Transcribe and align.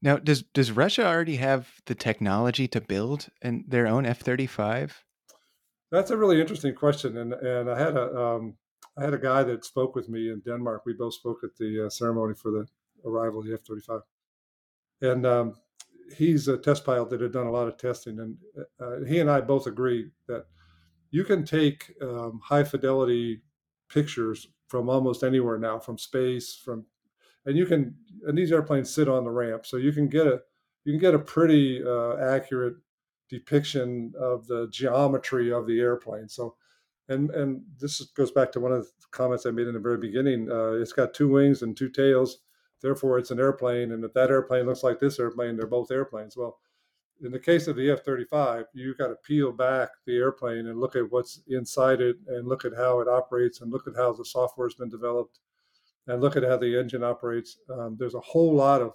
Now, 0.00 0.16
does 0.16 0.42
does 0.42 0.70
Russia 0.70 1.06
already 1.06 1.36
have 1.36 1.68
the 1.86 1.94
technology 1.94 2.68
to 2.68 2.80
build 2.80 3.28
an, 3.42 3.64
their 3.66 3.86
own 3.86 4.06
F 4.06 4.20
thirty 4.20 4.46
five? 4.46 5.04
That's 5.90 6.10
a 6.10 6.16
really 6.16 6.40
interesting 6.40 6.74
question, 6.74 7.16
and 7.16 7.32
and 7.32 7.70
I 7.70 7.78
had 7.78 7.96
a 7.96 8.16
um, 8.16 8.56
I 8.96 9.04
had 9.04 9.14
a 9.14 9.18
guy 9.18 9.42
that 9.42 9.64
spoke 9.64 9.96
with 9.96 10.08
me 10.08 10.30
in 10.30 10.40
Denmark. 10.40 10.82
We 10.86 10.92
both 10.92 11.14
spoke 11.14 11.38
at 11.42 11.56
the 11.56 11.86
uh, 11.86 11.90
ceremony 11.90 12.34
for 12.34 12.50
the 12.50 12.66
arrival 13.04 13.40
of 13.40 13.46
the 13.46 13.54
F 13.54 13.62
thirty 13.62 13.80
five, 13.80 14.02
and 15.00 15.26
um, 15.26 15.54
he's 16.16 16.46
a 16.48 16.58
test 16.58 16.84
pilot 16.84 17.10
that 17.10 17.20
had 17.20 17.32
done 17.32 17.46
a 17.46 17.52
lot 17.52 17.68
of 17.68 17.76
testing, 17.76 18.20
and 18.20 18.36
uh, 18.80 19.04
he 19.04 19.18
and 19.18 19.30
I 19.30 19.40
both 19.40 19.66
agree 19.66 20.10
that 20.28 20.46
you 21.10 21.24
can 21.24 21.44
take 21.44 21.92
um, 22.02 22.40
high 22.44 22.64
fidelity 22.64 23.42
pictures 23.88 24.46
from 24.68 24.88
almost 24.88 25.24
anywhere 25.24 25.58
now, 25.58 25.78
from 25.78 25.98
space, 25.98 26.54
from 26.54 26.84
and 27.46 27.56
you 27.56 27.66
can 27.66 27.94
and 28.26 28.36
these 28.36 28.52
airplanes 28.52 28.92
sit 28.92 29.08
on 29.08 29.24
the 29.24 29.30
ramp, 29.30 29.66
so 29.66 29.76
you 29.76 29.92
can 29.92 30.08
get 30.08 30.26
a 30.26 30.40
you 30.84 30.92
can 30.92 31.00
get 31.00 31.14
a 31.14 31.18
pretty 31.18 31.82
uh, 31.84 32.16
accurate 32.16 32.76
depiction 33.28 34.12
of 34.18 34.46
the 34.46 34.68
geometry 34.70 35.52
of 35.52 35.66
the 35.66 35.80
airplane. 35.80 36.28
So, 36.28 36.56
and 37.08 37.30
and 37.30 37.62
this 37.78 38.00
goes 38.16 38.30
back 38.30 38.52
to 38.52 38.60
one 38.60 38.72
of 38.72 38.84
the 38.84 39.06
comments 39.10 39.46
I 39.46 39.50
made 39.50 39.66
in 39.66 39.74
the 39.74 39.80
very 39.80 39.98
beginning. 39.98 40.50
Uh, 40.50 40.72
it's 40.72 40.92
got 40.92 41.14
two 41.14 41.28
wings 41.28 41.62
and 41.62 41.76
two 41.76 41.90
tails, 41.90 42.38
therefore 42.80 43.18
it's 43.18 43.30
an 43.30 43.40
airplane. 43.40 43.92
And 43.92 44.04
if 44.04 44.12
that 44.14 44.30
airplane 44.30 44.66
looks 44.66 44.82
like 44.82 44.98
this 44.98 45.20
airplane, 45.20 45.56
they're 45.56 45.66
both 45.66 45.90
airplanes. 45.90 46.36
Well, 46.36 46.58
in 47.20 47.32
the 47.32 47.38
case 47.38 47.66
of 47.66 47.74
the 47.74 47.90
F-35, 47.90 48.64
you've 48.74 48.96
got 48.96 49.08
to 49.08 49.16
peel 49.26 49.50
back 49.50 49.90
the 50.06 50.16
airplane 50.16 50.68
and 50.68 50.78
look 50.78 50.94
at 50.94 51.10
what's 51.10 51.40
inside 51.48 52.00
it, 52.00 52.16
and 52.28 52.46
look 52.46 52.64
at 52.64 52.76
how 52.76 53.00
it 53.00 53.08
operates, 53.08 53.60
and 53.60 53.72
look 53.72 53.88
at 53.88 53.96
how 53.96 54.12
the 54.12 54.24
software 54.24 54.68
has 54.68 54.74
been 54.74 54.88
developed, 54.88 55.40
and 56.08 56.22
look 56.22 56.36
at 56.36 56.42
how 56.42 56.56
the 56.56 56.78
engine 56.78 57.04
operates. 57.04 57.58
Um, 57.70 57.96
there's 57.98 58.14
a 58.14 58.20
whole 58.20 58.54
lot 58.54 58.80
of 58.80 58.92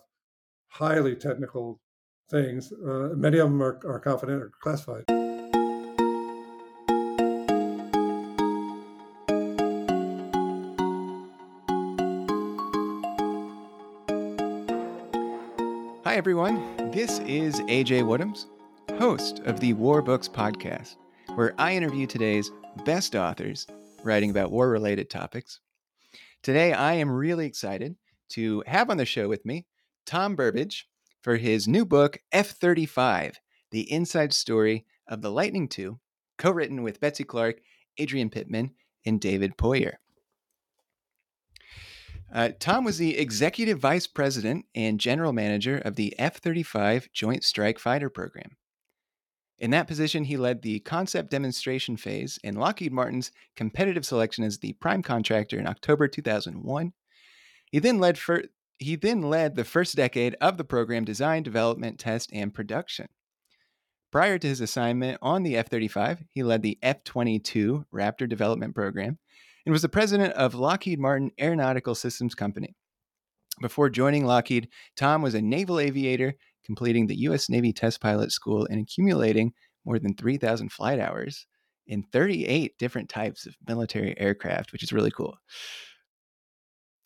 highly 0.67 1.15
technical 1.15 1.79
things. 2.29 2.73
Uh, 2.73 3.13
many 3.15 3.37
of 3.37 3.49
them 3.49 3.61
are, 3.61 3.79
are 3.85 3.99
confident 3.99 4.41
or 4.41 4.51
classified. 4.61 5.03
Hi, 16.03 16.17
everyone. 16.17 16.91
This 16.91 17.19
is 17.19 17.59
AJ 17.61 18.03
Woodhams, 18.03 18.45
host 18.97 19.39
of 19.45 19.59
the 19.59 19.73
War 19.73 20.01
Books 20.01 20.27
Podcast, 20.27 20.95
where 21.35 21.53
I 21.59 21.75
interview 21.75 22.07
today's 22.07 22.51
best 22.85 23.15
authors 23.15 23.67
writing 24.03 24.31
about 24.31 24.51
war 24.51 24.69
related 24.69 25.09
topics. 25.09 25.59
Today, 26.43 26.73
I 26.73 26.95
am 26.95 27.09
really 27.09 27.45
excited 27.45 27.95
to 28.31 28.63
have 28.67 28.89
on 28.89 28.97
the 28.97 29.05
show 29.05 29.29
with 29.29 29.45
me 29.45 29.65
Tom 30.05 30.35
Burbage 30.35 30.89
for 31.21 31.37
his 31.37 31.69
new 31.69 31.85
book, 31.85 32.17
F 32.33 32.49
35 32.49 33.39
The 33.71 33.89
Inside 33.89 34.33
Story 34.33 34.85
of 35.07 35.21
the 35.21 35.31
Lightning 35.31 35.69
II, 35.79 35.91
co 36.37 36.51
written 36.51 36.83
with 36.83 36.99
Betsy 36.99 37.23
Clark, 37.23 37.61
Adrian 37.97 38.29
Pitman, 38.29 38.71
and 39.05 39.21
David 39.21 39.57
Poyer. 39.57 39.93
Uh, 42.33 42.49
Tom 42.59 42.83
was 42.83 42.97
the 42.97 43.17
executive 43.17 43.79
vice 43.79 44.07
president 44.07 44.65
and 44.75 44.99
general 44.99 45.31
manager 45.31 45.77
of 45.77 45.95
the 45.95 46.13
F 46.19 46.39
35 46.39 47.07
Joint 47.13 47.45
Strike 47.45 47.79
Fighter 47.79 48.09
program. 48.09 48.57
In 49.59 49.71
that 49.71 49.87
position, 49.87 50.25
he 50.25 50.37
led 50.37 50.61
the 50.61 50.79
concept 50.79 51.29
demonstration 51.29 51.95
phase 51.95 52.39
in 52.43 52.55
Lockheed 52.55 52.91
Martin's 52.91 53.31
competitive 53.55 54.05
selection 54.05 54.43
as 54.43 54.57
the 54.57 54.73
prime 54.73 55.01
contractor 55.01 55.59
in 55.59 55.67
October 55.67 56.07
2001. 56.07 56.93
He 57.71 57.79
then 57.79 57.99
led 57.99 58.17
for, 58.17 58.43
he 58.77 58.95
then 58.95 59.21
led 59.21 59.55
the 59.55 59.63
first 59.63 59.95
decade 59.95 60.35
of 60.41 60.57
the 60.57 60.63
program 60.63 61.05
design, 61.05 61.43
development, 61.43 61.99
test, 61.99 62.29
and 62.33 62.53
production. 62.53 63.07
Prior 64.11 64.37
to 64.37 64.47
his 64.47 64.61
assignment 64.61 65.17
on 65.21 65.43
the 65.43 65.57
F 65.57 65.69
35, 65.69 66.23
he 66.29 66.43
led 66.43 66.61
the 66.61 66.77
F 66.83 67.03
22 67.03 67.85
Raptor 67.91 68.29
development 68.29 68.75
program 68.75 69.17
and 69.65 69.73
was 69.73 69.81
the 69.81 69.89
president 69.89 70.33
of 70.33 70.53
Lockheed 70.53 70.99
Martin 70.99 71.31
Aeronautical 71.39 71.95
Systems 71.95 72.35
Company. 72.35 72.75
Before 73.61 73.89
joining 73.89 74.25
Lockheed, 74.25 74.67
Tom 74.95 75.21
was 75.21 75.35
a 75.35 75.41
naval 75.41 75.79
aviator, 75.79 76.35
completing 76.65 77.07
the 77.07 77.19
U.S. 77.21 77.49
Navy 77.49 77.73
Test 77.73 78.01
Pilot 78.01 78.31
School 78.31 78.67
and 78.69 78.79
accumulating 78.79 79.53
more 79.85 79.99
than 79.99 80.15
3,000 80.15 80.71
flight 80.71 80.99
hours 80.99 81.45
in 81.87 82.03
38 82.11 82.77
different 82.77 83.09
types 83.09 83.45
of 83.45 83.55
military 83.67 84.17
aircraft, 84.19 84.71
which 84.71 84.83
is 84.83 84.93
really 84.93 85.11
cool. 85.11 85.37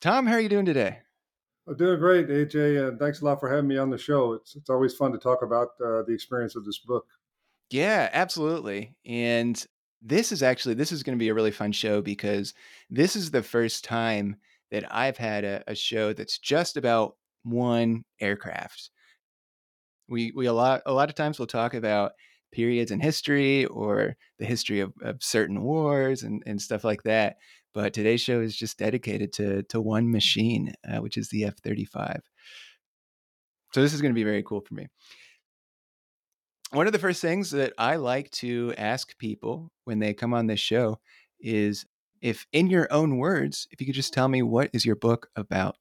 Tom, 0.02 0.28
how 0.28 0.34
are 0.34 0.42
you 0.42 0.50
doing 0.50 0.66
today? 0.66 1.00
I'm 1.68 1.76
doing 1.76 2.00
great, 2.00 2.30
AJ, 2.30 2.88
and 2.88 3.00
thanks 3.00 3.22
a 3.22 3.26
lot 3.26 3.40
for 3.40 3.50
having 3.50 3.68
me 3.68 3.78
on 3.78 3.90
the 3.90 3.98
show. 3.98 4.34
It's 4.34 4.56
it's 4.56 4.70
always 4.70 4.94
fun 4.94 5.12
to 5.12 5.18
talk 5.18 5.42
about 5.42 5.70
uh, 5.84 6.04
the 6.04 6.14
experience 6.14 6.56
of 6.56 6.64
this 6.64 6.80
book. 6.80 7.06
Yeah, 7.70 8.10
absolutely. 8.14 8.96
And 9.06 9.62
this 10.02 10.32
is 10.32 10.44
actually 10.44 10.76
this 10.76 10.92
is 10.92 11.04
going 11.04 11.18
to 11.18 11.22
be 11.22 11.30
a 11.30 11.34
really 11.34 11.52
fun 11.52 11.74
show 11.74 12.02
because 12.02 12.54
this 12.90 13.16
is 13.16 13.32
the 13.32 13.44
first 13.44 13.84
time 13.84 14.38
that 14.72 14.86
I've 14.94 15.18
had 15.18 15.44
a, 15.44 15.64
a 15.68 15.76
show 15.76 16.14
that's 16.14 16.38
just 16.38 16.78
about 16.78 17.16
one 17.44 18.06
aircraft. 18.22 18.90
We 20.08 20.32
we 20.36 20.46
a 20.46 20.54
lot 20.54 20.82
a 20.86 20.94
lot 20.94 21.10
of 21.10 21.16
times 21.16 21.40
we'll 21.40 21.48
talk 21.48 21.74
about 21.74 22.14
periods 22.52 22.92
in 22.92 23.00
history 23.00 23.66
or 23.66 24.16
the 24.40 24.46
history 24.46 24.80
of, 24.80 24.94
of 25.02 25.22
certain 25.22 25.62
wars 25.62 26.24
and, 26.24 26.42
and 26.46 26.62
stuff 26.62 26.84
like 26.84 27.04
that. 27.04 27.38
But 27.74 27.94
today's 27.94 28.22
show 28.22 28.40
is 28.42 28.56
just 28.56 28.78
dedicated 28.78 29.34
to 29.34 29.64
to 29.64 29.82
one 29.82 30.10
machine, 30.10 30.74
uh, 30.88 30.98
which 31.00 31.18
is 31.18 31.30
the 31.30 31.46
F 31.46 31.58
thirty 31.58 31.86
five. 31.86 32.22
So 33.74 33.82
this 33.82 33.94
is 33.94 34.02
going 34.02 34.14
to 34.14 34.20
be 34.20 34.24
very 34.24 34.44
cool 34.44 34.62
for 34.62 34.74
me. 34.74 34.88
One 36.72 36.88
of 36.88 36.94
the 36.94 37.00
first 37.00 37.22
things 37.22 37.52
that 37.52 37.74
I 37.78 37.96
like 37.96 38.30
to 38.32 38.74
ask 38.78 39.18
people 39.18 39.72
when 39.86 40.00
they 40.00 40.14
come 40.14 40.34
on 40.34 40.48
this 40.48 40.60
show 40.60 41.00
is 41.40 41.86
if, 42.22 42.46
in 42.52 42.68
your 42.68 42.92
own 42.92 43.18
words, 43.18 43.68
if 43.72 43.80
you 43.80 43.86
could 43.88 43.96
just 43.96 44.14
tell 44.14 44.28
me 44.28 44.42
what 44.42 44.70
is 44.74 44.86
your 44.86 44.96
book 44.96 45.30
about? 45.36 45.78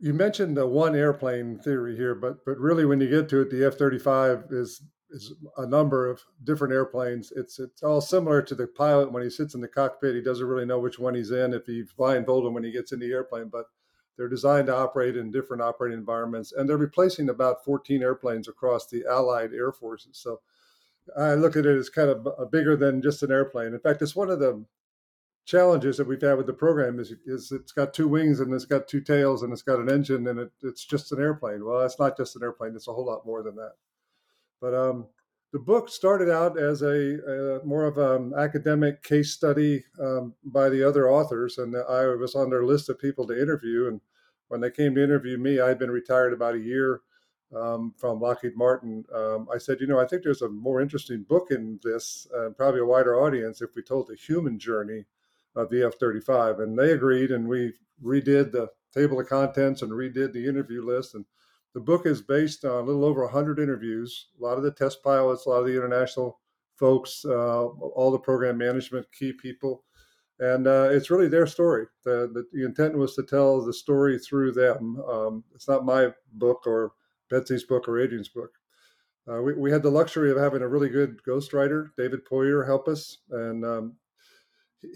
You 0.00 0.14
mentioned 0.14 0.56
the 0.56 0.66
one 0.66 0.94
airplane 0.94 1.58
theory 1.58 1.96
here, 1.96 2.14
but 2.14 2.44
but 2.44 2.58
really, 2.58 2.84
when 2.84 3.00
you 3.00 3.08
get 3.08 3.28
to 3.30 3.40
it, 3.40 3.50
the 3.50 3.64
F 3.66 3.74
thirty 3.74 3.98
five 3.98 4.44
is 4.50 4.82
is 5.10 5.32
a 5.56 5.66
number 5.66 6.08
of 6.08 6.20
different 6.44 6.74
airplanes. 6.74 7.32
It's 7.34 7.58
it's 7.58 7.82
all 7.82 8.00
similar 8.00 8.42
to 8.42 8.54
the 8.54 8.66
pilot 8.66 9.12
when 9.12 9.22
he 9.22 9.30
sits 9.30 9.54
in 9.54 9.60
the 9.60 9.68
cockpit. 9.68 10.14
He 10.14 10.22
doesn't 10.22 10.46
really 10.46 10.66
know 10.66 10.78
which 10.78 10.98
one 10.98 11.14
he's 11.14 11.30
in 11.30 11.54
if 11.54 11.66
he's 11.66 11.92
blindfolded 11.92 12.52
when 12.52 12.64
he 12.64 12.70
gets 12.70 12.92
in 12.92 13.00
the 13.00 13.10
airplane. 13.10 13.48
But 13.48 13.66
they're 14.16 14.28
designed 14.28 14.66
to 14.66 14.76
operate 14.76 15.16
in 15.16 15.30
different 15.30 15.62
operating 15.62 15.98
environments, 15.98 16.52
and 16.52 16.68
they're 16.68 16.76
replacing 16.76 17.28
about 17.28 17.64
14 17.64 18.02
airplanes 18.02 18.48
across 18.48 18.86
the 18.86 19.04
Allied 19.08 19.54
air 19.54 19.72
forces. 19.72 20.18
So 20.18 20.40
I 21.16 21.34
look 21.34 21.56
at 21.56 21.66
it 21.66 21.78
as 21.78 21.88
kind 21.88 22.10
of 22.10 22.50
bigger 22.50 22.76
than 22.76 23.00
just 23.00 23.22
an 23.22 23.30
airplane. 23.30 23.72
In 23.74 23.80
fact, 23.80 24.02
it's 24.02 24.16
one 24.16 24.30
of 24.30 24.40
the 24.40 24.64
challenges 25.48 25.96
that 25.96 26.06
we've 26.06 26.20
had 26.20 26.36
with 26.36 26.46
the 26.46 26.52
program 26.52 27.00
is, 27.00 27.14
is 27.24 27.50
it's 27.52 27.72
got 27.72 27.94
two 27.94 28.06
wings 28.06 28.40
and 28.40 28.52
it's 28.52 28.66
got 28.66 28.86
two 28.86 29.00
tails 29.00 29.42
and 29.42 29.50
it's 29.50 29.62
got 29.62 29.80
an 29.80 29.90
engine 29.90 30.28
and 30.28 30.38
it, 30.38 30.52
it's 30.62 30.84
just 30.84 31.10
an 31.10 31.20
airplane. 31.20 31.64
Well, 31.64 31.80
it's 31.80 31.98
not 31.98 32.18
just 32.18 32.36
an 32.36 32.42
airplane; 32.42 32.76
it's 32.76 32.86
a 32.86 32.92
whole 32.92 33.06
lot 33.06 33.24
more 33.24 33.42
than 33.42 33.56
that. 33.56 33.72
But 34.60 34.74
um, 34.74 35.06
the 35.52 35.58
book 35.58 35.88
started 35.88 36.30
out 36.30 36.58
as 36.58 36.82
a, 36.82 37.60
a 37.60 37.64
more 37.64 37.86
of 37.86 37.96
an 37.96 38.34
academic 38.38 39.02
case 39.02 39.32
study 39.32 39.84
um, 39.98 40.34
by 40.44 40.68
the 40.68 40.86
other 40.86 41.10
authors, 41.10 41.56
and 41.56 41.74
I 41.74 42.06
was 42.08 42.34
on 42.34 42.50
their 42.50 42.66
list 42.66 42.90
of 42.90 42.98
people 42.98 43.26
to 43.28 43.40
interview. 43.40 43.88
And 43.88 44.02
when 44.48 44.60
they 44.60 44.70
came 44.70 44.94
to 44.96 45.02
interview 45.02 45.38
me, 45.38 45.60
I 45.60 45.68
had 45.68 45.78
been 45.78 45.90
retired 45.90 46.34
about 46.34 46.56
a 46.56 46.60
year 46.60 47.00
um, 47.56 47.94
from 47.96 48.20
Lockheed 48.20 48.54
Martin. 48.54 49.02
Um, 49.14 49.48
I 49.52 49.56
said, 49.56 49.78
you 49.80 49.86
know, 49.86 49.98
I 49.98 50.06
think 50.06 50.24
there's 50.24 50.42
a 50.42 50.50
more 50.50 50.82
interesting 50.82 51.24
book 51.26 51.50
in 51.50 51.80
this, 51.82 52.26
uh, 52.36 52.50
probably 52.50 52.80
a 52.80 52.84
wider 52.84 53.18
audience, 53.18 53.62
if 53.62 53.70
we 53.74 53.80
told 53.80 54.08
the 54.08 54.16
human 54.16 54.58
journey 54.58 55.06
of 55.58 55.70
the 55.70 55.84
F-35. 55.86 56.62
And 56.62 56.78
they 56.78 56.92
agreed, 56.92 57.30
and 57.30 57.48
we 57.48 57.74
redid 58.02 58.52
the 58.52 58.68
table 58.94 59.20
of 59.20 59.28
contents 59.28 59.82
and 59.82 59.90
redid 59.90 60.32
the 60.32 60.46
interview 60.46 60.84
list 60.84 61.14
and 61.14 61.24
the 61.74 61.80
book 61.80 62.06
is 62.06 62.20
based 62.20 62.64
on 62.64 62.82
a 62.82 62.86
little 62.86 63.04
over 63.04 63.22
100 63.22 63.58
interviews, 63.58 64.30
a 64.40 64.42
lot 64.42 64.56
of 64.56 64.64
the 64.64 64.72
test 64.72 65.02
pilots, 65.02 65.46
a 65.46 65.50
lot 65.50 65.60
of 65.60 65.66
the 65.66 65.76
international 65.76 66.40
folks, 66.76 67.24
uh, 67.24 67.66
all 67.66 68.10
the 68.10 68.18
program 68.18 68.58
management 68.58 69.06
key 69.12 69.32
people. 69.32 69.84
And 70.40 70.66
uh, 70.66 70.88
it's 70.90 71.10
really 71.10 71.28
their 71.28 71.46
story. 71.46 71.86
The, 72.04 72.30
the, 72.32 72.44
the, 72.52 72.64
intent 72.64 72.96
was 72.96 73.14
to 73.16 73.24
tell 73.24 73.64
the 73.64 73.72
story 73.72 74.18
through 74.18 74.52
them. 74.52 75.00
Um, 75.08 75.44
it's 75.54 75.68
not 75.68 75.84
my 75.84 76.12
book 76.32 76.66
or 76.66 76.92
Betsy's 77.28 77.64
book 77.64 77.88
or 77.88 78.00
Adrian's 78.00 78.28
book. 78.28 78.50
Uh, 79.28 79.42
we, 79.42 79.52
we 79.54 79.70
had 79.70 79.82
the 79.82 79.90
luxury 79.90 80.30
of 80.30 80.38
having 80.38 80.62
a 80.62 80.68
really 80.68 80.88
good 80.88 81.20
ghostwriter, 81.22 81.90
David 81.96 82.24
Poyer, 82.24 82.66
help 82.66 82.88
us. 82.88 83.18
And 83.30 83.64
um, 83.64 83.96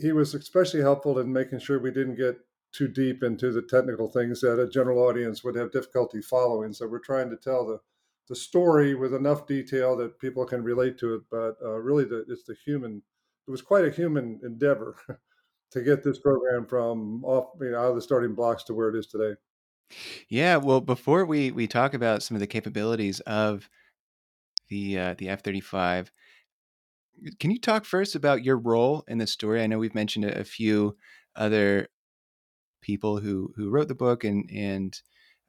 he 0.00 0.12
was 0.12 0.34
especially 0.34 0.81
helpful 0.81 1.19
in 1.19 1.32
making 1.32 1.58
sure 1.58 1.79
we 1.79 1.90
didn't 1.90 2.17
get 2.17 2.38
too 2.73 2.88
deep 2.88 3.23
into 3.23 3.52
the 3.52 3.62
technical 3.62 4.08
things 4.08 4.40
that 4.40 4.61
a 4.61 4.69
general 4.69 4.99
audience 5.00 5.44
would 5.44 5.55
have 5.55 5.73
difficulty 5.73 6.23
following. 6.23 6.73
So 6.73 6.87
we're 6.87 6.99
trying 7.00 7.31
to 7.31 7.37
tell 7.37 7.67
the 7.67 7.81
the 8.29 8.37
story 8.37 8.94
with 8.94 9.14
enough 9.14 9.46
detail 9.46 9.96
that 9.96 10.19
people 10.19 10.46
can 10.46 10.62
relate 10.62 10.96
to 10.99 11.14
it. 11.14 11.23
But 11.31 11.56
uh, 11.62 11.79
really, 11.81 12.05
the, 12.05 12.25
it's 12.29 12.44
the 12.44 12.56
human. 12.64 13.02
It 13.46 13.50
was 13.50 13.62
quite 13.62 13.84
a 13.84 13.90
human 13.90 14.40
endeavor 14.44 14.96
to 15.73 15.82
get 15.82 16.05
this 16.05 16.19
program 16.19 16.67
from 16.67 17.25
off 17.25 17.50
you 17.61 17.73
know, 17.73 17.79
out 17.79 17.90
of 17.90 17.96
the 17.96 18.02
starting 18.02 18.34
blocks 18.34 18.62
to 18.64 18.75
where 18.75 18.88
it 18.88 18.99
is 18.99 19.06
today. 19.06 19.34
Yeah, 20.29 20.56
well, 20.56 20.81
before 20.81 21.26
we 21.26 21.50
we 21.50 21.67
talk 21.67 21.94
about 21.94 22.23
some 22.23 22.37
of 22.37 22.40
the 22.40 22.46
capabilities 22.46 23.20
of 23.20 23.69
the 24.69 24.99
uh, 24.99 25.14
the 25.19 25.29
F 25.29 25.43
thirty 25.43 25.61
five, 25.61 26.11
can 27.38 27.50
you 27.50 27.60
talk 27.60 27.84
first 27.84 28.14
about 28.14 28.44
your 28.44 28.58
role 28.58 29.04
in 29.08 29.19
the 29.19 29.26
story? 29.26 29.62
I 29.62 29.66
know 29.66 29.78
we've 29.78 29.94
mentioned 29.94 30.24
a, 30.24 30.40
a 30.40 30.44
few 30.44 30.96
other 31.36 31.88
people 32.80 33.19
who 33.19 33.52
who 33.56 33.70
wrote 33.70 33.88
the 33.88 33.94
book 33.94 34.24
and 34.24 34.48
and 34.50 35.00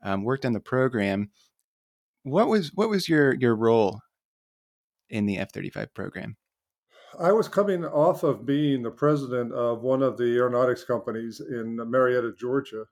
um, 0.04 0.24
worked 0.24 0.46
on 0.46 0.54
the 0.54 0.60
program. 0.60 1.32
What 2.24 2.48
was 2.48 2.72
what 2.74 2.90
was 2.90 3.10
your 3.10 3.34
your 3.36 3.56
role 3.56 4.02
in 5.10 5.26
the 5.26 5.38
F 5.38 5.52
thirty 5.52 5.70
five 5.70 5.94
program? 5.94 6.38
I 7.20 7.32
was 7.32 7.48
coming 7.48 7.86
off 7.86 8.24
of 8.24 8.46
being 8.46 8.82
the 8.82 8.92
president 8.92 9.54
of 9.54 9.82
one 9.82 10.02
of 10.02 10.18
the 10.18 10.36
aeronautics 10.36 10.84
companies 10.84 11.40
in 11.40 11.76
Marietta, 11.76 12.34
Georgia. 12.40 12.86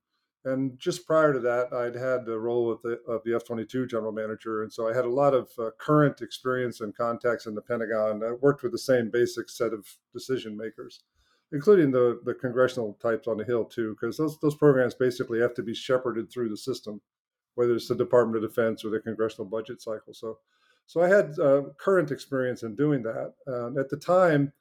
And 0.43 0.77
just 0.79 1.05
prior 1.05 1.33
to 1.33 1.39
that, 1.39 1.71
I'd 1.71 1.95
had 1.95 2.25
the 2.25 2.39
role 2.39 2.71
of 2.71 2.81
the, 2.81 2.99
of 3.07 3.23
the 3.23 3.35
F 3.35 3.43
22 3.45 3.85
general 3.85 4.11
manager. 4.11 4.63
And 4.63 4.73
so 4.73 4.89
I 4.89 4.95
had 4.95 5.05
a 5.05 5.09
lot 5.09 5.35
of 5.35 5.49
uh, 5.59 5.69
current 5.77 6.21
experience 6.21 6.81
and 6.81 6.95
contacts 6.95 7.45
in 7.45 7.53
the 7.53 7.61
Pentagon. 7.61 8.23
I 8.23 8.31
worked 8.31 8.63
with 8.63 8.71
the 8.71 8.79
same 8.79 9.11
basic 9.11 9.49
set 9.49 9.71
of 9.71 9.85
decision 10.13 10.57
makers, 10.57 11.03
including 11.51 11.91
the, 11.91 12.21
the 12.25 12.33
congressional 12.33 12.97
types 13.01 13.27
on 13.27 13.37
the 13.37 13.43
Hill, 13.43 13.65
too, 13.65 13.95
because 13.99 14.17
those, 14.17 14.39
those 14.39 14.55
programs 14.55 14.95
basically 14.95 15.39
have 15.39 15.53
to 15.53 15.63
be 15.63 15.75
shepherded 15.75 16.31
through 16.31 16.49
the 16.49 16.57
system, 16.57 17.01
whether 17.53 17.75
it's 17.75 17.87
the 17.87 17.95
Department 17.95 18.43
of 18.43 18.49
Defense 18.49 18.83
or 18.83 18.89
the 18.89 18.99
congressional 18.99 19.45
budget 19.45 19.79
cycle. 19.79 20.13
So 20.13 20.39
so 20.91 21.01
I 21.01 21.07
had 21.07 21.39
uh, 21.39 21.61
current 21.77 22.11
experience 22.11 22.63
in 22.63 22.75
doing 22.75 23.01
that. 23.03 23.33
Um, 23.47 23.77
at 23.77 23.89
the 23.89 23.95
time, 23.95 24.51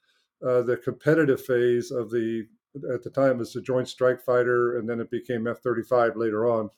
uh, 0.47 0.63
the 0.63 0.77
competitive 0.77 1.45
phase 1.45 1.91
of 1.91 2.11
the 2.11 2.47
at 2.93 3.03
the 3.03 3.11
time 3.11 3.39
was 3.39 3.53
the 3.53 3.61
Joint 3.61 3.89
Strike 3.89 4.23
Fighter, 4.23 4.79
and 4.79 4.89
then 4.89 5.01
it 5.01 5.11
became 5.11 5.47
F-35 5.47 6.17
later 6.17 6.49
on. 6.51 6.71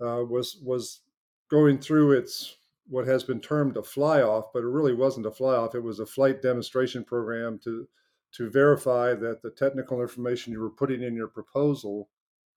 Uh, 0.00 0.24
was 0.24 0.58
was 0.62 1.00
going 1.48 1.78
through 1.78 2.12
its 2.12 2.56
what 2.88 3.06
has 3.06 3.24
been 3.24 3.40
termed 3.40 3.76
a 3.76 3.82
fly 3.82 4.22
off, 4.22 4.46
but 4.52 4.62
it 4.62 4.68
really 4.68 4.94
wasn't 4.94 5.26
a 5.26 5.30
fly 5.30 5.54
off. 5.54 5.74
It 5.74 5.82
was 5.82 6.00
a 6.00 6.06
flight 6.06 6.42
demonstration 6.42 7.04
program 7.04 7.58
to 7.64 7.88
to 8.32 8.50
verify 8.50 9.14
that 9.14 9.42
the 9.42 9.50
technical 9.50 10.02
information 10.02 10.52
you 10.52 10.60
were 10.60 10.70
putting 10.70 11.02
in 11.02 11.14
your 11.14 11.28
proposal 11.28 12.08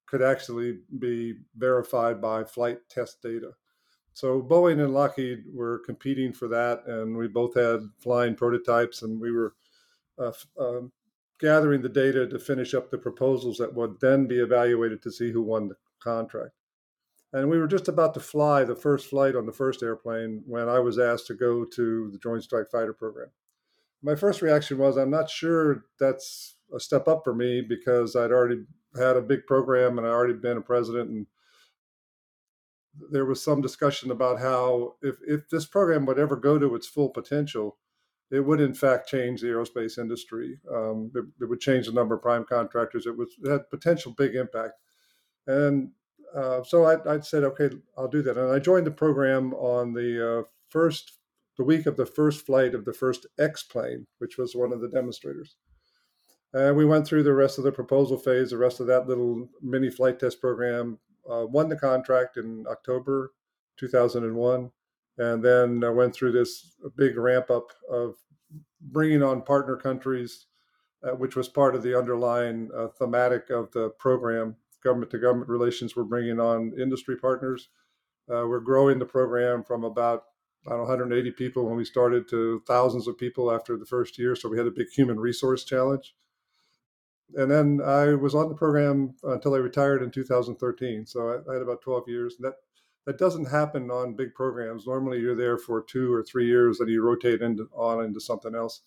could 0.07 0.24
actually 0.24 0.79
be 1.00 1.35
verified 1.56 2.19
by 2.19 2.44
flight 2.44 2.79
test 2.89 3.21
data. 3.21 3.51
So 4.13 4.41
Boeing 4.41 4.83
and 4.83 4.94
Lockheed 4.95 5.44
were 5.53 5.79
competing 5.85 6.33
for 6.33 6.47
that, 6.47 6.88
and 6.88 7.15
we 7.15 7.27
both 7.27 7.53
had 7.53 7.81
flying 8.00 8.33
prototypes, 8.33 9.03
and 9.03 9.21
we 9.21 9.31
were 9.31 9.53
uh, 10.18 10.31
um, 10.59 10.91
gathering 11.39 11.81
the 11.81 11.89
data 11.89 12.28
to 12.28 12.39
finish 12.39 12.74
up 12.74 12.89
the 12.89 12.98
proposals 12.98 13.57
that 13.57 13.74
would 13.74 14.00
then 14.00 14.28
be 14.28 14.39
evaluated 14.39 15.01
to 15.04 15.12
see 15.12 15.31
who 15.31 15.42
won 15.42 15.68
the 15.68 15.75
contract. 16.00 16.51
And 17.34 17.50
we 17.50 17.57
were 17.57 17.68
just 17.68 17.88
about 17.88 18.13
to 18.13 18.19
fly 18.19 18.63
the 18.63 18.75
first 18.75 19.10
flight 19.10 19.36
on 19.36 19.45
the 19.45 19.51
first 19.51 19.84
airplane 19.84 20.44
when 20.48 20.69
I 20.69 20.80
was 20.80 20.98
asked 20.98 21.28
to 21.28 21.34
go 21.34 21.66
to 21.66 22.10
the 22.12 22.18
Joint 22.18 22.44
Strike 22.44 22.69
Fighter 22.72 22.94
program. 22.94 23.30
My 24.01 24.16
first 24.16 24.42
reaction 24.42 24.78
was, 24.78 24.98
I'm 24.98 25.10
not 25.10 25.30
sure 25.30 25.86
that's 26.00 26.56
a 26.74 26.80
step 26.80 27.07
up 27.07 27.22
for 27.24 27.36
me 27.36 27.62
because 27.62 28.16
I'd 28.16 28.31
already 28.31 28.63
had 28.98 29.18
a 29.18 29.22
big 29.22 29.45
program 29.45 29.98
and 29.98 30.07
I'd 30.07 30.12
already 30.12 30.34
been 30.34 30.57
a 30.57 30.62
president 30.62 31.10
and 31.10 31.28
there 33.12 33.25
was 33.25 33.44
some 33.44 33.62
discussion 33.62 34.12
about 34.12 34.39
how 34.39 34.95
if, 35.01 35.16
if 35.28 35.50
this 35.50 35.66
program 35.66 36.06
would 36.06 36.19
ever 36.19 36.36
go 36.36 36.57
to 36.57 36.75
its 36.75 36.88
full 36.88 37.10
potential, 37.10 37.78
it 38.31 38.41
would 38.41 38.59
in 38.59 38.74
fact 38.74 39.07
change 39.07 39.41
the 39.41 39.47
aerospace 39.47 39.97
industry. 39.97 40.59
Um, 40.74 41.12
it, 41.15 41.25
it, 41.41 41.45
would 41.50 41.62
change 41.62 41.85
the 41.85 41.94
number 41.94 42.15
of 42.15 42.21
prime 42.21 42.45
contractors. 42.45 43.06
It, 43.06 43.18
was, 43.18 43.29
it 43.44 43.50
had 43.50 43.69
potential 43.69 44.13
big 44.18 44.35
impact. 44.35 44.74
And 45.45 45.91
uh, 46.35 46.63
so 46.63 46.85
I, 46.85 47.15
I, 47.15 47.19
said, 47.21 47.44
okay, 47.44 47.69
I'll 47.97 48.09
do 48.09 48.21
that. 48.24 48.38
And 48.38 48.51
I 48.51 48.59
joined 48.59 48.85
the 48.85 48.91
program 48.91 49.53
on 49.53 49.94
the 49.94 50.39
uh, 50.39 50.44
first, 50.69 51.19
the 51.57 51.63
week 51.63 51.85
of 51.85 51.95
the 51.95 52.06
first 52.06 52.45
flight 52.45 52.75
of 52.75 52.83
the 52.83 52.94
first 52.94 53.25
X 53.39 53.63
plane, 53.63 54.07
which 54.19 54.38
was 54.38 54.56
one 54.56 54.74
of 54.74 54.81
the 54.81 54.89
demonstrators. 54.89 55.56
And 56.53 56.75
we 56.75 56.85
went 56.85 57.07
through 57.07 57.24
the 57.24 57.33
rest 57.33 57.57
of 57.57 57.63
the 57.63 57.71
proposal 57.71 58.18
phase, 58.18 58.50
the 58.50 58.57
rest 58.57 58.79
of 58.79 58.88
that 58.88 59.07
little 59.07 59.47
mini 59.62 59.89
flight 59.89 60.19
test 60.19 60.41
program, 60.41 61.00
uh, 61.29 61.45
won 61.45 61.69
the 61.69 61.75
contract 61.75 62.38
in 62.38 62.65
October 62.69 63.33
2001, 63.77 64.71
and 65.18 65.44
then 65.44 65.84
I 65.84 65.90
went 65.90 66.14
through 66.14 66.31
this 66.31 66.75
big 66.96 67.18
ramp 67.18 67.50
up 67.50 67.72
of 67.90 68.16
bringing 68.81 69.24
on 69.24 69.42
partner 69.42 69.75
countries, 69.75 70.46
uh, 71.04 71.16
which 71.16 71.36
was 71.36 71.48
part 71.48 71.75
of 71.75 71.84
the 71.84 71.98
underlying 71.98 72.69
uh, 72.75 72.88
thematic 72.88 73.50
of 73.50 73.72
the 73.72 73.90
program. 74.00 74.56
Government 74.84 75.12
to 75.12 75.18
government 75.18 75.50
relations, 75.50 75.96
we're 75.96 76.04
bringing 76.04 76.40
on 76.40 76.74
industry 76.80 77.18
partners. 77.18 77.69
Uh, 78.30 78.46
we're 78.48 78.60
growing 78.60 79.00
the 79.00 79.06
program 79.06 79.64
from 79.64 79.84
about 79.84 80.24
I 80.66 80.72
don't 80.72 80.80
know, 80.80 80.84
180 80.84 81.31
people 81.31 81.66
when 81.66 81.78
we 81.78 81.86
started 81.86 82.28
to 82.30 82.62
thousands 82.68 83.08
of 83.08 83.18
people 83.18 83.52
after 83.52 83.78
the 83.78 83.86
first 83.86 84.18
year. 84.20 84.36
So 84.36 84.50
we 84.50 84.58
had 84.58 84.68
a 84.68 84.72
big 84.72 84.88
human 84.94 85.20
resource 85.20 85.63
challenge 85.63 86.13
and 87.36 87.52
then 87.52 87.81
I 87.84 88.13
was 88.13 88.36
on 88.36 88.50
the 88.50 88.56
program 88.56 89.16
until 89.24 89.54
I 89.54 89.58
retired 89.58 90.02
in 90.02 90.12
2013. 90.12 91.06
So 91.06 91.30
I, 91.30 91.52
I 91.52 91.54
had 91.54 91.62
about 91.62 91.81
12 91.81 92.08
years. 92.08 92.38
That 92.40 92.56
that 93.07 93.18
doesn't 93.18 93.45
happen 93.45 93.89
on 93.89 94.15
big 94.15 94.36
programs. 94.36 94.86
Normally, 94.86 95.19
you're 95.21 95.33
there 95.33 95.57
for 95.57 95.81
two 95.81 96.13
or 96.13 96.21
three 96.21 96.45
years, 96.45 96.81
and 96.81 96.89
you 96.89 97.01
rotate 97.01 97.42
into, 97.42 97.69
on 97.74 98.04
into 98.04 98.19
something 98.19 98.54
else, 98.54 98.81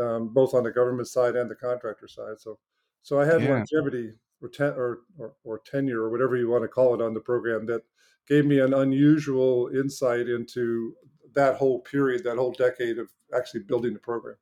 um, 0.00 0.30
both 0.32 0.54
on 0.54 0.64
the 0.64 0.70
government 0.70 1.06
side 1.06 1.36
and 1.36 1.50
the 1.50 1.54
contractor 1.54 2.08
side. 2.08 2.40
So, 2.40 2.58
so 3.02 3.20
I 3.20 3.26
had 3.26 3.42
yeah. 3.42 3.50
longevity 3.50 4.14
or, 4.40 4.48
ten, 4.48 4.68
or, 4.70 5.00
or, 5.18 5.34
or 5.44 5.58
tenure 5.58 6.00
or 6.00 6.10
whatever 6.10 6.34
you 6.34 6.48
want 6.48 6.64
to 6.64 6.68
call 6.68 6.94
it 6.94 7.02
on 7.02 7.12
the 7.12 7.20
program 7.20 7.66
that 7.66 7.82
gave 8.26 8.46
me 8.46 8.58
an 8.58 8.72
unusual 8.72 9.68
insight 9.74 10.28
into 10.30 10.94
that 11.34 11.56
whole 11.56 11.80
period, 11.80 12.24
that 12.24 12.38
whole 12.38 12.52
decade 12.52 12.98
of 12.98 13.10
actually 13.36 13.60
building 13.60 13.92
the 13.92 13.98
program. 13.98 14.36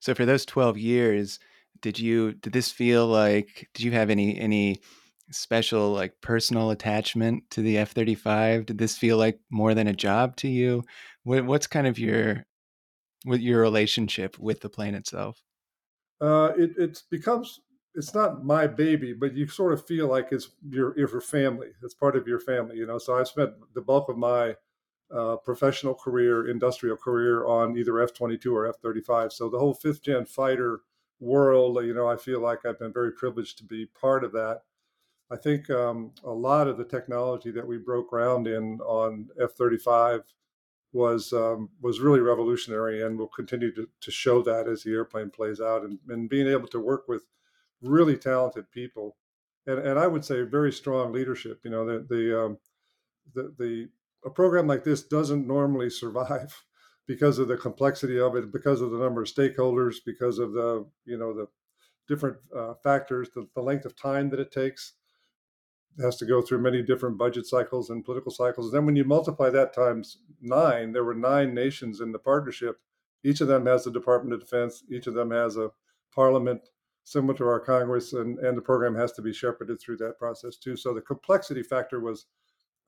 So, 0.00 0.14
for 0.14 0.26
those 0.26 0.44
12 0.44 0.76
years, 0.76 1.38
did 1.80 1.98
you 1.98 2.34
did 2.34 2.52
this 2.52 2.70
feel 2.70 3.06
like 3.06 3.70
did 3.72 3.84
you 3.84 3.92
have 3.92 4.10
any 4.10 4.38
any 4.38 4.82
special 5.30 5.92
like 5.92 6.14
personal 6.20 6.70
attachment 6.70 7.44
to 7.50 7.62
the 7.62 7.78
F-35? 7.78 8.66
Did 8.66 8.78
this 8.78 8.96
feel 8.96 9.16
like 9.16 9.38
more 9.50 9.74
than 9.74 9.86
a 9.86 9.92
job 9.92 10.36
to 10.36 10.48
you? 10.48 10.82
What, 11.22 11.44
what's 11.46 11.66
kind 11.66 11.86
of 11.86 11.98
your 11.98 12.44
with 13.24 13.40
your 13.40 13.60
relationship 13.60 14.38
with 14.38 14.60
the 14.60 14.68
plane 14.68 14.94
itself? 14.94 15.42
Uh, 16.20 16.52
it 16.56 16.72
it 16.76 17.02
becomes 17.10 17.60
it's 17.94 18.14
not 18.14 18.44
my 18.44 18.66
baby, 18.66 19.12
but 19.12 19.34
you 19.34 19.46
sort 19.46 19.72
of 19.72 19.86
feel 19.86 20.08
like 20.08 20.28
it's 20.30 20.50
your 20.68 20.96
your 20.98 21.20
family. 21.20 21.68
It's 21.82 21.94
part 21.94 22.16
of 22.16 22.26
your 22.26 22.40
family, 22.40 22.76
you 22.76 22.86
know. 22.86 22.98
So 22.98 23.16
I've 23.16 23.28
spent 23.28 23.52
the 23.74 23.80
bulk 23.80 24.08
of 24.08 24.18
my 24.18 24.56
uh, 25.14 25.36
professional 25.36 25.94
career, 25.94 26.48
industrial 26.48 26.96
career 26.96 27.46
on 27.46 27.76
either 27.76 28.00
F 28.00 28.12
twenty 28.12 28.36
two 28.36 28.54
or 28.54 28.66
F 28.66 28.76
thirty 28.82 29.00
five. 29.00 29.32
So 29.32 29.48
the 29.48 29.58
whole 29.58 29.74
fifth 29.74 30.02
gen 30.02 30.24
fighter 30.26 30.80
world, 31.20 31.84
you 31.84 31.94
know, 31.94 32.08
I 32.08 32.16
feel 32.16 32.40
like 32.40 32.66
I've 32.66 32.78
been 32.78 32.92
very 32.92 33.12
privileged 33.12 33.58
to 33.58 33.64
be 33.64 33.86
part 33.86 34.24
of 34.24 34.32
that. 34.32 34.62
I 35.30 35.36
think 35.36 35.70
um, 35.70 36.12
a 36.22 36.30
lot 36.30 36.68
of 36.68 36.76
the 36.76 36.84
technology 36.84 37.50
that 37.50 37.66
we 37.66 37.78
broke 37.78 38.10
ground 38.10 38.46
in 38.46 38.80
on 38.80 39.28
F-35 39.40 40.22
was 40.92 41.32
um, 41.32 41.70
was 41.80 42.00
really 42.00 42.20
revolutionary, 42.20 43.02
and 43.02 43.18
will 43.18 43.28
continue 43.28 43.74
to, 43.74 43.88
to 44.00 44.10
show 44.10 44.42
that 44.42 44.68
as 44.68 44.82
the 44.82 44.92
airplane 44.92 45.28
plays 45.28 45.60
out, 45.60 45.82
and, 45.82 45.98
and 46.08 46.30
being 46.30 46.46
able 46.46 46.68
to 46.68 46.78
work 46.78 47.08
with 47.08 47.24
really 47.82 48.16
talented 48.16 48.70
people, 48.70 49.16
and, 49.66 49.80
and 49.80 49.98
I 49.98 50.06
would 50.06 50.24
say 50.24 50.42
very 50.42 50.72
strong 50.72 51.12
leadership. 51.12 51.60
You 51.64 51.70
know, 51.70 51.84
the 51.84 52.06
the 52.08 52.44
um, 52.44 52.58
the, 53.34 53.54
the 53.58 53.88
a 54.24 54.30
program 54.30 54.66
like 54.66 54.84
this 54.84 55.02
doesn't 55.02 55.46
normally 55.46 55.90
survive 55.90 56.64
because 57.06 57.38
of 57.38 57.48
the 57.48 57.56
complexity 57.56 58.18
of 58.20 58.36
it, 58.36 58.52
because 58.52 58.80
of 58.80 58.90
the 58.92 58.98
number 58.98 59.22
of 59.22 59.28
stakeholders, 59.28 59.96
because 60.06 60.38
of 60.38 60.52
the 60.52 60.86
you 61.04 61.18
know 61.18 61.34
the 61.34 61.48
different 62.06 62.36
uh, 62.56 62.74
factors, 62.82 63.30
the, 63.34 63.48
the 63.54 63.62
length 63.62 63.84
of 63.84 63.96
time 63.96 64.30
that 64.30 64.38
it 64.40 64.52
takes. 64.52 64.92
Has 66.00 66.16
to 66.16 66.26
go 66.26 66.42
through 66.42 66.58
many 66.58 66.82
different 66.82 67.18
budget 67.18 67.46
cycles 67.46 67.90
and 67.90 68.04
political 68.04 68.32
cycles. 68.32 68.72
Then 68.72 68.84
when 68.84 68.96
you 68.96 69.04
multiply 69.04 69.48
that 69.50 69.72
times 69.72 70.18
nine, 70.40 70.92
there 70.92 71.04
were 71.04 71.14
nine 71.14 71.54
nations 71.54 72.00
in 72.00 72.10
the 72.10 72.18
partnership. 72.18 72.80
Each 73.22 73.40
of 73.40 73.48
them 73.48 73.66
has 73.66 73.86
a 73.86 73.92
Department 73.92 74.34
of 74.34 74.40
Defense. 74.40 74.82
Each 74.90 75.06
of 75.06 75.14
them 75.14 75.30
has 75.30 75.56
a 75.56 75.70
parliament 76.12 76.68
similar 77.04 77.34
to 77.34 77.44
our 77.44 77.60
Congress, 77.60 78.12
and, 78.12 78.38
and 78.38 78.56
the 78.56 78.62
program 78.62 78.94
has 78.96 79.12
to 79.12 79.22
be 79.22 79.32
shepherded 79.32 79.80
through 79.80 79.98
that 79.98 80.18
process 80.18 80.56
too. 80.56 80.76
So 80.76 80.92
the 80.92 81.00
complexity 81.00 81.62
factor 81.62 82.00
was 82.00 82.26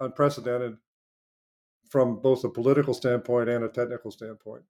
unprecedented 0.01 0.77
from 1.89 2.21
both 2.21 2.43
a 2.45 2.49
political 2.49 2.95
standpoint 2.95 3.49
and 3.49 3.65
a 3.65 3.69
technical 3.69 4.11
standpoint. 4.11 4.63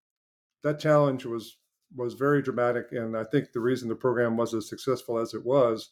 That 0.62 0.78
challenge 0.78 1.24
was 1.24 1.56
was 1.94 2.14
very 2.14 2.42
dramatic, 2.42 2.86
and 2.90 3.16
I 3.16 3.22
think 3.22 3.52
the 3.52 3.60
reason 3.60 3.88
the 3.88 3.94
program 3.94 4.36
was 4.36 4.52
as 4.52 4.68
successful 4.68 5.18
as 5.18 5.34
it 5.34 5.44
was, 5.46 5.90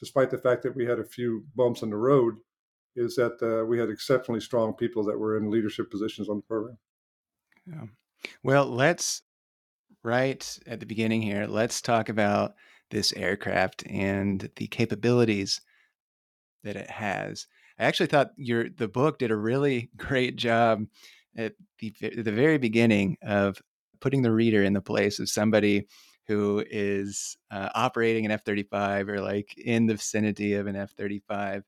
despite 0.00 0.30
the 0.30 0.38
fact 0.38 0.62
that 0.62 0.74
we 0.76 0.84
had 0.84 0.98
a 0.98 1.04
few 1.04 1.44
bumps 1.54 1.82
in 1.82 1.90
the 1.90 1.96
road, 1.96 2.36
is 2.96 3.16
that 3.16 3.42
uh, 3.42 3.64
we 3.66 3.78
had 3.78 3.90
exceptionally 3.90 4.40
strong 4.40 4.72
people 4.74 5.04
that 5.04 5.18
were 5.18 5.36
in 5.36 5.50
leadership 5.50 5.90
positions 5.90 6.28
on 6.28 6.36
the 6.36 6.42
program. 6.42 6.78
Yeah. 7.66 7.86
Well, 8.42 8.66
let's 8.66 9.22
right 10.02 10.58
at 10.66 10.80
the 10.80 10.86
beginning 10.86 11.22
here. 11.22 11.46
Let's 11.46 11.80
talk 11.80 12.08
about 12.08 12.54
this 12.90 13.12
aircraft 13.14 13.84
and 13.88 14.48
the 14.56 14.66
capabilities 14.68 15.60
that 16.62 16.76
it 16.76 16.90
has. 16.90 17.46
I 17.78 17.84
actually 17.84 18.06
thought 18.06 18.30
your 18.36 18.68
the 18.68 18.88
book 18.88 19.18
did 19.18 19.30
a 19.30 19.36
really 19.36 19.90
great 19.96 20.36
job 20.36 20.86
at 21.36 21.54
the, 21.80 21.92
the 22.00 22.32
very 22.32 22.58
beginning 22.58 23.16
of 23.22 23.60
putting 24.00 24.22
the 24.22 24.32
reader 24.32 24.62
in 24.62 24.74
the 24.74 24.80
place 24.80 25.18
of 25.18 25.28
somebody 25.28 25.86
who 26.26 26.64
is 26.70 27.36
uh, 27.50 27.68
operating 27.74 28.24
an 28.24 28.30
F 28.30 28.44
35 28.44 29.08
or 29.08 29.20
like 29.20 29.56
in 29.58 29.86
the 29.86 29.94
vicinity 29.94 30.54
of 30.54 30.66
an 30.66 30.76
F 30.76 30.92
35, 30.92 31.64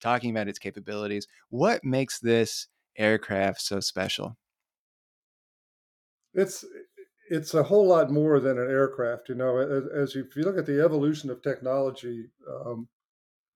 talking 0.00 0.30
about 0.30 0.48
its 0.48 0.58
capabilities. 0.58 1.26
What 1.50 1.84
makes 1.84 2.18
this 2.18 2.68
aircraft 2.96 3.60
so 3.60 3.80
special? 3.80 4.36
It's 6.34 6.64
it's 7.30 7.54
a 7.54 7.62
whole 7.62 7.86
lot 7.86 8.10
more 8.10 8.40
than 8.40 8.58
an 8.58 8.70
aircraft. 8.70 9.28
You 9.28 9.34
know, 9.34 9.58
as, 9.58 10.14
you, 10.14 10.24
if 10.24 10.36
you 10.36 10.44
look 10.44 10.58
at 10.58 10.66
the 10.66 10.82
evolution 10.82 11.30
of 11.30 11.42
technology, 11.42 12.30
um, 12.48 12.88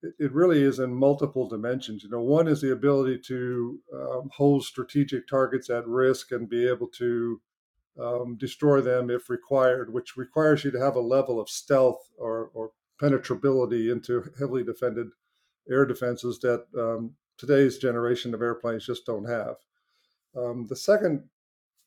it, 0.03 0.15
it, 0.19 0.33
really 0.33 0.63
is 0.63 0.79
in 0.79 0.93
multiple 0.95 1.49
dimensions. 1.49 2.03
You 2.03 2.11
know, 2.11 2.21
one 2.21 2.49
is 2.49 2.61
the 2.61 2.73
ability 2.73 3.21
to 3.29 3.79
um, 3.95 4.31
hold 4.35 4.65
strategic 4.65 5.27
targets 5.27 5.71
at 5.71 5.87
risk 5.87 6.33
and 6.33 6.49
be 6.49 6.69
able 6.69 6.89
to 6.99 7.41
um, 8.01 8.37
destroy 8.37 8.81
them 8.81 9.11
if 9.11 9.29
required, 9.29 9.93
which 9.93 10.17
requires 10.17 10.65
you 10.65 10.71
to 10.71 10.81
have 10.81 10.97
a 10.97 11.01
level 11.01 11.41
of 11.41 11.49
stealth 11.49 12.09
or, 12.17 12.51
or 12.55 12.71
penetrability 12.99 13.91
into 13.91 14.25
heavily 14.39 14.65
defended 14.65 15.09
air 15.71 15.85
defenses 15.85 16.39
that 16.41 16.65
um, 16.79 17.15
today's 17.39 17.79
generation 17.79 18.35
of 18.35 18.43
airplanes 18.43 18.87
just 18.87 19.07
don't 19.07 19.29
have. 19.29 19.57
Um, 20.37 20.67
the 20.69 20.77
second 20.77 21.25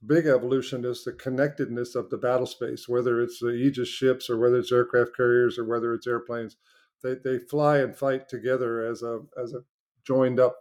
big 0.06 0.28
evolution 0.28 0.86
is 0.86 1.04
the 1.04 1.14
connectedness 1.14 1.96
of 1.96 2.10
the 2.10 2.18
battle 2.18 2.46
space, 2.46 2.88
whether 2.88 3.22
it's 3.22 3.40
the 3.40 3.52
Aegis 3.52 3.88
ships 3.88 4.30
or 4.30 4.38
whether 4.38 4.58
it's 4.58 4.72
aircraft 4.72 5.16
carriers 5.16 5.58
or 5.58 5.66
whether 5.66 5.94
it's 5.94 6.08
airplanes. 6.08 6.58
They, 7.04 7.16
they 7.24 7.40
fly 7.40 7.80
and 7.80 7.96
fight 7.96 8.30
together 8.30 8.86
as 8.86 9.02
a 9.02 9.22
as 9.42 9.54
a 9.54 9.60
joined 10.06 10.40
up, 10.40 10.58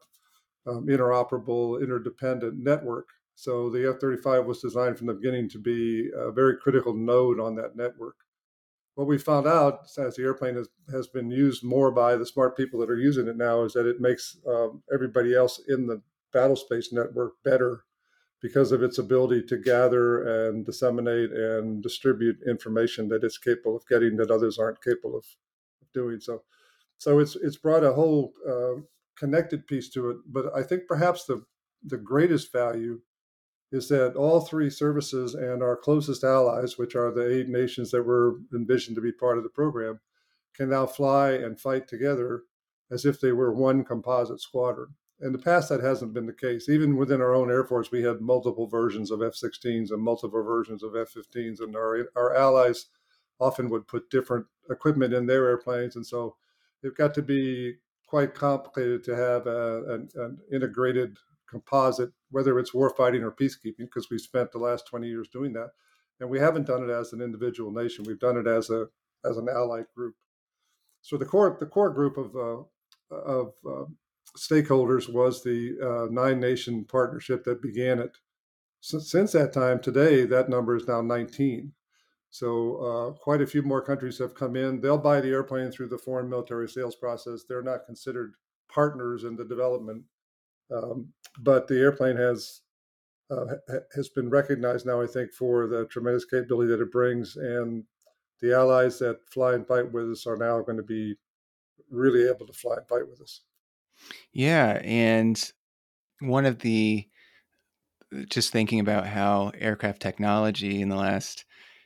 um, 0.66 0.86
interoperable, 0.86 1.80
interdependent 1.80 2.56
network. 2.58 3.08
So 3.34 3.68
the 3.68 3.88
F-35 3.88 4.46
was 4.46 4.60
designed 4.60 4.96
from 4.96 5.08
the 5.08 5.14
beginning 5.14 5.48
to 5.50 5.58
be 5.58 6.10
a 6.16 6.30
very 6.30 6.56
critical 6.56 6.94
node 6.94 7.40
on 7.40 7.56
that 7.56 7.76
network. 7.76 8.16
What 8.94 9.08
we 9.08 9.18
found 9.18 9.46
out 9.46 9.86
as 9.98 10.14
the 10.14 10.22
airplane 10.22 10.54
has, 10.54 10.68
has 10.92 11.08
been 11.08 11.30
used 11.30 11.64
more 11.64 11.90
by 11.90 12.14
the 12.14 12.26
smart 12.26 12.56
people 12.56 12.78
that 12.80 12.90
are 12.90 12.98
using 12.98 13.26
it 13.26 13.36
now 13.36 13.64
is 13.64 13.72
that 13.72 13.86
it 13.86 14.00
makes 14.00 14.36
um, 14.48 14.82
everybody 14.92 15.34
else 15.34 15.60
in 15.68 15.86
the 15.86 16.00
battle 16.32 16.54
space 16.54 16.92
network 16.92 17.32
better 17.44 17.84
because 18.40 18.72
of 18.72 18.82
its 18.82 18.98
ability 18.98 19.42
to 19.42 19.56
gather 19.56 20.48
and 20.48 20.66
disseminate 20.66 21.32
and 21.32 21.82
distribute 21.82 22.36
information 22.46 23.08
that 23.08 23.24
it's 23.24 23.38
capable 23.38 23.74
of 23.74 23.86
getting 23.88 24.16
that 24.16 24.30
others 24.30 24.58
aren't 24.58 24.82
capable 24.82 25.16
of 25.16 25.24
doing. 25.92 26.20
So, 26.20 26.42
so 26.98 27.18
it's 27.18 27.36
it's 27.36 27.56
brought 27.56 27.84
a 27.84 27.94
whole 27.94 28.32
uh, 28.48 28.82
connected 29.16 29.66
piece 29.66 29.88
to 29.90 30.10
it. 30.10 30.16
But 30.26 30.54
I 30.54 30.62
think 30.62 30.82
perhaps 30.86 31.24
the 31.24 31.42
the 31.84 31.96
greatest 31.96 32.52
value 32.52 33.00
is 33.74 33.88
that 33.88 34.14
all 34.14 34.40
three 34.40 34.70
services 34.70 35.34
and 35.34 35.60
our 35.60 35.76
closest 35.76 36.22
allies, 36.22 36.78
which 36.78 36.94
are 36.94 37.10
the 37.10 37.28
eight 37.28 37.48
nations 37.48 37.90
that 37.90 38.04
were 38.04 38.36
envisioned 38.54 38.94
to 38.94 39.02
be 39.02 39.10
part 39.10 39.36
of 39.36 39.42
the 39.42 39.50
program, 39.50 39.98
can 40.54 40.70
now 40.70 40.86
fly 40.86 41.32
and 41.32 41.58
fight 41.58 41.88
together 41.88 42.44
as 42.92 43.04
if 43.04 43.20
they 43.20 43.32
were 43.32 43.52
one 43.52 43.84
composite 43.84 44.40
squadron. 44.40 44.94
In 45.20 45.32
the 45.32 45.38
past 45.38 45.70
that 45.70 45.80
hasn't 45.80 46.14
been 46.14 46.26
the 46.26 46.32
case. 46.32 46.68
Even 46.68 46.96
within 46.96 47.20
our 47.20 47.34
own 47.34 47.50
air 47.50 47.64
force 47.64 47.90
we 47.90 48.02
had 48.02 48.20
multiple 48.20 48.68
versions 48.68 49.10
of 49.10 49.20
f-16s 49.20 49.90
and 49.90 50.00
multiple 50.00 50.44
versions 50.44 50.84
of 50.84 50.94
f-15s 50.94 51.60
and 51.60 51.74
our, 51.74 52.08
our 52.14 52.32
allies 52.32 52.86
often 53.40 53.68
would 53.70 53.88
put 53.88 54.08
different 54.08 54.46
equipment 54.70 55.12
in 55.12 55.26
their 55.26 55.48
airplanes 55.48 55.96
and 55.96 56.06
so 56.06 56.36
it 56.84 56.96
got 56.96 57.12
to 57.14 57.22
be 57.22 57.74
quite 58.06 58.34
complicated 58.34 59.02
to 59.02 59.16
have 59.16 59.48
a, 59.48 59.94
an, 59.94 60.08
an 60.14 60.38
integrated 60.52 61.16
composite 61.54 62.10
whether 62.30 62.58
it's 62.58 62.72
warfighting 62.72 63.22
or 63.22 63.32
peacekeeping 63.32 63.86
because 63.86 64.08
we've 64.10 64.20
spent 64.20 64.50
the 64.52 64.58
last 64.58 64.86
20 64.86 65.06
years 65.08 65.28
doing 65.28 65.52
that 65.52 65.70
and 66.20 66.28
we 66.28 66.38
haven't 66.38 66.66
done 66.66 66.82
it 66.88 66.92
as 66.92 67.12
an 67.12 67.20
individual 67.20 67.70
nation 67.70 68.04
we've 68.04 68.20
done 68.20 68.36
it 68.36 68.46
as 68.46 68.70
a 68.70 68.86
as 69.24 69.36
an 69.36 69.48
allied 69.48 69.86
group 69.96 70.14
so 71.00 71.16
the 71.16 71.24
core 71.24 71.56
the 71.60 71.66
core 71.66 71.90
group 71.90 72.16
of 72.16 72.34
uh, 72.34 72.62
of 73.14 73.52
uh, 73.68 73.84
stakeholders 74.36 75.12
was 75.12 75.42
the 75.42 75.76
uh, 75.82 76.10
nine 76.10 76.40
nation 76.40 76.84
partnership 76.84 77.44
that 77.44 77.62
began 77.62 77.98
it. 77.98 78.16
Since, 78.80 79.32
that 79.32 79.52
time, 79.54 79.80
today, 79.80 80.24
that 80.26 80.50
number 80.50 80.76
is 80.76 80.86
now 80.86 81.00
19. 81.00 81.72
So 82.28 82.76
uh, 82.76 83.18
quite 83.18 83.40
a 83.40 83.46
few 83.46 83.62
more 83.62 83.80
countries 83.80 84.18
have 84.18 84.34
come 84.34 84.56
in. 84.56 84.80
They'll 84.80 84.98
buy 84.98 85.22
the 85.22 85.30
airplane 85.30 85.70
through 85.70 85.88
the 85.88 85.98
foreign 85.98 86.28
military 86.28 86.68
sales 86.68 86.96
process. 86.96 87.44
They're 87.48 87.62
not 87.62 87.86
considered 87.86 88.34
partners 88.68 89.24
in 89.24 89.36
the 89.36 89.44
development, 89.44 90.02
um, 90.70 91.08
but 91.38 91.68
the 91.68 91.78
airplane 91.78 92.16
has 92.16 92.60
uh, 93.30 93.46
has 93.94 94.08
been 94.08 94.30
recognized 94.30 94.86
now. 94.86 95.00
I 95.00 95.06
think 95.06 95.32
for 95.32 95.66
the 95.66 95.86
tremendous 95.86 96.24
capability 96.24 96.70
that 96.70 96.82
it 96.82 96.92
brings, 96.92 97.36
and 97.36 97.84
the 98.40 98.54
allies 98.54 98.98
that 98.98 99.18
fly 99.30 99.54
and 99.54 99.66
fight 99.66 99.92
with 99.92 100.10
us 100.10 100.26
are 100.26 100.36
now 100.36 100.60
going 100.60 100.76
to 100.76 100.82
be 100.82 101.16
really 101.90 102.28
able 102.28 102.46
to 102.46 102.52
fly 102.52 102.76
and 102.76 102.88
fight 102.88 103.08
with 103.08 103.20
us. 103.20 103.40
Yeah, 104.32 104.80
and 104.82 105.52
one 106.20 106.46
of 106.46 106.58
the 106.60 107.08
just 108.28 108.52
thinking 108.52 108.80
about 108.80 109.06
how 109.06 109.50
aircraft 109.58 110.00
technology 110.00 110.80
in 110.80 110.88
the 110.88 110.96
last 110.96 111.44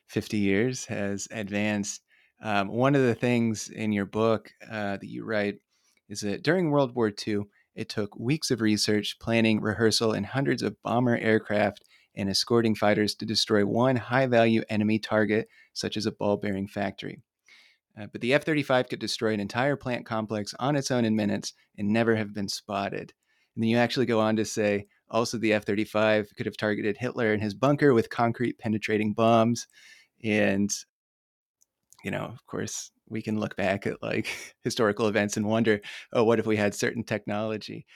50 0.09 0.37
years 0.37 0.85
has 0.87 1.29
advanced. 1.31 2.03
Um, 2.43 2.69
one 2.69 2.95
of 2.95 3.03
the 3.03 3.15
things 3.15 3.69
in 3.69 3.93
your 3.93 4.05
book 4.05 4.51
uh, 4.71 4.99
that 4.99 5.09
you 5.09 5.25
write 5.25 5.57
is 6.09 6.21
that 6.21 6.43
during 6.43 6.71
World 6.71 6.95
War 6.95 7.11
II, 7.27 7.45
it 7.79 7.89
took 7.89 8.19
weeks 8.19 8.51
of 8.51 8.61
research, 8.61 9.21
planning, 9.21 9.61
rehearsal, 9.61 10.13
and 10.13 10.27
hundreds 10.27 10.63
of 10.63 10.83
bomber 10.83 11.17
aircraft 11.17 11.85
and 12.17 12.29
escorting 12.29 12.75
fighters 12.75 13.15
to 13.15 13.25
destroy 13.25 13.65
one 13.65 13.95
high 13.95 14.27
value 14.27 14.63
enemy 14.69 14.99
target, 14.99 15.49
such 15.75 15.97
as 15.97 16.05
a 16.05 16.11
ball 16.11 16.37
bearing 16.37 16.67
factory. 16.67 17.23
Uh, 17.97 18.09
but 18.11 18.21
the 18.21 18.35
F 18.35 18.45
35 18.45 18.89
could 18.89 18.99
destroy 18.99 19.33
an 19.33 19.39
entire 19.39 19.77
plant 19.77 20.05
complex 20.05 20.53
on 20.59 20.75
its 20.75 20.91
own 20.91 21.05
in 21.05 21.15
minutes 21.15 21.53
and 21.79 21.89
never 21.89 22.17
have 22.17 22.35
been 22.35 22.49
spotted. 22.49 23.13
And 23.55 23.63
then 23.63 23.69
you 23.69 23.77
actually 23.77 24.07
go 24.07 24.19
on 24.19 24.35
to 24.37 24.45
say 24.45 24.87
also 25.09 25.39
the 25.39 25.53
F 25.53 25.65
35 25.65 26.31
could 26.37 26.47
have 26.47 26.57
targeted 26.57 26.97
Hitler 26.97 27.33
in 27.33 27.39
his 27.39 27.55
bunker 27.55 27.95
with 27.95 28.11
concrete 28.11 28.59
penetrating 28.59 29.13
bombs. 29.13 29.69
And, 30.25 30.71
you 32.03 32.11
know, 32.11 32.25
of 32.25 32.45
course, 32.47 32.91
we 33.11 33.23
can 33.23 33.39
look 33.39 33.57
back 33.57 33.87
at 33.87 34.03
like 34.03 34.29
historical 34.65 35.07
events 35.07 35.37
and 35.37 35.47
wonder, 35.47 35.81
oh, 36.13 36.25
what 36.25 36.39
if 36.39 36.47
we 36.47 36.57
had 36.57 36.75
certain 36.75 37.05
technology? 37.05 37.87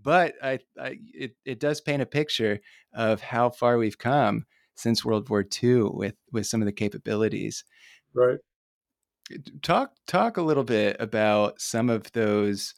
But 0.00 0.34
I, 0.42 0.60
I 0.78 0.98
it, 1.12 1.36
it 1.44 1.60
does 1.60 1.80
paint 1.80 2.02
a 2.02 2.06
picture 2.06 2.60
of 2.94 3.20
how 3.20 3.50
far 3.50 3.78
we've 3.78 3.98
come 3.98 4.46
since 4.74 5.04
World 5.04 5.28
War 5.28 5.44
II 5.62 5.82
with 5.94 6.14
with 6.32 6.46
some 6.46 6.62
of 6.62 6.66
the 6.66 6.72
capabilities. 6.72 7.64
Right 8.14 8.38
eh, 9.32 9.38
talk 9.62 9.92
talk 10.06 10.36
a 10.36 10.42
little 10.42 10.64
bit 10.64 10.96
about 11.00 11.60
some 11.60 11.90
of 11.90 12.12
those 12.12 12.74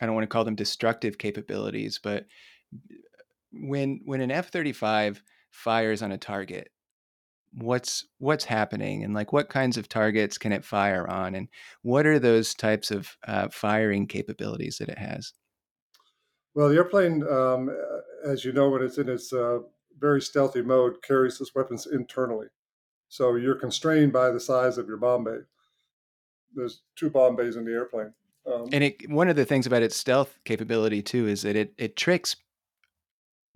I 0.00 0.06
don't 0.06 0.14
want 0.14 0.24
to 0.24 0.28
call 0.28 0.44
them 0.44 0.56
destructive 0.56 1.18
capabilities, 1.18 2.00
but 2.02 2.26
eh, 2.72 2.96
when 3.52 4.00
when 4.04 4.20
an 4.20 4.30
F-35 4.30 5.20
fires 5.50 6.02
on 6.02 6.12
a 6.12 6.18
target, 6.18 6.70
what's 7.56 8.06
what's 8.18 8.44
happening 8.44 9.04
and 9.04 9.14
like 9.14 9.32
what 9.32 9.48
kinds 9.48 9.76
of 9.76 9.88
targets 9.88 10.38
can 10.38 10.52
it 10.52 10.64
fire 10.64 11.08
on 11.08 11.34
and 11.34 11.48
what 11.82 12.06
are 12.06 12.18
those 12.18 12.54
types 12.54 12.90
of 12.90 13.16
uh, 13.26 13.48
firing 13.48 14.06
capabilities 14.06 14.78
that 14.78 14.88
it 14.88 14.98
has? 14.98 15.32
Well, 16.54 16.68
the 16.68 16.76
airplane, 16.76 17.26
um, 17.28 17.70
as 18.24 18.44
you 18.44 18.52
know, 18.52 18.70
when 18.70 18.82
it's 18.82 18.98
in 18.98 19.08
its 19.08 19.32
uh, 19.32 19.60
very 19.98 20.20
stealthy 20.20 20.62
mode, 20.62 21.02
carries 21.02 21.40
its 21.40 21.54
weapons 21.54 21.86
internally. 21.86 22.46
So 23.08 23.34
you're 23.36 23.56
constrained 23.56 24.12
by 24.12 24.30
the 24.30 24.40
size 24.40 24.78
of 24.78 24.86
your 24.86 24.96
bomb 24.96 25.24
bay. 25.24 25.38
There's 26.54 26.82
two 26.96 27.10
bomb 27.10 27.36
bays 27.36 27.56
in 27.56 27.64
the 27.64 27.72
airplane. 27.72 28.12
Um, 28.46 28.68
and 28.72 28.84
it, 28.84 29.10
one 29.10 29.28
of 29.28 29.36
the 29.36 29.44
things 29.44 29.66
about 29.66 29.82
its 29.82 29.96
stealth 29.96 30.38
capability 30.44 31.02
too 31.02 31.26
is 31.26 31.42
that 31.42 31.56
it, 31.56 31.74
it 31.78 31.96
tricks 31.96 32.36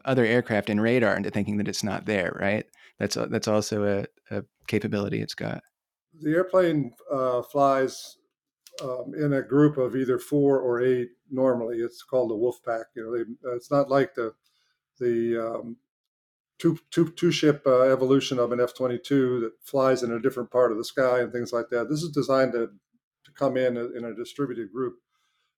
other 0.05 0.25
aircraft 0.25 0.71
and 0.71 0.81
radar 0.81 1.17
into 1.17 1.31
thinking 1.31 1.59
that 1.59 1.69
it's 1.69 1.85
not 1.85 2.07
there, 2.07 2.37
right? 2.41 2.67
That's 2.99 3.15
that's 3.15 3.49
also 3.49 3.85
a, 3.85 4.37
a 4.37 4.45
capability 4.67 5.21
it's 5.21 5.35
got. 5.35 5.63
The 6.21 6.33
airplane 6.33 6.93
uh, 7.13 7.43
flies 7.43 8.17
um, 8.83 9.13
in 9.17 9.33
a 9.33 9.43
group 9.43 9.77
of 9.77 9.95
either 9.95 10.19
four 10.19 10.59
or 10.61 10.81
eight. 10.81 11.11
Normally, 11.31 11.79
it's 11.79 12.03
called 12.03 12.33
a 12.33 12.37
wolf 12.37 12.57
pack. 12.65 12.87
You 12.97 13.05
know, 13.05 13.17
they, 13.17 13.55
it's 13.57 13.71
not 13.71 13.89
like 13.89 14.15
the 14.15 14.35
the 14.99 15.39
um, 15.39 15.77
two, 16.59 16.79
two, 16.91 17.11
two 17.13 17.31
ship 17.31 17.63
uh, 17.67 17.83
evolution 17.83 18.39
of 18.39 18.53
an 18.53 18.61
F 18.61 18.75
22 18.75 19.41
that 19.41 19.53
flies 19.63 20.03
in 20.03 20.13
a 20.13 20.21
different 20.21 20.51
part 20.51 20.73
of 20.73 20.79
the 20.79 20.85
sky 20.85 21.21
and 21.21 21.33
things 21.33 21.53
like 21.53 21.69
that. 21.71 21.89
This 21.89 22.03
is 22.03 22.11
designed 22.11 22.53
to, 22.53 22.69
to 23.25 23.33
come 23.33 23.57
in 23.57 23.77
a, 23.77 23.87
in 23.93 24.05
a 24.05 24.15
distributed 24.15 24.73
group. 24.73 24.97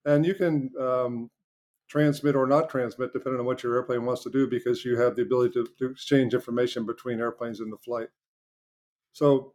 And 0.05 0.25
you 0.25 0.35
can 0.35 0.71
um, 0.79 1.31
transmit 1.91 2.37
or 2.37 2.47
not 2.47 2.71
transmit 2.71 3.13
depending 3.13 3.41
on 3.41 3.47
what 3.47 3.63
your 3.63 3.75
airplane 3.75 4.05
wants 4.05 4.23
to 4.23 4.31
do 4.31 4.49
because 4.49 4.85
you 4.85 4.97
have 4.97 5.17
the 5.17 5.23
ability 5.23 5.53
to, 5.53 5.67
to 5.79 5.91
exchange 5.91 6.33
information 6.33 6.87
between 6.87 7.21
airplanes 7.21 7.61
in 7.61 7.69
the 7.69 7.77
flight. 7.79 8.09
So, 9.13 9.55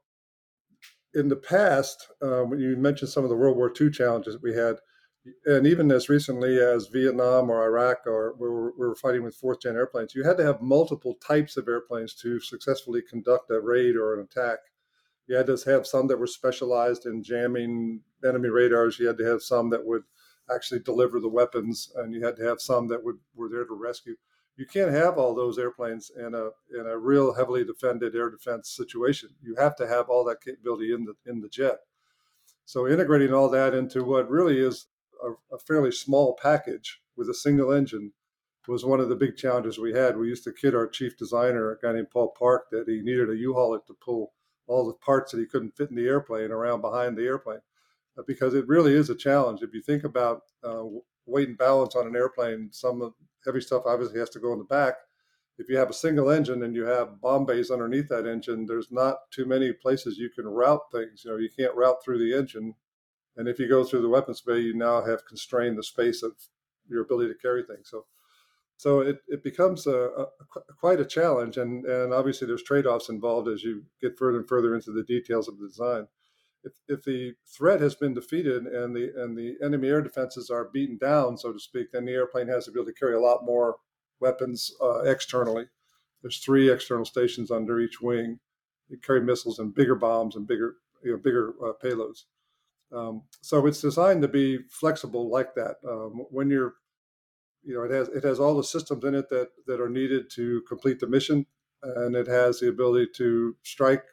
in 1.14 1.30
the 1.30 1.38
past, 1.38 2.10
uh, 2.22 2.42
when 2.42 2.60
you 2.60 2.76
mentioned 2.76 3.10
some 3.10 3.24
of 3.24 3.30
the 3.30 3.38
World 3.38 3.56
War 3.56 3.72
II 3.80 3.90
challenges 3.90 4.34
that 4.34 4.44
we 4.44 4.54
had, 4.54 4.76
and 5.46 5.66
even 5.66 5.90
as 5.90 6.10
recently 6.10 6.60
as 6.60 6.88
Vietnam 6.88 7.50
or 7.50 7.64
Iraq, 7.64 8.00
or 8.06 8.36
where 8.38 8.52
we 8.52 8.86
were 8.86 8.96
fighting 8.96 9.24
with 9.24 9.34
fourth 9.34 9.62
gen 9.62 9.78
airplanes, 9.78 10.14
you 10.14 10.26
had 10.26 10.36
to 10.38 10.44
have 10.44 10.62
multiple 10.62 11.16
types 11.26 11.56
of 11.56 11.70
airplanes 11.70 12.14
to 12.16 12.42
successfully 12.42 13.02
conduct 13.02 13.50
a 13.50 13.62
raid 13.62 13.96
or 13.96 14.14
an 14.14 14.28
attack. 14.30 14.60
You 15.28 15.38
had 15.38 15.48
to 15.48 15.58
have 15.66 15.88
some 15.88 16.08
that 16.08 16.20
were 16.20 16.28
specialized 16.28 17.06
in 17.06 17.24
jamming 17.24 18.02
enemy 18.26 18.50
radars. 18.50 19.00
You 19.00 19.08
had 19.08 19.18
to 19.20 19.26
have 19.26 19.42
some 19.42 19.70
that 19.70 19.86
would 19.86 20.04
actually 20.54 20.80
deliver 20.80 21.20
the 21.20 21.30
weapons, 21.30 21.92
and 21.96 22.14
you 22.14 22.24
had 22.24 22.36
to 22.38 22.44
have 22.44 22.62
some 22.62 22.88
that 22.90 23.04
would 23.04 23.18
were 23.36 23.50
there 23.50 23.66
to 23.66 23.74
rescue. 23.74 24.16
You 24.58 24.66
can't 24.66 24.92
have 24.92 25.18
all 25.18 25.36
those 25.36 25.60
airplanes 25.60 26.12
in 26.16 26.34
a 26.34 26.50
in 26.80 26.88
a 26.88 26.98
real 26.98 27.34
heavily 27.34 27.64
defended 27.64 28.16
air 28.16 28.30
defense 28.30 28.70
situation. 28.70 29.30
You 29.42 29.56
have 29.56 29.76
to 29.78 29.88
have 29.88 30.10
all 30.10 30.24
that 30.26 30.42
capability 30.42 30.94
in 30.94 31.06
the 31.06 31.16
in 31.30 31.42
the 31.42 31.50
jet. 31.50 31.80
So 32.66 32.88
integrating 32.88 33.34
all 33.34 33.50
that 33.50 33.74
into 33.74 34.04
what 34.04 34.30
really 34.30 34.60
is 34.60 34.88
a, 35.24 35.56
a 35.56 35.60
fairly 35.60 35.92
small 35.92 36.38
package 36.42 37.02
with 37.16 37.30
a 37.30 37.34
single 37.34 37.72
engine 37.72 38.14
was 38.68 38.84
one 38.84 39.00
of 39.00 39.10
the 39.10 39.16
big 39.16 39.38
challenges 39.38 39.78
we 39.78 39.94
had. 39.94 40.18
We 40.18 40.28
used 40.28 40.44
to 40.46 40.52
kid 40.52 40.74
our 40.74 40.88
chief 40.88 41.18
designer, 41.18 41.72
a 41.72 41.78
guy 41.78 41.94
named 41.94 42.10
Paul 42.12 42.34
Park, 42.38 42.70
that 42.72 42.88
he 42.88 43.02
needed 43.02 43.30
a 43.30 43.38
U-Haul 43.38 43.80
to 43.80 43.94
pull 43.94 44.34
all 44.68 44.88
the 44.88 44.94
parts 44.94 45.32
that 45.32 45.40
he 45.40 45.46
couldn't 45.46 45.78
fit 45.78 45.92
in 45.92 45.96
the 45.96 46.08
airplane 46.08 46.52
around 46.52 46.82
behind 46.82 47.16
the 47.16 47.26
airplane, 47.26 47.60
because 48.28 48.54
it 48.54 48.68
really 48.68 48.94
is 48.94 49.10
a 49.10 49.16
challenge. 49.16 49.62
If 49.62 49.74
you 49.74 49.82
think 49.82 50.04
about 50.04 50.44
uh, 50.64 50.84
weight 51.26 51.50
and 51.50 51.58
balance 51.58 51.96
on 51.96 52.08
an 52.08 52.16
airplane, 52.16 52.70
some 52.72 53.14
heavy 53.46 53.62
stuff 53.62 53.84
obviously 53.86 54.20
has 54.20 54.30
to 54.32 54.40
go 54.40 54.54
in 54.54 54.60
the 54.60 54.66
back. 54.66 54.96
If 55.58 55.70
you 55.70 55.78
have 55.78 55.90
a 55.90 55.94
single 55.94 56.30
engine 56.30 56.64
and 56.64 56.76
you 56.76 56.84
have 56.86 57.22
bomb 57.22 57.46
bays 57.46 57.72
underneath 57.72 58.10
that 58.10 58.28
engine, 58.28 58.66
there's 58.66 58.92
not 58.92 59.18
too 59.32 59.46
many 59.46 59.72
places 59.72 60.18
you 60.18 60.30
can 60.30 60.46
route 60.46 60.82
things. 60.92 61.24
You 61.24 61.32
know, 61.32 61.38
you 61.38 61.50
can't 61.50 61.76
route 61.76 62.04
through 62.04 62.20
the 62.20 62.38
engine 62.38 62.76
and 63.38 63.48
if 63.48 63.60
you 63.60 63.68
go 63.68 63.84
through 63.84 64.02
the 64.02 64.10
weapons 64.10 64.42
bay, 64.42 64.60
you 64.60 64.74
now 64.74 65.04
have 65.04 65.26
constrained 65.26 65.78
the 65.78 65.84
space 65.84 66.24
of 66.24 66.34
your 66.88 67.02
ability 67.02 67.34
to 67.34 67.40
carry 67.40 67.64
things. 67.64 67.90
So, 67.90 68.06
so 68.78 69.02
it, 69.02 69.20
it 69.28 69.44
becomes 69.44 69.88
a, 69.88 70.10
a, 70.10 70.26
quite 70.80 71.00
a 71.00 71.06
challenge, 71.06 71.58
and 71.58 71.86
and 71.86 72.14
obviously 72.14 72.48
there's 72.48 72.64
trade-offs 72.64 73.10
involved 73.10 73.48
as 73.48 73.64
you 73.64 73.84
get 74.02 74.18
further 74.18 74.40
and 74.40 74.48
further 74.48 74.76
into 74.76 74.92
the 74.92 75.04
details 75.04 75.48
of 75.48 75.60
the 75.60 75.68
design. 75.68 76.08
If, 76.66 76.74
if 76.88 77.04
the 77.04 77.34
threat 77.48 77.80
has 77.80 77.96
been 77.96 78.14
defeated 78.16 78.66
and 78.66 78.96
the 78.96 79.12
and 79.16 79.38
the 79.38 79.56
enemy 79.64 79.88
air 79.88 80.02
defenses 80.02 80.50
are 80.50 80.70
beaten 80.74 80.98
down, 80.98 81.38
so 81.38 81.54
to 81.54 81.60
speak, 81.60 81.92
then 81.92 82.06
the 82.06 82.14
airplane 82.14 82.48
has 82.48 82.66
to 82.66 82.72
be 82.72 82.80
able 82.80 82.88
to 82.88 82.94
carry 83.00 83.14
a 83.14 83.20
lot 83.20 83.46
more 83.46 83.78
weapons 84.20 84.72
uh, 84.82 85.04
externally. 85.04 85.68
There's 86.22 86.40
three 86.40 86.72
external 86.72 87.06
stations 87.06 87.52
under 87.52 87.80
each 87.80 88.02
wing. 88.02 88.40
You 88.90 88.98
carry 88.98 89.22
missiles 89.22 89.60
and 89.60 89.76
bigger 89.76 89.96
bombs 89.96 90.36
and 90.36 90.48
bigger 90.48 90.76
you 91.04 91.12
know 91.12 91.18
bigger 91.18 91.54
uh, 91.64 91.74
payloads. 91.84 92.24
Um, 92.92 93.24
so 93.42 93.66
it's 93.68 93.82
designed 93.82 94.22
to 94.24 94.28
be 94.28 94.60
flexible 94.70 95.30
like 95.30 95.54
that. 95.56 95.78
Um, 95.88 96.26
when 96.32 96.50
you're, 96.50 96.76
you 97.64 97.76
know, 97.76 97.84
it 97.84 97.92
has 97.92 98.08
it 98.10 98.24
has 98.24 98.40
all 98.40 98.56
the 98.56 98.64
systems 98.64 99.04
in 99.04 99.16
it 99.16 99.30
that 99.30 99.50
that 99.68 99.82
are 99.82 99.90
needed 99.90 100.30
to 100.32 100.62
complete 100.68 101.00
the 101.00 101.08
mission, 101.08 101.46
and 101.84 102.16
it 102.16 102.28
has 102.28 102.60
the 102.60 102.70
ability 102.70 103.08
to 103.18 103.56
strike 103.64 104.04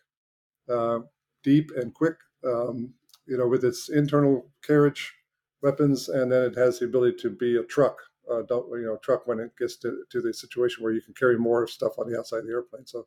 uh, 0.68 1.00
deep 1.42 1.70
and 1.76 1.94
quick. 1.94 2.16
Um, 2.44 2.94
you 3.26 3.38
know, 3.38 3.46
with 3.46 3.64
its 3.64 3.88
internal 3.88 4.50
carriage 4.64 5.14
weapons, 5.62 6.08
and 6.08 6.30
then 6.30 6.42
it 6.42 6.56
has 6.56 6.78
the 6.78 6.86
ability 6.86 7.16
to 7.18 7.30
be 7.30 7.56
a 7.56 7.62
truck. 7.62 7.98
Uh, 8.30 8.40
you 8.40 8.84
know, 8.86 8.98
truck 9.02 9.26
when 9.26 9.40
it 9.40 9.50
gets 9.58 9.76
to, 9.76 10.04
to 10.10 10.20
the 10.20 10.32
situation 10.32 10.82
where 10.82 10.92
you 10.92 11.00
can 11.00 11.14
carry 11.14 11.38
more 11.38 11.66
stuff 11.66 11.92
on 11.98 12.10
the 12.10 12.18
outside 12.18 12.38
of 12.38 12.46
the 12.46 12.52
airplane. 12.52 12.86
So, 12.86 13.06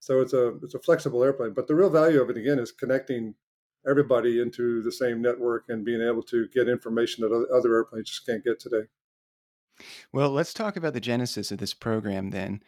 so 0.00 0.20
it's 0.20 0.32
a 0.32 0.56
it's 0.62 0.74
a 0.74 0.80
flexible 0.80 1.22
airplane. 1.22 1.52
But 1.54 1.66
the 1.66 1.74
real 1.74 1.90
value 1.90 2.20
of 2.20 2.30
it 2.30 2.36
again 2.36 2.58
is 2.58 2.72
connecting 2.72 3.34
everybody 3.88 4.40
into 4.40 4.82
the 4.82 4.92
same 4.92 5.20
network 5.20 5.64
and 5.68 5.84
being 5.84 6.02
able 6.02 6.22
to 6.22 6.48
get 6.48 6.68
information 6.68 7.22
that 7.22 7.48
other 7.54 7.74
airplanes 7.74 8.08
just 8.08 8.26
can't 8.26 8.44
get 8.44 8.60
today. 8.60 8.86
Well, 10.12 10.30
let's 10.30 10.54
talk 10.54 10.76
about 10.76 10.92
the 10.92 11.00
genesis 11.00 11.50
of 11.50 11.58
this 11.58 11.74
program 11.74 12.30
then. 12.30 12.62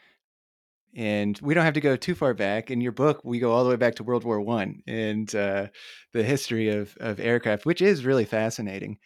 And 0.97 1.39
we 1.43 1.55
don't 1.55 1.65
have 1.65 1.75
to 1.75 1.81
go 1.81 1.97
too 1.97 2.15
far 2.15 2.35
back. 2.35 2.71
In 2.71 2.81
your 2.81 2.93
book, 2.93 3.21
we 3.25 3.41
go 3.41 3.51
all 3.51 3.65
the 3.65 3.71
way 3.71 3.77
back 3.77 3.97
to 3.97 4.05
World 4.05 4.25
War 4.25 4.41
One 4.41 4.81
and 4.87 5.33
uh, 5.35 5.67
the 6.13 6.23
history 6.23 6.69
of, 6.69 6.97
of 7.01 7.19
aircraft, 7.19 7.67
which 7.67 7.83
is 7.83 8.05
really 8.05 8.25
fascinating. 8.25 8.99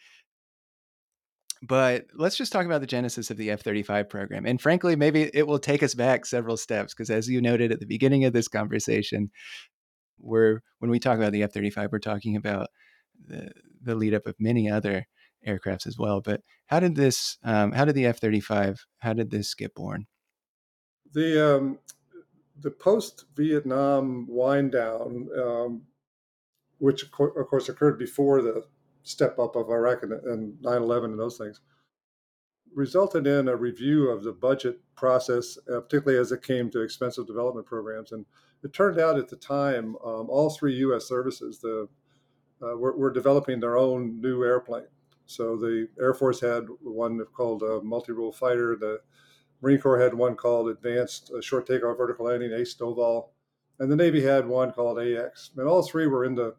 But 1.63 2.07
let's 2.15 2.37
just 2.37 2.53
talk 2.53 2.67
about 2.67 2.83
the 2.83 2.87
genesis 2.87 3.31
of 3.31 3.37
the 3.37 3.51
F 3.51 3.63
35 3.63 4.09
program. 4.09 4.47
And 4.47 4.61
frankly, 4.61 4.97
maybe 4.97 5.31
it 5.35 5.47
will 5.47 5.59
take 5.59 5.83
us 5.83 5.95
back 5.95 6.25
several 6.25 6.57
steps 6.57 6.95
because, 6.95 7.11
as 7.11 7.29
you 7.29 7.41
noted 7.41 7.73
at 7.73 7.81
the 7.81 7.87
beginning 7.87 8.25
of 8.25 8.33
this 8.33 8.49
conversation, 8.49 9.31
we're 10.21 10.61
when 10.79 10.91
we 10.91 10.99
talk 10.99 11.19
about 11.19 11.33
the 11.33 11.43
F 11.43 11.53
thirty 11.53 11.71
five, 11.71 11.91
we're 11.91 11.99
talking 11.99 12.37
about 12.37 12.69
the 13.27 13.51
the 13.83 13.95
lead 13.95 14.15
up 14.15 14.27
of 14.27 14.35
many 14.39 14.71
other 14.71 15.07
aircrafts 15.47 15.87
as 15.87 15.97
well. 15.99 16.21
But 16.21 16.43
how 16.67 16.81
did 16.81 16.95
this? 16.95 17.39
Um, 17.43 17.73
how 17.73 17.85
did 17.85 17.95
the 17.95 18.07
F 18.07 18.21
thirty 18.21 18.41
five? 18.41 18.85
How 18.99 19.13
did 19.13 19.31
this 19.31 19.55
get 19.55 19.75
born? 19.75 20.07
The 21.13 21.57
um, 21.57 21.79
the 22.61 22.71
post 22.71 23.25
Vietnam 23.37 24.27
wind 24.29 24.73
down, 24.73 25.29
um, 25.39 25.83
which 26.79 27.05
of 27.05 27.11
course 27.13 27.69
occurred 27.69 27.99
before 27.99 28.43
the 28.43 28.65
step 29.03 29.39
up 29.39 29.57
of 29.57 29.71
Iraq 29.71 30.03
and, 30.03 30.13
and 30.13 30.55
9/11 30.63 31.05
and 31.07 31.19
those 31.19 31.39
things, 31.39 31.61
resulted 32.75 33.27
in 33.27 33.49
a 33.49 33.57
review 33.57 34.09
of 34.11 34.23
the 34.23 34.33
budget 34.33 34.81
process, 34.97 35.59
uh, 35.73 35.81
particularly 35.81 36.21
as 36.21 36.33
it 36.33 36.43
came 36.43 36.71
to 36.71 36.83
expensive 36.83 37.27
development 37.27 37.67
programs. 37.67 38.13
And 38.13 38.27
it 38.63 38.73
turned 38.73 38.99
out 38.99 39.19
at 39.19 39.29
the 39.29 39.37
time, 39.37 39.97
um, 40.05 40.29
all 40.29 40.51
three 40.51 40.75
U.S. 40.77 41.07
services 41.07 41.61
the, 41.61 41.89
uh, 42.63 42.77
were, 42.77 42.97
were, 42.97 43.13
developing 43.13 43.61
their 43.61 43.77
own 43.77 44.21
new 44.21 44.43
airplane. 44.43 44.89
So 45.27 45.57
the 45.57 45.89
Air 46.01 46.15
Force 46.15 46.41
had 46.41 46.67
one 46.81 47.25
called 47.37 47.63
a 47.63 47.81
multi-role 47.83 48.33
fighter. 48.33 48.77
The 48.77 49.01
Marine 49.61 49.81
Corps 49.81 50.01
had 50.01 50.15
one 50.15 50.37
called 50.37 50.69
Advanced 50.69 51.33
uh, 51.37 51.41
Short 51.41 51.67
Takeoff 51.67 51.97
Vertical 51.97 52.27
Landing, 52.27 52.53
A 52.53 52.65
STOVL, 52.65 53.29
and 53.79 53.91
the 53.91 53.97
Navy 53.97 54.23
had 54.23 54.47
one 54.47 54.73
called 54.73 54.99
AX. 54.99 55.51
And 55.57 55.67
all 55.67 55.83
three 55.83 56.07
were 56.07 56.25
in 56.25 56.35
the 56.35 56.55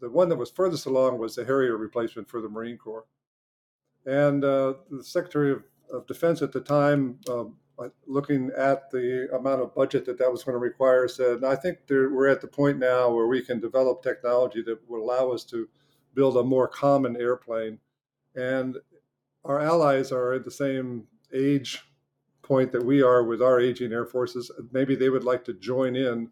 the 0.00 0.08
one 0.08 0.30
that 0.30 0.36
was 0.36 0.50
furthest 0.50 0.86
along 0.86 1.18
was 1.18 1.34
the 1.34 1.44
Harrier 1.44 1.76
replacement 1.76 2.28
for 2.28 2.40
the 2.40 2.48
Marine 2.48 2.78
Corps. 2.78 3.04
And 4.06 4.42
uh, 4.42 4.74
the 4.90 5.04
Secretary 5.04 5.52
of, 5.52 5.64
of, 5.92 6.06
Defense 6.06 6.40
at 6.40 6.50
the 6.50 6.62
time 6.62 7.18
um, 7.28 7.56
looking 8.06 8.50
at 8.56 8.90
the 8.90 9.28
amount 9.34 9.60
of 9.60 9.74
budget 9.74 10.04
that 10.06 10.18
that 10.18 10.30
was 10.30 10.44
going 10.44 10.54
to 10.54 10.58
require, 10.58 11.08
said, 11.08 11.44
I 11.44 11.56
think 11.56 11.86
there, 11.86 12.08
we're 12.10 12.28
at 12.28 12.40
the 12.40 12.46
point 12.46 12.78
now 12.78 13.10
where 13.10 13.26
we 13.26 13.42
can 13.42 13.60
develop 13.60 14.02
technology 14.02 14.62
that 14.62 14.78
would 14.88 15.00
allow 15.00 15.30
us 15.30 15.44
to 15.44 15.68
build 16.14 16.36
a 16.36 16.42
more 16.42 16.68
common 16.68 17.16
airplane. 17.16 17.78
And 18.34 18.78
our 19.44 19.60
allies 19.60 20.10
are 20.10 20.32
at 20.32 20.44
the 20.44 20.50
same 20.50 21.06
age 21.34 21.82
point 22.52 22.70
that 22.70 22.84
we 22.84 23.00
are 23.00 23.24
with 23.24 23.40
our 23.40 23.58
aging 23.58 23.94
air 23.94 24.04
forces. 24.04 24.50
Maybe 24.72 24.94
they 24.94 25.08
would 25.08 25.24
like 25.24 25.42
to 25.46 25.54
join 25.54 25.96
in. 25.96 26.28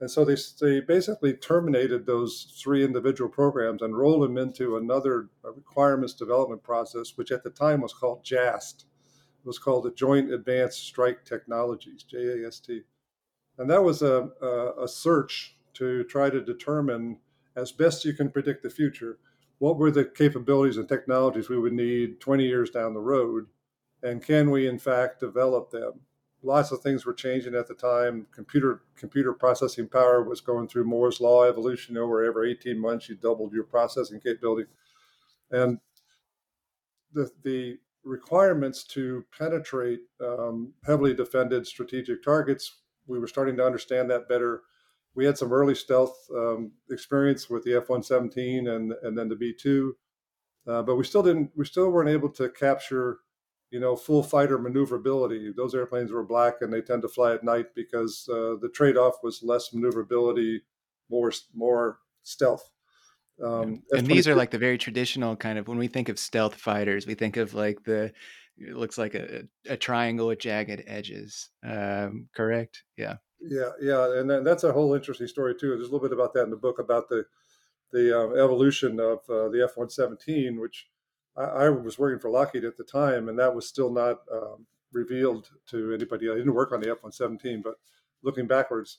And 0.00 0.08
so 0.08 0.24
they, 0.24 0.36
they 0.60 0.78
basically 0.78 1.34
terminated 1.34 2.06
those 2.06 2.54
three 2.62 2.84
individual 2.84 3.28
programs 3.28 3.82
and 3.82 3.98
rolled 3.98 4.22
them 4.22 4.38
into 4.38 4.76
another 4.76 5.30
uh, 5.44 5.52
requirements 5.52 6.14
development 6.14 6.62
process, 6.62 7.14
which 7.16 7.32
at 7.32 7.42
the 7.42 7.50
time 7.50 7.80
was 7.80 7.92
called 7.92 8.24
JAST 8.24 8.86
It 9.40 9.46
was 9.48 9.58
called 9.58 9.82
the 9.82 9.90
Joint 9.90 10.32
Advanced 10.32 10.78
Strike 10.86 11.24
Technologies, 11.24 12.04
JAST. 12.04 12.70
And 13.58 13.68
that 13.68 13.82
was 13.82 14.02
a, 14.02 14.28
a, 14.40 14.84
a 14.84 14.88
search 14.88 15.56
to 15.74 16.04
try 16.04 16.30
to 16.30 16.40
determine, 16.40 17.18
as 17.56 17.72
best 17.72 18.04
you 18.04 18.12
can 18.12 18.30
predict 18.30 18.62
the 18.62 18.70
future, 18.70 19.18
what 19.58 19.76
were 19.76 19.90
the 19.90 20.04
capabilities 20.04 20.76
and 20.76 20.88
technologies 20.88 21.48
we 21.48 21.58
would 21.58 21.72
need 21.72 22.20
20 22.20 22.46
years 22.46 22.70
down 22.70 22.94
the 22.94 23.00
road, 23.00 23.46
and 24.02 24.22
can 24.22 24.50
we 24.50 24.66
in 24.66 24.78
fact 24.78 25.20
develop 25.20 25.70
them? 25.70 26.00
Lots 26.42 26.70
of 26.70 26.80
things 26.80 27.04
were 27.04 27.14
changing 27.14 27.54
at 27.54 27.66
the 27.66 27.74
time. 27.74 28.26
Computer 28.32 28.82
computer 28.96 29.32
processing 29.32 29.88
power 29.88 30.22
was 30.22 30.40
going 30.40 30.68
through 30.68 30.84
Moore's 30.84 31.20
law 31.20 31.44
evolution. 31.44 31.94
Know, 31.94 32.06
where 32.06 32.24
every 32.24 32.52
18 32.52 32.78
months 32.78 33.08
you 33.08 33.16
doubled 33.16 33.52
your 33.52 33.64
processing 33.64 34.20
capability, 34.20 34.68
and 35.50 35.78
the 37.12 37.30
the 37.42 37.78
requirements 38.04 38.84
to 38.84 39.24
penetrate 39.36 40.00
um, 40.24 40.72
heavily 40.84 41.14
defended 41.14 41.66
strategic 41.66 42.22
targets. 42.22 42.76
We 43.06 43.18
were 43.18 43.26
starting 43.26 43.56
to 43.56 43.66
understand 43.66 44.10
that 44.10 44.28
better. 44.28 44.62
We 45.14 45.24
had 45.24 45.38
some 45.38 45.52
early 45.52 45.74
stealth 45.74 46.16
um, 46.34 46.72
experience 46.90 47.50
with 47.50 47.64
the 47.64 47.74
F-117 47.74 48.68
and 48.68 48.92
and 49.02 49.18
then 49.18 49.28
the 49.28 49.36
B-2, 49.36 49.90
uh, 50.66 50.82
but 50.82 50.96
we 50.96 51.04
still 51.04 51.22
didn't. 51.22 51.50
We 51.56 51.64
still 51.64 51.90
weren't 51.90 52.10
able 52.10 52.28
to 52.30 52.48
capture, 52.50 53.18
you 53.70 53.80
know, 53.80 53.96
full 53.96 54.22
fighter 54.22 54.58
maneuverability. 54.58 55.52
Those 55.56 55.74
airplanes 55.74 56.10
were 56.10 56.24
black 56.24 56.56
and 56.60 56.72
they 56.72 56.80
tend 56.80 57.02
to 57.02 57.08
fly 57.08 57.34
at 57.34 57.44
night 57.44 57.74
because 57.74 58.28
uh, 58.30 58.56
the 58.60 58.70
trade-off 58.72 59.16
was 59.22 59.42
less 59.42 59.72
maneuverability, 59.72 60.62
more 61.10 61.32
more 61.54 61.98
stealth. 62.22 62.70
Um, 63.44 63.82
and 63.92 64.06
these 64.06 64.26
are 64.26 64.34
like 64.34 64.50
the 64.50 64.58
very 64.58 64.78
traditional 64.78 65.36
kind 65.36 65.58
of 65.58 65.68
when 65.68 65.78
we 65.78 65.86
think 65.86 66.08
of 66.08 66.18
stealth 66.18 66.54
fighters, 66.54 67.06
we 67.06 67.14
think 67.14 67.36
of 67.36 67.54
like 67.54 67.84
the 67.84 68.12
it 68.56 68.76
looks 68.76 68.98
like 68.98 69.14
a, 69.14 69.44
a 69.68 69.76
triangle 69.76 70.26
with 70.26 70.40
jagged 70.40 70.82
edges. 70.86 71.50
Um, 71.62 72.28
correct? 72.34 72.82
Yeah. 72.96 73.16
Yeah, 73.40 73.70
yeah, 73.80 74.18
and 74.18 74.44
that's 74.44 74.64
a 74.64 74.72
whole 74.72 74.94
interesting 74.94 75.28
story 75.28 75.54
too. 75.54 75.68
There's 75.76 75.88
a 75.88 75.92
little 75.92 76.00
bit 76.00 76.12
about 76.12 76.34
that 76.34 76.42
in 76.42 76.50
the 76.50 76.56
book 76.56 76.80
about 76.80 77.08
the 77.08 77.24
the 77.92 78.18
uh, 78.18 78.30
evolution 78.32 79.00
of 79.00 79.20
uh, 79.30 79.48
the 79.48 79.62
F-117, 79.62 80.60
which 80.60 80.88
I, 81.36 81.42
I, 81.42 81.68
was 81.68 81.98
working 81.98 82.18
for 82.18 82.30
Lockheed 82.30 82.64
at 82.64 82.76
the 82.76 82.84
time, 82.84 83.28
and 83.28 83.38
that 83.38 83.54
was 83.54 83.68
still 83.68 83.92
not 83.92 84.18
um, 84.32 84.66
revealed 84.92 85.48
to 85.70 85.92
anybody. 85.92 86.30
I 86.30 86.34
didn't 86.34 86.54
work 86.54 86.72
on 86.72 86.80
the 86.80 86.90
F 86.90 87.02
117, 87.02 87.62
but 87.62 87.74
looking 88.22 88.46
backwards, 88.46 88.98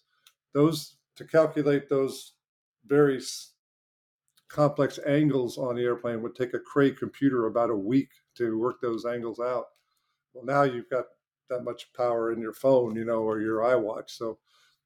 those 0.53 0.97
to 1.15 1.25
calculate 1.25 1.89
those 1.89 2.33
very 2.85 3.21
complex 4.49 4.99
angles 5.05 5.57
on 5.57 5.75
the 5.75 5.83
airplane 5.83 6.21
would 6.21 6.35
take 6.35 6.53
a 6.53 6.59
Cray 6.59 6.91
computer 6.91 7.45
about 7.45 7.69
a 7.69 7.75
week 7.75 8.09
to 8.35 8.57
work 8.57 8.81
those 8.81 9.05
angles 9.05 9.39
out. 9.39 9.65
Well, 10.33 10.45
now 10.45 10.63
you've 10.63 10.89
got 10.89 11.05
that 11.49 11.63
much 11.63 11.91
power 11.93 12.31
in 12.31 12.41
your 12.41 12.53
phone, 12.53 12.95
you 12.95 13.05
know, 13.05 13.21
or 13.21 13.41
your 13.41 13.59
iWatch. 13.59 14.09
So, 14.09 14.39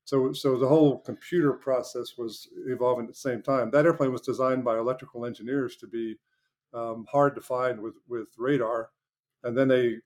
so, 0.06 0.34
so 0.34 0.58
the 0.58 0.68
whole 0.68 1.00
computer 1.00 1.54
process 1.54 2.18
was 2.18 2.48
evolving 2.68 3.06
at 3.06 3.12
the 3.12 3.18
same 3.18 3.42
time. 3.42 3.72
That 3.72 3.86
airplane 3.86 4.12
was 4.12 4.22
designed 4.22 4.64
by 4.64 4.78
electrical 4.78 5.26
engineers 5.26 5.78
to 5.78 5.88
be 5.88 6.18
um, 6.74 7.06
hard 7.12 7.36
to 7.36 7.42
find 7.42 7.80
with 7.80 7.96
with 8.08 8.28
radar, 8.38 8.90
and 9.44 9.58
then 9.58 9.68
they 9.68 9.98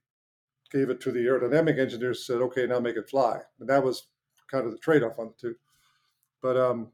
gave 0.72 0.90
it 0.90 1.00
to 1.02 1.12
the 1.12 1.26
aerodynamic 1.26 1.80
engineers. 1.80 2.26
Said, 2.26 2.42
"Okay, 2.42 2.68
now 2.68 2.80
make 2.80 2.98
it 2.98 3.10
fly." 3.10 3.42
And 3.60 3.70
that 3.70 3.84
was 3.84 4.08
kind 4.50 4.66
of 4.66 4.72
the 4.72 4.78
trade-off 4.78 5.20
on 5.20 5.28
the 5.28 5.34
two. 5.40 5.56
But 6.42 6.58
um, 6.58 6.92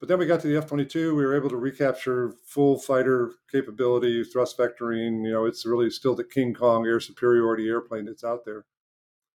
but 0.00 0.08
then 0.08 0.18
we 0.18 0.26
got 0.26 0.40
to 0.40 0.48
the 0.48 0.56
F-22. 0.56 1.14
We 1.14 1.24
were 1.24 1.36
able 1.36 1.50
to 1.50 1.56
recapture 1.56 2.34
full 2.46 2.78
fighter 2.78 3.32
capability, 3.52 4.24
thrust 4.24 4.56
vectoring. 4.56 5.24
You 5.24 5.32
know, 5.32 5.44
it's 5.44 5.66
really 5.66 5.90
still 5.90 6.14
the 6.14 6.24
King 6.24 6.54
Kong 6.54 6.86
air 6.86 7.00
superiority 7.00 7.68
airplane 7.68 8.06
that's 8.06 8.24
out 8.24 8.46
there. 8.46 8.64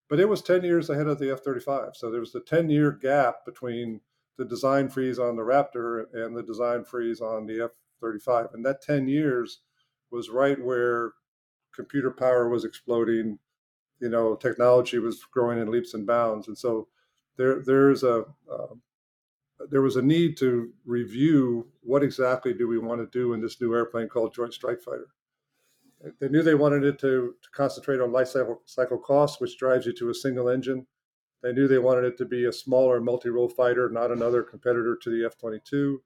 But 0.10 0.20
it 0.20 0.28
was 0.28 0.42
10 0.42 0.64
years 0.64 0.90
ahead 0.90 1.08
of 1.08 1.20
the 1.20 1.32
F-35. 1.32 1.96
So 1.96 2.12
there 2.12 2.20
was 2.20 2.34
a 2.36 2.40
10-year 2.40 2.92
gap 2.92 3.46
between 3.46 4.02
the 4.38 4.46
design 4.46 4.90
freeze 4.90 5.20
on 5.20 5.36
the 5.36 5.44
Raptor 5.44 6.06
and 6.14 6.36
the 6.36 6.44
design 6.44 6.84
freeze 6.84 7.22
on 7.22 7.46
the 7.46 7.64
F-35. 7.64 8.54
And 8.54 8.66
that 8.66 8.82
10 8.82 9.08
years 9.08 9.62
was 10.12 10.30
right 10.30 10.64
where 10.64 11.14
computer 11.74 12.12
power 12.12 12.50
was 12.50 12.66
exploding. 12.66 13.40
You 14.00 14.10
know, 14.10 14.36
technology 14.36 15.00
was 15.00 15.24
growing 15.32 15.60
in 15.60 15.72
leaps 15.72 15.94
and 15.94 16.06
bounds. 16.06 16.48
And 16.48 16.58
so 16.58 16.88
there, 17.38 17.62
there's 17.62 18.04
a, 18.04 18.26
uh, 18.52 18.76
there 19.70 19.82
was 19.82 19.96
a 19.96 20.02
need 20.02 20.38
to 20.38 20.72
review 20.86 21.68
what 21.82 22.04
exactly 22.04 22.54
do 22.54 22.68
we 22.68 22.78
want 22.78 23.00
to 23.00 23.18
do 23.18 23.34
in 23.34 23.42
this 23.42 23.60
new 23.62 23.74
airplane 23.74 24.10
called 24.10 24.34
Joint 24.34 24.54
Strike 24.54 24.82
Fighter. 24.82 25.08
They 26.20 26.28
knew 26.28 26.44
they 26.44 26.56
wanted 26.56 26.84
it 26.84 27.00
to, 27.00 27.36
to 27.42 27.50
concentrate 27.54 28.02
on 28.02 28.12
life 28.12 28.28
cycle, 28.28 28.62
cycle 28.66 28.98
costs, 28.98 29.40
which 29.40 29.58
drives 29.58 29.86
you 29.86 29.94
to 29.94 30.10
a 30.10 30.14
single 30.14 30.50
engine. 30.50 30.86
They 31.42 31.54
knew 31.54 31.68
they 31.68 31.80
wanted 31.80 32.06
it 32.06 32.18
to 32.18 32.26
be 32.26 32.46
a 32.46 32.52
smaller 32.52 33.00
multi-role 33.00 33.50
fighter, 33.50 33.90
not 33.90 34.12
another 34.12 34.44
competitor 34.44 34.98
to 35.02 35.10
the 35.10 35.26
F-22. 35.26 35.98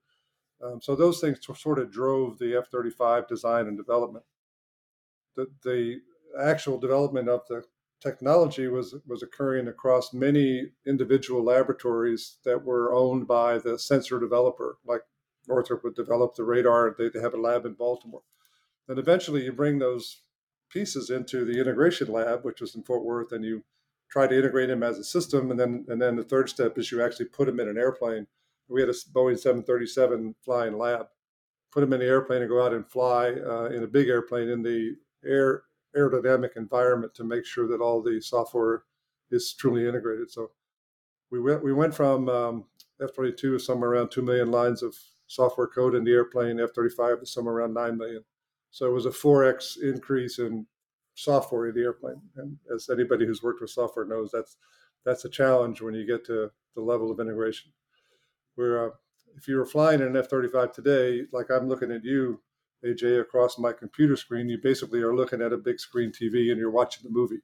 Um, 0.61 0.81
so 0.81 0.95
those 0.95 1.21
things 1.21 1.39
sort 1.55 1.79
of 1.79 1.91
drove 1.91 2.37
the 2.37 2.57
F-35 2.57 3.27
design 3.27 3.67
and 3.67 3.77
development. 3.77 4.25
The, 5.35 5.47
the 5.63 6.01
actual 6.39 6.77
development 6.77 7.29
of 7.29 7.41
the 7.47 7.63
technology 8.01 8.67
was 8.67 8.95
was 9.07 9.23
occurring 9.23 9.67
across 9.67 10.13
many 10.13 10.71
individual 10.85 11.43
laboratories 11.43 12.37
that 12.45 12.63
were 12.63 12.93
owned 12.93 13.27
by 13.27 13.57
the 13.57 13.77
sensor 13.77 14.19
developer. 14.19 14.77
Like 14.85 15.01
Northrop 15.47 15.83
would 15.83 15.95
develop 15.95 16.35
the 16.35 16.43
radar; 16.43 16.95
they, 16.97 17.09
they 17.09 17.21
have 17.21 17.33
a 17.33 17.41
lab 17.41 17.65
in 17.65 17.73
Baltimore. 17.73 18.23
Then 18.87 18.97
eventually, 18.97 19.43
you 19.43 19.51
bring 19.53 19.79
those 19.79 20.21
pieces 20.69 21.09
into 21.09 21.45
the 21.45 21.59
integration 21.59 22.11
lab, 22.11 22.43
which 22.43 22.61
was 22.61 22.75
in 22.75 22.83
Fort 22.83 23.03
Worth, 23.03 23.31
and 23.31 23.43
you 23.43 23.63
try 24.09 24.27
to 24.27 24.37
integrate 24.37 24.69
them 24.69 24.83
as 24.83 24.97
a 24.97 25.03
system. 25.03 25.51
And 25.51 25.59
then 25.59 25.85
and 25.89 26.01
then 26.01 26.15
the 26.15 26.23
third 26.23 26.49
step 26.49 26.77
is 26.77 26.91
you 26.91 27.03
actually 27.03 27.27
put 27.27 27.47
them 27.47 27.59
in 27.59 27.67
an 27.67 27.77
airplane. 27.77 28.27
We 28.69 28.81
had 28.81 28.89
a 28.89 28.93
Boeing 28.93 29.37
737 29.37 30.35
flying 30.43 30.77
lab. 30.77 31.07
Put 31.71 31.81
them 31.81 31.93
in 31.93 31.99
the 31.99 32.05
airplane 32.05 32.41
and 32.41 32.49
go 32.49 32.63
out 32.63 32.73
and 32.73 32.87
fly 32.87 33.31
uh, 33.31 33.65
in 33.65 33.83
a 33.83 33.87
big 33.87 34.07
airplane 34.07 34.49
in 34.49 34.61
the 34.61 34.95
air 35.25 35.63
aerodynamic 35.97 36.55
environment 36.55 37.13
to 37.15 37.23
make 37.23 37.45
sure 37.45 37.67
that 37.67 37.81
all 37.81 38.01
the 38.01 38.21
software 38.21 38.83
is 39.31 39.53
truly 39.53 39.87
integrated. 39.87 40.31
So 40.31 40.51
we 41.31 41.39
went 41.39 41.63
we 41.63 41.73
went 41.73 41.93
from 41.93 42.29
um, 42.29 42.65
F-22 43.01 43.61
somewhere 43.61 43.91
around 43.91 44.09
two 44.09 44.21
million 44.21 44.51
lines 44.51 44.83
of 44.83 44.95
software 45.27 45.67
code 45.67 45.95
in 45.95 46.03
the 46.03 46.11
airplane, 46.11 46.59
F-35 46.59 47.21
to 47.21 47.25
somewhere 47.25 47.55
around 47.55 47.73
nine 47.73 47.97
million. 47.97 48.23
So 48.71 48.87
it 48.87 48.93
was 48.93 49.05
a 49.05 49.11
4x 49.11 49.81
increase 49.81 50.39
in 50.39 50.65
software 51.15 51.67
in 51.67 51.75
the 51.75 51.81
airplane. 51.81 52.21
And 52.37 52.57
as 52.73 52.89
anybody 52.89 53.25
who's 53.25 53.43
worked 53.43 53.61
with 53.61 53.69
software 53.69 54.05
knows, 54.05 54.31
that's 54.31 54.57
that's 55.05 55.25
a 55.25 55.29
challenge 55.29 55.81
when 55.81 55.93
you 55.93 56.05
get 56.05 56.25
to 56.25 56.51
the 56.75 56.81
level 56.81 57.11
of 57.11 57.19
integration. 57.19 57.71
Where 58.55 58.87
uh, 58.87 58.91
if 59.35 59.47
you 59.47 59.57
were 59.57 59.65
flying 59.65 60.01
in 60.01 60.07
an 60.07 60.17
F-35 60.17 60.73
today, 60.73 61.23
like 61.31 61.49
I'm 61.49 61.67
looking 61.67 61.91
at 61.91 62.03
you, 62.03 62.41
AJ, 62.85 63.21
across 63.21 63.57
my 63.57 63.73
computer 63.73 64.15
screen, 64.15 64.49
you 64.49 64.57
basically 64.61 65.01
are 65.01 65.15
looking 65.15 65.41
at 65.41 65.53
a 65.53 65.57
big 65.57 65.79
screen 65.79 66.11
TV 66.11 66.51
and 66.51 66.59
you're 66.59 66.71
watching 66.71 67.03
the 67.03 67.09
movie. 67.09 67.39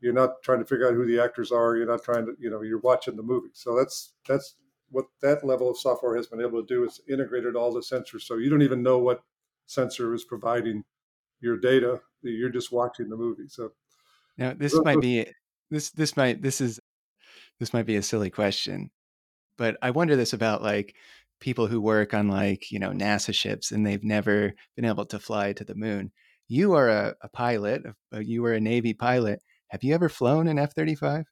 You're 0.00 0.12
not 0.12 0.42
trying 0.42 0.58
to 0.58 0.66
figure 0.66 0.88
out 0.88 0.94
who 0.94 1.06
the 1.06 1.22
actors 1.22 1.50
are. 1.50 1.76
You're 1.76 1.86
not 1.86 2.04
trying 2.04 2.26
to, 2.26 2.34
you 2.38 2.50
know, 2.50 2.62
you're 2.62 2.80
watching 2.80 3.16
the 3.16 3.22
movie. 3.22 3.50
So 3.54 3.74
that's 3.74 4.12
that's 4.28 4.56
what 4.90 5.06
that 5.22 5.44
level 5.44 5.70
of 5.70 5.78
software 5.78 6.16
has 6.16 6.26
been 6.26 6.40
able 6.40 6.60
to 6.60 6.66
do. 6.66 6.84
It's 6.84 7.00
integrated 7.08 7.56
all 7.56 7.72
the 7.72 7.80
sensors, 7.80 8.22
so 8.22 8.36
you 8.36 8.50
don't 8.50 8.62
even 8.62 8.82
know 8.82 8.98
what 8.98 9.22
sensor 9.66 10.14
is 10.14 10.24
providing 10.24 10.84
your 11.40 11.56
data. 11.56 12.00
You're 12.22 12.50
just 12.50 12.72
watching 12.72 13.08
the 13.08 13.16
movie. 13.16 13.48
So 13.48 13.72
now 14.36 14.52
this 14.52 14.78
might 14.84 15.00
be 15.00 15.26
this 15.70 15.90
this 15.90 16.16
might 16.16 16.42
this 16.42 16.60
is 16.60 16.80
this 17.58 17.72
might 17.72 17.86
be 17.86 17.96
a 17.96 18.02
silly 18.02 18.30
question, 18.30 18.90
but 19.56 19.76
I 19.82 19.90
wonder 19.90 20.16
this 20.16 20.32
about 20.32 20.62
like 20.62 20.94
people 21.40 21.66
who 21.66 21.80
work 21.80 22.14
on 22.14 22.28
like 22.28 22.70
you 22.70 22.78
know 22.78 22.90
NASA 22.90 23.34
ships 23.34 23.72
and 23.72 23.86
they've 23.86 24.04
never 24.04 24.54
been 24.74 24.84
able 24.84 25.06
to 25.06 25.18
fly 25.18 25.52
to 25.52 25.64
the 25.64 25.74
moon. 25.74 26.12
You 26.48 26.74
are 26.74 26.88
a, 26.88 27.14
a 27.22 27.28
pilot. 27.28 27.82
You 28.12 28.42
were 28.42 28.52
a 28.52 28.60
Navy 28.60 28.94
pilot. 28.94 29.40
Have 29.68 29.82
you 29.82 29.94
ever 29.94 30.08
flown 30.08 30.46
an 30.46 30.58
F 30.58 30.74
thirty 30.74 30.94
five? 30.94 31.24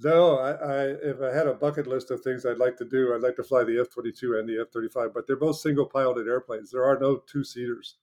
No, 0.00 0.38
I, 0.38 0.50
I, 0.50 0.84
if 1.02 1.20
I 1.22 1.32
had 1.32 1.46
a 1.46 1.54
bucket 1.54 1.86
list 1.86 2.10
of 2.10 2.20
things 2.20 2.44
I'd 2.44 2.58
like 2.58 2.76
to 2.78 2.84
do, 2.84 3.14
I'd 3.14 3.20
like 3.22 3.36
to 3.36 3.44
fly 3.44 3.62
the 3.62 3.80
F 3.80 3.90
twenty 3.90 4.10
two 4.10 4.36
and 4.38 4.48
the 4.48 4.60
F 4.60 4.72
thirty 4.72 4.88
five. 4.88 5.14
But 5.14 5.26
they're 5.26 5.36
both 5.36 5.56
single 5.56 5.86
piloted 5.86 6.26
airplanes. 6.26 6.70
There 6.70 6.84
are 6.84 6.98
no 6.98 7.22
two 7.30 7.44
seaters, 7.44 7.98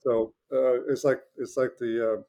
so 0.00 0.34
uh, 0.52 0.82
it's 0.88 1.04
like 1.04 1.20
it's 1.36 1.56
like 1.56 1.78
the 1.78 2.14
uh, 2.14 2.22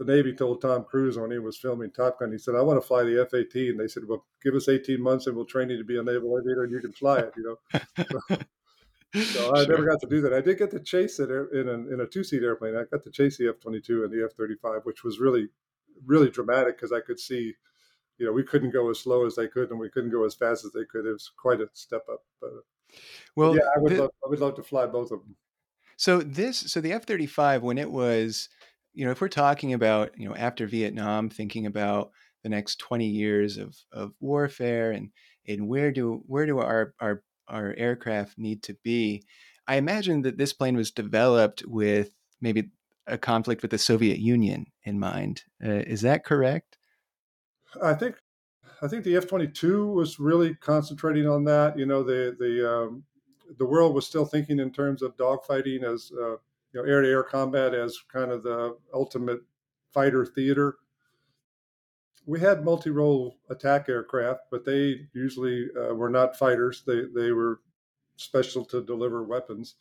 the 0.00 0.10
Navy 0.10 0.32
told 0.32 0.62
Tom 0.62 0.84
Cruise 0.84 1.18
when 1.18 1.30
he 1.30 1.38
was 1.38 1.58
filming 1.58 1.90
Top 1.90 2.18
Gun. 2.18 2.32
He 2.32 2.38
said, 2.38 2.54
"I 2.54 2.62
want 2.62 2.80
to 2.80 2.86
fly 2.86 3.04
the 3.04 3.20
F 3.20 3.34
eighteen." 3.34 3.76
They 3.76 3.86
said, 3.86 4.04
"Well, 4.08 4.24
give 4.42 4.54
us 4.54 4.68
eighteen 4.68 5.02
months 5.02 5.26
and 5.26 5.36
we'll 5.36 5.44
train 5.44 5.68
you 5.68 5.76
to 5.76 5.84
be 5.84 5.98
a 5.98 6.02
naval 6.02 6.38
aviator 6.38 6.64
and 6.64 6.72
you 6.72 6.80
can 6.80 6.92
fly 6.92 7.18
it." 7.18 7.32
You 7.36 7.58
know. 7.78 8.38
So, 9.12 9.22
so 9.22 9.52
I 9.52 9.64
sure. 9.64 9.74
never 9.74 9.90
got 9.90 10.00
to 10.02 10.06
do 10.06 10.20
that. 10.20 10.32
I 10.32 10.40
did 10.40 10.58
get 10.58 10.70
to 10.70 10.78
chase 10.78 11.18
it 11.18 11.30
in 11.30 11.68
a, 11.68 11.72
in 11.92 12.00
a 12.00 12.06
two 12.06 12.22
seat 12.22 12.44
airplane. 12.44 12.76
I 12.76 12.84
got 12.84 13.02
to 13.02 13.10
chase 13.10 13.38
the 13.38 13.48
F 13.48 13.58
twenty 13.60 13.80
two 13.80 14.04
and 14.04 14.12
the 14.12 14.24
F 14.24 14.36
thirty 14.36 14.54
five, 14.62 14.82
which 14.84 15.02
was 15.02 15.18
really 15.18 15.48
really 16.06 16.30
dramatic 16.30 16.76
because 16.76 16.92
I 16.92 17.00
could 17.00 17.18
see 17.18 17.54
you 18.20 18.26
know, 18.26 18.32
we 18.32 18.44
couldn't 18.44 18.70
go 18.70 18.90
as 18.90 19.00
slow 19.00 19.24
as 19.26 19.34
they 19.34 19.48
could, 19.48 19.70
and 19.70 19.80
we 19.80 19.88
couldn't 19.88 20.10
go 20.10 20.24
as 20.24 20.34
fast 20.34 20.64
as 20.64 20.72
they 20.72 20.84
could. 20.84 21.06
It 21.06 21.12
was 21.12 21.32
quite 21.36 21.60
a 21.60 21.68
step 21.72 22.02
up. 22.12 22.20
But 22.40 22.48
uh, 22.48 22.96
well, 23.34 23.56
yeah, 23.56 23.62
I 23.74 23.80
would, 23.80 23.92
the, 23.92 24.02
love, 24.02 24.10
I 24.24 24.28
would 24.28 24.40
love 24.40 24.54
to 24.56 24.62
fly 24.62 24.86
both 24.86 25.10
of 25.10 25.20
them. 25.20 25.34
So 25.96 26.20
this, 26.20 26.58
so 26.58 26.82
the 26.82 26.92
F 26.92 27.04
thirty 27.04 27.26
five, 27.26 27.62
when 27.62 27.78
it 27.78 27.90
was, 27.90 28.50
you 28.92 29.04
know, 29.04 29.10
if 29.10 29.20
we're 29.20 29.28
talking 29.28 29.72
about, 29.72 30.18
you 30.18 30.28
know, 30.28 30.34
after 30.34 30.66
Vietnam, 30.66 31.28
thinking 31.28 31.66
about 31.66 32.10
the 32.42 32.48
next 32.48 32.78
twenty 32.78 33.08
years 33.08 33.56
of 33.56 33.76
of 33.92 34.12
warfare, 34.20 34.92
and 34.92 35.10
and 35.46 35.68
where 35.68 35.92
do 35.92 36.22
where 36.26 36.46
do 36.46 36.58
our 36.58 36.94
our 37.00 37.22
our 37.48 37.74
aircraft 37.76 38.38
need 38.38 38.62
to 38.64 38.74
be? 38.82 39.22
I 39.66 39.76
imagine 39.76 40.22
that 40.22 40.38
this 40.38 40.52
plane 40.52 40.76
was 40.76 40.90
developed 40.90 41.64
with 41.66 42.10
maybe 42.40 42.70
a 43.06 43.18
conflict 43.18 43.62
with 43.62 43.70
the 43.70 43.78
Soviet 43.78 44.18
Union 44.18 44.66
in 44.84 44.98
mind. 44.98 45.44
Uh, 45.64 45.82
is 45.86 46.00
that 46.02 46.24
correct? 46.24 46.78
I 47.82 47.94
think 47.94 48.16
I 48.82 48.88
think 48.88 49.04
the 49.04 49.16
F 49.16 49.26
twenty 49.26 49.46
two 49.46 49.86
was 49.88 50.18
really 50.18 50.54
concentrating 50.54 51.28
on 51.28 51.44
that. 51.44 51.78
You 51.78 51.86
know, 51.86 52.02
the 52.02 52.36
the 52.38 52.70
um, 52.70 53.04
the 53.58 53.66
world 53.66 53.94
was 53.94 54.06
still 54.06 54.24
thinking 54.24 54.58
in 54.58 54.72
terms 54.72 55.02
of 55.02 55.16
dogfighting 55.16 55.82
as 55.82 56.10
uh, 56.12 56.36
you 56.72 56.82
know 56.82 56.88
air 56.88 57.02
to 57.02 57.08
air 57.08 57.22
combat 57.22 57.74
as 57.74 57.98
kind 58.12 58.30
of 58.30 58.42
the 58.42 58.76
ultimate 58.94 59.40
fighter 59.92 60.24
theater. 60.24 60.76
We 62.26 62.40
had 62.40 62.64
multi 62.64 62.90
role 62.90 63.38
attack 63.48 63.88
aircraft, 63.88 64.42
but 64.50 64.64
they 64.64 65.08
usually 65.14 65.68
uh, 65.76 65.94
were 65.94 66.10
not 66.10 66.36
fighters. 66.36 66.82
They 66.86 67.02
they 67.14 67.32
were 67.32 67.60
special 68.16 68.64
to 68.66 68.84
deliver 68.84 69.24
weapons. 69.24 69.76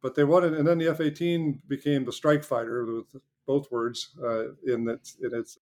But 0.00 0.14
they 0.14 0.24
wanted, 0.24 0.54
and 0.54 0.66
then 0.66 0.78
the 0.78 0.88
F 0.88 1.00
eighteen 1.00 1.62
became 1.66 2.04
the 2.04 2.12
strike 2.12 2.44
fighter 2.44 2.84
with 2.84 3.22
both 3.46 3.70
words 3.70 4.10
uh, 4.22 4.52
in 4.66 4.88
its 4.88 5.16
in 5.22 5.34
its 5.34 5.58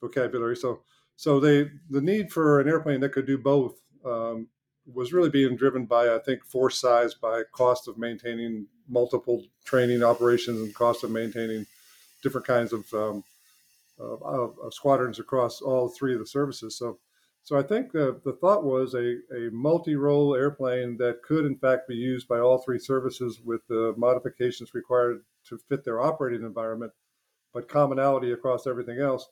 vocabulary. 0.00 0.56
So, 0.56 0.82
so 1.16 1.40
they 1.40 1.70
the 1.88 2.00
need 2.00 2.32
for 2.32 2.60
an 2.60 2.68
airplane 2.68 3.00
that 3.00 3.12
could 3.12 3.26
do 3.26 3.38
both 3.38 3.80
um, 4.04 4.48
was 4.94 5.12
really 5.12 5.30
being 5.30 5.56
driven 5.56 5.86
by, 5.86 6.14
I 6.14 6.18
think, 6.18 6.44
force 6.44 6.78
size, 6.78 7.14
by 7.14 7.42
cost 7.52 7.88
of 7.88 7.98
maintaining 7.98 8.66
multiple 8.88 9.44
training 9.64 10.02
operations, 10.02 10.60
and 10.60 10.74
cost 10.74 11.04
of 11.04 11.10
maintaining 11.10 11.66
different 12.22 12.46
kinds 12.46 12.72
of, 12.72 12.92
um, 12.92 13.24
of, 13.98 14.58
of, 14.58 14.74
squadrons 14.74 15.18
across 15.18 15.60
all 15.60 15.88
three 15.88 16.12
of 16.12 16.20
the 16.20 16.26
services. 16.26 16.76
So, 16.76 16.98
So 17.42 17.58
I 17.58 17.62
think 17.62 17.92
the, 17.92 18.20
the 18.24 18.32
thought 18.34 18.64
was 18.64 18.94
a, 18.94 19.16
a 19.34 19.50
multi-role 19.52 20.34
airplane 20.34 20.96
that 20.98 21.22
could 21.22 21.46
in 21.46 21.56
fact 21.56 21.88
be 21.88 21.96
used 21.96 22.28
by 22.28 22.38
all 22.38 22.58
three 22.58 22.78
services 22.78 23.40
with 23.42 23.66
the 23.68 23.94
modifications 23.96 24.74
required 24.74 25.22
to 25.48 25.58
fit 25.68 25.84
their 25.84 26.00
operating 26.00 26.42
environment, 26.42 26.92
but 27.54 27.68
commonality 27.68 28.32
across 28.32 28.66
everything 28.66 29.00
else 29.00 29.28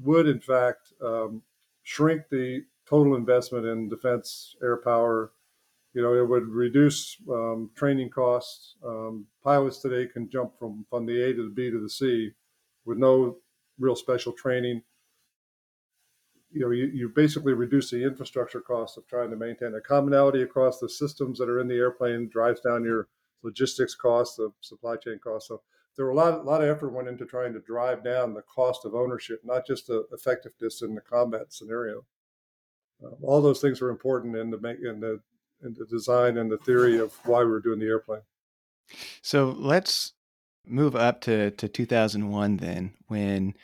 would 0.00 0.28
in 0.28 0.40
fact 0.40 0.92
um, 1.02 1.42
shrink 1.82 2.22
the 2.30 2.62
total 2.88 3.16
investment 3.16 3.66
in 3.66 3.88
defense 3.88 4.56
air 4.62 4.76
power. 4.76 5.32
You 5.94 6.02
know, 6.02 6.14
it 6.14 6.28
would 6.28 6.48
reduce 6.48 7.16
um, 7.30 7.70
training 7.74 8.10
costs. 8.10 8.76
Um, 8.86 9.26
pilots 9.42 9.78
today 9.78 10.10
can 10.10 10.28
jump 10.30 10.58
from, 10.58 10.84
from 10.88 11.06
the 11.06 11.22
A 11.22 11.34
to 11.34 11.44
the 11.44 11.54
B 11.54 11.70
to 11.70 11.80
the 11.80 11.90
C 11.90 12.30
with 12.84 12.98
no 12.98 13.36
real 13.78 13.96
special 13.96 14.32
training 14.32 14.82
you 16.50 16.60
know, 16.60 16.70
you, 16.70 16.86
you 16.86 17.08
basically 17.08 17.52
reduce 17.52 17.90
the 17.90 18.02
infrastructure 18.02 18.60
costs 18.60 18.96
of 18.96 19.06
trying 19.06 19.30
to 19.30 19.36
maintain 19.36 19.74
a 19.74 19.80
commonality 19.80 20.42
across 20.42 20.78
the 20.78 20.88
systems 20.88 21.38
that 21.38 21.48
are 21.48 21.60
in 21.60 21.68
the 21.68 21.76
airplane, 21.76 22.28
drives 22.28 22.60
down 22.60 22.84
your 22.84 23.08
logistics 23.42 23.94
costs, 23.94 24.36
the 24.36 24.50
supply 24.60 24.96
chain 24.96 25.18
costs. 25.22 25.48
So 25.48 25.60
there 25.96 26.06
were 26.06 26.12
a 26.12 26.16
lot, 26.16 26.34
a 26.34 26.42
lot 26.42 26.62
of 26.62 26.68
effort 26.68 26.90
went 26.90 27.08
into 27.08 27.26
trying 27.26 27.52
to 27.52 27.60
drive 27.60 28.02
down 28.02 28.34
the 28.34 28.42
cost 28.42 28.84
of 28.84 28.94
ownership, 28.94 29.40
not 29.44 29.66
just 29.66 29.88
the 29.88 30.06
effectiveness 30.12 30.82
in 30.82 30.94
the 30.94 31.00
combat 31.00 31.52
scenario. 31.52 32.04
Uh, 33.04 33.10
all 33.22 33.40
those 33.40 33.60
things 33.60 33.80
were 33.80 33.90
important 33.90 34.36
in 34.36 34.50
the 34.50 34.58
make 34.58 34.78
in 34.80 35.00
the 35.00 35.20
in 35.64 35.74
the 35.74 35.86
design 35.86 36.38
and 36.38 36.50
the 36.50 36.58
theory 36.58 36.98
of 36.98 37.12
why 37.24 37.40
we 37.40 37.50
were 37.50 37.60
doing 37.60 37.78
the 37.78 37.86
airplane. 37.86 38.22
So 39.22 39.54
let's 39.58 40.12
move 40.66 40.96
up 40.96 41.20
to 41.22 41.50
to 41.52 41.68
2001 41.68 42.56
then, 42.58 42.94
when 43.08 43.54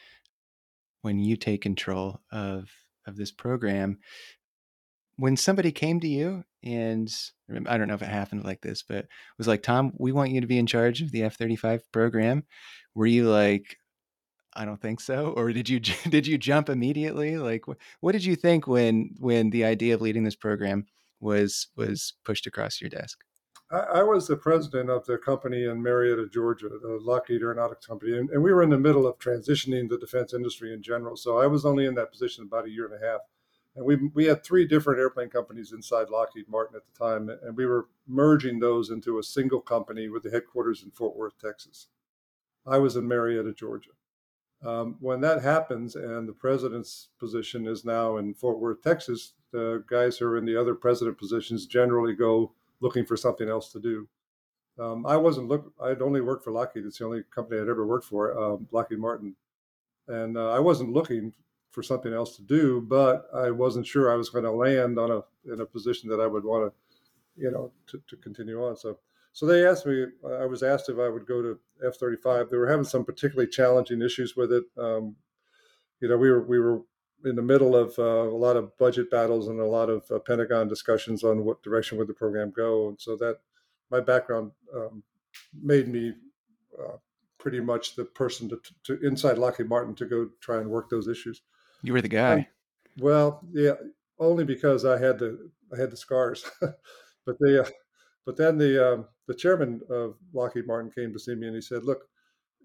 when 1.03 1.19
you 1.19 1.37
take 1.37 1.63
control 1.63 2.21
of 2.31 2.71
of 3.07 3.17
this 3.17 3.31
program 3.31 3.99
when 5.17 5.37
somebody 5.37 5.71
came 5.71 6.01
to 6.01 6.09
you 6.09 6.45
and 6.63 7.13
I 7.67 7.77
don't 7.77 7.89
know 7.89 7.95
if 7.95 8.03
it 8.03 8.09
happened 8.09 8.45
like 8.45 8.63
this, 8.63 8.83
but 8.83 9.07
was 9.39 9.47
like, 9.47 9.63
Tom, 9.63 9.93
we 9.99 10.13
want 10.13 10.31
you 10.31 10.41
to 10.41 10.47
be 10.47 10.59
in 10.59 10.67
charge 10.67 11.03
of 11.03 11.13
the 11.13 11.23
F 11.23 11.37
35 11.37 11.93
program. 11.93 12.45
Were 12.95 13.07
you 13.07 13.29
like, 13.29 13.77
I 14.57 14.65
don't 14.65 14.81
think 14.81 15.01
so? 15.01 15.33
Or 15.37 15.53
did 15.53 15.69
you, 15.69 15.81
did 16.09 16.27
you 16.27 16.39
jump 16.39 16.69
immediately? 16.69 17.37
Like, 17.37 17.65
what 18.01 18.13
did 18.13 18.25
you 18.25 18.37
think 18.37 18.67
when, 18.67 19.15
when 19.19 19.51
the 19.51 19.65
idea 19.65 19.95
of 19.95 20.01
leading 20.01 20.25
this 20.25 20.37
program 20.37 20.87
was, 21.21 21.69
was 21.77 22.15
pushed 22.25 22.47
across 22.47 22.81
your 22.81 22.91
desk? 22.91 23.25
I, 23.71 23.79
I 23.79 24.03
was 24.03 24.27
the 24.27 24.37
president 24.37 24.91
of 24.91 25.05
the 25.07 25.19
company 25.19 25.65
in 25.65 25.83
Marietta, 25.83 26.29
Georgia, 26.33 26.69
the 26.69 26.99
Lockheed 27.03 27.43
Aeronautics 27.43 27.87
Company, 27.87 28.19
and, 28.19 28.31
and 28.31 28.43
we 28.43 28.53
were 28.53 28.63
in 28.63 28.71
the 28.71 28.79
middle 28.79 29.07
of 29.07 29.19
transitioning 29.19 29.89
the 29.89 29.99
defense 29.99 30.35
industry 30.35 30.73
in 30.73 30.83
general. 30.83 31.17
So 31.17 31.39
I 31.39 31.47
was 31.47 31.65
only 31.65 31.87
in 31.87 31.95
that 31.95 32.13
position 32.13 32.45
about 32.45 32.67
a 32.67 32.71
year 32.71 32.87
and 32.87 33.03
a 33.03 33.07
half. 33.07 33.21
And 33.77 33.85
we, 33.85 33.97
we 34.15 34.27
had 34.27 34.45
three 34.45 34.67
different 34.67 35.01
airplane 35.01 35.31
companies 35.31 35.73
inside 35.73 36.09
Lockheed 36.09 36.49
Martin 36.49 36.77
at 36.77 36.83
the 36.87 37.05
time, 37.05 37.29
and 37.29 37.57
we 37.57 37.67
were 37.67 37.89
merging 38.07 38.61
those 38.61 38.91
into 38.91 39.19
a 39.19 39.23
single 39.23 39.61
company 39.61 40.09
with 40.09 40.23
the 40.23 40.31
headquarters 40.31 40.85
in 40.85 40.93
Fort 40.93 41.17
Worth, 41.17 41.39
Texas. 41.41 41.89
I 42.67 42.79
was 42.79 42.95
in 42.97 43.09
Marietta, 43.09 43.53
Georgia. 43.53 43.91
Um, 44.65 44.97
when 45.01 45.21
that 45.21 45.43
happens 45.43 45.95
and 45.95 46.27
the 46.27 46.33
president's 46.33 47.09
position 47.19 47.67
is 47.67 47.85
now 47.85 48.17
in 48.17 48.33
Fort 48.33 48.59
Worth, 48.59 48.83
Texas, 48.83 49.35
the 49.53 49.85
guys 49.89 50.17
who 50.17 50.27
are 50.27 50.39
in 50.39 50.47
the 50.47 50.59
other 50.59 50.75
president 50.75 51.19
positions 51.19 51.67
generally 51.67 52.15
go 52.15 52.53
looking 52.81 53.05
for 53.05 53.17
something 53.17 53.49
else 53.49 53.71
to 53.73 53.81
do. 53.81 54.09
Um, 54.79 55.07
I 55.07 55.17
wasn't 55.17 55.49
look. 55.49 55.73
I'd 55.81 56.03
only 56.03 56.21
worked 56.21 56.45
for 56.45 56.51
Lockheed. 56.51 56.85
It's 56.85 56.99
the 56.99 57.05
only 57.05 57.23
company 57.33 57.61
I'd 57.61 57.69
ever 57.69 57.87
worked 57.87 58.07
for, 58.07 58.37
um, 58.37 58.67
Lockheed 58.73 58.99
Martin, 58.99 59.37
and 60.09 60.37
uh, 60.37 60.51
I 60.51 60.59
wasn't 60.59 60.93
looking 60.93 61.33
for 61.71 61.83
something 61.83 62.13
else 62.13 62.35
to 62.37 62.43
do. 62.43 62.81
But 62.81 63.27
I 63.33 63.51
wasn't 63.51 63.87
sure 63.87 64.11
I 64.11 64.17
was 64.17 64.31
going 64.31 64.45
to 64.45 64.51
land 64.51 64.99
on 64.99 65.11
a 65.13 65.53
in 65.53 65.61
a 65.61 65.67
position 65.67 66.09
that 66.11 66.21
I 66.21 66.27
would 66.27 66.45
want 66.45 66.73
to, 66.73 67.41
you 67.41 67.53
know, 67.53 67.71
to, 67.87 68.03
to 68.09 68.17
continue 68.17 68.65
on. 68.65 68.77
So, 68.77 68.99
so 69.35 69.47
they 69.47 69.67
asked 69.67 69.85
me. 69.85 70.07
I 70.41 70.47
was 70.47 70.63
asked 70.63 70.89
if 70.89 70.99
I 70.99 71.09
would 71.09 71.27
go 71.27 71.43
to 71.43 71.59
F 71.85 71.97
thirty 71.97 72.17
five. 72.17 72.49
They 72.49 72.57
were 72.57 72.71
having 72.71 72.85
some 72.85 73.05
particularly 73.05 73.51
challenging 73.51 74.01
issues 74.01 74.37
with 74.37 74.53
it. 74.53 74.63
Um, 74.79 75.17
you 76.01 76.09
know, 76.09 76.17
we 76.17 76.31
were 76.31 76.47
we 76.47 76.61
were 76.61 76.83
in 77.25 77.35
the 77.35 77.43
middle 77.43 77.75
of 77.75 77.99
uh, 77.99 78.03
a 78.03 78.39
lot 78.39 78.57
of 78.57 78.77
budget 78.79 79.11
battles 79.11 79.49
and 79.49 79.59
a 79.59 79.67
lot 79.67 79.91
of 79.91 80.05
uh, 80.09 80.21
Pentagon 80.21 80.69
discussions 80.69 81.25
on 81.25 81.45
what 81.45 81.65
direction 81.65 81.99
would 81.99 82.07
the 82.07 82.15
program 82.15 82.53
go, 82.57 82.89
and 82.89 83.01
so 83.01 83.17
that 83.17 83.39
my 83.91 83.99
background 83.99 84.53
um, 84.73 85.03
made 85.61 85.89
me 85.89 86.13
uh, 86.79 86.97
pretty 87.39 87.59
much 87.59 87.97
the 87.97 88.05
person 88.05 88.49
to, 88.49 88.61
to, 88.85 89.05
inside 89.05 89.37
Lockheed 89.37 89.69
Martin 89.69 89.97
to 89.97 90.07
go 90.07 90.29
try 90.41 90.59
and 90.59 90.71
work 90.71 90.89
those 90.89 91.09
issues. 91.09 91.43
You 91.83 91.93
were 91.93 92.03
the 92.03 92.09
guy. 92.09 92.35
And, 92.35 92.47
well, 93.01 93.41
yeah, 93.53 93.75
only 94.21 94.45
because 94.45 94.85
I 94.85 94.97
had 94.97 95.19
the 95.19 95.51
I 95.73 95.81
had 95.81 95.91
the 95.91 95.97
scars, 95.97 96.49
but 96.61 97.37
the 97.41 97.65
uh, 97.65 97.71
but 98.25 98.37
then 98.37 98.59
the 98.59 98.95
um, 98.95 99.07
the 99.27 99.35
chairman 99.35 99.81
of 99.91 100.17
Lockheed 100.33 100.67
Martin 100.67 100.91
came 100.91 101.13
to 101.13 101.19
see 101.19 101.35
me 101.35 101.47
and 101.47 101.57
he 101.57 101.63
said, 101.63 101.85
"Look, 101.85 102.09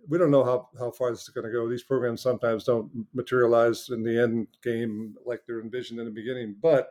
we 0.07 0.17
don't 0.17 0.31
know 0.31 0.43
how, 0.43 0.69
how 0.77 0.91
far 0.91 1.11
this 1.11 1.23
is 1.23 1.29
going 1.29 1.45
to 1.45 1.51
go. 1.51 1.67
These 1.67 1.83
programs 1.83 2.21
sometimes 2.21 2.63
don't 2.63 2.89
materialize 3.13 3.89
in 3.89 4.03
the 4.03 4.21
end 4.21 4.47
game 4.63 5.15
like 5.25 5.41
they're 5.45 5.61
envisioned 5.61 5.99
in 5.99 6.05
the 6.05 6.11
beginning, 6.11 6.55
but 6.61 6.89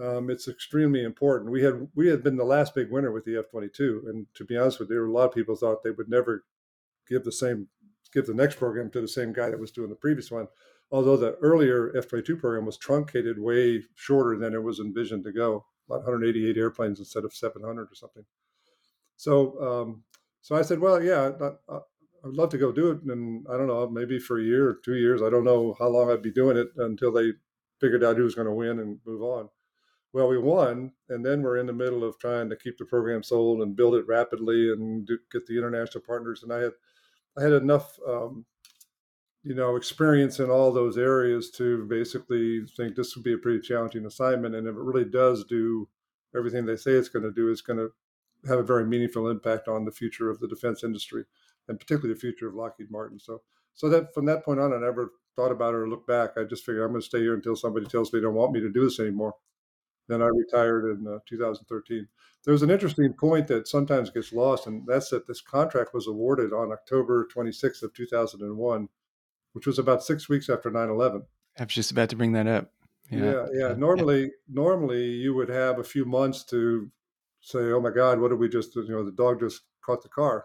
um, 0.00 0.30
it's 0.30 0.48
extremely 0.48 1.04
important. 1.04 1.50
We 1.50 1.62
had 1.62 1.88
we 1.94 2.08
had 2.08 2.22
been 2.22 2.36
the 2.36 2.44
last 2.44 2.74
big 2.74 2.90
winner 2.90 3.12
with 3.12 3.24
the 3.24 3.36
F 3.38 3.50
twenty 3.50 3.68
two, 3.68 4.04
and 4.08 4.26
to 4.34 4.44
be 4.44 4.56
honest 4.56 4.78
with 4.78 4.90
you, 4.90 5.04
a 5.04 5.10
lot 5.10 5.26
of 5.26 5.34
people 5.34 5.56
thought 5.56 5.82
they 5.82 5.90
would 5.90 6.08
never 6.08 6.44
give 7.08 7.24
the 7.24 7.32
same 7.32 7.68
give 8.12 8.26
the 8.26 8.34
next 8.34 8.56
program 8.56 8.90
to 8.90 9.00
the 9.00 9.08
same 9.08 9.32
guy 9.32 9.50
that 9.50 9.58
was 9.58 9.72
doing 9.72 9.90
the 9.90 9.96
previous 9.96 10.30
one. 10.30 10.46
Although 10.90 11.16
the 11.16 11.34
earlier 11.42 11.92
F 11.96 12.08
twenty 12.08 12.24
two 12.24 12.36
program 12.36 12.64
was 12.64 12.76
truncated 12.76 13.38
way 13.38 13.82
shorter 13.96 14.38
than 14.38 14.54
it 14.54 14.62
was 14.62 14.78
envisioned 14.78 15.24
to 15.24 15.32
go, 15.32 15.64
about 15.88 16.04
188 16.04 16.56
airplanes 16.56 16.98
instead 16.98 17.24
of 17.24 17.34
700 17.34 17.82
or 17.82 17.94
something. 17.94 18.24
So 19.18 19.60
um, 19.60 20.04
so 20.40 20.56
I 20.56 20.62
said, 20.62 20.78
well, 20.78 21.02
yeah, 21.02 21.32
I'd 21.68 21.82
love 22.24 22.48
to 22.50 22.58
go 22.58 22.72
do 22.72 22.92
it. 22.92 23.02
And 23.02 23.44
I 23.52 23.56
don't 23.58 23.66
know, 23.66 23.86
maybe 23.90 24.18
for 24.18 24.38
a 24.38 24.42
year 24.42 24.70
or 24.70 24.78
two 24.82 24.94
years. 24.94 25.20
I 25.20 25.28
don't 25.28 25.44
know 25.44 25.76
how 25.78 25.88
long 25.88 26.10
I'd 26.10 26.22
be 26.22 26.32
doing 26.32 26.56
it 26.56 26.68
until 26.78 27.12
they 27.12 27.32
figured 27.80 28.02
out 28.02 28.16
who 28.16 28.22
was 28.22 28.34
going 28.34 28.48
to 28.48 28.54
win 28.54 28.78
and 28.78 28.98
move 29.04 29.22
on. 29.22 29.50
Well, 30.14 30.28
we 30.28 30.38
won, 30.38 30.92
and 31.10 31.26
then 31.26 31.42
we're 31.42 31.58
in 31.58 31.66
the 31.66 31.72
middle 31.72 32.02
of 32.02 32.18
trying 32.18 32.48
to 32.48 32.56
keep 32.56 32.78
the 32.78 32.86
program 32.86 33.22
sold 33.22 33.60
and 33.60 33.76
build 33.76 33.94
it 33.94 34.06
rapidly 34.06 34.72
and 34.72 35.06
do, 35.06 35.18
get 35.30 35.46
the 35.46 35.58
international 35.58 36.02
partners. 36.06 36.42
And 36.42 36.52
I 36.52 36.60
had, 36.60 36.72
I 37.36 37.42
had 37.42 37.52
enough, 37.52 37.98
um, 38.08 38.46
you 39.42 39.54
know, 39.54 39.76
experience 39.76 40.38
in 40.38 40.48
all 40.48 40.72
those 40.72 40.96
areas 40.96 41.50
to 41.52 41.84
basically 41.86 42.64
think 42.76 42.96
this 42.96 43.14
would 43.14 43.24
be 43.24 43.34
a 43.34 43.38
pretty 43.38 43.60
challenging 43.60 44.06
assignment. 44.06 44.54
And 44.54 44.66
if 44.66 44.74
it 44.74 44.80
really 44.80 45.04
does 45.04 45.44
do 45.44 45.88
everything 46.34 46.64
they 46.64 46.76
say 46.76 46.92
it's 46.92 47.10
going 47.10 47.24
to 47.24 47.32
do, 47.32 47.50
it's 47.50 47.60
going 47.60 47.78
to 47.78 47.90
have 48.46 48.58
a 48.58 48.64
very 48.64 48.86
meaningful 48.86 49.28
impact 49.28 49.68
on 49.68 49.84
the 49.84 49.90
future 49.90 50.30
of 50.30 50.38
the 50.40 50.48
defense 50.48 50.84
industry 50.84 51.24
and 51.68 51.78
particularly 51.78 52.14
the 52.14 52.20
future 52.20 52.48
of 52.48 52.54
Lockheed 52.54 52.90
Martin. 52.90 53.18
So, 53.18 53.42
so 53.74 53.88
that 53.90 54.12
from 54.14 54.26
that 54.26 54.44
point 54.44 54.60
on, 54.60 54.72
I 54.72 54.78
never 54.78 55.12
thought 55.36 55.52
about 55.52 55.74
it 55.74 55.78
or 55.78 55.88
looked 55.88 56.08
back. 56.08 56.30
I 56.36 56.44
just 56.44 56.64
figured 56.64 56.84
I'm 56.84 56.90
going 56.90 57.00
to 57.00 57.06
stay 57.06 57.20
here 57.20 57.34
until 57.34 57.56
somebody 57.56 57.86
tells 57.86 58.12
me 58.12 58.18
they 58.18 58.24
don't 58.24 58.34
want 58.34 58.52
me 58.52 58.60
to 58.60 58.70
do 58.70 58.84
this 58.84 58.98
anymore. 58.98 59.34
Then 60.08 60.22
I 60.22 60.26
retired 60.26 60.86
in 60.86 61.06
uh, 61.06 61.18
2013. 61.28 62.08
There's 62.44 62.62
an 62.62 62.70
interesting 62.70 63.12
point 63.12 63.46
that 63.48 63.68
sometimes 63.68 64.10
gets 64.10 64.32
lost, 64.32 64.66
and 64.66 64.86
that's 64.86 65.10
that 65.10 65.26
this 65.26 65.42
contract 65.42 65.92
was 65.92 66.06
awarded 66.06 66.52
on 66.52 66.72
October 66.72 67.28
26th 67.34 67.82
of 67.82 67.92
2001, 67.92 68.88
which 69.52 69.66
was 69.66 69.78
about 69.78 70.02
six 70.02 70.28
weeks 70.28 70.48
after 70.48 70.70
9/11. 70.70 71.22
I 71.58 71.64
was 71.64 71.74
just 71.74 71.90
about 71.90 72.08
to 72.08 72.16
bring 72.16 72.32
that 72.32 72.46
up. 72.46 72.72
Yeah, 73.10 73.20
yeah. 73.20 73.46
yeah. 73.52 73.74
Normally, 73.74 74.22
yeah. 74.22 74.28
normally 74.48 75.10
you 75.10 75.34
would 75.34 75.50
have 75.50 75.78
a 75.78 75.84
few 75.84 76.06
months 76.06 76.42
to 76.44 76.90
say, 77.40 77.70
"Oh 77.72 77.80
my 77.80 77.90
God, 77.90 78.20
what 78.20 78.28
did 78.28 78.38
we 78.38 78.48
just? 78.48 78.74
You 78.76 78.88
know, 78.88 79.04
the 79.04 79.12
dog 79.12 79.40
just 79.40 79.62
caught 79.82 80.02
the 80.02 80.08
car." 80.08 80.44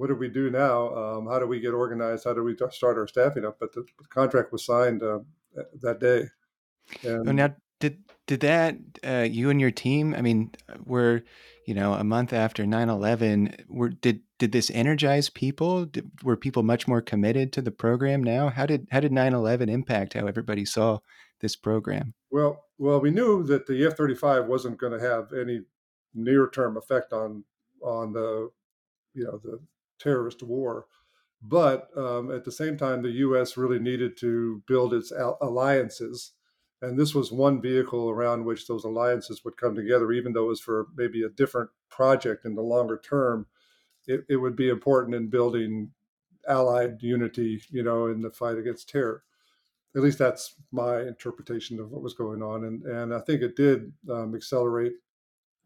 what 0.00 0.06
do 0.06 0.14
we 0.14 0.28
do 0.28 0.48
now? 0.48 0.94
Um, 0.96 1.26
how 1.26 1.38
do 1.38 1.46
we 1.46 1.60
get 1.60 1.74
organized? 1.74 2.24
How 2.24 2.32
do 2.32 2.42
we 2.42 2.56
start 2.70 2.96
our 2.96 3.06
staffing 3.06 3.44
up? 3.44 3.58
But 3.60 3.74
the, 3.74 3.84
the 3.98 4.08
contract 4.08 4.50
was 4.50 4.64
signed 4.64 5.02
uh, 5.02 5.18
that 5.82 6.00
day. 6.00 6.24
And 7.02 7.28
oh, 7.28 7.32
now, 7.32 7.54
did 7.80 7.98
did 8.26 8.40
that 8.40 8.76
uh, 9.06 9.26
you 9.30 9.50
and 9.50 9.60
your 9.60 9.70
team? 9.70 10.14
I 10.14 10.22
mean, 10.22 10.52
were 10.86 11.22
you 11.66 11.74
know 11.74 11.92
a 11.92 12.02
month 12.02 12.32
after 12.32 12.64
9-11 12.64 13.68
were 13.68 13.90
did 13.90 14.22
did 14.38 14.52
this 14.52 14.70
energize 14.70 15.28
people 15.28 15.84
did, 15.84 16.10
were 16.24 16.36
people 16.36 16.62
much 16.62 16.88
more 16.88 17.02
committed 17.02 17.52
to 17.52 17.62
the 17.62 17.70
program 17.70 18.24
now 18.24 18.48
how 18.48 18.66
did 18.66 18.88
how 18.90 18.98
did 18.98 19.12
9-11 19.12 19.70
impact 19.70 20.14
how 20.14 20.26
everybody 20.26 20.64
saw 20.64 20.98
this 21.40 21.54
program 21.54 22.14
well 22.30 22.64
well 22.78 22.98
we 22.98 23.10
knew 23.10 23.44
that 23.44 23.66
the 23.66 23.86
f-35 23.86 24.46
wasn't 24.46 24.78
going 24.78 24.98
to 24.98 25.06
have 25.06 25.32
any 25.32 25.60
near 26.14 26.48
term 26.48 26.76
effect 26.76 27.12
on 27.12 27.44
on 27.82 28.12
the 28.12 28.50
you 29.14 29.24
know 29.24 29.38
the 29.38 29.60
terrorist 29.98 30.42
war. 30.42 30.86
But 31.42 31.88
um, 31.96 32.30
at 32.30 32.44
the 32.44 32.52
same 32.52 32.76
time, 32.76 33.02
the 33.02 33.10
U.S. 33.12 33.56
really 33.56 33.78
needed 33.78 34.16
to 34.18 34.62
build 34.66 34.92
its 34.92 35.12
alliances. 35.40 36.32
And 36.82 36.98
this 36.98 37.14
was 37.14 37.32
one 37.32 37.60
vehicle 37.62 38.10
around 38.10 38.44
which 38.44 38.66
those 38.66 38.84
alliances 38.84 39.44
would 39.44 39.56
come 39.56 39.74
together, 39.74 40.12
even 40.12 40.32
though 40.32 40.44
it 40.44 40.48
was 40.48 40.60
for 40.60 40.88
maybe 40.96 41.22
a 41.22 41.28
different 41.30 41.70
project 41.88 42.44
in 42.44 42.54
the 42.54 42.62
longer 42.62 43.00
term. 43.02 43.46
It, 44.06 44.24
it 44.28 44.36
would 44.36 44.56
be 44.56 44.68
important 44.68 45.14
in 45.14 45.28
building 45.30 45.92
allied 46.48 47.02
unity, 47.02 47.62
you 47.70 47.82
know, 47.82 48.06
in 48.06 48.22
the 48.22 48.30
fight 48.30 48.58
against 48.58 48.88
terror. 48.88 49.22
at 49.96 50.02
least 50.02 50.18
that's 50.18 50.54
my 50.72 51.00
interpretation 51.02 51.80
of 51.80 51.90
what 51.90 52.02
was 52.02 52.14
going 52.14 52.42
on, 52.42 52.64
and 52.64 52.84
and 52.84 53.14
I 53.14 53.20
think 53.20 53.42
it 53.42 53.56
did 53.56 53.92
um, 54.10 54.34
accelerate 54.34 54.94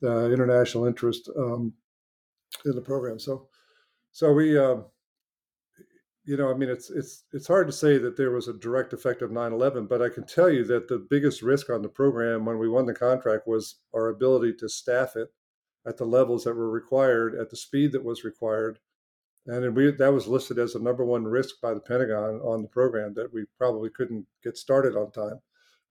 the 0.04 0.32
international 0.32 0.84
interest 0.84 1.30
um, 1.36 1.72
in 2.64 2.74
the 2.74 2.80
program. 2.80 3.18
So, 3.18 3.48
so 4.12 4.32
we, 4.32 4.58
uh, 4.58 4.76
you 6.24 6.36
know, 6.36 6.50
I 6.50 6.54
mean, 6.54 6.68
it's 6.68 6.90
it's 6.90 7.24
it's 7.32 7.46
hard 7.46 7.66
to 7.66 7.72
say 7.72 7.98
that 7.98 8.16
there 8.16 8.30
was 8.30 8.48
a 8.48 8.54
direct 8.54 8.92
effect 8.92 9.22
of 9.22 9.30
9/11, 9.30 9.88
but 9.88 10.02
I 10.02 10.08
can 10.08 10.24
tell 10.24 10.50
you 10.50 10.64
that 10.64 10.88
the 10.88 10.98
biggest 10.98 11.42
risk 11.42 11.70
on 11.70 11.82
the 11.82 11.88
program 11.88 12.44
when 12.44 12.58
we 12.58 12.68
won 12.68 12.86
the 12.86 12.94
contract 12.94 13.46
was 13.46 13.76
our 13.94 14.08
ability 14.08 14.54
to 14.58 14.68
staff 14.68 15.16
it 15.16 15.28
at 15.86 15.96
the 15.96 16.06
levels 16.06 16.44
that 16.44 16.54
were 16.54 16.70
required, 16.70 17.34
at 17.34 17.50
the 17.50 17.56
speed 17.56 17.92
that 17.92 18.04
was 18.04 18.24
required, 18.24 18.78
and 19.46 19.76
we, 19.76 19.90
that 19.90 20.12
was 20.12 20.26
listed 20.26 20.58
as 20.58 20.72
the 20.72 20.78
number 20.78 21.04
one 21.04 21.24
risk 21.24 21.60
by 21.60 21.74
the 21.74 21.80
Pentagon 21.80 22.40
on 22.40 22.62
the 22.62 22.68
program 22.68 23.12
that 23.14 23.32
we 23.32 23.44
probably 23.58 23.90
couldn't 23.90 24.26
get 24.42 24.56
started 24.56 24.96
on 24.96 25.10
time. 25.12 25.40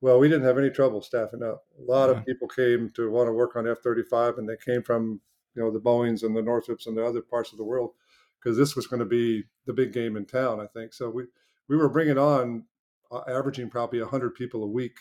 Well, 0.04 0.20
we 0.20 0.28
didn't 0.28 0.44
have 0.44 0.58
any 0.58 0.70
trouble 0.70 1.02
staffing 1.02 1.42
up. 1.42 1.64
A 1.80 1.90
lot 1.90 2.10
yeah. 2.10 2.18
of 2.18 2.26
people 2.26 2.50
came 2.50 2.92
to 2.94 3.10
want 3.10 3.30
to 3.30 3.32
work 3.32 3.56
on 3.56 3.66
F 3.66 3.78
35, 3.82 4.38
and 4.38 4.50
they 4.50 4.58
came 4.58 4.84
from 4.84 5.22
you 5.56 5.64
know 5.64 5.72
the 5.72 5.80
Boeings 5.80 6.24
and 6.24 6.36
the 6.36 6.42
Northrops 6.42 6.88
and 6.88 6.98
the 6.98 7.06
other 7.06 7.22
parts 7.22 7.54
of 7.54 7.58
the 7.58 7.64
world 7.64 7.92
because 8.38 8.58
this 8.58 8.76
was 8.76 8.86
going 8.86 9.00
to 9.00 9.06
be 9.06 9.46
the 9.66 9.72
big 9.72 9.94
game 9.94 10.18
in 10.18 10.26
town. 10.26 10.60
I 10.60 10.68
think 10.68 10.94
so. 10.94 11.10
We 11.10 11.24
we 11.70 11.78
were 11.78 11.88
bringing 11.88 12.18
on 12.18 12.66
uh, 13.14 13.22
averaging 13.30 13.70
probably 13.70 14.02
100 14.02 14.36
people 14.36 14.66
a 14.66 14.68
week, 14.68 14.98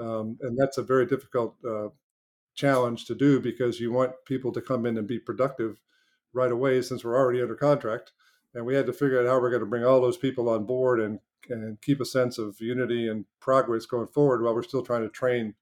um, 0.00 0.38
and 0.40 0.58
that's 0.58 0.78
a 0.78 0.82
very 0.82 1.04
difficult 1.04 1.56
uh, 1.62 1.88
challenge 2.54 3.04
to 3.04 3.14
do 3.14 3.40
because 3.40 3.78
you 3.78 3.92
want 3.92 4.12
people 4.24 4.52
to 4.52 4.62
come 4.62 4.86
in 4.86 4.96
and 4.96 5.06
be 5.06 5.18
productive 5.18 5.82
right 6.32 6.50
away 6.50 6.80
since 6.80 7.04
we're 7.04 7.18
already 7.18 7.42
under 7.42 7.56
contract. 7.56 8.12
And 8.54 8.64
we 8.64 8.74
had 8.74 8.86
to 8.86 8.94
figure 8.94 9.20
out 9.20 9.26
how 9.26 9.38
we're 9.38 9.50
going 9.50 9.60
to 9.60 9.66
bring 9.66 9.84
all 9.84 10.00
those 10.00 10.16
people 10.16 10.48
on 10.48 10.64
board 10.64 10.98
and, 10.98 11.18
and 11.50 11.80
keep 11.80 12.00
a 12.00 12.04
sense 12.04 12.38
of 12.38 12.60
unity 12.60 13.08
and 13.08 13.24
progress 13.40 13.86
going 13.86 14.08
forward 14.08 14.42
while 14.42 14.54
we're 14.54 14.62
still 14.62 14.82
trying 14.82 15.02
to 15.02 15.08
train 15.08 15.54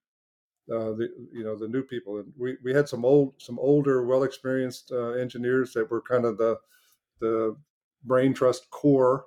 uh, 0.73 0.93
the 0.93 1.09
you 1.33 1.45
know 1.45 1.57
the 1.57 1.69
new 1.69 1.83
people. 1.83 2.19
And 2.19 2.33
we, 2.39 2.57
we 2.63 2.73
had 2.73 2.89
some 2.89 3.05
old 3.05 3.35
some 3.39 3.59
older, 3.59 4.05
well 4.05 4.23
experienced 4.23 4.93
uh, 4.93 5.11
engineers 5.13 5.73
that 5.73 5.91
were 5.91 6.03
kind 6.03 6.25
of 6.25 6.39
the 6.39 6.59
the 7.21 7.57
brain 8.05 8.35
trust 8.35 8.71
core. 8.71 9.27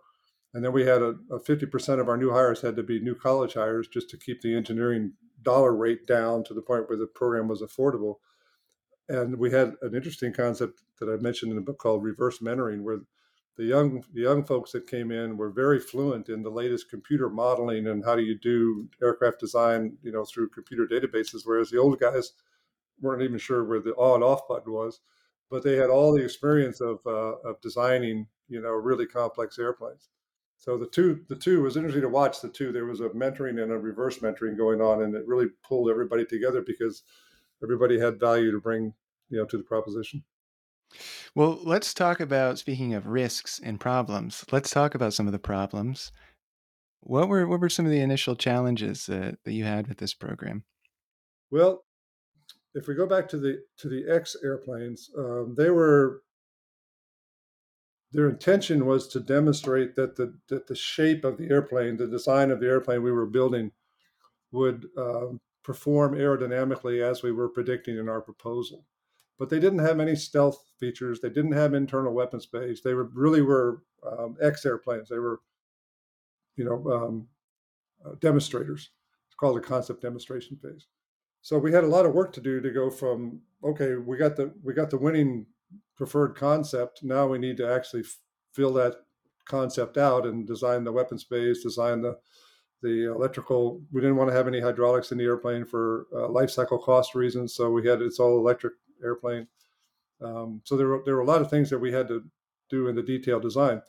And 0.53 0.63
then 0.63 0.71
we 0.71 0.85
had 0.85 1.01
a, 1.01 1.15
a 1.31 1.39
50% 1.39 1.99
of 1.99 2.07
our 2.07 2.15
new 2.15 2.31
hires 2.31 2.61
had 2.61 2.77
to 2.77 2.83
be 2.83 3.01
new 3.01 3.15
college 3.15 3.55
hires 3.55 3.89
just 3.89 4.09
to 4.11 4.17
keep 4.17 4.41
the 4.41 4.55
engineering 4.55 5.11
dollar 5.41 5.75
rate 5.75 6.07
down 6.07 6.45
to 6.45 6.53
the 6.53 6.61
point 6.61 6.87
where 6.87 6.97
the 6.97 7.07
program 7.07 7.49
was 7.49 7.61
affordable 7.61 8.15
and 9.07 9.37
we 9.37 9.51
had 9.51 9.73
an 9.81 9.95
interesting 9.95 10.33
concept 10.33 10.81
that 10.99 11.09
I 11.09 11.21
mentioned 11.21 11.51
in 11.51 11.55
the 11.55 11.61
book 11.61 11.77
called 11.77 12.03
reverse 12.03 12.39
mentoring, 12.39 12.81
where 12.81 12.99
the 13.57 13.63
young 13.63 14.03
the 14.13 14.21
young 14.21 14.43
folks 14.43 14.71
that 14.73 14.87
came 14.87 15.11
in 15.11 15.37
were 15.37 15.49
very 15.49 15.79
fluent 15.79 16.29
in 16.29 16.43
the 16.43 16.49
latest 16.49 16.89
computer 16.89 17.29
modeling 17.29 17.87
and 17.87 18.03
how 18.03 18.15
do 18.15 18.21
you 18.21 18.37
do 18.37 18.87
aircraft 19.01 19.39
design, 19.39 19.97
you 20.03 20.11
know, 20.11 20.25
through 20.25 20.49
computer 20.49 20.85
databases, 20.85 21.41
whereas 21.45 21.69
the 21.69 21.77
old 21.77 21.99
guys 21.99 22.33
weren't 23.01 23.21
even 23.21 23.37
sure 23.37 23.63
where 23.63 23.79
the 23.79 23.93
on 23.93 24.23
off 24.23 24.47
button 24.47 24.71
was, 24.71 25.01
but 25.49 25.63
they 25.63 25.75
had 25.75 25.89
all 25.89 26.13
the 26.13 26.23
experience 26.23 26.81
of 26.81 26.99
uh, 27.05 27.35
of 27.45 27.61
designing, 27.61 28.27
you 28.49 28.61
know, 28.61 28.71
really 28.71 29.05
complex 29.05 29.57
airplanes. 29.57 30.09
So 30.57 30.77
the 30.77 30.87
two 30.87 31.23
the 31.29 31.35
two 31.35 31.61
was 31.61 31.77
interesting 31.77 32.01
to 32.01 32.09
watch 32.09 32.41
the 32.41 32.49
two. 32.49 32.71
There 32.71 32.85
was 32.85 32.99
a 32.99 33.09
mentoring 33.09 33.61
and 33.61 33.71
a 33.71 33.77
reverse 33.77 34.19
mentoring 34.19 34.57
going 34.57 34.81
on, 34.81 35.01
and 35.01 35.15
it 35.15 35.27
really 35.27 35.47
pulled 35.63 35.89
everybody 35.89 36.25
together 36.25 36.61
because 36.61 37.03
everybody 37.63 37.99
had 37.99 38.19
value 38.19 38.51
to 38.51 38.59
bring 38.59 38.93
you 39.29 39.37
know 39.37 39.45
to 39.45 39.57
the 39.57 39.63
proposition. 39.63 40.23
Well, 41.35 41.59
let's 41.63 41.93
talk 41.93 42.19
about 42.19 42.59
speaking 42.59 42.93
of 42.93 43.07
risks 43.07 43.59
and 43.63 43.79
problems. 43.79 44.45
Let's 44.51 44.69
talk 44.69 44.95
about 44.95 45.13
some 45.13 45.25
of 45.27 45.33
the 45.33 45.39
problems. 45.39 46.11
What 47.01 47.27
were 47.27 47.47
what 47.47 47.59
were 47.59 47.69
some 47.69 47.85
of 47.85 47.91
the 47.91 48.01
initial 48.01 48.35
challenges 48.35 49.09
uh, 49.09 49.33
that 49.43 49.53
you 49.53 49.63
had 49.63 49.87
with 49.87 49.97
this 49.97 50.13
program? 50.13 50.63
Well, 51.51 51.83
if 52.73 52.87
we 52.87 52.95
go 52.95 53.05
back 53.05 53.27
to 53.29 53.37
the 53.37 53.63
to 53.77 53.89
the 53.89 54.05
X 54.09 54.35
airplanes, 54.43 55.09
um, 55.17 55.55
they 55.57 55.69
were 55.69 56.21
their 58.11 58.29
intention 58.29 58.85
was 58.85 59.07
to 59.09 59.19
demonstrate 59.19 59.95
that 59.95 60.15
the 60.15 60.37
that 60.47 60.67
the 60.67 60.75
shape 60.75 61.25
of 61.25 61.37
the 61.37 61.49
airplane, 61.49 61.97
the 61.97 62.07
design 62.07 62.49
of 62.49 62.59
the 62.59 62.67
airplane 62.67 63.03
we 63.03 63.11
were 63.11 63.25
building, 63.25 63.71
would 64.51 64.87
um, 64.97 65.39
perform 65.63 66.13
aerodynamically 66.13 67.01
as 67.01 67.23
we 67.23 67.31
were 67.31 67.49
predicting 67.49 67.97
in 67.97 68.07
our 68.07 68.21
proposal. 68.21 68.85
But 69.37 69.49
they 69.49 69.59
didn't 69.59 69.79
have 69.79 69.99
any 69.99 70.15
stealth 70.15 70.63
features. 70.79 71.19
They 71.19 71.29
didn't 71.29 71.51
have 71.51 71.73
internal 71.73 72.13
weapon 72.13 72.39
space. 72.39 72.81
They 72.81 72.93
were 72.93 73.09
really 73.13 73.41
were 73.41 73.83
um, 74.05 74.37
X 74.41 74.65
airplanes. 74.65 75.09
They 75.09 75.19
were, 75.19 75.41
you 76.55 76.63
know, 76.63 76.91
um, 76.91 77.27
uh, 78.05 78.15
demonstrators. 78.21 78.91
It's 79.27 79.35
called 79.35 79.57
a 79.57 79.61
concept 79.61 80.01
demonstration 80.01 80.57
phase. 80.57 80.87
So 81.41 81.57
we 81.57 81.71
had 81.71 81.83
a 81.83 81.87
lot 81.87 82.05
of 82.05 82.13
work 82.13 82.33
to 82.33 82.41
do 82.41 82.61
to 82.61 82.71
go 82.71 82.89
from 82.89 83.41
okay, 83.63 83.95
we 83.95 84.17
got 84.17 84.35
the 84.35 84.53
we 84.63 84.73
got 84.73 84.89
the 84.89 84.97
winning 84.97 85.45
preferred 85.97 86.35
concept. 86.35 87.03
Now 87.03 87.27
we 87.27 87.37
need 87.37 87.57
to 87.57 87.69
actually 87.69 88.01
f- 88.01 88.17
fill 88.53 88.73
that 88.73 88.95
concept 89.45 89.97
out 89.97 90.25
and 90.25 90.47
design 90.47 90.83
the 90.83 90.91
weapon 90.91 91.19
space, 91.19 91.61
design 91.61 92.01
the 92.01 92.17
the 92.85 93.11
electrical 93.11 93.81
we 93.91 94.01
didn't 94.01 94.15
want 94.15 94.29
to 94.29 94.35
have 94.35 94.47
any 94.47 94.59
hydraulics 94.59 95.11
in 95.11 95.17
the 95.17 95.23
airplane 95.23 95.65
for 95.65 96.07
uh, 96.13 96.27
life 96.27 96.51
cycle 96.51 96.77
cost 96.77 97.15
reasons 97.15 97.55
so 97.55 97.71
we 97.71 97.87
had 97.87 98.01
it's 98.01 98.19
all 98.19 98.37
electric 98.37 98.73
airplane 99.05 99.47
um, 100.21 100.61
so 100.63 100.77
there 100.77 100.87
were, 100.87 101.01
there 101.05 101.15
were 101.15 101.21
a 101.21 101.25
lot 101.25 101.41
of 101.41 101.49
things 101.49 101.69
that 101.69 101.79
we 101.79 101.91
had 101.91 102.07
to 102.07 102.23
do 102.69 102.87
in 102.87 102.95
the 102.95 103.03
detailed 103.03 103.41
design 103.41 103.81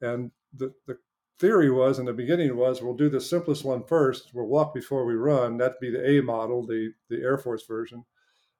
and 0.00 0.30
the, 0.54 0.72
the 0.86 0.98
theory 1.38 1.70
was 1.70 1.98
in 1.98 2.06
the 2.06 2.12
beginning 2.12 2.54
was 2.56 2.82
we'll 2.82 2.94
do 2.94 3.08
the 3.08 3.20
simplest 3.20 3.64
one 3.64 3.82
first 3.84 4.30
we'll 4.34 4.46
walk 4.46 4.74
before 4.74 5.04
we 5.04 5.14
run 5.14 5.56
that'd 5.56 5.80
be 5.80 5.90
the 5.90 6.06
a 6.06 6.22
model 6.22 6.66
the 6.66 6.92
the 7.08 7.22
air 7.22 7.38
force 7.38 7.64
version 7.66 8.04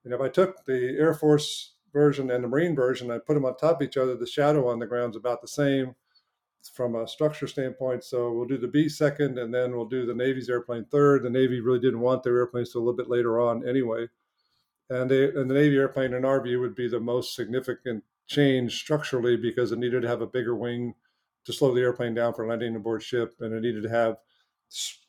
and 0.04 0.14
if 0.14 0.20
i 0.20 0.28
took 0.28 0.64
the 0.64 0.96
air 0.98 1.14
force 1.14 1.74
version 1.92 2.30
and 2.30 2.42
the 2.42 2.48
marine 2.48 2.74
version 2.74 3.10
i 3.10 3.18
put 3.18 3.34
them 3.34 3.44
on 3.44 3.56
top 3.56 3.80
of 3.80 3.86
each 3.86 3.96
other 3.96 4.16
the 4.16 4.26
shadow 4.26 4.68
on 4.68 4.78
the 4.78 4.86
ground 4.86 5.12
is 5.12 5.16
about 5.16 5.42
the 5.42 5.48
same 5.48 5.94
from 6.68 6.96
a 6.96 7.08
structure 7.08 7.46
standpoint. 7.46 8.04
So 8.04 8.32
we'll 8.32 8.46
do 8.46 8.58
the 8.58 8.68
B 8.68 8.88
second, 8.88 9.38
and 9.38 9.54
then 9.54 9.74
we'll 9.74 9.88
do 9.88 10.04
the 10.04 10.14
Navy's 10.14 10.50
airplane 10.50 10.84
third. 10.86 11.22
The 11.22 11.30
Navy 11.30 11.60
really 11.60 11.80
didn't 11.80 12.00
want 12.00 12.22
their 12.22 12.36
airplanes 12.36 12.72
till 12.72 12.82
a 12.82 12.84
little 12.84 12.96
bit 12.96 13.08
later 13.08 13.40
on 13.40 13.66
anyway. 13.66 14.08
And, 14.90 15.10
they, 15.10 15.24
and 15.24 15.48
the 15.48 15.54
Navy 15.54 15.76
airplane, 15.76 16.12
in 16.14 16.24
our 16.24 16.42
view, 16.42 16.60
would 16.60 16.74
be 16.74 16.88
the 16.88 17.00
most 17.00 17.34
significant 17.34 18.02
change 18.26 18.78
structurally 18.78 19.36
because 19.36 19.72
it 19.72 19.78
needed 19.78 20.02
to 20.02 20.08
have 20.08 20.20
a 20.20 20.26
bigger 20.26 20.56
wing 20.56 20.94
to 21.44 21.52
slow 21.52 21.72
the 21.74 21.80
airplane 21.80 22.14
down 22.14 22.34
for 22.34 22.46
landing 22.46 22.76
aboard 22.76 23.02
ship, 23.02 23.36
and 23.40 23.54
it 23.54 23.62
needed 23.62 23.84
to 23.84 23.88
have 23.88 24.16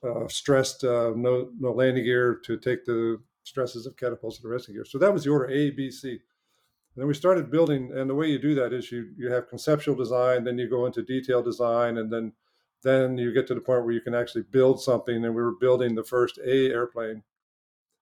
uh, 0.04 0.28
stressed 0.28 0.84
uh, 0.84 1.12
no, 1.16 1.50
no 1.60 1.72
landing 1.72 2.04
gear 2.04 2.40
to 2.46 2.58
take 2.58 2.86
the 2.86 3.20
stresses 3.44 3.86
of 3.86 3.98
catapults 3.98 4.38
and 4.38 4.46
the 4.46 4.50
resting 4.50 4.76
gear. 4.76 4.86
So 4.86 4.98
that 5.00 5.14
was 5.14 5.24
the 5.24 5.32
order 5.32 5.50
A, 5.50 5.72
B, 5.72 5.92
C. 5.92 6.10
And 6.10 6.20
then 6.96 7.08
we 7.08 7.14
started 7.14 7.52
building, 7.52 7.92
and 7.94 8.10
the 8.10 8.16
way 8.16 8.28
you 8.28 8.40
do 8.40 8.54
that 8.56 8.74
is 8.74 8.92
you 8.92 9.12
you 9.18 9.32
have 9.32 9.50
conceptual 9.50 9.96
design, 9.96 10.44
then 10.44 10.58
you 10.58 10.70
go 10.70 10.86
into 10.86 11.02
detailed 11.02 11.46
design, 11.46 11.98
and 11.98 12.12
then 12.12 12.34
then 12.84 13.18
you 13.18 13.34
get 13.34 13.48
to 13.48 13.56
the 13.56 13.62
point 13.62 13.84
where 13.84 13.94
you 13.94 14.02
can 14.02 14.16
actually 14.16 14.44
build 14.44 14.82
something. 14.82 15.24
And 15.24 15.36
we 15.36 15.42
were 15.42 15.56
building 15.60 15.96
the 15.96 16.04
first 16.04 16.38
A 16.40 16.72
airplane, 16.72 17.24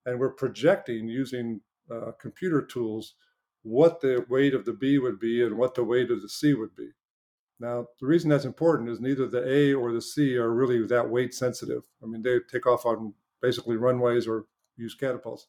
and 0.05 0.19
we're 0.19 0.29
projecting 0.29 1.07
using 1.07 1.61
uh, 1.91 2.11
computer 2.19 2.61
tools 2.61 3.15
what 3.63 3.99
the 3.99 4.25
weight 4.29 4.53
of 4.53 4.65
the 4.65 4.73
B 4.73 4.99
would 4.99 5.19
be 5.19 5.43
and 5.43 5.57
what 5.57 5.75
the 5.75 5.83
weight 5.83 6.11
of 6.11 6.21
the 6.21 6.29
C 6.29 6.53
would 6.53 6.75
be. 6.75 6.89
Now, 7.59 7.87
the 7.99 8.07
reason 8.07 8.29
that's 8.29 8.45
important 8.45 8.89
is 8.89 9.01
neither 9.01 9.27
the 9.27 9.45
A 9.47 9.73
or 9.73 9.91
the 9.91 10.01
C 10.01 10.37
are 10.37 10.53
really 10.53 10.85
that 10.87 11.09
weight 11.09 11.33
sensitive. 11.33 11.83
I 12.01 12.05
mean, 12.05 12.21
they 12.21 12.39
take 12.49 12.65
off 12.65 12.85
on 12.85 13.13
basically 13.41 13.75
runways 13.75 14.27
or 14.27 14.45
use 14.77 14.95
catapults. 14.95 15.47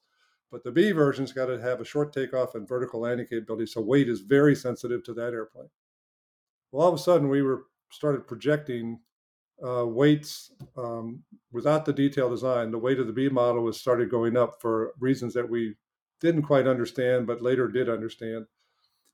But 0.51 0.65
the 0.65 0.73
B 0.73 0.91
version's 0.91 1.33
got 1.33 1.47
to 1.47 1.61
have 1.61 1.81
a 1.81 1.85
short 1.85 2.13
takeoff 2.13 2.57
and 2.57 2.67
vertical 2.67 3.01
landing 3.01 3.27
capability, 3.27 3.67
so 3.67 3.81
weight 3.81 4.09
is 4.09 4.21
very 4.21 4.57
sensitive 4.57 5.05
to 5.05 5.15
that 5.15 5.33
airplane. 5.33 5.71
Well, 6.73 6.83
all 6.83 6.93
of 6.93 6.99
a 6.99 7.03
sudden, 7.03 7.29
we 7.29 7.43
were 7.43 7.67
started 7.91 8.27
projecting 8.27 8.99
uh, 9.65 9.87
weights 9.87 10.53
um, 10.77 11.23
without 11.53 11.85
the 11.85 11.93
detailed 11.93 12.33
design. 12.33 12.73
The 12.73 12.79
weight 12.79 12.99
of 12.99 13.07
the 13.07 13.13
B 13.13 13.29
model 13.29 13.63
was 13.63 13.79
started 13.79 14.11
going 14.11 14.37
up 14.37 14.61
for 14.61 14.95
reasons 14.99 15.35
that 15.35 15.49
we 15.49 15.77
didn't 16.21 16.43
quite 16.43 16.67
understand, 16.67 17.27
but 17.27 17.43
later 17.43 17.69
did 17.69 17.89
understand. 17.89 18.47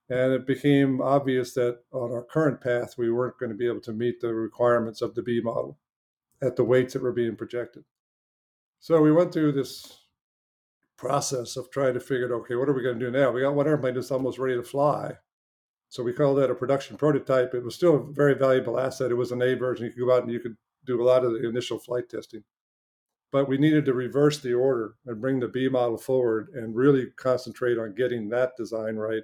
And 0.08 0.32
it 0.32 0.46
became 0.46 1.00
obvious 1.00 1.54
that 1.54 1.80
on 1.92 2.12
our 2.12 2.22
current 2.22 2.60
path, 2.60 2.94
we 2.96 3.10
weren't 3.10 3.38
going 3.38 3.50
to 3.50 3.56
be 3.56 3.66
able 3.66 3.80
to 3.82 3.92
meet 3.92 4.20
the 4.20 4.32
requirements 4.32 5.02
of 5.02 5.14
the 5.14 5.22
B 5.22 5.40
model 5.42 5.78
at 6.40 6.56
the 6.56 6.64
weights 6.64 6.92
that 6.92 7.02
were 7.02 7.12
being 7.12 7.36
projected. 7.36 7.84
So 8.78 9.00
we 9.00 9.10
went 9.10 9.32
through 9.32 9.52
this 9.52 10.00
process 10.96 11.56
of 11.56 11.70
trying 11.70 11.94
to 11.94 12.00
figure 12.00 12.26
out, 12.26 12.40
okay, 12.40 12.54
what 12.54 12.68
are 12.68 12.72
we 12.72 12.82
going 12.82 12.98
to 12.98 13.04
do 13.04 13.10
now? 13.10 13.30
We 13.30 13.40
got 13.40 13.54
one 13.54 13.66
airplane 13.66 13.94
that's 13.94 14.10
almost 14.10 14.38
ready 14.38 14.56
to 14.56 14.62
fly. 14.62 15.14
So 15.88 16.02
we 16.02 16.12
call 16.12 16.34
that 16.36 16.50
a 16.50 16.54
production 16.54 16.96
prototype. 16.96 17.54
It 17.54 17.64
was 17.64 17.74
still 17.74 17.96
a 17.96 18.12
very 18.12 18.34
valuable 18.34 18.78
asset. 18.78 19.10
It 19.10 19.16
was 19.16 19.32
an 19.32 19.42
A 19.42 19.54
version. 19.54 19.86
You 19.86 19.92
could 19.92 20.06
go 20.06 20.14
out 20.14 20.22
and 20.22 20.32
you 20.32 20.40
could 20.40 20.56
do 20.84 21.02
a 21.02 21.04
lot 21.04 21.24
of 21.24 21.32
the 21.32 21.48
initial 21.48 21.78
flight 21.78 22.08
testing. 22.08 22.44
But 23.32 23.48
we 23.48 23.58
needed 23.58 23.84
to 23.86 23.94
reverse 23.94 24.40
the 24.40 24.54
order 24.54 24.94
and 25.04 25.20
bring 25.20 25.40
the 25.40 25.48
B 25.48 25.68
model 25.68 25.98
forward 25.98 26.48
and 26.54 26.74
really 26.74 27.08
concentrate 27.16 27.78
on 27.78 27.94
getting 27.94 28.28
that 28.28 28.56
design 28.56 28.96
right 28.96 29.22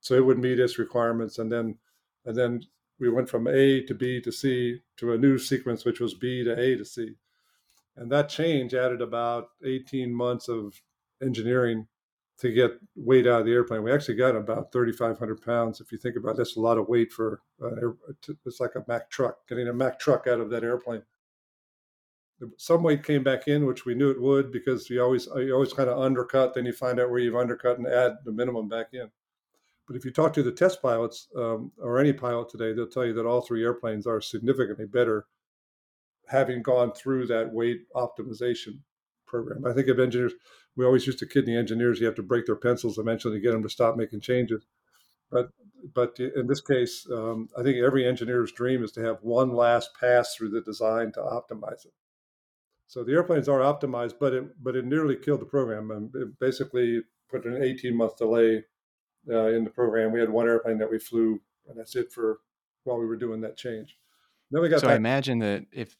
so 0.00 0.14
it 0.14 0.24
would 0.24 0.38
meet 0.38 0.58
its 0.58 0.78
requirements. 0.78 1.38
And 1.38 1.50
then 1.50 1.78
and 2.24 2.36
then 2.36 2.62
we 2.98 3.10
went 3.10 3.28
from 3.28 3.46
A 3.48 3.82
to 3.82 3.94
B 3.94 4.20
to 4.20 4.32
C 4.32 4.80
to 4.96 5.12
a 5.12 5.18
new 5.18 5.38
sequence, 5.38 5.84
which 5.84 6.00
was 6.00 6.14
B 6.14 6.44
to 6.44 6.58
A 6.58 6.76
to 6.76 6.84
C. 6.84 7.14
And 7.96 8.10
that 8.10 8.28
change 8.28 8.74
added 8.74 9.02
about 9.02 9.48
18 9.64 10.12
months 10.12 10.48
of 10.48 10.80
engineering 11.22 11.86
to 12.38 12.50
get 12.50 12.72
weight 12.96 13.26
out 13.26 13.40
of 13.40 13.46
the 13.46 13.52
airplane. 13.52 13.82
We 13.82 13.92
actually 13.92 14.16
got 14.16 14.34
about 14.34 14.72
3,500 14.72 15.42
pounds. 15.42 15.80
If 15.80 15.92
you 15.92 15.98
think 15.98 16.16
about 16.16 16.32
it, 16.32 16.36
that's 16.38 16.56
a 16.56 16.60
lot 16.60 16.78
of 16.78 16.88
weight 16.88 17.12
for 17.12 17.40
uh, 17.62 17.90
it's 18.46 18.60
like 18.60 18.74
a 18.74 18.84
Mack 18.88 19.10
truck, 19.10 19.46
getting 19.48 19.68
a 19.68 19.72
Mack 19.72 20.00
truck 20.00 20.26
out 20.26 20.40
of 20.40 20.50
that 20.50 20.64
airplane. 20.64 21.02
Some 22.56 22.82
weight 22.82 23.04
came 23.04 23.22
back 23.22 23.48
in, 23.48 23.66
which 23.66 23.84
we 23.84 23.94
knew 23.94 24.10
it 24.10 24.20
would 24.20 24.50
because 24.50 24.88
you 24.90 25.02
always 25.02 25.26
you 25.36 25.52
always 25.54 25.72
kind 25.72 25.88
of 25.88 25.98
undercut, 25.98 26.54
then 26.54 26.66
you 26.66 26.72
find 26.72 26.98
out 26.98 27.10
where 27.10 27.20
you've 27.20 27.36
undercut 27.36 27.78
and 27.78 27.86
add 27.86 28.12
the 28.24 28.32
minimum 28.32 28.68
back 28.68 28.88
in. 28.92 29.10
But 29.86 29.96
if 29.96 30.04
you 30.04 30.10
talk 30.10 30.32
to 30.34 30.42
the 30.42 30.52
test 30.52 30.80
pilots 30.80 31.28
um, 31.36 31.72
or 31.78 31.98
any 31.98 32.12
pilot 32.12 32.48
today, 32.48 32.72
they'll 32.72 32.86
tell 32.86 33.04
you 33.04 33.12
that 33.14 33.26
all 33.26 33.40
three 33.40 33.62
airplanes 33.62 34.06
are 34.06 34.20
significantly 34.20 34.86
better 34.86 35.26
having 36.28 36.62
gone 36.62 36.92
through 36.92 37.26
that 37.26 37.52
weight 37.52 37.82
optimization 37.94 38.78
program. 39.26 39.66
I 39.66 39.72
think 39.72 39.88
of 39.88 39.98
engineers, 39.98 40.32
we 40.76 40.84
always 40.84 41.06
used 41.06 41.18
to 41.18 41.26
kid 41.26 41.46
the 41.46 41.56
engineers, 41.56 42.00
you 42.00 42.06
have 42.06 42.14
to 42.14 42.22
break 42.22 42.46
their 42.46 42.56
pencils 42.56 42.98
eventually 42.98 43.36
to 43.36 43.40
get 43.40 43.52
them 43.52 43.62
to 43.62 43.68
stop 43.68 43.96
making 43.96 44.20
changes. 44.20 44.64
But 45.30 45.50
but 45.94 46.18
in 46.20 46.46
this 46.46 46.60
case, 46.60 47.06
um, 47.12 47.48
I 47.58 47.62
think 47.62 47.78
every 47.78 48.06
engineer's 48.06 48.52
dream 48.52 48.84
is 48.84 48.92
to 48.92 49.02
have 49.02 49.18
one 49.22 49.52
last 49.52 49.90
pass 49.98 50.34
through 50.34 50.50
the 50.50 50.60
design 50.60 51.10
to 51.12 51.20
optimize 51.20 51.84
it. 51.84 51.92
So 52.92 53.02
the 53.02 53.12
airplanes 53.12 53.48
are 53.48 53.60
optimized, 53.60 54.16
but 54.20 54.34
it 54.34 54.62
but 54.62 54.76
it 54.76 54.84
nearly 54.84 55.16
killed 55.16 55.40
the 55.40 55.46
program 55.46 55.90
and 55.92 56.14
it 56.14 56.38
basically 56.38 57.00
put 57.30 57.46
an 57.46 57.62
18 57.62 57.96
month 57.96 58.18
delay 58.18 58.64
uh, 59.30 59.46
in 59.46 59.64
the 59.64 59.70
program. 59.70 60.12
We 60.12 60.20
had 60.20 60.28
one 60.28 60.46
airplane 60.46 60.76
that 60.76 60.90
we 60.90 60.98
flew, 60.98 61.40
and 61.66 61.78
that's 61.78 61.96
it 61.96 62.12
for 62.12 62.40
while 62.84 62.98
we 62.98 63.06
were 63.06 63.16
doing 63.16 63.40
that 63.40 63.56
change. 63.56 63.96
Then 64.50 64.60
we 64.60 64.68
got. 64.68 64.80
So 64.80 64.88
back- 64.88 64.92
I 64.92 64.96
imagine 64.96 65.38
that 65.38 65.64
if 65.72 65.96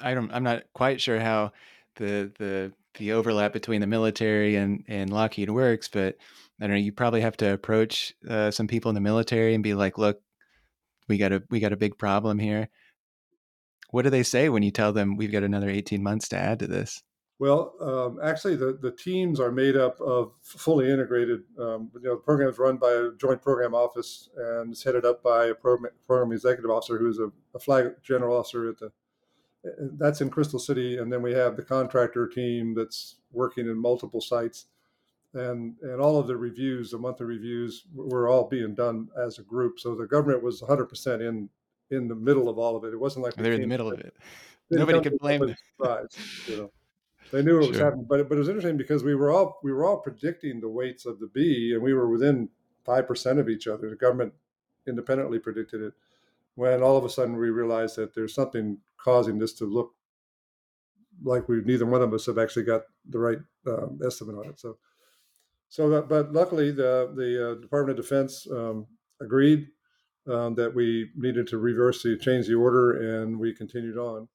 I 0.00 0.14
don't, 0.14 0.30
I'm 0.32 0.44
not 0.44 0.62
quite 0.74 1.00
sure 1.00 1.18
how 1.18 1.50
the 1.96 2.30
the 2.38 2.72
the 2.98 3.14
overlap 3.14 3.52
between 3.52 3.80
the 3.80 3.88
military 3.88 4.54
and 4.54 4.84
and 4.86 5.10
Lockheed 5.12 5.50
works, 5.50 5.88
but 5.88 6.18
I 6.60 6.68
don't 6.68 6.76
know. 6.76 6.76
You 6.76 6.92
probably 6.92 7.22
have 7.22 7.36
to 7.38 7.52
approach 7.52 8.14
uh, 8.30 8.52
some 8.52 8.68
people 8.68 8.90
in 8.90 8.94
the 8.94 9.00
military 9.00 9.54
and 9.54 9.64
be 9.64 9.74
like, 9.74 9.98
"Look, 9.98 10.20
we 11.08 11.18
got 11.18 11.32
a 11.32 11.42
we 11.50 11.58
got 11.58 11.72
a 11.72 11.76
big 11.76 11.98
problem 11.98 12.38
here." 12.38 12.68
What 13.90 14.02
do 14.02 14.10
they 14.10 14.22
say 14.22 14.48
when 14.48 14.62
you 14.62 14.70
tell 14.70 14.92
them 14.92 15.16
we've 15.16 15.32
got 15.32 15.42
another 15.42 15.70
18 15.70 16.02
months 16.02 16.28
to 16.28 16.36
add 16.36 16.58
to 16.60 16.66
this? 16.66 17.02
Well, 17.40 17.74
um, 17.80 18.18
actually, 18.22 18.56
the, 18.56 18.76
the 18.80 18.90
teams 18.90 19.38
are 19.38 19.52
made 19.52 19.76
up 19.76 20.00
of 20.00 20.32
fully 20.42 20.90
integrated. 20.90 21.44
Um, 21.58 21.90
you 21.94 22.08
know, 22.08 22.16
the 22.16 22.22
program 22.22 22.48
is 22.48 22.58
run 22.58 22.78
by 22.78 22.90
a 22.90 23.10
joint 23.16 23.40
program 23.40 23.74
office 23.74 24.28
and 24.36 24.72
it's 24.72 24.82
headed 24.82 25.04
up 25.04 25.22
by 25.22 25.46
a 25.46 25.54
program, 25.54 25.92
program 26.06 26.32
executive 26.32 26.70
officer 26.70 26.98
who's 26.98 27.20
a, 27.20 27.30
a 27.54 27.58
flag 27.58 27.92
general 28.02 28.36
officer 28.36 28.68
at 28.68 28.78
the. 28.78 28.92
That's 29.98 30.20
in 30.20 30.30
Crystal 30.30 30.60
City, 30.60 30.98
and 30.98 31.12
then 31.12 31.20
we 31.20 31.32
have 31.32 31.56
the 31.56 31.64
contractor 31.64 32.28
team 32.28 32.74
that's 32.74 33.16
working 33.32 33.66
in 33.66 33.76
multiple 33.76 34.20
sites, 34.20 34.66
and 35.34 35.74
and 35.82 36.00
all 36.00 36.18
of 36.18 36.28
the 36.28 36.36
reviews, 36.36 36.92
the 36.92 36.98
monthly 36.98 37.26
reviews, 37.26 37.84
were 37.92 38.28
all 38.28 38.48
being 38.48 38.76
done 38.76 39.08
as 39.20 39.38
a 39.38 39.42
group. 39.42 39.80
So 39.80 39.96
the 39.96 40.06
government 40.06 40.44
was 40.44 40.62
100 40.62 40.86
percent 40.86 41.22
in 41.22 41.50
in 41.90 42.08
the 42.08 42.14
middle 42.14 42.48
of 42.48 42.58
all 42.58 42.76
of 42.76 42.84
it. 42.84 42.92
It 42.92 43.00
wasn't 43.00 43.24
like 43.24 43.34
they're 43.34 43.52
in 43.52 43.60
the 43.60 43.66
middle 43.66 43.92
of 43.92 44.00
it. 44.00 44.14
Nobody 44.70 45.00
could 45.00 45.18
blame 45.18 45.40
them. 45.40 45.56
Surprise, 45.76 46.08
you 46.46 46.56
know. 46.56 46.72
They 47.30 47.42
knew 47.42 47.60
what 47.60 47.68
was 47.68 47.78
happening, 47.78 48.06
but 48.08 48.26
but 48.26 48.36
it 48.36 48.38
was 48.38 48.48
interesting 48.48 48.78
because 48.78 49.04
we 49.04 49.14
were 49.14 49.30
all 49.30 49.60
we 49.62 49.70
were 49.70 49.84
all 49.84 49.98
predicting 49.98 50.60
the 50.60 50.68
weights 50.70 51.04
of 51.04 51.20
the 51.20 51.26
B, 51.26 51.72
and 51.74 51.82
we 51.82 51.92
were 51.92 52.08
within 52.08 52.48
five 52.86 53.06
percent 53.06 53.38
of 53.38 53.50
each 53.50 53.66
other. 53.66 53.90
The 53.90 53.96
government 53.96 54.32
independently 54.86 55.38
predicted 55.38 55.82
it. 55.82 55.92
When 56.54 56.82
all 56.82 56.96
of 56.96 57.04
a 57.04 57.10
sudden 57.10 57.36
we 57.36 57.50
realized 57.50 57.96
that 57.96 58.14
there's 58.14 58.34
something 58.34 58.78
causing 58.96 59.38
this 59.38 59.52
to 59.54 59.66
look 59.66 59.94
like 61.22 61.48
we 61.48 61.60
neither 61.60 61.84
one 61.84 62.00
of 62.00 62.14
us 62.14 62.24
have 62.24 62.38
actually 62.38 62.64
got 62.64 62.82
the 63.10 63.18
right 63.18 63.38
um, 63.66 64.00
estimate 64.06 64.36
on 64.36 64.46
it. 64.46 64.58
So, 64.58 64.78
so 65.68 65.90
that, 65.90 66.08
but 66.08 66.32
luckily 66.32 66.70
the 66.70 67.12
the 67.14 67.50
uh, 67.50 67.54
Department 67.60 67.98
of 67.98 68.04
Defense 68.04 68.46
um, 68.50 68.86
agreed 69.20 69.68
um, 70.30 70.54
that 70.54 70.74
we 70.74 71.10
needed 71.16 71.46
to 71.48 71.58
reverse 71.58 72.02
the 72.02 72.16
change 72.16 72.46
the 72.46 72.54
order, 72.54 73.22
and 73.22 73.38
we 73.38 73.54
continued 73.54 73.96
on 73.96 74.28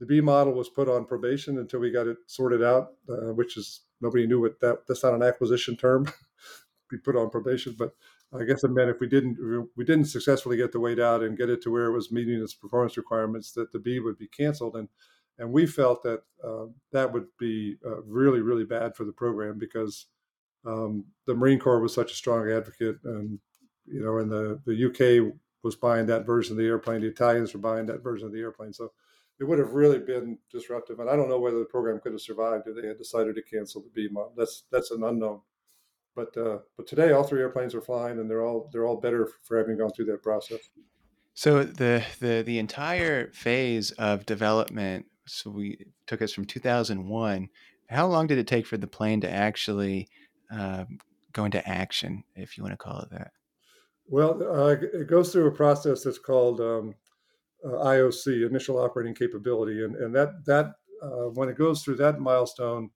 the 0.00 0.06
B 0.06 0.20
model 0.20 0.52
was 0.52 0.68
put 0.68 0.88
on 0.88 1.04
probation 1.04 1.58
until 1.58 1.80
we 1.80 1.90
got 1.90 2.06
it 2.06 2.18
sorted 2.26 2.62
out, 2.62 2.92
uh, 3.08 3.32
which 3.32 3.56
is 3.56 3.82
nobody 4.00 4.26
knew 4.26 4.40
what 4.40 4.60
that. 4.60 4.86
That's 4.86 5.02
not 5.02 5.14
an 5.14 5.22
acquisition 5.22 5.76
term. 5.76 6.06
be 6.90 6.98
put 6.98 7.16
on 7.16 7.30
probation, 7.30 7.74
but 7.78 7.92
I 8.38 8.44
guess 8.44 8.64
it 8.64 8.70
meant 8.70 8.90
if 8.90 9.00
we 9.00 9.06
didn't 9.06 9.68
we 9.76 9.84
didn't 9.84 10.06
successfully 10.06 10.56
get 10.56 10.72
the 10.72 10.80
weight 10.80 10.98
out 10.98 11.22
and 11.22 11.38
get 11.38 11.50
it 11.50 11.62
to 11.62 11.70
where 11.70 11.86
it 11.86 11.92
was 11.92 12.12
meeting 12.12 12.42
its 12.42 12.54
performance 12.54 12.96
requirements, 12.96 13.52
that 13.52 13.72
the 13.72 13.78
B 13.78 14.00
would 14.00 14.18
be 14.18 14.28
canceled. 14.28 14.76
And 14.76 14.88
and 15.38 15.52
we 15.52 15.66
felt 15.66 16.02
that 16.02 16.22
uh, 16.44 16.66
that 16.92 17.12
would 17.12 17.26
be 17.38 17.76
uh, 17.86 18.02
really 18.02 18.40
really 18.40 18.64
bad 18.64 18.96
for 18.96 19.04
the 19.04 19.12
program 19.12 19.58
because 19.58 20.06
um, 20.66 21.06
the 21.26 21.34
Marine 21.34 21.58
Corps 21.60 21.80
was 21.80 21.94
such 21.94 22.12
a 22.12 22.16
strong 22.16 22.50
advocate, 22.50 22.96
and 23.04 23.38
you 23.86 24.02
know, 24.02 24.18
and 24.18 24.30
the 24.30 24.60
the 24.64 24.86
UK 24.86 25.34
was 25.62 25.76
buying 25.76 26.06
that 26.06 26.26
version 26.26 26.52
of 26.52 26.58
the 26.58 26.66
airplane, 26.66 27.00
the 27.00 27.08
Italians 27.08 27.54
were 27.54 27.60
buying 27.60 27.86
that 27.86 28.02
version 28.02 28.26
of 28.26 28.32
the 28.32 28.40
airplane, 28.40 28.72
so 28.72 28.92
it 29.40 29.44
would 29.44 29.58
have 29.58 29.72
really 29.72 29.98
been 29.98 30.38
disruptive. 30.50 31.00
And 31.00 31.10
I 31.10 31.16
don't 31.16 31.28
know 31.28 31.40
whether 31.40 31.58
the 31.58 31.64
program 31.64 32.00
could 32.00 32.12
have 32.12 32.20
survived 32.20 32.66
if 32.66 32.80
they 32.80 32.86
had 32.86 32.98
decided 32.98 33.34
to 33.34 33.42
cancel 33.42 33.82
the 33.82 33.90
B 33.90 34.08
model. 34.10 34.32
That's 34.36 34.64
that's 34.70 34.90
an 34.90 35.02
unknown. 35.02 35.40
But 36.14 36.36
uh, 36.36 36.58
but 36.76 36.86
today 36.86 37.12
all 37.12 37.24
three 37.24 37.40
airplanes 37.40 37.74
are 37.74 37.80
flying, 37.80 38.18
and 38.18 38.30
they're 38.30 38.44
all 38.44 38.70
they're 38.72 38.86
all 38.86 39.00
better 39.00 39.30
for 39.42 39.58
having 39.58 39.78
gone 39.78 39.90
through 39.90 40.06
that 40.06 40.22
process. 40.22 40.60
So 41.34 41.64
the 41.64 42.04
the 42.20 42.42
the 42.46 42.58
entire 42.58 43.32
phase 43.32 43.90
of 43.92 44.24
development. 44.26 45.06
So 45.26 45.50
we 45.50 45.78
took 46.06 46.22
us 46.22 46.32
from 46.32 46.44
2001. 46.44 47.48
How 47.88 48.06
long 48.06 48.26
did 48.26 48.38
it 48.38 48.46
take 48.46 48.66
for 48.66 48.76
the 48.76 48.86
plane 48.86 49.22
to 49.22 49.30
actually 49.30 50.08
um, 50.50 50.98
go 51.32 51.44
into 51.44 51.66
action, 51.66 52.24
if 52.36 52.56
you 52.56 52.62
want 52.62 52.74
to 52.74 52.78
call 52.78 53.00
it 53.00 53.10
that? 53.10 53.32
Well, 54.06 54.42
uh, 54.42 54.68
it 54.70 55.08
goes 55.08 55.32
through 55.32 55.46
a 55.46 55.52
process 55.52 56.04
that's 56.04 56.18
called 56.18 56.60
um, 56.60 56.94
uh, 57.64 57.84
IOC, 57.84 58.46
initial 58.46 58.78
operating 58.78 59.14
capability, 59.14 59.82
and 59.84 59.96
and 59.96 60.14
that 60.14 60.44
that 60.46 60.74
uh, 61.02 61.30
when 61.32 61.48
it 61.48 61.56
goes 61.56 61.82
through 61.82 61.96
that 61.96 62.20
milestone, 62.20 62.90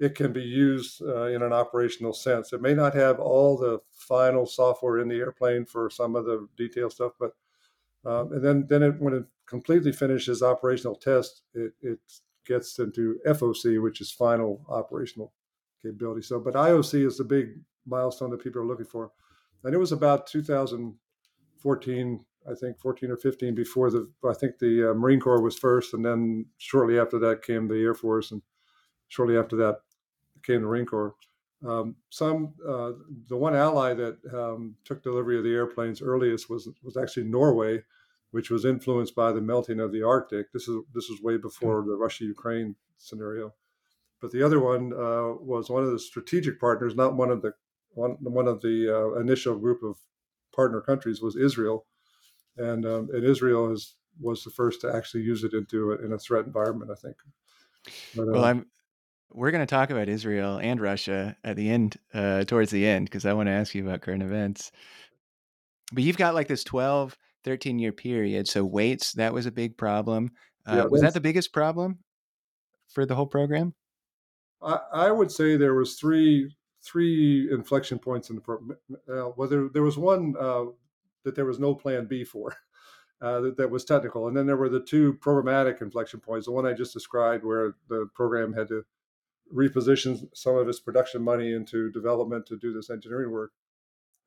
it 0.00 0.14
can 0.14 0.32
be 0.32 0.42
used 0.42 1.02
uh, 1.02 1.26
in 1.26 1.42
an 1.42 1.52
operational 1.52 2.12
sense. 2.12 2.52
It 2.52 2.62
may 2.62 2.74
not 2.74 2.94
have 2.94 3.20
all 3.20 3.56
the 3.56 3.80
final 3.92 4.46
software 4.46 4.98
in 4.98 5.08
the 5.08 5.16
airplane 5.16 5.66
for 5.66 5.90
some 5.90 6.16
of 6.16 6.24
the 6.24 6.48
detailed 6.56 6.92
stuff, 6.92 7.12
but 7.20 7.32
um, 8.06 8.32
and 8.32 8.44
then 8.44 8.66
then 8.68 8.82
it, 8.82 9.00
when 9.00 9.14
it 9.14 9.24
completely 9.46 9.92
finishes 9.92 10.42
operational 10.42 10.94
test, 10.96 11.42
it, 11.54 11.72
it 11.82 11.98
gets 12.46 12.78
into 12.78 13.18
FOC, 13.26 13.82
which 13.82 14.00
is 14.00 14.10
final 14.10 14.64
operational 14.68 15.32
capability. 15.82 16.22
So, 16.22 16.40
but 16.40 16.54
IOC 16.54 17.06
is 17.06 17.18
the 17.18 17.24
big 17.24 17.60
milestone 17.86 18.30
that 18.30 18.42
people 18.42 18.62
are 18.62 18.66
looking 18.66 18.86
for, 18.86 19.10
and 19.64 19.74
it 19.74 19.78
was 19.78 19.92
about 19.92 20.26
2014 20.26 22.24
I 22.48 22.54
think 22.54 22.78
14 22.78 23.10
or 23.10 23.16
15 23.16 23.54
before 23.54 23.90
the 23.90 24.08
I 24.28 24.32
think 24.32 24.58
the 24.58 24.90
uh, 24.90 24.94
Marine 24.94 25.20
Corps 25.20 25.42
was 25.42 25.58
first, 25.58 25.94
and 25.94 26.04
then 26.04 26.46
shortly 26.58 26.98
after 26.98 27.18
that 27.18 27.42
came 27.42 27.68
the 27.68 27.82
Air 27.82 27.94
Force, 27.94 28.30
and 28.30 28.42
shortly 29.08 29.36
after 29.36 29.56
that 29.56 29.80
came 30.42 30.62
the 30.62 30.68
Marine 30.68 30.86
Corps. 30.86 31.14
Um, 31.66 31.96
some 32.10 32.54
uh, 32.66 32.92
the 33.28 33.36
one 33.36 33.56
ally 33.56 33.94
that 33.94 34.18
um, 34.32 34.76
took 34.84 35.02
delivery 35.02 35.38
of 35.38 35.44
the 35.44 35.54
airplanes 35.54 36.02
earliest 36.02 36.48
was 36.48 36.68
was 36.82 36.96
actually 36.96 37.24
Norway, 37.24 37.82
which 38.30 38.50
was 38.50 38.64
influenced 38.64 39.14
by 39.14 39.32
the 39.32 39.40
melting 39.40 39.80
of 39.80 39.92
the 39.92 40.02
Arctic. 40.02 40.52
This 40.52 40.68
is 40.68 40.82
this 40.94 41.08
was 41.08 41.20
way 41.22 41.38
before 41.38 41.82
the 41.82 41.96
Russia 41.96 42.24
Ukraine 42.24 42.76
scenario, 42.98 43.54
but 44.20 44.30
the 44.30 44.42
other 44.42 44.60
one 44.60 44.92
uh, 44.92 45.34
was 45.40 45.68
one 45.68 45.82
of 45.82 45.90
the 45.90 45.98
strategic 45.98 46.60
partners, 46.60 46.94
not 46.94 47.16
one 47.16 47.30
of 47.30 47.42
the 47.42 47.54
one 47.96 48.16
one 48.20 48.48
of 48.48 48.60
the 48.62 48.88
uh, 48.88 49.20
initial 49.20 49.56
group 49.58 49.82
of 49.82 49.96
partner 50.54 50.80
countries 50.80 51.20
was 51.20 51.36
Israel 51.36 51.86
and 52.56 52.86
um, 52.86 53.08
and 53.12 53.24
Israel 53.24 53.72
is 53.72 53.96
was 54.20 54.42
the 54.44 54.50
first 54.50 54.80
to 54.80 54.94
actually 54.94 55.22
use 55.22 55.44
it 55.44 55.52
into 55.52 55.92
a, 55.92 56.04
in 56.04 56.12
a 56.12 56.18
threat 56.18 56.46
environment. 56.46 56.90
I 56.90 56.94
think. 56.94 57.16
But, 58.14 58.26
well, 58.26 58.44
um, 58.44 58.44
I'm. 58.44 58.66
We're 59.32 59.50
going 59.50 59.66
to 59.66 59.66
talk 59.66 59.90
about 59.90 60.08
Israel 60.08 60.58
and 60.58 60.80
Russia 60.80 61.36
at 61.42 61.56
the 61.56 61.68
end, 61.68 61.96
uh, 62.14 62.44
towards 62.44 62.70
the 62.70 62.86
end, 62.86 63.06
because 63.06 63.26
I 63.26 63.32
want 63.32 63.48
to 63.48 63.52
ask 63.52 63.74
you 63.74 63.84
about 63.84 64.00
current 64.00 64.22
events. 64.22 64.70
But 65.92 66.04
you've 66.04 66.16
got 66.16 66.34
like 66.34 66.46
this 66.46 66.64
12, 66.64 67.18
13 67.44 67.78
year 67.78 67.92
period. 67.92 68.48
So 68.48 68.64
weights, 68.64 69.12
that 69.14 69.34
was 69.34 69.44
a 69.44 69.50
big 69.50 69.76
problem. 69.76 70.30
Uh, 70.66 70.76
yeah, 70.76 70.84
was 70.84 71.02
that 71.02 71.12
the 71.12 71.20
biggest 71.20 71.52
problem 71.52 71.98
for 72.88 73.04
the 73.04 73.14
whole 73.14 73.26
program? 73.26 73.74
I, 74.62 74.78
I 74.92 75.10
would 75.10 75.30
say 75.30 75.56
there 75.56 75.74
was 75.74 75.96
three 75.96 76.54
three 76.86 77.50
inflection 77.52 77.98
points 77.98 78.30
in 78.30 78.36
the 78.36 78.42
program. 78.42 78.78
Uh, 79.08 79.30
whether 79.36 79.68
there 79.68 79.82
was 79.82 79.98
one 79.98 80.34
uh, 80.38 80.64
that 81.24 81.34
there 81.34 81.44
was 81.44 81.58
no 81.58 81.74
plan 81.74 82.06
B 82.06 82.24
for. 82.24 82.56
Uh, 83.18 83.40
that, 83.40 83.56
that, 83.56 83.70
was 83.70 83.82
technical. 83.82 84.28
And 84.28 84.36
then 84.36 84.44
there 84.44 84.58
were 84.58 84.68
the 84.68 84.78
two 84.78 85.14
programmatic 85.14 85.80
inflection 85.80 86.20
points. 86.20 86.44
The 86.44 86.52
one 86.52 86.66
I 86.66 86.74
just 86.74 86.92
described, 86.92 87.44
where 87.44 87.74
the 87.88 88.10
program 88.14 88.52
had 88.52 88.68
to 88.68 88.84
reposition 89.54 90.28
some 90.34 90.56
of 90.56 90.68
its 90.68 90.80
production 90.80 91.22
money 91.22 91.54
into 91.54 91.90
development 91.92 92.44
to 92.46 92.58
do 92.58 92.74
this 92.74 92.90
engineering 92.90 93.30
work. 93.30 93.52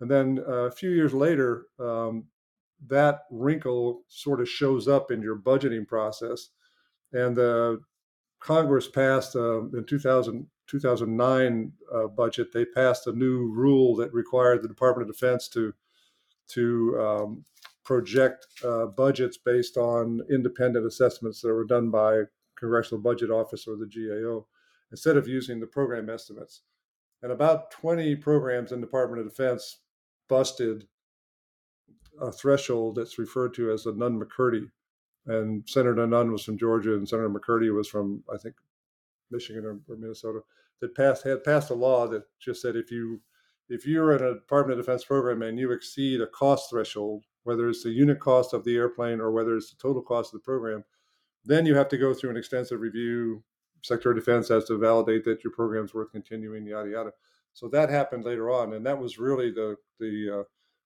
And 0.02 0.10
then 0.10 0.40
uh, 0.40 0.66
a 0.66 0.72
few 0.72 0.90
years 0.90 1.14
later, 1.14 1.68
um, 1.80 2.26
that 2.88 3.26
wrinkle 3.30 4.02
sort 4.08 4.42
of 4.42 4.50
shows 4.50 4.88
up 4.88 5.12
in 5.12 5.22
your 5.22 5.36
budgeting 5.36 5.88
process. 5.88 6.50
And 7.12 7.36
the 7.36 7.82
Congress 8.40 8.88
passed 8.88 9.36
uh, 9.36 9.66
in 9.70 9.86
2000, 9.86 10.48
2009 10.70 11.72
uh, 11.94 12.08
budget, 12.08 12.54
they 12.54 12.66
passed 12.66 13.08
a 13.08 13.12
new 13.12 13.52
rule 13.52 13.96
that 13.96 14.14
required 14.14 14.62
the 14.62 14.68
Department 14.68 15.10
of 15.10 15.16
Defense 15.16 15.48
to 15.50 15.74
to 16.50 17.00
um, 17.00 17.46
project 17.84 18.48
uh, 18.64 18.86
budgets 18.88 19.38
based 19.38 19.78
on 19.78 20.22
independent 20.32 20.86
assessments 20.86 21.42
that 21.42 21.54
were 21.54 21.66
done 21.66 21.90
by 21.90 22.22
Congressional 22.58 23.02
Budget 23.02 23.32
Office 23.32 23.68
or 23.68 23.78
the 23.78 23.88
GAO 23.88 24.46
instead 24.92 25.18
of 25.18 25.28
using 25.28 25.60
the 25.60 25.68
program 25.68 26.10
estimates. 26.10 26.62
And 27.22 27.32
about 27.32 27.72
20 27.72 28.16
programs 28.18 28.72
in 28.72 28.82
Department 28.82 29.22
of 29.22 29.30
Defense 29.30 29.80
busted 30.28 30.88
a 32.22 32.32
threshold 32.32 32.96
that's 32.96 33.20
referred 33.20 33.54
to 33.56 33.72
as 33.72 33.84
the 33.84 33.94
Nunn 33.94 34.20
McCurdy. 34.20 34.70
And 35.26 35.68
Senator 35.68 36.08
Nunn 36.08 36.32
was 36.32 36.44
from 36.44 36.58
Georgia, 36.58 36.96
and 36.96 37.08
Senator 37.08 37.30
McCurdy 37.30 37.74
was 37.76 37.88
from, 37.88 38.24
I 38.34 38.38
think, 38.38 38.56
Michigan 39.32 39.66
or, 39.66 39.80
or 39.88 39.98
Minnesota. 39.98 40.40
That 40.82 40.96
passed 40.96 41.24
had 41.24 41.44
passed 41.44 41.72
a 41.72 41.76
law 41.76 42.08
that 42.08 42.24
just 42.40 42.62
said 42.62 42.76
if 42.76 42.90
you 42.90 43.22
if 43.68 43.86
you're 43.86 44.16
in 44.16 44.24
a 44.24 44.34
Department 44.34 44.80
of 44.80 44.86
Defense 44.86 45.04
program 45.04 45.42
and 45.42 45.60
you 45.60 45.72
exceed 45.72 46.22
a 46.22 46.28
cost 46.28 46.70
threshold, 46.70 47.26
whether 47.44 47.70
it's 47.70 47.84
the 47.84 47.92
unit 47.92 48.20
cost 48.20 48.54
of 48.54 48.64
the 48.64 48.76
airplane 48.76 49.20
or 49.20 49.32
whether 49.32 49.56
it's 49.56 49.70
the 49.70 49.78
total 49.78 50.02
cost 50.02 50.34
of 50.34 50.40
the 50.40 50.44
program, 50.44 50.84
then 51.46 51.66
you 51.66 51.76
have 51.76 51.90
to 51.90 51.98
go 51.98 52.14
through 52.14 52.32
an 52.32 52.38
extensive 52.38 52.80
review. 52.80 53.44
Secretary 53.84 54.18
of 54.18 54.26
Defense 54.26 54.50
has 54.50 54.66
to 54.66 54.78
validate 54.78 55.24
that 55.24 55.44
your 55.44 55.54
program's 55.54 55.94
worth 55.94 56.12
continuing, 56.12 56.66
yada 56.66 56.90
yada. 56.90 57.12
So 57.54 57.68
that 57.70 57.90
happened 57.90 58.24
later 58.24 58.50
on, 58.50 58.74
and 58.74 58.86
that 58.86 59.00
was 59.00 59.20
really 59.20 59.52
the 59.52 59.76
the 60.00 60.40
uh, 60.40 60.44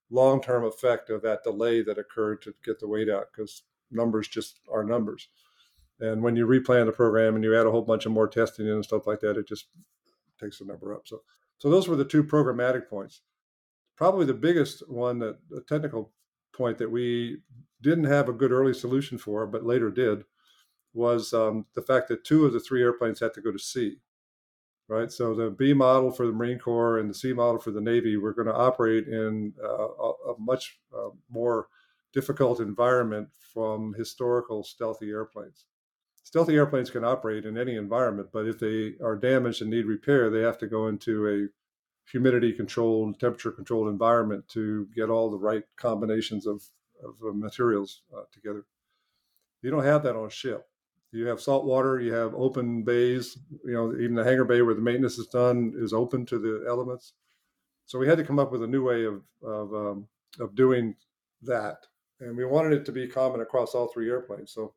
long 0.10 0.42
term 0.42 0.64
effect 0.66 1.10
of 1.10 1.22
that 1.22 1.44
delay 1.44 1.82
that 1.84 1.98
occurred 1.98 2.42
to 2.44 2.54
get 2.64 2.80
the 2.80 2.88
weight 2.88 3.10
out 3.10 3.28
because 3.34 3.64
numbers 3.92 4.28
just 4.28 4.60
are 4.72 4.84
numbers. 4.84 5.28
And 6.00 6.22
when 6.22 6.36
you 6.36 6.46
replan 6.46 6.86
the 6.86 6.92
program 6.92 7.36
and 7.36 7.44
you 7.44 7.58
add 7.58 7.66
a 7.66 7.72
whole 7.72 7.82
bunch 7.82 8.06
of 8.06 8.12
more 8.12 8.28
testing 8.28 8.68
in 8.68 8.74
and 8.74 8.84
stuff 8.84 9.08
like 9.08 9.20
that, 9.22 9.38
it 9.38 9.48
just 9.48 9.68
takes 10.40 10.60
the 10.60 10.66
number 10.66 10.94
up. 10.94 11.04
So, 11.06 11.22
so 11.58 11.70
those 11.70 11.88
were 11.88 11.96
the 11.96 12.06
two 12.06 12.24
programmatic 12.24 12.90
points. 12.90 13.22
Probably 13.96 14.26
the 14.26 14.34
biggest 14.34 14.90
one, 14.90 15.20
that 15.20 15.38
a 15.56 15.62
technical 15.62 16.12
point 16.52 16.78
that 16.80 16.92
we 16.92 17.38
didn't 17.82 18.06
have 18.06 18.28
a 18.28 18.34
good 18.34 18.52
early 18.52 18.74
solution 18.74 19.18
for, 19.18 19.46
but 19.46 19.66
later 19.66 19.92
did, 19.92 20.24
was 20.94 21.34
um, 21.34 21.66
the 21.76 21.82
fact 21.82 22.08
that 22.08 22.24
two 22.24 22.46
of 22.46 22.54
the 22.54 22.60
three 22.60 22.82
airplanes 22.82 23.20
had 23.20 23.34
to 23.36 23.42
go 23.42 23.52
to 23.52 23.60
sea 23.60 23.98
right? 24.88 25.12
So 25.12 25.34
the 25.34 25.50
B 25.50 25.74
model 25.74 26.12
for 26.12 26.26
the 26.26 26.34
Marine 26.34 26.60
Corps 26.60 27.00
and 27.00 27.10
the 27.10 27.14
C 27.14 27.34
model 27.34 27.60
for 27.60 27.72
the 27.72 27.82
Navy, 27.82 28.18
we're 28.18 28.34
going 28.34 28.48
to 28.48 28.54
operate 28.54 29.08
in 29.08 29.54
uh, 29.64 29.88
a, 29.88 30.12
a, 30.32 30.36
much 30.40 30.80
uh, 30.96 31.10
more 31.30 31.68
difficult 32.12 32.60
environment 32.60 33.30
from 33.54 33.94
historical 33.98 34.64
stealthy 34.64 35.10
airplanes. 35.10 35.66
Stealthy 36.24 36.56
airplanes 36.56 36.90
can 36.90 37.04
operate 37.04 37.46
in 37.46 37.58
any 37.58 37.76
environment, 37.76 38.30
but 38.32 38.48
if 38.48 38.60
they 38.60 38.94
are 39.04 39.16
damaged 39.16 39.62
and 39.62 39.70
need 39.70 39.86
repair, 39.86 40.30
they 40.30 40.42
have 40.42 40.58
to 40.58 40.68
go 40.68 40.88
into 40.88 41.28
a 41.28 42.10
humidity 42.10 42.54
controlled, 42.54 43.20
temperature 43.20 43.52
controlled 43.52 43.90
environment 43.90 44.48
to 44.50 44.88
get 44.96 45.10
all 45.10 45.30
the 45.30 45.38
right 45.38 45.64
combinations 45.76 46.48
of, 46.48 46.64
of 47.04 47.16
uh, 47.28 47.34
materials 47.34 48.04
uh, 48.16 48.24
together. 48.32 48.66
You 49.62 49.72
don't 49.72 49.84
have 49.84 50.04
that 50.04 50.16
on 50.16 50.26
a 50.26 50.30
ship 50.30 50.66
you 51.14 51.28
have 51.28 51.40
salt 51.40 51.66
water, 51.66 52.02
you 52.02 52.12
have 52.12 52.34
open 52.34 52.84
bays, 52.84 53.38
you 53.64 53.74
know, 53.74 53.94
even 53.94 54.16
the 54.16 54.24
hangar 54.24 54.46
bay 54.46 54.62
where 54.64 54.74
the 54.74 54.82
maintenance 54.82 55.20
is 55.20 55.28
done 55.28 55.74
is 55.78 55.94
open 55.94 56.26
to 56.26 56.40
the 56.40 56.66
elements. 56.68 57.14
So 57.86 58.00
we 58.00 58.08
had 58.08 58.18
to 58.18 58.24
come 58.24 58.40
up 58.40 58.52
with 58.52 58.64
a 58.64 58.68
new 58.68 58.84
way 58.84 59.06
of 59.06 59.22
of, 59.44 59.74
um, 59.74 60.08
of 60.40 60.56
doing 60.56 60.96
that, 61.44 61.86
and 62.20 62.36
we 62.36 62.46
wanted 62.46 62.74
it 62.74 62.86
to 62.86 62.92
be 62.92 63.08
common 63.08 63.42
across 63.42 63.76
all 63.76 63.88
three 63.88 64.10
airplanes. 64.10 64.52
So 64.52 64.74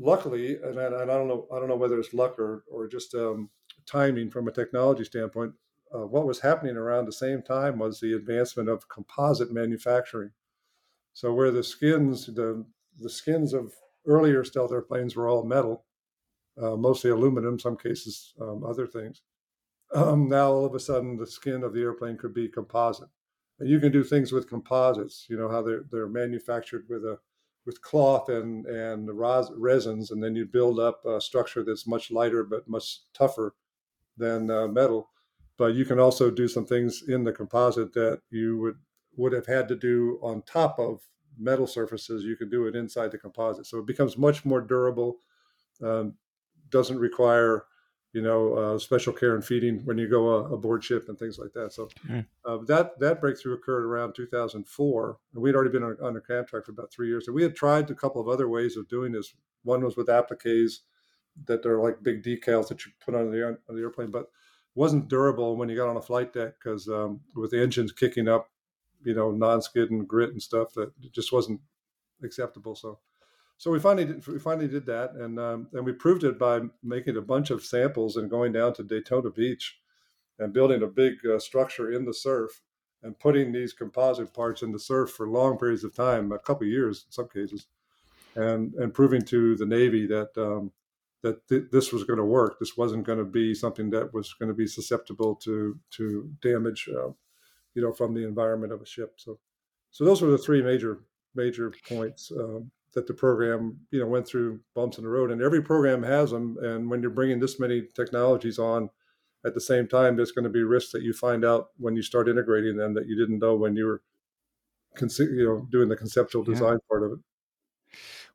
luckily, 0.00 0.56
and 0.62 0.80
I, 0.80 0.86
and 0.86 1.10
I 1.10 1.14
don't 1.14 1.28
know, 1.28 1.46
I 1.54 1.58
don't 1.58 1.68
know 1.68 1.76
whether 1.76 2.00
it's 2.00 2.14
luck 2.14 2.38
or 2.38 2.64
or 2.70 2.88
just 2.88 3.14
um, 3.14 3.50
timing 3.86 4.30
from 4.30 4.48
a 4.48 4.52
technology 4.52 5.04
standpoint. 5.04 5.52
Uh, 5.94 6.06
what 6.06 6.26
was 6.26 6.40
happening 6.40 6.76
around 6.76 7.04
the 7.04 7.12
same 7.12 7.42
time 7.42 7.78
was 7.78 8.00
the 8.00 8.14
advancement 8.14 8.68
of 8.68 8.88
composite 8.88 9.52
manufacturing. 9.52 10.30
So 11.12 11.32
where 11.32 11.50
the 11.50 11.62
skins, 11.62 12.26
the 12.26 12.64
the 12.98 13.10
skins 13.10 13.52
of 13.52 13.72
earlier 14.06 14.44
stealth 14.44 14.72
airplanes 14.72 15.14
were 15.14 15.28
all 15.28 15.44
metal, 15.44 15.84
uh, 16.60 16.76
mostly 16.76 17.10
aluminum, 17.10 17.58
some 17.58 17.76
cases 17.76 18.32
um, 18.40 18.64
other 18.64 18.86
things. 18.86 19.22
Um, 19.92 20.28
now 20.28 20.52
all 20.52 20.64
of 20.64 20.74
a 20.74 20.80
sudden 20.80 21.16
the 21.16 21.26
skin 21.26 21.62
of 21.64 21.74
the 21.74 21.80
airplane 21.82 22.16
could 22.16 22.32
be 22.32 22.48
composite. 22.48 23.08
And 23.58 23.68
you 23.68 23.80
can 23.80 23.92
do 23.92 24.04
things 24.04 24.32
with 24.32 24.48
composites. 24.48 25.26
You 25.28 25.36
know 25.36 25.48
how 25.48 25.62
they're 25.62 25.84
they're 25.90 26.08
manufactured 26.08 26.86
with 26.88 27.04
a 27.04 27.18
with 27.66 27.82
cloth 27.82 28.28
and 28.28 28.66
and 28.66 29.10
ros- 29.16 29.52
resins, 29.56 30.10
and 30.10 30.22
then 30.22 30.34
you 30.34 30.46
build 30.46 30.80
up 30.80 31.04
a 31.04 31.20
structure 31.20 31.62
that's 31.62 31.86
much 31.86 32.10
lighter 32.10 32.44
but 32.44 32.68
much 32.68 33.00
tougher 33.12 33.54
than 34.16 34.50
uh, 34.50 34.66
metal. 34.68 35.10
But 35.56 35.74
you 35.74 35.84
can 35.84 35.98
also 35.98 36.30
do 36.30 36.48
some 36.48 36.66
things 36.66 37.02
in 37.06 37.24
the 37.24 37.32
composite 37.32 37.92
that 37.94 38.20
you 38.30 38.58
would 38.58 38.76
would 39.16 39.32
have 39.32 39.46
had 39.46 39.68
to 39.68 39.76
do 39.76 40.18
on 40.22 40.42
top 40.42 40.78
of 40.78 41.00
metal 41.40 41.66
surfaces, 41.66 42.24
you 42.24 42.36
can 42.36 42.50
do 42.50 42.66
it 42.66 42.76
inside 42.76 43.10
the 43.10 43.18
composite. 43.18 43.66
So 43.66 43.78
it 43.78 43.86
becomes 43.86 44.18
much 44.18 44.44
more 44.44 44.60
durable. 44.60 45.18
Um, 45.82 46.14
doesn't 46.70 46.98
require, 46.98 47.64
you 48.12 48.22
know, 48.22 48.54
uh, 48.54 48.78
special 48.78 49.12
care 49.12 49.34
and 49.34 49.44
feeding 49.44 49.80
when 49.84 49.98
you 49.98 50.08
go 50.08 50.28
uh, 50.28 50.48
aboard 50.48 50.82
ship 50.82 51.08
and 51.08 51.18
things 51.18 51.38
like 51.38 51.52
that. 51.52 51.72
So 51.72 51.88
mm. 52.08 52.26
uh, 52.44 52.58
that 52.66 52.98
that 52.98 53.20
breakthrough 53.20 53.54
occurred 53.54 53.84
around 53.84 54.14
2004, 54.14 55.18
and 55.34 55.42
we'd 55.42 55.54
already 55.54 55.70
been 55.70 55.84
on, 55.84 55.96
under 56.02 56.20
contract 56.20 56.66
for 56.66 56.72
about 56.72 56.92
three 56.92 57.08
years. 57.08 57.26
And 57.26 57.34
we 57.34 57.42
had 57.42 57.54
tried 57.54 57.90
a 57.90 57.94
couple 57.94 58.20
of 58.20 58.28
other 58.28 58.48
ways 58.48 58.76
of 58.76 58.88
doing 58.88 59.12
this. 59.12 59.32
One 59.62 59.84
was 59.84 59.96
with 59.96 60.08
appliques 60.08 60.80
that 61.46 61.64
are 61.64 61.80
like 61.80 62.02
big 62.02 62.22
decals 62.22 62.68
that 62.68 62.84
you 62.84 62.92
put 63.04 63.14
on 63.14 63.30
the 63.30 63.46
on 63.46 63.76
the 63.76 63.80
airplane, 63.80 64.10
but 64.10 64.26
wasn't 64.74 65.08
durable 65.08 65.56
when 65.56 65.68
you 65.68 65.76
got 65.76 65.88
on 65.88 65.96
a 65.96 66.02
flight 66.02 66.32
deck 66.32 66.54
because 66.62 66.88
um, 66.88 67.20
with 67.34 67.50
the 67.50 67.60
engines 67.60 67.92
kicking 67.92 68.28
up 68.28 68.48
you 69.04 69.14
know 69.14 69.30
non-skid 69.30 69.90
and 69.90 70.06
grit 70.06 70.30
and 70.30 70.42
stuff 70.42 70.72
that 70.74 70.90
just 71.12 71.32
wasn't 71.32 71.60
acceptable. 72.22 72.74
So, 72.74 72.98
so 73.60 73.70
we 73.70 73.78
finally 73.78 74.06
did, 74.06 74.26
we 74.26 74.38
finally 74.38 74.68
did 74.68 74.86
that, 74.86 75.12
and 75.12 75.38
um, 75.38 75.68
and 75.74 75.84
we 75.84 75.92
proved 75.92 76.24
it 76.24 76.38
by 76.38 76.62
making 76.82 77.18
a 77.18 77.20
bunch 77.20 77.50
of 77.50 77.62
samples 77.62 78.16
and 78.16 78.30
going 78.30 78.52
down 78.52 78.72
to 78.72 78.82
Daytona 78.82 79.28
Beach 79.28 79.78
and 80.38 80.54
building 80.54 80.82
a 80.82 80.86
big 80.86 81.14
uh, 81.26 81.38
structure 81.38 81.92
in 81.92 82.06
the 82.06 82.14
surf 82.14 82.62
and 83.02 83.18
putting 83.18 83.52
these 83.52 83.74
composite 83.74 84.32
parts 84.32 84.62
in 84.62 84.72
the 84.72 84.78
surf 84.78 85.10
for 85.10 85.28
long 85.28 85.58
periods 85.58 85.84
of 85.84 85.94
time, 85.94 86.32
a 86.32 86.38
couple 86.38 86.66
years 86.66 87.04
in 87.06 87.12
some 87.12 87.28
cases, 87.28 87.66
and 88.34 88.72
and 88.76 88.94
proving 88.94 89.20
to 89.26 89.54
the 89.56 89.66
Navy 89.66 90.06
that 90.06 90.30
um, 90.38 90.72
that 91.20 91.46
th- 91.46 91.64
this 91.70 91.92
was 91.92 92.04
going 92.04 92.18
to 92.18 92.24
work. 92.24 92.58
This 92.58 92.78
wasn't 92.78 93.04
going 93.04 93.18
to 93.18 93.26
be 93.26 93.54
something 93.54 93.90
that 93.90 94.14
was 94.14 94.32
going 94.32 94.48
to 94.48 94.54
be 94.54 94.66
susceptible 94.66 95.34
to 95.34 95.78
to 95.96 96.30
damage 96.40 96.88
uh, 96.88 97.10
you 97.74 97.82
know, 97.82 97.92
from 97.92 98.14
the 98.14 98.26
environment 98.26 98.72
of 98.72 98.80
a 98.80 98.86
ship. 98.86 99.14
So, 99.16 99.38
so 99.90 100.04
those 100.04 100.22
were 100.22 100.30
the 100.30 100.38
three 100.38 100.62
major 100.62 101.00
major 101.34 101.72
points 101.86 102.32
um, 102.34 102.70
that 102.94 103.06
the 103.06 103.14
program, 103.14 103.78
you 103.90 104.00
know, 104.00 104.06
went 104.06 104.26
through 104.26 104.60
bumps 104.74 104.98
in 104.98 105.04
the 105.04 105.10
road. 105.10 105.30
And 105.30 105.42
every 105.42 105.62
program 105.62 106.02
has 106.02 106.30
them. 106.30 106.56
And 106.62 106.90
when 106.90 107.02
you're 107.02 107.10
bringing 107.10 107.38
this 107.38 107.60
many 107.60 107.84
technologies 107.94 108.58
on 108.58 108.90
at 109.46 109.54
the 109.54 109.60
same 109.60 109.86
time, 109.86 110.16
there's 110.16 110.32
going 110.32 110.44
to 110.44 110.50
be 110.50 110.62
risks 110.62 110.92
that 110.92 111.02
you 111.02 111.12
find 111.12 111.44
out 111.44 111.68
when 111.78 111.94
you 111.96 112.02
start 112.02 112.28
integrating 112.28 112.76
them 112.76 112.94
that 112.94 113.06
you 113.06 113.16
didn't 113.16 113.38
know 113.38 113.54
when 113.54 113.76
you 113.76 113.86
were, 113.86 114.02
you 115.00 115.44
know, 115.44 115.66
doing 115.70 115.88
the 115.88 115.96
conceptual 115.96 116.42
design 116.42 116.72
yeah. 116.72 116.88
part 116.88 117.04
of 117.04 117.12
it. 117.12 117.18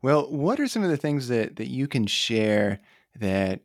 Well, 0.02 0.32
what 0.32 0.60
are 0.60 0.68
some 0.68 0.84
of 0.84 0.90
the 0.90 0.98
things 0.98 1.28
that 1.30 1.56
that 1.58 1.68
you 1.68 1.88
can 1.88 2.06
share 2.06 2.80
that 3.20 3.62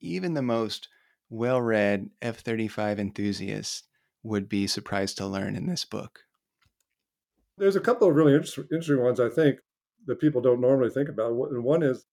even 0.00 0.34
the 0.34 0.42
most 0.42 0.88
well-read 1.28 2.10
F-35 2.22 2.98
enthusiast 2.98 3.88
would 4.22 4.48
be 4.48 4.66
surprised 4.66 5.18
to 5.18 5.26
learn 5.26 5.56
in 5.56 5.66
this 5.66 5.84
book? 5.84 6.20
There's 7.58 7.76
a 7.76 7.80
couple 7.80 8.08
of 8.08 8.14
really 8.14 8.34
interesting 8.34 9.02
ones, 9.02 9.18
I 9.18 9.28
think, 9.28 9.58
that 10.06 10.20
people 10.20 10.40
don't 10.40 10.60
normally 10.60 10.90
think 10.90 11.08
about. 11.08 11.30
And 11.50 11.64
one 11.64 11.82
is 11.82 12.06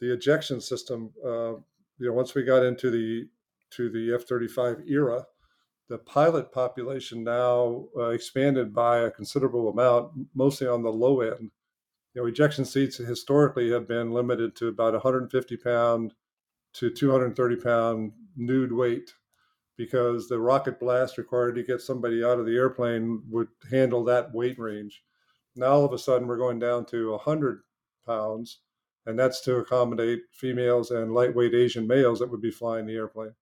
the 0.00 0.12
ejection 0.12 0.60
system. 0.60 1.10
Uh, 1.24 1.54
you 1.98 2.08
know, 2.08 2.12
once 2.12 2.34
we 2.34 2.42
got 2.42 2.64
into 2.64 2.90
the 2.90 3.28
to 3.70 3.90
the 3.90 4.14
F-35 4.14 4.88
era, 4.88 5.26
the 5.88 5.98
pilot 5.98 6.52
population 6.52 7.24
now 7.24 7.86
uh, 7.96 8.10
expanded 8.10 8.72
by 8.72 8.98
a 9.00 9.10
considerable 9.10 9.68
amount, 9.68 10.12
mostly 10.34 10.66
on 10.66 10.82
the 10.82 10.92
low 10.92 11.20
end. 11.20 11.50
You 12.14 12.22
know, 12.22 12.26
ejection 12.26 12.64
seats 12.64 12.96
historically 12.96 13.70
have 13.72 13.88
been 13.88 14.12
limited 14.12 14.54
to 14.56 14.68
about 14.68 14.92
150 14.92 15.56
pound 15.56 16.14
to 16.74 16.90
230 16.90 17.56
pound 17.56 18.12
nude 18.36 18.72
weight 18.72 19.12
because 19.76 20.28
the 20.28 20.38
rocket 20.38 20.78
blast 20.78 21.18
required 21.18 21.56
to 21.56 21.62
get 21.62 21.80
somebody 21.80 22.24
out 22.24 22.38
of 22.38 22.46
the 22.46 22.56
airplane 22.56 23.22
would 23.28 23.48
handle 23.70 24.04
that 24.04 24.32
weight 24.32 24.58
range. 24.58 25.02
Now 25.56 25.72
all 25.72 25.84
of 25.84 25.92
a 25.92 25.98
sudden 25.98 26.26
we're 26.26 26.36
going 26.36 26.58
down 26.58 26.86
to 26.86 27.12
100 27.12 27.62
pounds, 28.06 28.58
and 29.06 29.18
that's 29.18 29.40
to 29.42 29.56
accommodate 29.56 30.22
females 30.32 30.90
and 30.90 31.14
lightweight 31.14 31.54
Asian 31.54 31.86
males 31.86 32.18
that 32.18 32.30
would 32.30 32.42
be 32.42 32.50
flying 32.50 32.86
the 32.86 32.96
airplane. 32.96 33.34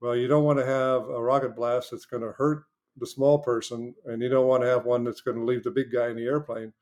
Well, 0.00 0.16
you 0.16 0.28
don't 0.28 0.44
want 0.44 0.58
to 0.58 0.66
have 0.66 1.08
a 1.08 1.22
rocket 1.22 1.56
blast 1.56 1.90
that's 1.90 2.04
going 2.04 2.22
to 2.22 2.32
hurt 2.32 2.64
the 2.96 3.06
small 3.06 3.38
person, 3.38 3.94
and 4.04 4.22
you 4.22 4.28
don't 4.28 4.46
want 4.46 4.62
to 4.62 4.68
have 4.68 4.84
one 4.84 5.04
that's 5.04 5.20
going 5.20 5.36
to 5.36 5.44
leave 5.44 5.64
the 5.64 5.70
big 5.70 5.92
guy 5.92 6.08
in 6.08 6.16
the 6.16 6.26
airplane. 6.26 6.72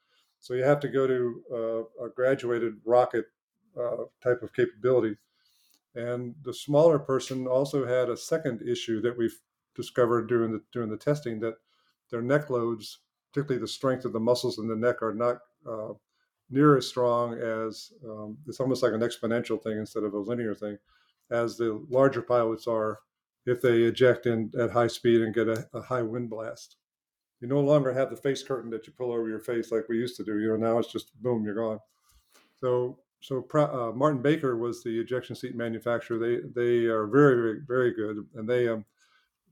So 0.41 0.55
you 0.55 0.63
have 0.65 0.81
to 0.81 0.89
go 0.89 1.07
to 1.07 1.43
uh, 1.53 2.05
a 2.07 2.09
graduated 2.11 2.75
rocket 2.85 3.27
uh, 3.79 4.05
type 4.23 4.43
of 4.43 4.53
capability. 4.53 5.17
And 5.95 6.35
the 6.43 6.55
smaller 6.55 6.99
person 6.99 7.47
also 7.47 7.87
had 7.87 8.11
a 8.11 8.17
second 8.17 8.63
issue 8.63 9.01
that 9.03 9.17
we've 9.17 9.39
discovered 9.75 10.29
during 10.29 10.53
the 10.53 10.63
during 10.73 10.91
the 10.91 10.97
testing 10.97 11.41
that 11.41 11.55
their 12.11 12.23
neck 12.23 12.51
loads, 12.51 12.99
particularly 13.35 13.61
the 13.61 13.69
strength 13.69 14.05
of 14.05 14.13
the 14.13 14.21
muscles 14.21 14.59
in 14.59 14.69
the 14.69 14.77
neck, 14.77 15.03
are 15.03 15.13
not 15.13 15.39
uh, 15.69 15.93
near 16.51 16.77
as 16.77 16.87
strong 16.87 17.35
as 17.35 17.93
um, 18.09 18.39
it's 18.47 18.61
almost 18.61 18.83
like 18.83 18.93
an 18.93 19.01
exponential 19.01 19.61
thing 19.61 19.77
instead 19.77 20.05
of 20.05 20.15
a 20.15 20.19
linear 20.19 20.55
thing, 20.55 20.79
as 21.33 21.57
the 21.57 21.85
larger 21.91 22.23
pilots 22.23 22.69
are 22.69 23.01
if 23.45 23.61
they 23.61 23.83
eject 23.83 24.27
in 24.27 24.53
at 24.59 24.71
high 24.71 24.87
speed 24.87 25.21
and 25.21 25.35
get 25.35 25.49
a, 25.49 25.67
a 25.75 25.83
high 25.83 26.03
wind 26.03 26.31
blast. 26.31 26.77
You 27.41 27.49
no 27.49 27.61
longer 27.61 27.93
have 27.93 28.09
the 28.09 28.17
face 28.17 28.43
curtain 28.43 28.71
that 28.71 28.87
you 28.87 28.93
pull 28.93 29.13
over 29.13 29.29
your 29.29 29.41
face 29.41 29.73
like 29.73 29.89
we 29.89 29.99
used 29.99 30.17
to 30.19 30.25
do. 30.25 30.39
You 30.39 30.51
know, 30.51 30.57
now 30.57 30.79
it's 30.79 30.93
just 30.93 31.11
boom, 31.21 31.45
you're 31.45 31.57
gone. 31.57 31.81
So, 32.61 32.99
so 33.21 33.45
uh, 33.53 33.93
Martin 33.95 34.23
Baker 34.23 34.57
was 34.57 34.83
the 34.83 34.99
ejection 35.01 35.35
seat 35.35 35.57
manufacturer. 35.57 36.19
They 36.19 36.49
they 36.55 36.85
are 36.87 37.07
very 37.09 37.35
very 37.35 37.61
very 37.67 37.93
good, 37.93 38.25
and 38.37 38.49
they 38.49 38.69
um, 38.69 38.85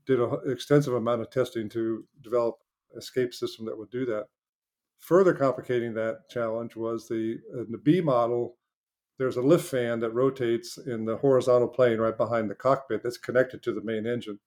did 0.05 0.21
an 0.21 0.39
extensive 0.45 0.93
amount 0.93 1.21
of 1.21 1.29
testing 1.29 1.67
to 1.69 2.05
develop 2.21 2.62
escape 2.97 3.33
system 3.33 3.65
that 3.65 3.77
would 3.77 3.89
do 3.89 4.05
that. 4.05 4.27
Further 4.99 5.33
complicating 5.33 5.93
that 5.93 6.29
challenge 6.29 6.75
was 6.75 7.07
the 7.07 7.37
in 7.53 7.67
the 7.69 7.77
B 7.77 8.01
model. 8.01 8.57
There's 9.19 9.37
a 9.37 9.41
lift 9.41 9.69
fan 9.69 9.99
that 9.99 10.13
rotates 10.13 10.77
in 10.77 11.05
the 11.05 11.17
horizontal 11.17 11.67
plane 11.67 11.99
right 11.99 12.17
behind 12.17 12.49
the 12.49 12.55
cockpit 12.55 13.03
that's 13.03 13.17
connected 13.17 13.61
to 13.63 13.73
the 13.73 13.83
main 13.83 14.07
engine, 14.07 14.39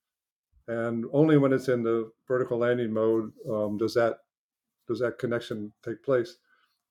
and 0.66 1.05
only 1.12 1.36
when 1.38 1.53
it's 1.53 1.68
in 1.68 1.82
the 1.82 2.11
vertical 2.26 2.59
landing 2.59 2.92
mode 2.92 3.32
um, 3.51 3.76
does 3.78 3.94
that 3.94 4.18
does 4.88 5.01
that 5.01 5.18
connection 5.18 5.72
take 5.84 6.03
place. 6.03 6.36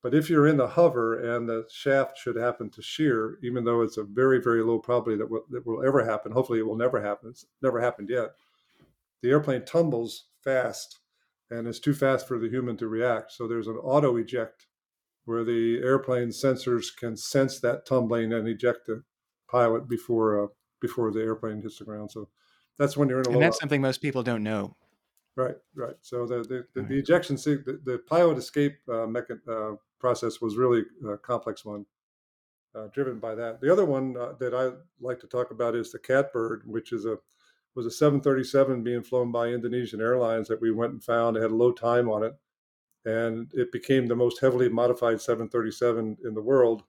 But 0.05 0.13
if 0.13 0.29
you're 0.29 0.45
in 0.45 0.57
the 0.57 0.67
hover 0.67 1.35
and 1.35 1.49
the 1.49 1.65
shaft 1.71 2.19
should 2.19 2.35
happen 2.35 2.69
to 2.69 2.81
shear, 2.83 3.39
even 3.41 3.63
though 3.63 3.81
it's 3.81 3.97
a 3.97 4.03
very, 4.03 4.39
very 4.39 4.61
low 4.61 4.77
probability 4.77 5.17
that 5.17 5.31
will, 5.31 5.45
that 5.49 5.65
will 5.65 5.83
ever 5.83 6.05
happen, 6.05 6.31
hopefully 6.31 6.59
it 6.59 6.67
will 6.67 6.77
never 6.77 7.01
happen. 7.01 7.29
It's 7.29 7.47
never 7.63 7.81
happened 7.81 8.09
yet. 8.11 8.35
The 9.23 9.31
airplane 9.31 9.65
tumbles 9.65 10.25
fast 10.43 10.99
and 11.51 11.67
it's 11.67 11.79
too 11.79 11.93
fast 11.93 12.27
for 12.27 12.39
the 12.39 12.49
human 12.49 12.77
to 12.77 12.87
react. 12.87 13.31
So 13.31 13.47
there's 13.47 13.67
an 13.67 13.77
auto 13.77 14.15
eject 14.17 14.67
where 15.25 15.43
the 15.43 15.79
airplane 15.83 16.29
sensors 16.29 16.85
can 16.95 17.17
sense 17.17 17.59
that 17.59 17.85
tumbling 17.85 18.33
and 18.33 18.47
eject 18.47 18.85
the 18.87 19.03
pilot 19.49 19.87
before 19.87 20.43
uh, 20.43 20.47
before 20.81 21.11
the 21.11 21.21
airplane 21.21 21.61
hits 21.61 21.79
the 21.79 21.85
ground. 21.85 22.11
So 22.11 22.29
that's 22.77 22.97
when 22.97 23.09
you're 23.09 23.21
in 23.21 23.27
a 23.27 23.31
and 23.31 23.41
that's 23.41 23.59
something 23.59 23.81
most 23.81 24.01
people 24.01 24.23
don't 24.23 24.43
know. 24.43 24.75
Right, 25.35 25.55
right. 25.75 25.95
So 26.01 26.25
the 26.25 26.37
the, 26.37 26.65
the, 26.73 26.81
right. 26.81 26.89
the 26.89 26.97
ejection 26.97 27.37
seat, 27.37 27.65
the, 27.65 27.79
the, 27.83 27.97
pilot 27.99 28.37
escape 28.37 28.77
uh, 28.87 29.05
mecha, 29.05 29.37
uh, 29.47 29.75
process 29.99 30.39
was 30.39 30.55
really 30.55 30.83
a 31.09 31.17
complex 31.17 31.65
one, 31.65 31.85
uh, 32.73 32.87
driven 32.93 33.19
by 33.19 33.35
that. 33.35 33.59
The 33.59 33.71
other 33.71 33.85
one 33.85 34.15
uh, 34.17 34.33
that 34.39 34.53
I 34.53 34.71
like 35.01 35.19
to 35.19 35.27
talk 35.27 35.51
about 35.51 35.75
is 35.75 35.91
the 35.91 35.99
Catbird, 35.99 36.63
which 36.65 36.93
is 36.93 37.05
a 37.05 37.17
was 37.76 37.86
a 37.86 37.91
737 37.91 38.84
being 38.84 39.03
flown 39.03 39.32
by 39.32 39.49
Indonesian 39.49 40.01
Airlines 40.01 40.47
that 40.47 40.61
we 40.61 40.71
went 40.71 40.93
and 40.93 41.03
found. 41.03 41.36
It 41.36 41.41
had 41.41 41.51
a 41.51 41.55
low 41.55 41.71
time 41.71 42.09
on 42.09 42.23
it, 42.23 42.34
and 43.03 43.51
it 43.53 43.71
became 43.71 44.07
the 44.07 44.15
most 44.15 44.39
heavily 44.39 44.69
modified 44.69 45.21
737 45.21 46.17
in 46.23 46.34
the 46.34 46.41
world 46.41 46.84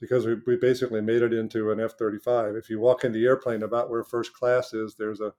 because 0.00 0.26
we, 0.26 0.34
we 0.46 0.56
basically 0.56 1.00
made 1.00 1.22
it 1.22 1.32
into 1.32 1.70
an 1.70 1.80
F-35. 1.80 2.58
If 2.58 2.68
you 2.68 2.80
walk 2.80 3.04
in 3.04 3.12
the 3.12 3.24
airplane 3.24 3.62
about 3.62 3.90
where 3.90 4.02
first 4.02 4.34
class 4.34 4.74
is, 4.74 4.96
there's 4.96 5.20
a 5.20 5.32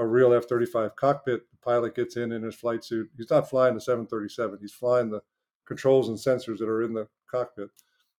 a 0.00 0.06
real 0.06 0.32
F-35 0.32 0.96
cockpit. 0.96 1.50
The 1.50 1.58
pilot 1.58 1.94
gets 1.94 2.16
in 2.16 2.32
in 2.32 2.42
his 2.42 2.54
flight 2.54 2.84
suit. 2.84 3.10
He's 3.16 3.30
not 3.30 3.48
flying 3.48 3.74
the 3.74 3.80
737. 3.80 4.58
He's 4.60 4.72
flying 4.72 5.10
the 5.10 5.20
controls 5.66 6.08
and 6.08 6.16
sensors 6.16 6.58
that 6.58 6.68
are 6.68 6.82
in 6.82 6.94
the 6.94 7.06
cockpit. 7.30 7.68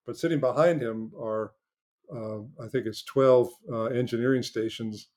But 0.05 0.17
sitting 0.17 0.39
behind 0.39 0.81
him 0.81 1.11
are, 1.19 1.53
uh, 2.15 2.39
I 2.63 2.67
think 2.67 2.85
it's 2.85 3.03
12 3.03 3.49
uh, 3.71 3.83
engineering 3.85 4.43
stations 4.43 5.07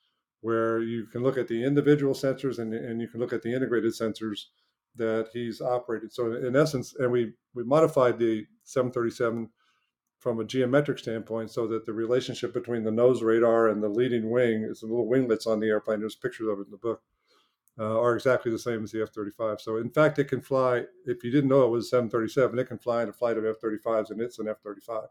where 0.45 0.81
you 0.81 1.07
can 1.07 1.23
look 1.23 1.39
at 1.39 1.49
the 1.49 1.65
individual 1.65 2.13
sensors 2.13 2.59
and, 2.59 2.75
and 2.75 3.01
you 3.01 3.09
can 3.09 3.19
look 3.19 3.33
at 3.33 3.41
the 3.41 3.51
integrated 3.51 3.91
sensors 3.93 4.41
that 4.95 5.29
he's 5.33 5.63
operated. 5.63 6.13
So 6.13 6.35
in 6.35 6.55
essence, 6.55 6.95
and 6.99 7.11
we 7.11 7.33
we 7.55 7.65
modified 7.65 8.19
the 8.19 8.45
737 8.65 9.49
from 10.19 10.41
a 10.41 10.45
geometric 10.45 10.99
standpoint 10.99 11.51
so 11.51 11.67
that 11.69 11.87
the 11.87 11.95
relationship 11.95 12.53
between 12.53 12.85
the 12.85 12.91
nose 12.91 13.23
radar 13.23 13.69
and 13.69 13.83
the 13.83 13.89
leading 13.89 14.29
wing 14.29 14.69
is 14.71 14.81
the 14.81 14.87
little 14.87 15.09
winglets 15.09 15.47
on 15.47 15.61
the 15.61 15.69
airplane. 15.69 16.01
There's 16.01 16.15
pictures 16.15 16.49
of 16.49 16.59
it 16.59 16.67
in 16.67 16.73
the 16.73 16.77
book. 16.77 17.01
Uh, 17.77 17.99
are 17.99 18.15
exactly 18.15 18.53
the 18.53 18.59
same 18.59 18.85
as 18.85 18.93
the 18.93 19.03
F-35. 19.03 19.61
So 19.61 19.79
in 19.79 19.91
fact, 19.91 20.21
it 20.21 20.29
can 20.29 20.41
fly. 20.41 20.85
If 21.07 21.25
you 21.25 21.33
didn't 21.33 21.51
know 21.51 21.65
it 21.65 21.71
was 21.71 21.91
737, 21.91 22.57
it 22.57 22.69
can 22.69 22.79
fly 22.79 23.03
in 23.03 23.09
a 23.09 23.13
flight 23.13 23.37
of 23.37 23.45
F-35s, 23.45 24.11
and 24.11 24.21
it's 24.21 24.39
an 24.39 24.47
F-35 24.47 25.09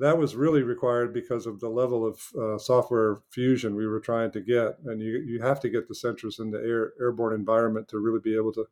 that 0.00 0.18
was 0.18 0.36
really 0.36 0.62
required 0.62 1.12
because 1.12 1.46
of 1.46 1.60
the 1.60 1.68
level 1.68 2.06
of 2.06 2.20
uh, 2.40 2.58
software 2.58 3.18
fusion 3.30 3.74
we 3.74 3.86
were 3.86 4.00
trying 4.00 4.30
to 4.32 4.40
get. 4.40 4.78
And 4.86 5.00
you, 5.00 5.18
you 5.26 5.40
have 5.40 5.60
to 5.60 5.68
get 5.68 5.88
the 5.88 5.94
sensors 5.94 6.40
in 6.40 6.50
the 6.50 6.58
air, 6.58 6.92
airborne 7.00 7.34
environment 7.34 7.88
to 7.88 7.98
really 7.98 8.20
be 8.20 8.36
able 8.36 8.52
to, 8.52 8.66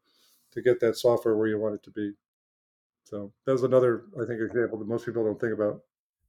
to 0.52 0.62
get 0.62 0.80
that 0.80 0.96
software 0.96 1.36
where 1.36 1.48
you 1.48 1.58
want 1.58 1.74
it 1.74 1.82
to 1.84 1.90
be. 1.90 2.12
So 3.04 3.32
that 3.44 3.52
was 3.52 3.62
another, 3.62 4.04
I 4.20 4.26
think, 4.26 4.40
example 4.40 4.78
that 4.78 4.88
most 4.88 5.06
people 5.06 5.24
don't 5.24 5.40
think 5.40 5.52
about. 5.52 5.80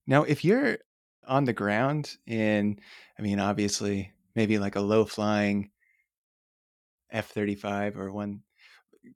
Now, 0.06 0.24
if 0.24 0.46
you're 0.46 0.78
on 1.28 1.46
the 1.46 1.54
ground 1.54 2.18
in, 2.28 2.80
I 3.18 3.22
mean, 3.22 3.40
obviously, 3.40 4.14
maybe 4.36 4.60
like 4.60 4.76
a 4.76 4.82
low 4.82 5.06
flying 5.06 5.72
F 7.12 7.30
35 7.30 7.98
or 7.98 8.12
one 8.12 8.42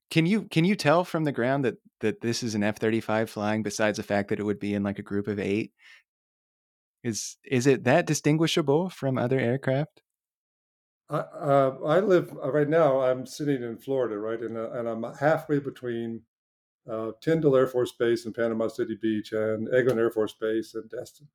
can 0.09 0.25
you 0.25 0.43
can 0.43 0.65
you 0.65 0.75
tell 0.75 1.03
from 1.03 1.23
the 1.23 1.31
ground 1.31 1.65
that 1.65 1.75
that 2.01 2.21
this 2.21 2.43
is 2.43 2.55
an 2.55 2.63
F-35 2.63 3.29
flying 3.29 3.63
besides 3.63 3.97
the 3.97 4.03
fact 4.03 4.29
that 4.29 4.39
it 4.39 4.43
would 4.43 4.59
be 4.59 4.73
in 4.73 4.83
like 4.83 4.99
a 4.99 5.03
group 5.03 5.27
of 5.27 5.39
8? 5.39 5.71
Is 7.03 7.37
is 7.43 7.67
it 7.67 7.83
that 7.85 8.05
distinguishable 8.05 8.89
from 8.89 9.17
other 9.17 9.39
aircraft? 9.39 10.01
I, 11.09 11.17
uh, 11.17 11.77
I 11.85 11.99
live 11.99 12.33
uh, 12.41 12.51
right 12.51 12.69
now. 12.69 13.01
I'm 13.01 13.25
sitting 13.25 13.63
in 13.63 13.77
Florida, 13.77 14.17
right, 14.17 14.39
and, 14.39 14.57
uh, 14.57 14.71
and 14.71 14.87
I'm 14.87 15.03
halfway 15.19 15.59
between 15.59 16.21
uh, 16.89 17.11
Tyndall 17.21 17.57
Air 17.57 17.67
Force 17.67 17.91
Base 17.91 18.25
in 18.25 18.31
Panama 18.31 18.69
City 18.69 18.97
Beach 19.01 19.33
and 19.33 19.67
Eglin 19.67 19.97
Air 19.97 20.09
Force 20.09 20.33
Base 20.39 20.73
in 20.73 20.83
Destin. 20.87 21.27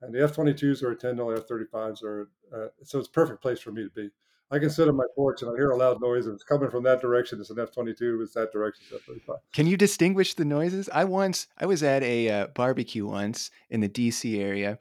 And 0.00 0.14
the 0.14 0.22
F-22s 0.22 0.82
are 0.82 0.92
at 0.92 1.00
Tyndall, 1.00 1.36
F-35s 1.36 2.04
are, 2.04 2.30
uh, 2.54 2.68
so 2.84 3.00
it's 3.00 3.08
a 3.08 3.12
perfect 3.12 3.42
place 3.42 3.58
for 3.58 3.72
me 3.72 3.82
to 3.82 3.90
be. 3.90 4.10
I 4.50 4.58
can 4.58 4.70
sit 4.70 4.88
on 4.88 4.96
my 4.96 5.06
porch 5.14 5.42
and 5.42 5.50
I 5.50 5.54
hear 5.54 5.70
a 5.70 5.76
loud 5.76 6.00
noise. 6.00 6.26
It's 6.26 6.44
coming 6.44 6.70
from 6.70 6.84
that 6.84 7.00
direction, 7.00 7.40
it's 7.40 7.50
an 7.50 7.58
F 7.58 7.72
twenty 7.72 7.94
two. 7.94 8.20
It's 8.22 8.34
that 8.34 8.52
direction, 8.52 8.84
it's 8.86 8.96
F 8.96 9.06
thirty 9.06 9.20
five. 9.20 9.38
Can 9.52 9.66
you 9.66 9.76
distinguish 9.76 10.34
the 10.34 10.44
noises? 10.44 10.88
I 10.92 11.04
once 11.04 11.48
I 11.58 11.66
was 11.66 11.82
at 11.82 12.02
a 12.02 12.28
uh, 12.28 12.46
barbecue 12.48 13.06
once 13.06 13.50
in 13.70 13.80
the 13.80 13.88
D.C. 13.88 14.40
area, 14.40 14.78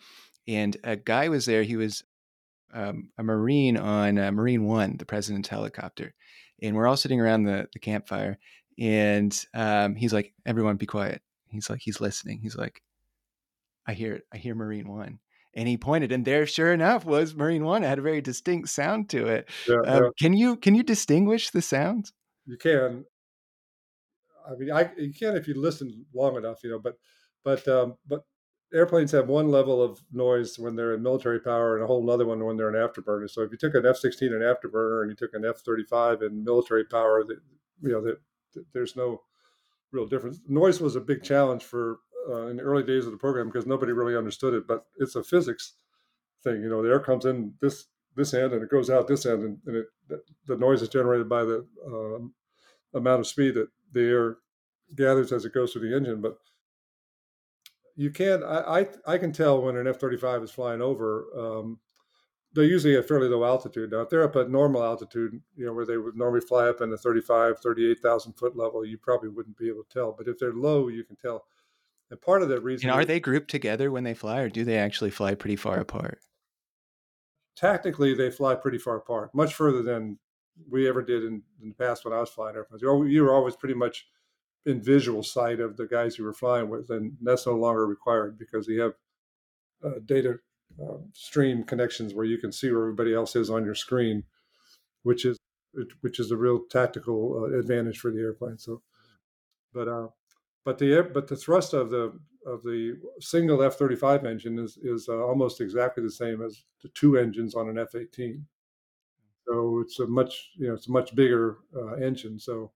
and 0.48 0.78
a 0.84 0.96
guy 0.96 1.30
was 1.30 1.46
there. 1.46 1.64
He 1.64 1.78
was 1.78 2.04
um, 2.74 3.10
a 3.18 3.24
Marine 3.24 3.78
on 3.78 4.20
uh, 4.20 4.32
Marine 4.32 4.66
One, 4.66 4.98
the 4.98 5.06
president's 5.06 5.50
helicopter, 5.50 6.14
and 6.62 6.76
we're 6.76 6.88
all 6.88 6.98
sitting 6.98 7.20
around 7.20 7.44
the 7.44 7.68
the 7.74 7.80
campfire. 7.80 8.38
And 8.78 9.36
um, 9.54 9.96
he's 9.96 10.14
like, 10.14 10.34
"Everyone, 10.46 10.76
be 10.76 10.86
quiet." 10.86 11.22
He's 11.50 11.70
like, 11.70 11.80
he's 11.82 12.02
listening. 12.02 12.40
He's 12.42 12.58
like, 12.58 12.82
"I 13.88 13.94
hear 13.94 14.14
it. 14.14 14.24
I 14.32 14.38
hear 14.38 14.54
Marine 14.54 14.90
One." 14.90 15.20
And 15.56 15.68
he 15.68 15.78
pointed 15.78 16.12
and 16.12 16.26
there 16.26 16.46
sure 16.46 16.74
enough 16.74 17.06
was 17.06 17.36
marine 17.36 17.64
one. 17.64 17.84
It 17.84 17.88
had 17.88 18.00
a 18.00 18.04
very 18.04 18.22
distinct 18.22 18.70
sound 18.70 19.10
to 19.10 19.28
it. 19.28 19.50
Yeah, 19.68 19.76
um, 19.86 20.04
yeah. 20.04 20.10
can 20.20 20.34
you 20.34 20.58
can 20.58 20.76
you 20.76 20.84
distinguish 20.84 21.50
the 21.50 21.62
sounds? 21.62 22.14
You 22.46 22.58
can. 22.58 23.06
I 24.48 24.56
mean 24.56 24.72
i 24.72 24.92
you 24.98 25.14
can 25.14 25.36
if 25.36 25.48
you 25.48 25.60
listen 25.60 26.06
long 26.14 26.36
enough 26.36 26.64
you 26.64 26.70
know 26.70 26.78
but 26.78 27.00
but 27.44 27.68
um, 27.68 27.96
but 28.08 28.26
airplanes 28.74 29.12
have 29.12 29.28
one 29.28 29.50
level 29.50 29.82
of 29.82 30.04
noise 30.12 30.60
when 30.60 30.76
they're 30.76 30.94
in 30.94 31.02
military 31.02 31.40
power 31.40 31.76
and 31.76 31.84
a 31.84 31.88
whole 31.88 32.10
other 32.10 32.26
one 32.26 32.44
when 32.44 32.58
they're 32.58 32.70
in 32.70 32.76
afterburner. 32.76 33.30
So 33.30 33.42
if 33.42 33.52
you 33.52 33.58
took 33.58 33.76
an 33.76 33.86
f-16 33.86 34.22
in 34.22 34.42
afterburner 34.42 35.02
and 35.02 35.10
you 35.10 35.16
took 35.16 35.34
an 35.34 35.46
f-35 35.46 36.24
in 36.24 36.44
military 36.44 36.84
power 36.84 37.24
that 37.24 37.38
you 37.82 37.92
know 37.92 38.02
that 38.02 38.18
there's 38.74 38.96
no 38.96 39.22
real 39.92 40.06
difference. 40.06 40.40
Noise 40.48 40.82
was 40.82 40.96
a 40.96 41.02
big 41.02 41.24
challenge 41.24 41.64
for 41.64 42.00
uh, 42.30 42.48
in 42.48 42.58
the 42.58 42.64
early 42.64 42.84
days 42.84 43.06
of 43.06 43.12
the 43.12 43.18
program 43.18 43.48
because 43.48 43.66
nobody 43.66 43.92
really 43.92 44.16
understood 44.16 44.54
it. 44.54 44.68
But 44.68 44.86
it's 44.98 45.16
a 45.16 45.24
physics 45.24 45.74
thing. 46.44 46.62
You 46.62 46.70
know, 46.70 46.82
the 46.82 46.90
air 46.90 47.00
comes 47.00 47.26
in 47.26 47.54
this 47.62 47.86
this 48.16 48.34
end 48.34 48.54
and 48.54 48.64
it 48.64 48.72
goes 48.72 48.90
out 48.90 49.08
this 49.08 49.26
end, 49.26 49.44
and, 49.44 49.58
and 49.66 49.76
it, 49.78 49.86
the 50.48 50.58
noise 50.58 50.82
is 50.82 50.90
generated 50.90 51.28
by 51.28 51.44
the 51.44 51.66
um, 51.86 52.34
amount 52.94 53.20
of 53.20 53.28
speed 53.28 53.56
that 53.56 53.68
the 53.92 54.02
air 54.02 54.38
gathers 54.96 55.32
as 55.32 55.46
it 55.46 55.54
goes 55.54 55.74
through 55.74 55.90
the 55.90 55.96
engine. 55.96 56.22
But 56.22 56.38
you 57.96 58.12
can't. 58.12 58.44
I 58.44 58.88
I, 59.08 59.14
I 59.14 59.18
can 59.18 59.32
tell 59.32 59.62
when 59.62 59.78
an 59.78 59.88
F 59.88 60.00
thirty 60.00 60.18
five 60.18 60.44
is 60.44 60.52
flying 60.52 60.82
over. 60.82 61.26
Um, 61.38 61.80
they're 62.56 62.64
usually 62.64 62.96
at 62.96 63.08
fairly 63.08 63.28
low 63.28 63.44
altitude. 63.44 63.92
Now, 63.92 64.02
if 64.02 64.10
they're 64.10 64.24
up 64.24 64.38
at 64.38 64.50
normal 64.50 64.82
altitude, 64.82 65.42
you 65.58 65.66
know, 65.66 65.74
where 65.74 65.86
they 65.86 65.98
would 65.98 66.16
normally 66.16 66.40
fly 66.40 66.70
up 66.70 66.80
in 66.80 66.90
the 66.90 66.98
35, 66.98 67.60
38,000 67.60 68.32
foot 68.32 68.56
level, 68.56 68.86
you 68.86 68.98
probably 68.98 69.28
wouldn't 69.28 69.58
be 69.58 69.68
able 69.68 69.84
to 69.84 69.94
tell. 69.94 70.16
But 70.18 70.30
if 70.30 70.40
they're 70.40 70.54
low, 70.54 70.88
you 70.88 71.04
can 71.04 71.18
tell. 71.18 71.44
And 72.12 72.22
part 72.22 72.42
of 72.42 72.50
the 72.50 72.62
reason 72.62 72.90
are 72.90 73.06
they 73.06 73.20
grouped 73.20 73.50
together 73.50 73.92
when 73.92 74.04
they 74.04 74.14
fly, 74.14 74.42
or 74.42 74.50
do 74.50 74.64
they 74.64 74.78
actually 74.78 75.10
fly 75.12 75.34
pretty 75.36 75.56
far 75.56 75.80
apart? 75.80 76.20
Tactically, 77.56 78.14
they 78.14 78.30
fly 78.30 78.56
pretty 78.56 78.78
far 78.78 78.98
apart, 78.98 79.34
much 79.34 79.54
further 79.56 79.82
than 79.82 80.20
we 80.70 80.88
ever 80.88 81.02
did 81.02 81.24
in, 81.24 81.42
in 81.62 81.70
the 81.70 81.76
past 81.76 82.06
when 82.06 82.14
I 82.14 82.20
was 82.20 82.30
flying 82.30 82.56
airplanes. 82.56 82.82
You 82.82 83.24
were 83.24 83.34
always 83.34 83.56
pretty 83.56 83.76
much 83.76 84.06
in 84.66 84.82
visual 84.82 85.24
sight 85.24 85.60
of 85.60 85.78
the 85.78 85.88
guys 85.88 86.18
you 86.18 86.26
were 86.26 86.34
flying 86.34 86.70
with, 86.70 86.90
and 86.90 87.14
that's 87.22 87.46
no 87.46 87.54
longer 87.54 87.86
required 87.86 88.38
because 88.38 88.68
you 88.68 88.82
have 88.82 88.94
uh, 89.84 90.00
data 90.06 90.36
uh, 90.82 90.98
stream 91.14 91.64
connections 91.64 92.14
where 92.14 92.26
you 92.26 92.38
can 92.38 92.52
see 92.52 92.72
where 92.72 92.82
everybody 92.82 93.14
else 93.14 93.36
is 93.36 93.50
on 93.50 93.64
your 93.66 93.76
screen, 93.76 94.24
which 95.04 95.26
is 95.26 95.38
which 96.02 96.20
is 96.20 96.32
a 96.32 96.38
real 96.38 96.62
tactical 96.70 97.44
uh, 97.44 97.58
advantage 97.58 98.00
for 98.00 98.10
the 98.12 98.20
airplane. 98.20 98.58
So, 98.58 98.82
but 99.74 99.88
uh, 99.88 100.08
but 100.66 100.78
the 100.78 101.10
but 101.14 101.28
the 101.28 101.36
thrust 101.36 101.74
of 101.74 101.90
the 101.90 102.20
of 102.46 102.62
the 102.64 102.98
single 103.20 103.64
F-35 103.64 104.26
engine 104.26 104.60
is 104.60 104.78
is 104.84 105.08
uh, 105.08 105.24
almost 105.24 105.62
exactly 105.62 106.04
the 106.04 106.12
same 106.12 106.42
as 106.42 106.64
the 106.82 106.90
two 106.90 107.18
engines 107.18 107.56
on 107.56 107.70
an 107.70 107.78
F-18. 107.78 108.42
So 109.48 109.80
it's 109.80 110.00
a 110.00 110.08
much 110.08 110.52
you 110.58 110.68
know 110.68 110.74
it's 110.74 110.88
a 110.88 110.92
much 110.92 111.16
bigger 111.16 111.60
uh, 111.76 111.94
engine. 111.94 112.40
So 112.40 112.72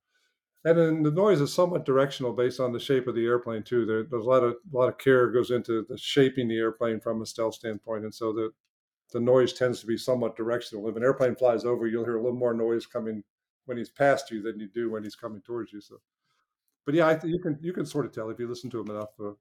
and 0.66 0.78
then 0.78 1.04
the 1.04 1.12
noise 1.12 1.40
is 1.40 1.54
somewhat 1.54 1.86
directional 1.86 2.34
based 2.34 2.60
on 2.60 2.74
the 2.74 2.80
shape 2.80 3.08
of 3.08 3.16
the 3.16 3.26
airplane 3.26 3.64
too. 3.64 3.86
There, 3.86 4.04
there's 4.04 4.26
a 4.26 4.30
lot 4.30 4.44
of 4.44 4.56
a 4.74 4.78
lot 4.78 4.90
of 4.90 4.98
care 4.98 5.32
goes 5.32 5.52
into 5.52 5.86
the 5.90 5.98
shaping 5.98 6.48
the 6.48 6.58
airplane 6.58 7.00
from 7.00 7.22
a 7.22 7.26
stealth 7.26 7.56
standpoint, 7.56 8.04
and 8.04 8.14
so 8.14 8.34
the 8.34 8.52
the 9.12 9.20
noise 9.20 9.54
tends 9.54 9.80
to 9.80 9.88
be 9.88 9.98
somewhat 9.98 10.36
directional. 10.36 10.88
If 10.88 10.96
an 10.96 11.04
airplane 11.04 11.36
flies 11.36 11.66
over, 11.66 11.88
you'll 11.88 12.06
hear 12.06 12.18
a 12.18 12.22
little 12.22 12.38
more 12.38 12.54
noise 12.54 12.86
coming 12.86 13.24
when 13.66 13.78
he's 13.78 13.90
past 13.90 14.30
you 14.32 14.42
than 14.42 14.60
you 14.60 14.68
do 14.68 14.92
when 14.92 15.04
he's 15.04 15.16
coming 15.16 15.42
towards 15.42 15.72
you. 15.72 15.82
So, 15.82 15.96
but 16.90 16.96
yeah, 16.96 17.06
I, 17.06 17.20
you 17.24 17.38
can 17.38 17.56
you 17.62 17.72
can 17.72 17.86
sort 17.86 18.08
of 18.08 18.12
tell 18.12 18.32
if 18.32 18.40
you 18.40 18.48
listen 18.48 18.72
to 18.72 18.80
him 18.80 18.90
enough 18.90 19.10
uh, 19.24 19.34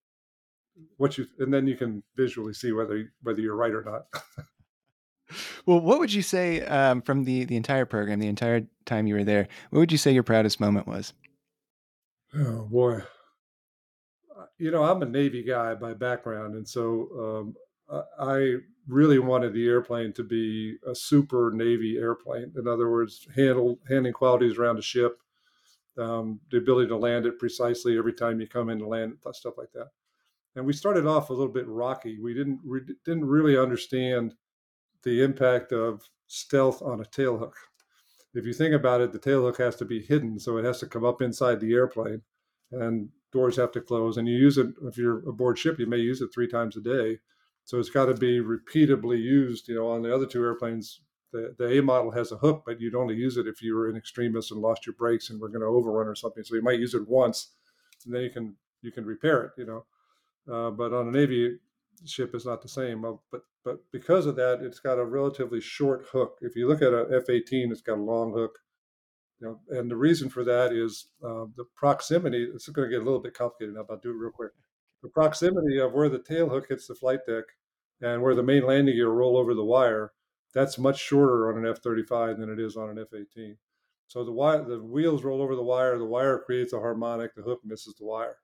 what 0.99 1.17
you, 1.17 1.27
and 1.39 1.51
then 1.51 1.67
you 1.67 1.77
can 1.77 2.03
visually 2.15 2.53
see 2.53 2.73
whether 2.73 3.11
whether 3.23 3.41
you're 3.41 3.57
right 3.57 3.73
or 3.73 3.83
not. 3.83 4.03
well, 5.67 5.81
what 5.81 5.99
would 5.99 6.13
you 6.13 6.21
say 6.21 6.61
um, 6.67 7.01
from 7.01 7.25
the 7.25 7.47
the 7.47 7.57
entire 7.57 7.87
program, 7.87 8.19
the 8.19 8.27
entire 8.27 8.67
time 8.85 9.07
you 9.07 9.15
were 9.15 9.25
there? 9.25 9.49
What 9.71 9.79
would 9.79 9.91
you 9.91 9.97
say 9.97 10.13
your 10.13 10.25
proudest 10.25 10.61
moment 10.61 10.87
was? 10.87 11.15
Oh 12.35 12.67
boy, 12.71 12.97
uh, 14.39 14.45
you 14.59 14.71
know 14.71 14.85
I'm 14.85 15.01
a 15.01 15.07
Navy 15.07 15.43
guy 15.43 15.75
by 15.75 15.95
background, 15.95 16.55
and 16.55 16.69
so 16.69 17.55
um, 17.91 18.03
I 18.21 18.57
really 18.87 19.21
wanted 19.21 19.55
the 19.55 19.67
airplane 19.67 20.13
to 20.13 20.23
be 20.23 20.77
a 20.87 20.95
super 20.95 21.51
Navy 21.55 21.97
airplane. 21.97 22.53
In 22.59 22.69
other 22.69 22.91
words, 22.91 23.27
handle 23.35 23.79
handling 23.89 24.13
qualities 24.13 24.59
around 24.59 24.79
a 24.79 24.83
ship, 24.83 25.23
um, 25.99 26.41
the 26.51 26.59
ability 26.59 26.89
to 26.89 26.97
land 26.97 27.27
it 27.27 27.39
precisely 27.39 27.99
every 27.99 28.13
time 28.13 28.41
you 28.41 28.47
come 28.47 28.71
in 28.71 28.79
to 28.79 28.87
land, 28.87 29.17
stuff 29.33 29.59
like 29.59 29.73
that. 29.73 29.89
And 30.57 30.67
we 30.67 30.73
started 30.73 31.07
off 31.07 31.31
a 31.31 31.33
little 31.33 31.53
bit 31.53 31.69
rocky. 31.69 32.19
We 32.19 32.35
didn't 32.35 32.61
we 32.65 32.81
didn't 33.05 33.25
really 33.25 33.57
understand 33.57 34.35
the 35.05 35.23
impact 35.23 35.73
of 35.73 36.03
stealth 36.27 36.83
on 36.83 37.01
a 37.01 37.05
tailhook. 37.05 37.53
If 38.35 38.45
you 38.45 38.53
think 38.53 38.75
about 38.75 39.01
it, 39.01 39.13
the 39.13 39.19
tailhook 39.19 39.59
has 39.59 39.77
to 39.77 39.85
be 39.85 40.03
hidden, 40.03 40.39
so 40.39 40.57
it 40.59 40.65
has 40.65 40.81
to 40.81 40.87
come 40.87 41.05
up 41.05 41.23
inside 41.23 41.61
the 41.61 41.73
airplane, 41.75 42.23
and 42.73 43.09
doors 43.33 43.57
have 43.57 43.73
to 43.73 43.81
close. 43.81 44.17
And 44.17 44.29
you 44.29 44.37
use 44.37 44.59
it 44.59 44.69
if 44.83 44.99
you're 44.99 45.29
aboard 45.29 45.59
ship, 45.59 45.79
you 45.79 45.87
may 45.87 45.99
use 45.99 46.21
it 46.21 46.31
three 46.35 46.49
times 46.49 46.77
a 46.77 46.81
day, 46.81 47.19
so 47.65 47.79
it's 47.79 47.91
got 47.91 48.07
to 48.07 48.15
be 48.15 48.41
repeatedly 48.41 49.19
used. 49.19 49.69
You 49.69 49.77
know, 49.77 49.89
on 49.89 50.03
the 50.03 50.15
other 50.15 50.27
two 50.27 50.43
airplanes, 50.43 51.01
the, 51.33 51.55
the 51.59 51.79
A 51.79 51.83
model 51.83 52.11
has 52.11 52.33
a 52.33 52.37
hook, 52.37 52.63
but 52.67 52.81
you'd 52.81 52.95
only 52.95 53.15
use 53.15 53.37
it 53.37 53.47
if 53.47 53.63
you 53.63 53.75
were 53.75 53.89
in 53.91 53.97
extremis 53.97 54.51
and 54.51 54.61
lost 54.61 54.87
your 54.87 54.95
brakes 54.95 55.31
and 55.31 55.41
were 55.41 55.49
going 55.49 55.61
to 55.61 55.67
overrun 55.67 56.07
or 56.07 56.15
something. 56.15 56.45
So 56.45 56.55
you 56.55 56.63
might 56.63 56.81
use 56.81 56.95
it 56.95 57.09
once, 57.09 57.53
and 58.05 58.15
then 58.15 58.23
you 58.23 58.31
can 58.31 58.57
you 58.83 58.93
can 58.93 59.05
repair 59.05 59.43
it. 59.45 59.53
You 59.57 59.67
know, 59.67 59.85
uh, 60.53 60.71
but 60.71 60.93
on 60.93 61.09
a 61.09 61.11
Navy 61.11 61.59
ship, 62.07 62.31
it's 62.35 62.47
not 62.47 62.63
the 62.63 62.69
same. 62.69 63.03
But 63.03 63.43
but 63.65 63.79
because 63.93 64.27
of 64.27 64.37
that, 64.37 64.61
it's 64.63 64.81
got 64.81 64.99
a 64.99 65.05
relatively 65.05 65.61
short 65.61 66.07
hook. 66.11 66.39
If 66.41 66.57
you 66.57 66.69
look 66.69 66.81
at 66.83 66.95
a 66.95 67.07
F-18, 67.17 67.71
it's 67.71 67.83
got 67.83 67.99
a 67.99 68.03
long 68.03 68.33
hook. 68.33 68.59
You 69.41 69.47
know, 69.47 69.79
and 69.79 69.91
the 69.91 69.97
reason 69.97 70.29
for 70.29 70.43
that 70.45 70.73
is 70.73 71.09
uh, 71.23 71.45
the 71.57 71.65
proximity. 71.77 72.49
It's 72.55 72.69
going 72.69 72.89
to 72.89 72.93
get 72.93 73.03
a 73.03 73.05
little 73.05 73.21
bit 73.21 73.35
complicated 73.35 73.75
now, 73.75 73.85
but 73.87 73.95
I'll 73.95 74.01
do 74.01 74.11
it 74.11 74.15
real 74.15 74.33
quick. 74.33 74.53
The 75.03 75.09
proximity 75.09 75.79
of 75.79 75.93
where 75.93 76.09
the 76.09 76.19
tail 76.19 76.49
hook 76.49 76.67
hits 76.69 76.89
the 76.89 76.95
flight 76.95 77.21
deck 77.27 77.45
and 78.01 78.23
where 78.23 78.35
the 78.35 78.43
main 78.43 78.67
landing 78.67 78.95
gear 78.95 79.11
roll 79.11 79.37
over 79.37 79.55
the 79.55 79.65
wire, 79.65 80.13
that's 80.55 80.79
much 80.79 80.99
shorter 80.99 81.51
on 81.53 81.59
an 81.59 81.71
F-35 81.71 82.39
than 82.39 82.51
it 82.51 82.59
is 82.59 82.77
on 82.77 82.91
an 82.91 82.99
F-18. 82.99 83.57
So 84.09 84.25
the 84.25 84.33
wire, 84.33 84.65
the 84.65 84.83
wheels 84.83 85.23
roll 85.23 85.43
over 85.43 85.55
the 85.55 85.63
wire. 85.63 85.99
The 85.99 86.05
wire 86.05 86.39
creates 86.39 86.73
a 86.73 86.81
harmonic. 86.81 87.35
The 87.35 87.43
hook 87.43 87.61
misses 87.65 87.95
the 87.95 88.07
wire. 88.07 88.39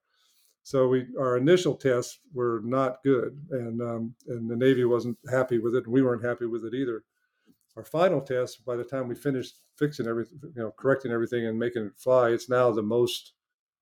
So 0.63 0.89
we 0.89 1.07
our 1.19 1.37
initial 1.37 1.75
tests 1.75 2.21
were 2.33 2.63
not 2.65 3.03
good, 3.03 3.39
and 3.51 3.83
um, 3.83 4.15
and 4.29 4.51
the 4.51 4.57
Navy 4.57 4.85
wasn't 4.85 5.19
happy 5.31 5.59
with 5.59 5.75
it, 5.75 5.85
and 5.85 5.93
we 5.93 6.03
weren't 6.03 6.25
happy 6.25 6.47
with 6.47 6.65
it 6.65 6.75
either. 6.75 7.05
Our 7.77 7.85
final 7.85 8.21
test, 8.21 8.65
by 8.65 8.77
the 8.77 8.85
time 8.85 9.09
we 9.09 9.15
finished 9.15 9.57
fixing 9.77 10.07
everything, 10.07 10.39
you 10.43 10.63
know, 10.63 10.73
correcting 10.79 11.13
everything 11.13 11.47
and 11.47 11.59
making 11.59 11.85
it 11.85 11.99
fly, 11.99 12.31
it's 12.31 12.49
now 12.49 12.71
the 12.71 12.83
most 12.83 13.33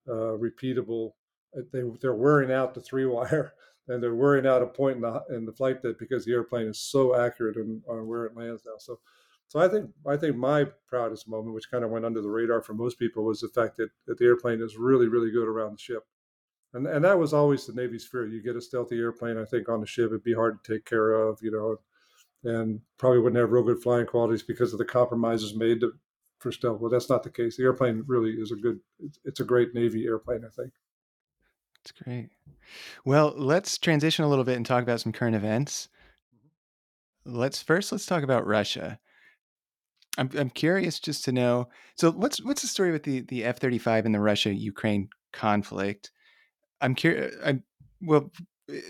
uh, 0.09 0.35
repeatable. 0.37 1.11
Uh, 1.57 1.61
they 1.71 1.83
they're 2.01 2.15
wearing 2.15 2.51
out 2.51 2.73
the 2.73 2.81
three 2.81 3.05
wire, 3.15 3.53
and 3.87 4.01
they're 4.01 4.15
wearing 4.15 4.47
out 4.47 4.61
a 4.61 4.67
point 4.67 4.97
in 4.97 5.01
the 5.01 5.23
in 5.29 5.45
the 5.45 5.53
flight 5.53 5.81
that 5.81 5.99
because 5.99 6.25
the 6.25 6.31
airplane 6.31 6.67
is 6.67 6.79
so 6.79 7.15
accurate 7.15 7.57
on, 7.57 7.81
on 7.89 8.07
where 8.07 8.25
it 8.25 8.35
lands 8.35 8.63
now. 8.65 8.77
So 8.77 8.99
so 9.47 9.59
I 9.59 9.67
think 9.67 9.89
I 10.07 10.17
think 10.17 10.35
my 10.35 10.65
proudest 10.87 11.27
moment, 11.27 11.55
which 11.55 11.69
kind 11.69 11.83
of 11.83 11.91
went 11.91 12.05
under 12.05 12.21
the 12.21 12.29
radar 12.29 12.61
for 12.61 12.73
most 12.73 12.97
people, 12.99 13.25
was 13.25 13.41
the 13.41 13.49
fact 13.49 13.77
that, 13.77 13.89
that 14.07 14.17
the 14.17 14.25
airplane 14.25 14.61
is 14.61 14.77
really 14.77 15.07
really 15.07 15.31
good 15.31 15.47
around 15.47 15.73
the 15.73 15.79
ship 15.79 16.03
and 16.73 16.87
and 16.87 17.05
that 17.05 17.17
was 17.17 17.33
always 17.33 17.65
the 17.65 17.73
Navy's 17.73 18.05
fear. 18.05 18.25
You 18.27 18.41
get 18.41 18.55
a 18.55 18.61
stealthy 18.61 18.97
airplane, 18.97 19.37
I 19.37 19.45
think, 19.45 19.69
on 19.69 19.79
the 19.79 19.87
ship, 19.87 20.07
it'd 20.07 20.23
be 20.23 20.33
hard 20.33 20.63
to 20.63 20.73
take 20.73 20.85
care 20.85 21.13
of, 21.13 21.39
you 21.41 21.51
know, 21.51 21.77
and 22.49 22.81
probably 22.97 23.19
wouldn't 23.19 23.39
have 23.39 23.51
real 23.51 23.63
good 23.63 23.81
flying 23.81 24.05
qualities 24.05 24.43
because 24.43 24.73
of 24.73 24.79
the 24.79 24.85
compromises 24.85 25.55
made 25.55 25.81
to, 25.81 25.93
for 26.39 26.51
stealth. 26.51 26.81
Well, 26.81 26.89
that's 26.89 27.09
not 27.09 27.23
the 27.23 27.29
case. 27.29 27.57
The 27.57 27.63
airplane 27.63 28.03
really 28.07 28.31
is 28.31 28.51
a 28.51 28.55
good. 28.55 28.79
It's 29.23 29.39
a 29.39 29.45
great 29.45 29.73
Navy 29.73 30.05
airplane, 30.05 30.43
I 30.45 30.49
think. 30.49 30.73
That's 31.83 31.91
great. 31.91 32.29
Well, 33.03 33.33
let's 33.35 33.77
transition 33.77 34.23
a 34.23 34.29
little 34.29 34.45
bit 34.45 34.55
and 34.55 34.65
talk 34.65 34.83
about 34.83 35.01
some 35.01 35.11
current 35.11 35.35
events. 35.35 35.89
Mm-hmm. 36.33 37.37
Let's 37.37 37.61
first 37.61 37.91
let's 37.91 38.05
talk 38.05 38.23
about 38.23 38.47
Russia. 38.47 38.99
I'm 40.17 40.29
I'm 40.37 40.49
curious 40.49 40.99
just 40.99 41.25
to 41.25 41.31
know. 41.31 41.67
So 41.97 42.11
what's 42.11 42.41
what's 42.41 42.61
the 42.61 42.67
story 42.67 42.91
with 42.91 43.03
the 43.03 43.21
the 43.21 43.43
F 43.43 43.59
thirty 43.59 43.79
five 43.79 44.05
and 44.05 44.15
the 44.15 44.21
Russia 44.21 44.53
Ukraine 44.53 45.09
conflict? 45.33 46.11
I'm 46.79 46.95
curious. 46.95 47.35
I'm 47.43 47.63
well, 48.01 48.31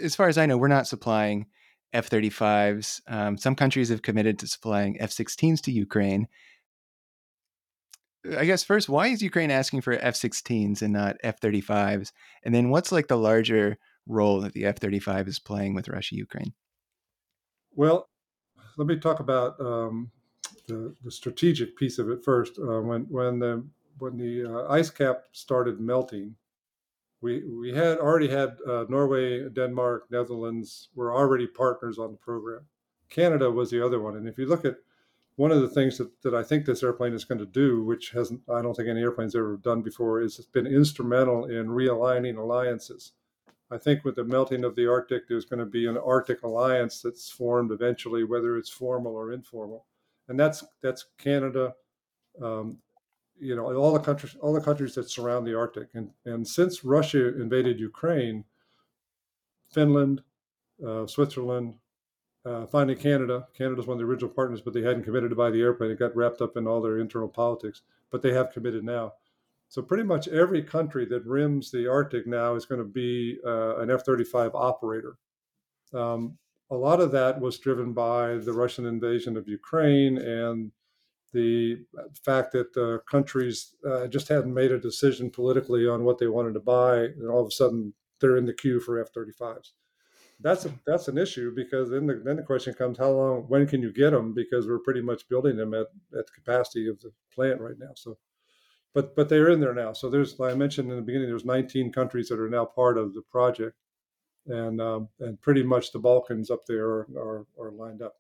as 0.01 0.15
far 0.15 0.27
as 0.27 0.37
I 0.37 0.45
know, 0.45 0.57
we're 0.57 0.67
not 0.67 0.87
supplying 0.87 1.47
F-35s. 1.93 3.01
Um, 3.07 3.37
some 3.37 3.55
countries 3.55 3.89
have 3.89 4.01
committed 4.01 4.39
to 4.39 4.47
supplying 4.47 4.99
F-16s 4.99 5.61
to 5.61 5.71
Ukraine. 5.71 6.27
I 8.38 8.45
guess 8.45 8.63
first, 8.63 8.88
why 8.88 9.07
is 9.07 9.21
Ukraine 9.21 9.51
asking 9.51 9.82
for 9.82 9.93
F-16s 9.93 10.82
and 10.82 10.93
not 10.93 11.17
F-35s? 11.24 12.11
And 12.43 12.55
then, 12.55 12.69
what's 12.69 12.91
like 12.91 13.07
the 13.07 13.17
larger 13.17 13.78
role 14.07 14.41
that 14.41 14.53
the 14.53 14.65
F-35 14.65 15.28
is 15.28 15.39
playing 15.39 15.74
with 15.74 15.89
Russia 15.89 16.15
Ukraine? 16.15 16.53
Well, 17.76 18.09
let 18.78 18.88
me 18.88 18.97
talk 18.97 19.19
about 19.19 19.59
um, 19.59 20.11
the, 20.67 20.95
the, 21.03 21.11
strategic 21.11 21.76
piece 21.76 21.99
of 21.99 22.09
it 22.09 22.24
first. 22.24 22.57
Uh, 22.59 22.82
when 22.82 23.01
when 23.09 23.39
the 23.39 23.65
when 23.99 24.17
the 24.17 24.45
uh, 24.45 24.71
ice 24.71 24.89
cap 24.89 25.26
started 25.32 25.80
melting, 25.80 26.36
we 27.21 27.43
we 27.43 27.74
had 27.74 27.97
already 27.97 28.28
had 28.28 28.57
uh, 28.67 28.86
Norway, 28.89 29.49
Denmark, 29.49 30.05
Netherlands 30.11 30.89
were 30.95 31.13
already 31.13 31.47
partners 31.47 31.97
on 31.97 32.11
the 32.11 32.17
program. 32.17 32.61
Canada 33.09 33.51
was 33.51 33.69
the 33.69 33.84
other 33.86 33.99
one, 33.99 34.15
and 34.15 34.28
if 34.28 34.38
you 34.38 34.45
look 34.45 34.65
at 34.65 34.78
one 35.36 35.51
of 35.51 35.61
the 35.61 35.69
things 35.69 35.97
that, 35.97 36.21
that 36.21 36.36
I 36.36 36.43
think 36.43 36.65
this 36.65 36.84
airplane 36.84 37.13
is 37.13 37.25
going 37.25 37.39
to 37.39 37.45
do, 37.45 37.84
which 37.84 38.11
hasn't 38.11 38.41
I 38.49 38.61
don't 38.61 38.75
think 38.75 38.89
any 38.89 39.01
airplane's 39.01 39.36
ever 39.36 39.57
done 39.57 39.81
before, 39.81 40.21
is 40.21 40.38
it's 40.38 40.47
been 40.47 40.67
instrumental 40.67 41.45
in 41.45 41.67
realigning 41.67 42.38
alliances. 42.38 43.13
I 43.71 43.77
think 43.77 44.05
with 44.05 44.15
the 44.15 44.23
melting 44.23 44.63
of 44.63 44.75
the 44.75 44.88
Arctic, 44.88 45.27
there's 45.27 45.45
going 45.45 45.59
to 45.59 45.65
be 45.65 45.88
an 45.88 45.97
Arctic 45.97 46.43
alliance 46.43 47.01
that's 47.01 47.29
formed 47.29 47.71
eventually, 47.71 48.23
whether 48.23 48.57
it's 48.57 48.69
formal 48.69 49.15
or 49.15 49.34
informal, 49.34 49.86
and 50.27 50.39
that's 50.39 50.63
that's 50.81 51.05
Canada, 51.17 51.73
um, 52.41 52.77
you 53.39 53.55
know 53.55 53.73
all 53.75 53.93
the 53.93 53.99
countries 53.99 54.36
all 54.41 54.53
the 54.53 54.61
countries 54.61 54.95
that 54.95 55.09
surround 55.09 55.45
the 55.45 55.57
Arctic 55.57 55.89
and 55.95 56.11
and 56.25 56.47
since 56.47 56.84
Russia 56.84 57.39
invaded 57.41 57.79
Ukraine, 57.79 58.45
Finland, 59.71 60.21
uh, 60.86 61.07
Switzerland, 61.07 61.75
uh, 62.45 62.65
finally 62.67 62.95
Canada. 62.95 63.47
Canada's 63.57 63.87
one 63.87 63.95
of 63.95 63.99
the 63.99 64.05
original 64.05 64.29
partners, 64.29 64.61
but 64.61 64.73
they 64.73 64.81
hadn't 64.81 65.03
committed 65.03 65.29
to 65.29 65.35
buy 65.35 65.49
the 65.49 65.61
airplane. 65.61 65.91
It 65.91 65.99
got 65.99 66.15
wrapped 66.15 66.41
up 66.41 66.57
in 66.57 66.67
all 66.67 66.81
their 66.81 66.99
internal 66.99 67.29
politics, 67.29 67.81
but 68.11 68.21
they 68.21 68.33
have 68.33 68.51
committed 68.51 68.83
now. 68.83 69.13
So 69.69 69.81
pretty 69.81 70.03
much 70.03 70.27
every 70.27 70.61
country 70.61 71.05
that 71.05 71.25
rims 71.25 71.71
the 71.71 71.87
Arctic 71.87 72.27
now 72.27 72.55
is 72.55 72.65
going 72.65 72.79
to 72.79 72.85
be 72.85 73.39
uh, 73.45 73.77
an 73.77 73.89
F-35 73.89 74.51
operator. 74.53 75.17
Um, 75.93 76.37
a 76.69 76.75
lot 76.75 76.99
of 76.99 77.11
that 77.11 77.39
was 77.39 77.59
driven 77.59 77.93
by 77.93 78.35
the 78.35 78.53
Russian 78.53 78.85
invasion 78.85 79.37
of 79.37 79.47
Ukraine 79.47 80.17
and 80.17 80.71
the 81.33 81.79
fact 82.23 82.51
that 82.51 82.73
the 82.73 83.01
countries 83.09 83.75
uh, 83.89 84.07
just 84.07 84.27
hadn't 84.27 84.53
made 84.53 84.71
a 84.71 84.79
decision 84.79 85.31
politically 85.31 85.87
on 85.87 86.03
what 86.03 86.19
they 86.19 86.27
wanted 86.27 86.53
to 86.53 86.59
buy, 86.59 86.97
and 86.97 87.27
all 87.29 87.41
of 87.41 87.47
a 87.47 87.51
sudden 87.51 87.93
they're 88.19 88.37
in 88.37 88.45
the 88.45 88.53
queue 88.53 88.79
for 88.79 89.01
F 89.01 89.11
35s. 89.11 89.71
That's 90.43 90.65
a, 90.65 90.71
that's 90.85 91.07
an 91.07 91.17
issue 91.17 91.53
because 91.55 91.89
then 91.89 92.05
the 92.05 92.21
then 92.23 92.35
the 92.35 92.43
question 92.43 92.73
comes: 92.73 92.97
How 92.97 93.09
long? 93.09 93.43
When 93.47 93.65
can 93.65 93.81
you 93.81 93.93
get 93.93 94.11
them? 94.11 94.33
Because 94.33 94.67
we're 94.67 94.79
pretty 94.79 95.01
much 95.01 95.27
building 95.29 95.55
them 95.55 95.73
at 95.73 95.87
at 96.17 96.27
the 96.27 96.33
capacity 96.35 96.87
of 96.87 96.99
the 96.99 97.11
plant 97.33 97.61
right 97.61 97.79
now. 97.79 97.91
So, 97.95 98.17
but 98.93 99.15
but 99.15 99.29
they're 99.29 99.49
in 99.49 99.61
there 99.61 99.73
now. 99.73 99.93
So 99.93 100.09
there's 100.09 100.37
like 100.39 100.51
I 100.51 100.57
mentioned 100.57 100.91
in 100.91 100.97
the 100.97 101.01
beginning, 101.01 101.29
there's 101.29 101.45
19 101.45 101.93
countries 101.93 102.27
that 102.27 102.39
are 102.39 102.49
now 102.49 102.65
part 102.65 102.97
of 102.97 103.13
the 103.13 103.21
project, 103.21 103.77
and 104.45 104.81
um, 104.81 105.07
and 105.21 105.39
pretty 105.41 105.63
much 105.63 105.93
the 105.93 105.99
Balkans 105.99 106.51
up 106.51 106.65
there 106.67 106.87
are, 106.87 107.07
are, 107.17 107.45
are 107.59 107.71
lined 107.71 108.01
up. 108.01 108.15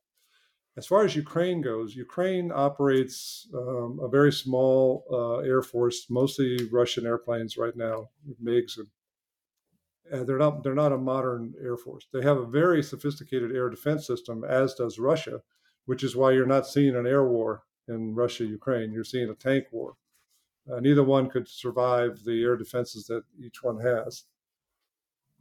As 0.75 0.87
far 0.87 1.03
as 1.03 1.15
Ukraine 1.15 1.61
goes, 1.61 1.95
Ukraine 1.95 2.51
operates 2.51 3.47
um, 3.53 3.99
a 4.01 4.07
very 4.07 4.31
small 4.31 5.05
uh, 5.11 5.37
air 5.39 5.61
force, 5.61 6.07
mostly 6.09 6.67
Russian 6.71 7.05
airplanes 7.05 7.57
right 7.57 7.75
now, 7.75 8.09
MiGs, 8.43 8.79
and, 8.79 8.87
and 10.11 10.27
they're 10.27 10.37
not 10.37 10.63
they're 10.63 10.75
not 10.75 10.91
a 10.91 10.97
modern 10.97 11.53
air 11.61 11.77
force. 11.77 12.07
They 12.11 12.21
have 12.21 12.37
a 12.37 12.45
very 12.45 12.83
sophisticated 12.83 13.55
air 13.55 13.69
defense 13.69 14.05
system, 14.05 14.43
as 14.43 14.73
does 14.73 14.99
Russia, 14.99 15.41
which 15.85 16.03
is 16.03 16.15
why 16.15 16.31
you're 16.31 16.45
not 16.45 16.67
seeing 16.67 16.95
an 16.95 17.07
air 17.07 17.25
war 17.25 17.63
in 17.87 18.15
Russia 18.15 18.45
Ukraine. 18.45 18.91
You're 18.91 19.03
seeing 19.03 19.29
a 19.29 19.35
tank 19.35 19.65
war. 19.71 19.95
Uh, 20.71 20.79
neither 20.79 21.03
one 21.03 21.29
could 21.29 21.47
survive 21.47 22.23
the 22.23 22.41
air 22.43 22.55
defenses 22.55 23.05
that 23.07 23.23
each 23.37 23.63
one 23.63 23.79
has. 23.79 24.23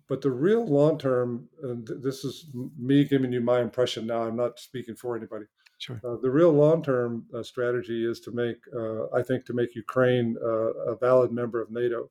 But 0.08 0.20
the 0.20 0.30
real 0.30 0.66
long 0.66 0.98
term, 0.98 1.48
and 1.62 1.88
this 2.02 2.24
is 2.24 2.50
me 2.78 3.04
giving 3.04 3.32
you 3.32 3.40
my 3.40 3.60
impression 3.60 4.06
now, 4.06 4.24
I'm 4.24 4.36
not 4.36 4.58
speaking 4.58 4.96
for 4.96 5.16
anybody. 5.16 5.46
Sure. 5.78 6.00
Uh, 6.04 6.16
the 6.20 6.30
real 6.30 6.52
long 6.52 6.82
term 6.82 7.24
uh, 7.34 7.42
strategy 7.42 8.04
is 8.08 8.20
to 8.20 8.30
make, 8.30 8.58
uh, 8.76 9.06
I 9.14 9.22
think, 9.22 9.44
to 9.46 9.52
make 9.52 9.74
Ukraine 9.74 10.36
uh, 10.42 10.92
a 10.92 10.96
valid 10.96 11.32
member 11.32 11.60
of 11.60 11.70
NATO. 11.70 12.10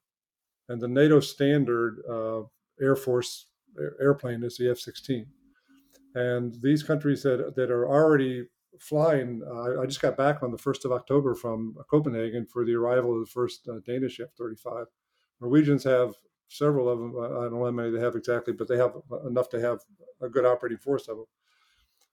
And 0.71 0.81
the 0.81 0.87
NATO 0.87 1.19
standard 1.19 2.01
uh, 2.09 2.43
Air 2.81 2.95
Force 2.95 3.47
airplane 3.99 4.41
is 4.43 4.55
the 4.57 4.71
F 4.71 4.79
16. 4.79 5.25
And 6.15 6.55
these 6.61 6.81
countries 6.81 7.23
that, 7.23 7.55
that 7.55 7.69
are 7.69 7.87
already 7.87 8.45
flying, 8.79 9.41
uh, 9.45 9.81
I 9.81 9.85
just 9.85 10.01
got 10.01 10.15
back 10.15 10.41
on 10.41 10.51
the 10.51 10.57
1st 10.57 10.85
of 10.85 10.93
October 10.93 11.35
from 11.35 11.75
Copenhagen 11.89 12.45
for 12.45 12.65
the 12.65 12.73
arrival 12.73 13.13
of 13.13 13.25
the 13.25 13.31
first 13.31 13.67
Danish 13.85 14.21
F 14.21 14.29
35. 14.37 14.87
Norwegians 15.41 15.83
have 15.83 16.13
several 16.47 16.87
of 16.87 16.99
them. 16.99 17.15
I 17.19 17.43
don't 17.43 17.53
know 17.53 17.65
how 17.65 17.71
many 17.71 17.91
they 17.91 17.99
have 17.99 18.15
exactly, 18.15 18.53
but 18.53 18.69
they 18.69 18.77
have 18.77 18.93
enough 19.25 19.49
to 19.49 19.59
have 19.59 19.79
a 20.21 20.29
good 20.29 20.45
operating 20.45 20.77
force 20.77 21.09
of 21.09 21.17
them. 21.17 21.25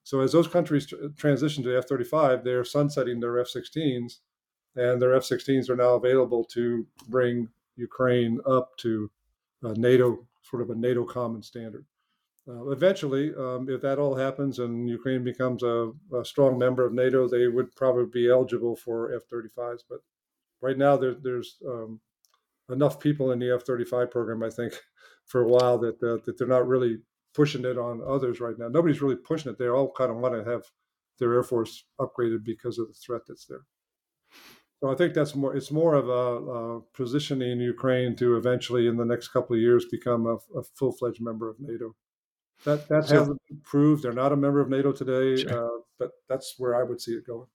So 0.02 0.20
as 0.20 0.32
those 0.32 0.48
countries 0.48 0.92
transition 1.16 1.62
to 1.64 1.76
F-35, 1.78 2.42
they're 2.42 2.64
sunsetting 2.64 3.20
their 3.20 3.38
F-16s, 3.38 4.14
and 4.74 5.00
their 5.00 5.14
F-16s 5.14 5.70
are 5.70 5.76
now 5.76 5.94
available 5.94 6.44
to 6.44 6.86
bring 7.08 7.48
Ukraine 7.78 8.40
up 8.46 8.76
to 8.78 9.10
NATO, 9.62 10.26
sort 10.42 10.62
of 10.62 10.70
a 10.70 10.74
NATO 10.74 11.04
common 11.04 11.42
standard. 11.42 11.84
Uh, 12.48 12.70
eventually, 12.70 13.34
um, 13.34 13.68
if 13.68 13.82
that 13.82 13.98
all 13.98 14.14
happens 14.14 14.58
and 14.58 14.88
Ukraine 14.88 15.22
becomes 15.22 15.62
a, 15.62 15.92
a, 16.14 16.24
strong 16.24 16.58
member 16.58 16.86
of 16.86 16.94
NATO, 16.94 17.28
they 17.28 17.46
would 17.46 17.74
probably 17.76 18.06
be 18.06 18.30
eligible 18.30 18.74
for 18.74 19.14
F-35s. 19.14 19.80
But 19.88 19.98
right 20.62 20.78
now, 20.78 20.96
there, 20.96 21.14
there's 21.14 21.58
um, 21.68 22.00
enough 22.70 23.00
people 23.00 23.32
in 23.32 23.38
the 23.38 23.54
F 23.54 23.64
thirty 23.64 23.84
five 23.84 24.10
program, 24.10 24.42
I 24.42 24.48
think, 24.48 24.72
for 25.26 25.42
a 25.42 25.48
while 25.48 25.76
that 25.78 26.02
uh, 26.02 26.24
that 26.24 26.38
they're 26.38 26.48
not 26.48 26.66
really 26.66 26.98
pushing 27.34 27.66
it 27.66 27.76
on 27.76 28.00
others 28.06 28.40
right 28.40 28.58
now. 28.58 28.68
Nobody's 28.68 29.02
really 29.02 29.16
pushing 29.16 29.52
it. 29.52 29.58
They 29.58 29.68
all 29.68 29.92
kind 29.92 30.10
of 30.10 30.16
want 30.16 30.34
to 30.34 30.50
have 30.50 30.62
their 31.18 31.34
air 31.34 31.42
force 31.42 31.84
upgraded 32.00 32.44
because 32.44 32.78
of 32.78 32.88
the 32.88 32.94
threat 32.94 33.22
that's 33.28 33.44
there. 33.44 33.66
So 34.80 34.90
I 34.90 34.94
think 34.94 35.14
that's 35.14 35.34
more. 35.34 35.56
It's 35.56 35.72
more 35.72 35.94
of 35.94 36.08
a, 36.08 36.12
a 36.12 36.80
positioning 36.94 37.60
Ukraine 37.60 38.14
to 38.16 38.36
eventually, 38.36 38.86
in 38.86 38.96
the 38.96 39.04
next 39.04 39.28
couple 39.28 39.56
of 39.56 39.60
years, 39.60 39.84
become 39.86 40.26
a, 40.26 40.36
a 40.56 40.62
full 40.62 40.92
fledged 40.92 41.20
member 41.20 41.50
of 41.50 41.56
NATO. 41.58 41.96
That 42.64 42.88
that 42.88 43.06
so, 43.06 43.18
hasn't 43.18 43.40
proved. 43.64 44.04
They're 44.04 44.12
not 44.12 44.32
a 44.32 44.36
member 44.36 44.60
of 44.60 44.68
NATO 44.68 44.92
today, 44.92 45.42
sure. 45.42 45.66
uh, 45.66 45.78
but 45.98 46.10
that's 46.28 46.54
where 46.58 46.76
I 46.76 46.84
would 46.84 47.00
see 47.00 47.12
it 47.12 47.26
going. 47.26 47.48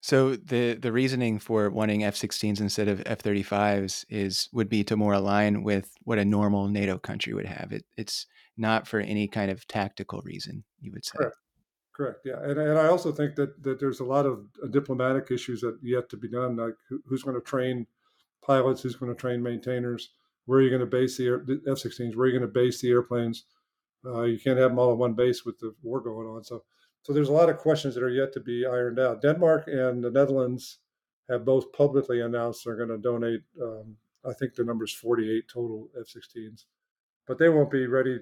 So 0.00 0.34
the 0.34 0.74
the 0.74 0.92
reasoning 0.92 1.38
for 1.38 1.70
wanting 1.70 2.04
F-16s 2.04 2.60
instead 2.60 2.88
of 2.88 3.02
F-35s 3.06 4.04
is 4.08 4.48
would 4.52 4.68
be 4.68 4.82
to 4.84 4.96
more 4.96 5.12
align 5.12 5.62
with 5.62 5.90
what 6.04 6.18
a 6.18 6.24
normal 6.24 6.68
NATO 6.68 6.98
country 6.98 7.34
would 7.34 7.46
have. 7.46 7.72
It 7.72 7.84
it's 7.96 8.26
not 8.56 8.88
for 8.88 8.98
any 8.98 9.28
kind 9.28 9.50
of 9.50 9.66
tactical 9.66 10.22
reason, 10.24 10.64
you 10.80 10.90
would 10.92 11.04
say. 11.04 11.18
Correct. 11.18 11.36
Correct. 12.02 12.22
Yeah, 12.24 12.42
and, 12.42 12.58
and 12.58 12.78
I 12.80 12.88
also 12.88 13.12
think 13.12 13.36
that 13.36 13.62
that 13.62 13.78
there's 13.78 14.00
a 14.00 14.04
lot 14.04 14.26
of 14.26 14.44
uh, 14.60 14.66
diplomatic 14.66 15.30
issues 15.30 15.60
that 15.60 15.78
yet 15.82 16.08
to 16.10 16.16
be 16.16 16.28
done. 16.28 16.56
Like 16.56 16.74
who's 17.06 17.22
going 17.22 17.36
to 17.36 17.40
train 17.40 17.86
pilots? 18.44 18.82
Who's 18.82 18.96
going 18.96 19.14
to 19.14 19.20
train 19.20 19.40
maintainers? 19.40 20.10
Where 20.46 20.58
are 20.58 20.62
you 20.62 20.70
going 20.70 20.80
to 20.80 20.86
base 20.86 21.16
the, 21.16 21.44
the 21.46 21.62
F-16s? 21.70 22.16
Where 22.16 22.24
are 22.24 22.26
you 22.26 22.36
going 22.36 22.48
to 22.48 22.60
base 22.60 22.80
the 22.80 22.90
airplanes? 22.90 23.44
Uh, 24.04 24.22
you 24.22 24.40
can't 24.40 24.58
have 24.58 24.70
them 24.70 24.80
all 24.80 24.90
at 24.90 24.98
one 24.98 25.14
base 25.14 25.44
with 25.44 25.60
the 25.60 25.76
war 25.80 26.00
going 26.00 26.26
on. 26.26 26.42
So 26.42 26.64
so 27.02 27.12
there's 27.12 27.28
a 27.28 27.38
lot 27.40 27.48
of 27.48 27.58
questions 27.58 27.94
that 27.94 28.02
are 28.02 28.10
yet 28.10 28.32
to 28.32 28.40
be 28.40 28.66
ironed 28.66 28.98
out. 28.98 29.22
Denmark 29.22 29.68
and 29.68 30.02
the 30.02 30.10
Netherlands 30.10 30.78
have 31.30 31.44
both 31.44 31.72
publicly 31.72 32.20
announced 32.20 32.64
they're 32.64 32.74
going 32.74 32.88
to 32.88 32.98
donate. 32.98 33.42
Um, 33.62 33.94
I 34.24 34.32
think 34.32 34.56
the 34.56 34.64
number 34.64 34.86
is 34.86 34.92
48 34.92 35.44
total 35.46 35.88
F-16s, 35.96 36.64
but 37.28 37.38
they 37.38 37.48
won't 37.48 37.70
be 37.70 37.86
ready. 37.86 38.18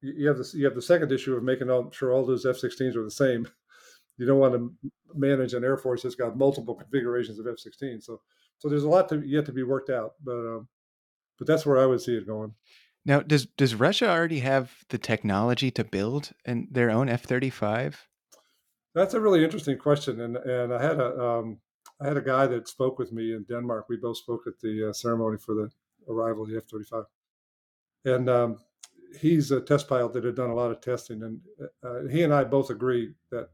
You 0.00 0.28
have 0.28 0.38
this. 0.38 0.54
You 0.54 0.64
have 0.64 0.74
the 0.74 0.82
second 0.82 1.12
issue 1.12 1.34
of 1.34 1.42
making 1.42 1.68
sure 1.92 2.12
all 2.12 2.24
those 2.24 2.46
F-16s 2.46 2.96
are 2.96 3.04
the 3.04 3.10
same. 3.10 3.48
You 4.20 4.26
don't 4.26 4.40
want 4.40 4.54
to 4.54 4.74
manage 5.14 5.54
an 5.54 5.62
air 5.62 5.76
force 5.76 6.02
that's 6.02 6.16
got 6.16 6.36
multiple 6.36 6.74
configurations 6.74 7.38
of 7.38 7.46
F-16. 7.46 8.02
So, 8.02 8.20
so 8.58 8.68
there's 8.68 8.82
a 8.82 8.88
lot 8.88 9.08
to 9.10 9.22
yet 9.24 9.46
to 9.46 9.52
be 9.52 9.62
worked 9.62 9.90
out. 9.90 10.14
But, 10.24 10.32
um, 10.32 10.68
but 11.38 11.46
that's 11.46 11.64
where 11.64 11.78
I 11.78 11.86
would 11.86 12.00
see 12.00 12.16
it 12.16 12.26
going. 12.26 12.52
Now, 13.04 13.20
does 13.20 13.46
does 13.46 13.74
Russia 13.74 14.10
already 14.10 14.40
have 14.40 14.84
the 14.88 14.98
technology 14.98 15.70
to 15.70 15.84
build 15.84 16.32
an, 16.44 16.68
their 16.70 16.90
own 16.90 17.08
F 17.08 17.22
thirty 17.22 17.48
five? 17.48 18.08
That's 18.94 19.14
a 19.14 19.20
really 19.20 19.44
interesting 19.44 19.78
question, 19.78 20.20
and 20.20 20.36
and 20.36 20.74
I 20.74 20.82
had 20.82 20.98
a 20.98 21.18
um, 21.18 21.58
I 22.00 22.06
had 22.06 22.16
a 22.16 22.22
guy 22.22 22.46
that 22.48 22.68
spoke 22.68 22.98
with 22.98 23.12
me 23.12 23.34
in 23.34 23.44
Denmark. 23.44 23.86
We 23.88 23.96
both 23.96 24.18
spoke 24.18 24.42
at 24.46 24.58
the 24.60 24.90
uh, 24.90 24.92
ceremony 24.92 25.38
for 25.38 25.54
the 25.54 25.70
arrival 26.08 26.42
of 26.42 26.50
the 26.50 26.56
F 26.56 26.64
thirty 26.70 26.84
five, 26.84 27.04
and 28.04 28.28
um, 28.28 28.58
he's 29.20 29.50
a 29.50 29.60
test 29.60 29.88
pilot 29.88 30.12
that 30.12 30.24
had 30.24 30.34
done 30.34 30.50
a 30.50 30.54
lot 30.54 30.70
of 30.70 30.80
testing, 30.80 31.22
and 31.22 31.40
uh, 31.82 32.08
he 32.10 32.22
and 32.22 32.34
I 32.34 32.44
both 32.44 32.70
agree 32.70 33.14
that 33.30 33.48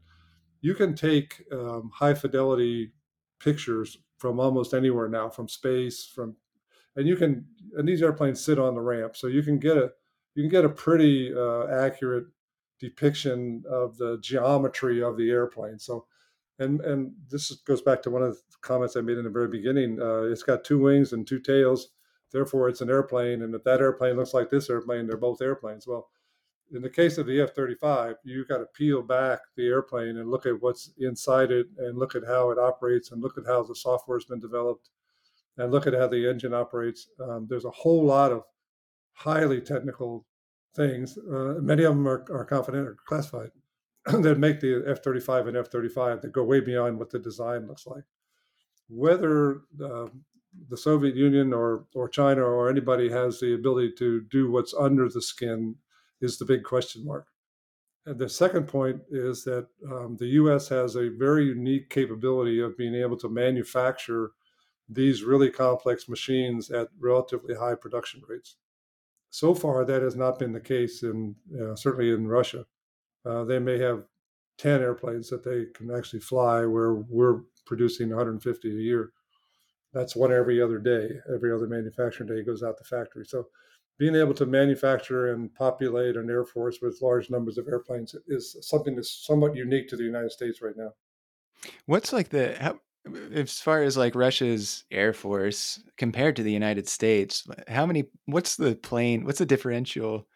you 0.61 0.73
can 0.73 0.95
take 0.95 1.43
um, 1.51 1.91
high 1.93 2.13
fidelity 2.13 2.93
pictures 3.39 3.97
from 4.17 4.39
almost 4.39 4.73
anywhere 4.73 5.07
now, 5.07 5.29
from 5.29 5.47
space, 5.47 6.05
from 6.05 6.35
and 6.95 7.07
you 7.07 7.15
can 7.15 7.45
and 7.77 7.87
these 7.87 8.01
airplanes 8.01 8.43
sit 8.43 8.59
on 8.59 8.73
the 8.73 8.81
ramp, 8.81 9.15
so 9.15 9.27
you 9.27 9.43
can 9.43 9.59
get 9.59 9.77
a 9.77 9.91
you 10.35 10.43
can 10.43 10.49
get 10.49 10.65
a 10.65 10.69
pretty 10.69 11.33
uh, 11.33 11.67
accurate 11.67 12.25
depiction 12.79 13.63
of 13.69 13.97
the 13.97 14.17
geometry 14.21 15.01
of 15.01 15.17
the 15.17 15.29
airplane. 15.29 15.79
So, 15.79 16.05
and 16.59 16.81
and 16.81 17.11
this 17.29 17.51
goes 17.67 17.81
back 17.81 18.01
to 18.03 18.09
one 18.09 18.23
of 18.23 18.35
the 18.35 18.41
comments 18.61 18.95
I 18.95 19.01
made 19.01 19.17
in 19.17 19.23
the 19.23 19.29
very 19.29 19.47
beginning. 19.47 20.01
Uh, 20.01 20.23
it's 20.23 20.43
got 20.43 20.63
two 20.63 20.79
wings 20.79 21.13
and 21.13 21.27
two 21.27 21.39
tails, 21.39 21.89
therefore 22.31 22.69
it's 22.69 22.81
an 22.81 22.89
airplane. 22.89 23.41
And 23.41 23.53
if 23.55 23.63
that 23.63 23.81
airplane 23.81 24.17
looks 24.17 24.33
like 24.33 24.49
this 24.49 24.69
airplane, 24.69 25.07
they're 25.07 25.17
both 25.17 25.41
airplanes. 25.41 25.87
Well, 25.87 26.09
in 26.73 26.81
the 26.81 26.89
case 26.89 27.17
of 27.17 27.27
the 27.27 27.41
F-35, 27.41 28.15
you've 28.23 28.47
got 28.47 28.57
to 28.57 28.65
peel 28.73 29.01
back 29.01 29.39
the 29.55 29.67
airplane 29.67 30.17
and 30.17 30.31
look 30.31 30.45
at 30.45 30.61
what's 30.61 30.91
inside 30.97 31.51
it, 31.51 31.67
and 31.77 31.97
look 31.97 32.15
at 32.15 32.25
how 32.25 32.49
it 32.49 32.57
operates, 32.57 33.11
and 33.11 33.21
look 33.21 33.37
at 33.37 33.45
how 33.45 33.63
the 33.63 33.75
software 33.75 34.17
has 34.17 34.25
been 34.25 34.39
developed, 34.39 34.89
and 35.57 35.71
look 35.71 35.85
at 35.85 35.93
how 35.93 36.07
the 36.07 36.27
engine 36.27 36.53
operates. 36.53 37.07
Um, 37.21 37.45
there's 37.47 37.65
a 37.65 37.71
whole 37.71 38.03
lot 38.03 38.31
of 38.31 38.43
highly 39.13 39.61
technical 39.61 40.25
things. 40.75 41.17
Uh, 41.17 41.55
many 41.61 41.83
of 41.83 41.95
them 41.95 42.07
are, 42.07 42.25
are 42.31 42.45
confident 42.45 42.87
or 42.87 42.97
classified 43.05 43.51
that 44.05 44.39
make 44.39 44.59
the 44.59 44.83
F 44.87 45.03
35 45.03 45.47
and 45.47 45.57
F 45.57 45.67
35 45.67 46.21
that 46.21 46.31
go 46.31 46.43
way 46.43 46.59
beyond 46.59 46.97
what 46.99 47.09
the 47.09 47.19
design 47.19 47.67
looks 47.67 47.87
like. 47.87 48.03
Whether 48.89 49.61
uh, 49.83 50.07
the 50.69 50.77
Soviet 50.77 51.15
Union 51.15 51.53
or, 51.53 51.85
or 51.93 52.09
China 52.09 52.41
or 52.41 52.69
anybody 52.69 53.09
has 53.09 53.39
the 53.39 53.53
ability 53.53 53.93
to 53.97 54.21
do 54.21 54.51
what's 54.51 54.73
under 54.73 55.09
the 55.09 55.21
skin 55.21 55.75
is 56.21 56.37
the 56.37 56.45
big 56.45 56.63
question 56.63 57.05
mark. 57.05 57.27
And 58.05 58.19
the 58.19 58.29
second 58.29 58.67
point 58.67 59.01
is 59.09 59.43
that 59.45 59.67
um, 59.91 60.15
the 60.17 60.27
US 60.27 60.67
has 60.69 60.95
a 60.95 61.09
very 61.09 61.45
unique 61.45 61.89
capability 61.89 62.59
of 62.59 62.77
being 62.77 62.95
able 62.95 63.17
to 63.17 63.29
manufacture 63.29 64.31
these 64.87 65.23
really 65.23 65.49
complex 65.49 66.07
machines 66.07 66.69
at 66.69 66.89
relatively 66.99 67.55
high 67.55 67.75
production 67.75 68.21
rates. 68.27 68.57
So 69.31 69.55
far, 69.55 69.83
that 69.85 70.03
has 70.03 70.15
not 70.15 70.39
been 70.39 70.53
the 70.53 70.59
case 70.59 71.03
in 71.03 71.35
uh, 71.59 71.75
certainly 71.75 72.11
in 72.11 72.27
Russia. 72.27 72.65
Uh, 73.25 73.43
they 73.43 73.59
may 73.59 73.79
have 73.79 74.03
10 74.59 74.81
airplanes 74.81 75.29
that 75.29 75.43
they 75.43 75.65
can 75.73 75.93
actually 75.93 76.19
fly, 76.19 76.65
where 76.65 76.93
we're 76.93 77.41
producing 77.65 78.09
150 78.09 78.69
a 78.69 78.73
year. 78.73 79.11
That's 79.95 80.15
one 80.15 80.31
every 80.31 80.61
other 80.61 80.77
day. 80.77 81.09
Every 81.33 81.51
other 81.51 81.67
manufacturing 81.67 82.29
day 82.29 82.43
goes 82.43 82.61
out 82.61 82.77
the 82.77 82.83
factory. 82.83 83.25
So, 83.25 83.47
being 83.97 84.15
able 84.15 84.33
to 84.33 84.45
manufacture 84.45 85.31
and 85.31 85.55
populate 85.55 86.17
an 86.17 86.29
air 86.29 86.43
force 86.43 86.79
with 86.81 87.01
large 87.01 87.29
numbers 87.29 87.57
of 87.57 87.69
airplanes 87.69 88.13
is 88.27 88.57
something 88.61 88.93
that's 88.93 89.25
somewhat 89.25 89.55
unique 89.55 89.87
to 89.87 89.95
the 89.95 90.03
United 90.03 90.31
States 90.31 90.61
right 90.61 90.75
now. 90.75 90.89
What's 91.85 92.11
like 92.11 92.27
the 92.27 92.57
how, 92.59 92.79
as 93.33 93.61
far 93.61 93.83
as 93.83 93.95
like 93.95 94.13
Russia's 94.13 94.83
air 94.91 95.13
force 95.13 95.81
compared 95.97 96.35
to 96.35 96.43
the 96.43 96.51
United 96.51 96.89
States, 96.89 97.47
how 97.69 97.85
many? 97.85 98.03
What's 98.25 98.57
the 98.57 98.75
plane? 98.75 99.23
What's 99.23 99.39
the 99.39 99.45
differential 99.45 100.27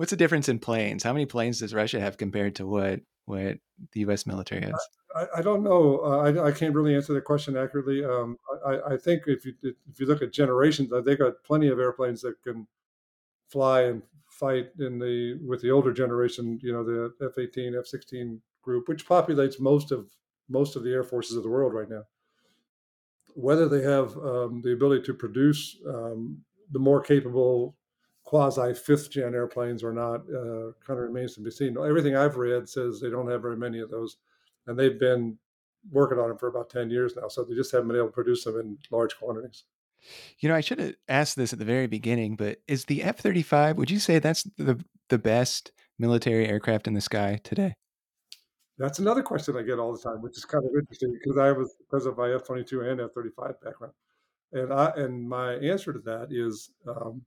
What's 0.00 0.10
the 0.10 0.16
difference 0.16 0.48
in 0.48 0.58
planes? 0.58 1.02
How 1.02 1.12
many 1.12 1.26
planes 1.26 1.58
does 1.58 1.74
Russia 1.74 2.00
have 2.00 2.16
compared 2.16 2.54
to 2.56 2.66
what 2.66 3.00
what 3.30 3.58
the 3.92 4.00
U.S. 4.00 4.26
military 4.26 4.62
has? 4.62 4.88
I, 5.14 5.38
I 5.38 5.42
don't 5.42 5.62
know. 5.62 6.00
Uh, 6.04 6.18
I, 6.18 6.48
I, 6.48 6.52
can't 6.52 6.74
really 6.74 6.94
answer 6.94 7.12
the 7.12 7.20
question 7.20 7.56
accurately. 7.56 8.04
Um, 8.04 8.36
I, 8.64 8.92
I, 8.92 8.96
think 8.96 9.22
if 9.26 9.44
you 9.44 9.54
if 9.62 9.98
you 9.98 10.06
look 10.06 10.22
at 10.22 10.32
generations, 10.32 10.90
they 11.04 11.16
got 11.16 11.42
plenty 11.42 11.68
of 11.68 11.78
airplanes 11.78 12.20
that 12.22 12.40
can 12.42 12.66
fly 13.48 13.82
and 13.82 14.02
fight 14.28 14.68
in 14.78 14.98
the 14.98 15.38
with 15.44 15.62
the 15.62 15.70
older 15.70 15.92
generation. 15.92 16.58
You 16.62 16.72
know, 16.72 16.84
the 16.84 17.12
F-18, 17.24 17.78
F-16 17.78 18.38
group, 18.62 18.88
which 18.88 19.06
populates 19.06 19.58
most 19.58 19.90
of 19.90 20.06
most 20.48 20.76
of 20.76 20.84
the 20.84 20.92
air 20.92 21.04
forces 21.04 21.36
of 21.36 21.42
the 21.42 21.48
world 21.48 21.74
right 21.74 21.88
now. 21.88 22.04
Whether 23.34 23.68
they 23.68 23.82
have 23.82 24.16
um, 24.18 24.60
the 24.62 24.72
ability 24.72 25.04
to 25.04 25.14
produce 25.14 25.76
um, 25.86 26.38
the 26.72 26.78
more 26.78 27.00
capable 27.00 27.76
quasi 28.30 28.72
fifth 28.72 29.10
gen 29.10 29.34
airplanes 29.34 29.82
or 29.82 29.92
not 29.92 30.20
uh, 30.30 30.70
kind 30.86 30.90
of 30.90 30.98
remains 30.98 31.34
to 31.34 31.40
be 31.40 31.50
seen. 31.50 31.76
Everything 31.76 32.14
I've 32.14 32.36
read 32.36 32.68
says 32.68 33.00
they 33.00 33.10
don't 33.10 33.28
have 33.28 33.42
very 33.42 33.56
many 33.56 33.80
of 33.80 33.90
those, 33.90 34.18
and 34.68 34.78
they've 34.78 35.00
been 35.00 35.36
working 35.90 36.16
on 36.16 36.28
them 36.28 36.38
for 36.38 36.46
about 36.46 36.70
10 36.70 36.90
years 36.90 37.16
now. 37.20 37.26
So 37.26 37.42
they 37.42 37.56
just 37.56 37.72
haven't 37.72 37.88
been 37.88 37.96
able 37.96 38.06
to 38.06 38.12
produce 38.12 38.44
them 38.44 38.60
in 38.60 38.78
large 38.92 39.18
quantities. 39.18 39.64
You 40.38 40.48
know, 40.48 40.54
I 40.54 40.60
should 40.60 40.78
have 40.78 40.94
asked 41.08 41.34
this 41.34 41.52
at 41.52 41.58
the 41.58 41.64
very 41.64 41.88
beginning, 41.88 42.36
but 42.36 42.60
is 42.68 42.84
the 42.84 43.02
F 43.02 43.18
35, 43.18 43.76
would 43.76 43.90
you 43.90 43.98
say 43.98 44.20
that's 44.20 44.44
the, 44.56 44.78
the 45.08 45.18
best 45.18 45.72
military 45.98 46.46
aircraft 46.46 46.86
in 46.86 46.94
the 46.94 47.00
sky 47.00 47.40
today? 47.42 47.74
That's 48.78 49.00
another 49.00 49.24
question 49.24 49.56
I 49.56 49.62
get 49.62 49.80
all 49.80 49.92
the 49.92 49.98
time, 49.98 50.22
which 50.22 50.36
is 50.36 50.44
kind 50.44 50.64
of 50.64 50.70
interesting 50.72 51.18
because 51.20 51.36
I 51.36 51.50
was 51.50 51.74
because 51.80 52.06
of 52.06 52.16
my 52.16 52.32
F 52.32 52.44
twenty 52.44 52.62
two 52.62 52.80
and 52.80 53.00
F 53.00 53.10
thirty 53.14 53.28
five 53.36 53.60
background, 53.60 53.92
and 54.52 54.72
I 54.72 54.92
and 54.96 55.28
my 55.28 55.54
answer 55.56 55.92
to 55.92 55.98
that 55.98 56.28
is 56.30 56.70
um, 56.88 57.20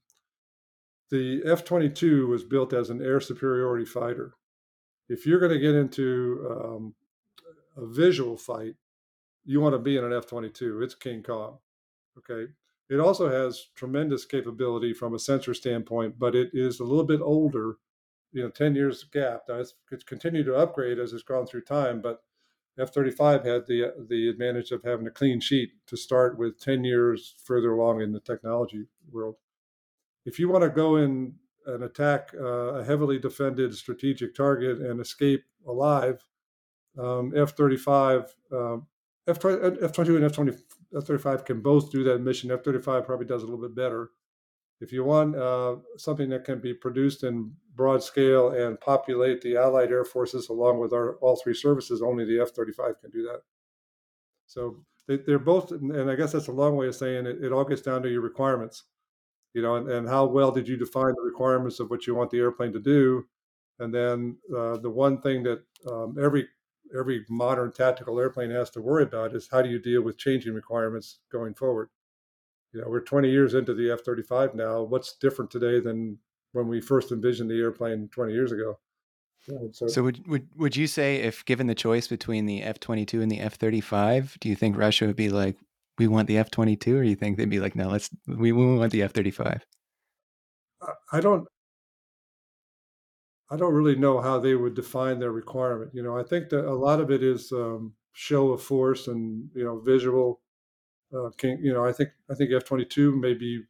the 1.10 1.42
F 1.46 1.64
twenty 1.66 1.90
two 1.90 2.28
was 2.28 2.44
built 2.44 2.74
as 2.74 2.90
an 2.90 3.02
air 3.02 3.20
superiority 3.20 3.86
fighter. 3.86 4.34
If 5.10 5.26
you're 5.26 5.40
going 5.40 5.52
to 5.52 5.60
get 5.60 5.76
into 5.76 6.48
um, 6.50 6.96
a 7.78 7.86
visual 7.86 8.38
fight, 8.38 8.76
you 9.46 9.60
want 9.60 9.74
to 9.74 9.80
be 9.80 9.98
in 9.98 10.04
an 10.04 10.14
F 10.14 10.28
twenty 10.28 10.50
two. 10.50 10.82
It's 10.82 10.96
King 10.96 11.24
Kong. 11.24 11.60
Okay, 12.18 12.52
it 12.90 13.00
also 13.00 13.30
has 13.30 13.68
tremendous 13.76 14.26
capability 14.26 14.94
from 14.94 15.14
a 15.14 15.20
sensor 15.20 15.54
standpoint, 15.54 16.20
but 16.20 16.36
it 16.36 16.50
is 16.54 16.80
a 16.80 16.86
little 16.86 17.06
bit 17.06 17.22
older 17.22 17.78
you 18.34 18.44
know 18.44 18.50
10 18.50 18.76
years 18.76 19.04
gap. 19.06 19.44
Now 19.48 19.56
it's, 19.56 19.76
it's 19.92 20.04
continued 20.04 20.48
to 20.48 20.56
upgrade 20.56 21.00
as 21.00 21.14
it's 21.14 21.24
gone 21.24 21.46
through 21.46 21.62
time, 21.62 22.02
but 22.02 22.24
F-35 22.78 23.46
had 23.46 23.68
the 23.68 23.94
the 24.10 24.28
advantage 24.28 24.72
of 24.72 24.84
having 24.84 25.06
a 25.08 25.12
clean 25.12 25.40
sheet 25.40 25.74
to 25.86 25.96
start 25.96 26.38
with 26.38 26.60
10 26.60 26.84
years 26.84 27.36
further 27.46 27.72
along 27.72 28.02
in 28.02 28.12
the 28.12 28.20
technology 28.20 28.88
world. 29.12 29.36
If 30.26 30.40
you 30.40 30.50
want 30.50 30.64
to 30.64 30.70
go 30.70 30.98
in 30.98 31.34
and 31.66 31.84
attack 31.84 32.32
uh, 32.40 32.76
a 32.76 32.84
heavily 32.84 33.20
defended 33.20 33.76
strategic 33.76 34.36
target 34.36 34.80
and 34.80 35.00
escape 35.00 35.44
alive, 35.68 36.24
um, 36.98 37.34
F-35, 37.36 38.28
um, 38.52 38.88
F-22 39.28 40.16
and 40.16 40.26
F-20, 40.26 40.60
F-35 40.96 41.46
can 41.46 41.62
both 41.62 41.92
do 41.92 42.04
that 42.04 42.22
mission. 42.22 42.52
F-35 42.52 43.06
probably 43.06 43.26
does 43.26 43.44
a 43.44 43.46
little 43.46 43.62
bit 43.62 43.76
better. 43.76 44.12
If 44.82 44.92
you 44.92 45.04
want 45.06 45.36
uh, 45.36 45.78
something 45.98 46.30
that 46.30 46.44
can 46.44 46.60
be 46.60 46.74
produced 46.74 47.24
in 47.24 47.54
broad 47.74 48.04
scale 48.04 48.50
and 48.50 48.80
populate 48.80 49.42
the 49.42 49.56
Allied 49.56 49.92
air 49.92 50.04
forces 50.04 50.50
along 50.50 50.80
with 50.80 50.92
our 50.92 51.16
all 51.16 51.40
three 51.42 51.54
services, 51.54 52.02
only 52.02 52.26
the 52.26 52.42
F 52.42 52.52
35 52.52 53.00
can 53.00 53.10
do 53.10 53.24
that. 53.24 53.42
So 54.46 54.84
they, 55.08 55.20
are 55.32 55.40
both, 55.40 55.72
and 55.72 56.10
I 56.10 56.16
guess 56.16 56.34
that's 56.34 56.48
a 56.48 56.52
long 56.52 56.76
way 56.76 56.88
of 56.88 56.96
saying 56.96 57.26
it, 57.26 57.44
it 57.44 57.54
all 57.54 57.64
gets 57.64 57.82
down 57.82 58.04
to 58.04 58.10
your 58.10 58.22
requirements, 58.22 58.84
you 59.54 59.62
know, 59.62 59.76
and, 59.76 59.90
and 59.90 60.08
how 60.08 60.26
well 60.26 60.52
did 60.52 60.68
you 60.68 60.78
define 60.78 61.14
the 61.16 61.22
requirements 61.22 61.80
of 61.80 61.90
what 61.90 62.08
you 62.08 62.16
want 62.16 62.32
the 62.32 62.40
airplane 62.40 62.74
to 62.74 62.80
do? 62.80 63.26
And 63.80 63.94
then 63.94 64.38
uh, 64.56 64.78
the 64.78 64.90
one 64.90 65.22
thing 65.22 65.44
that 65.44 65.64
um, 65.90 66.18
every 66.22 66.48
every 66.98 67.26
modern 67.30 67.72
tactical 67.72 68.20
airplane 68.20 68.52
has 68.52 68.70
to 68.72 68.82
worry 68.82 69.04
about 69.04 69.34
is 69.36 69.50
how 69.52 69.62
do 69.62 69.70
you 69.70 69.80
deal 69.80 70.04
with 70.04 70.18
changing 70.18 70.54
requirements 70.54 71.20
going 71.32 71.54
forward? 71.54 71.90
You 72.72 72.82
know, 72.82 72.88
we're 72.88 73.02
20 73.02 73.30
years 73.30 73.54
into 73.54 73.74
the 73.74 73.92
F 73.92 74.02
35 74.02 74.56
now. 74.56 74.82
What's 74.82 75.18
different 75.18 75.52
today 75.52 75.80
than 75.80 76.18
when 76.54 76.68
we 76.68 76.82
first 76.82 77.12
envisioned 77.12 77.50
the 77.50 77.60
airplane 77.60 78.10
20 78.14 78.34
years 78.34 78.52
ago. 78.52 78.80
So, 79.74 79.88
so 79.88 80.04
would, 80.04 80.26
would 80.28 80.48
would 80.56 80.76
you 80.78 80.88
say 80.88 81.18
if 81.18 81.44
given 81.44 81.68
the 81.68 81.76
choice 81.76 82.08
between 82.08 82.46
the 82.46 82.64
F 82.64 82.80
twenty 82.80 83.06
two 83.06 83.22
and 83.22 83.30
the 83.30 83.42
F 83.42 83.56
thirty 83.56 83.82
five, 83.82 84.38
do 84.40 84.48
you 84.48 84.56
think 84.56 84.78
Russia 84.78 85.06
would 85.06 85.18
be 85.18 85.28
like, 85.28 85.58
we 85.98 86.08
want 86.08 86.28
the 86.28 86.38
F 86.38 86.52
twenty 86.52 86.76
two, 86.76 86.98
or 86.98 87.04
you 87.04 87.16
think 87.16 87.38
they'd 87.38 87.50
be 87.50 87.60
like, 87.60 87.76
no, 87.76 87.90
let's 87.90 88.10
we, 88.28 88.52
we 88.52 88.78
want 88.78 88.92
the 88.92 89.04
F 89.04 89.14
thirty 89.14 89.32
five? 89.32 89.66
I 91.12 91.20
don't 91.20 91.48
I 93.50 93.56
don't 93.56 93.74
really 93.74 93.96
know 93.96 94.20
how 94.20 94.40
they 94.40 94.56
would 94.56 94.74
define 94.74 95.20
their 95.20 95.32
requirement. 95.32 95.92
You 95.94 96.02
know, 96.02 96.18
I 96.18 96.24
think 96.24 96.50
that 96.50 96.66
a 96.66 96.74
lot 96.74 97.00
of 97.00 97.12
it 97.12 97.22
is 97.22 97.52
um, 97.52 97.94
show 98.14 98.52
of 98.52 98.64
force 98.64 99.08
and 99.08 99.50
you 99.54 99.64
know 99.64 99.80
visual. 99.80 100.42
Uh, 101.16 101.30
can, 101.38 101.60
you 101.62 101.72
know, 101.72 101.86
I 101.86 101.92
think 101.92 102.10
I 102.32 102.36
think 102.36 102.52
F 102.52 102.64
twenty 102.64 102.86
two 102.86 103.16
may 103.16 103.34
be 103.34 103.64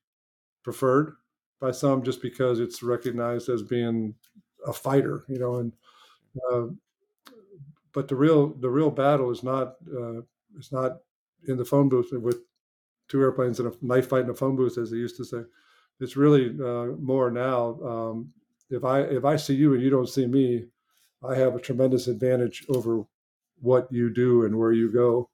preferred 0.64 1.16
by 1.60 1.72
some 1.72 2.04
just 2.04 2.22
because 2.22 2.60
it's 2.60 2.82
recognized 2.82 3.50
as 3.50 3.62
being 3.62 4.16
a 4.66 4.72
fighter, 4.72 5.26
you 5.28 5.40
know. 5.40 5.56
And 5.56 5.74
uh, 6.50 6.68
but 7.92 8.08
the 8.08 8.16
real 8.16 8.54
the 8.54 8.70
real 8.70 8.90
battle 8.90 9.32
is 9.32 9.44
not 9.44 9.76
uh, 9.94 10.22
is 10.58 10.72
not 10.72 11.00
in 11.48 11.58
the 11.58 11.66
phone 11.66 11.90
booth 11.90 12.10
with 12.12 12.38
two 13.08 13.22
airplanes 13.22 13.60
and 13.60 13.74
a 13.74 13.78
knife 13.82 14.10
fight 14.10 14.24
in 14.24 14.30
a 14.30 14.36
phone 14.36 14.56
booth, 14.56 14.78
as 14.78 14.92
they 14.92 14.98
used 14.98 15.18
to 15.18 15.26
say. 15.26 15.42
It's 16.00 16.18
really 16.18 16.50
uh, 16.60 16.96
more 17.00 17.30
now. 17.32 17.80
Um, 17.82 18.34
if 18.70 18.84
I 18.84 19.02
if 19.02 19.26
I 19.26 19.36
see 19.36 19.56
you 19.56 19.74
and 19.74 19.84
you 19.84 19.90
don't 19.90 20.10
see 20.10 20.26
me, 20.26 20.66
I 21.24 21.36
have 21.36 21.56
a 21.56 21.60
tremendous 21.60 22.08
advantage 22.08 22.66
over 22.70 23.04
what 23.62 23.88
you 23.92 24.10
do 24.10 24.46
and 24.46 24.58
where 24.58 24.72
you 24.72 24.92
go 24.92 25.30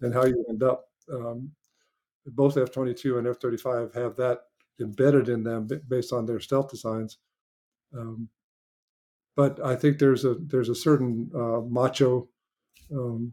and 0.00 0.12
how 0.12 0.24
you 0.24 0.44
end 0.48 0.62
up. 0.62 0.84
Um, 1.12 1.50
both 2.26 2.56
F 2.56 2.70
twenty 2.70 2.94
two 2.94 3.18
and 3.18 3.26
F 3.26 3.38
thirty 3.40 3.56
five 3.56 3.92
have 3.94 4.16
that 4.16 4.42
embedded 4.80 5.28
in 5.28 5.42
them 5.42 5.68
based 5.88 6.12
on 6.12 6.26
their 6.26 6.40
stealth 6.40 6.70
designs. 6.70 7.18
Um, 7.96 8.28
but 9.34 9.64
I 9.64 9.76
think 9.76 9.98
there's 9.98 10.24
a 10.24 10.34
there's 10.34 10.68
a 10.68 10.74
certain 10.74 11.30
uh, 11.34 11.60
macho, 11.60 12.28
um, 12.94 13.32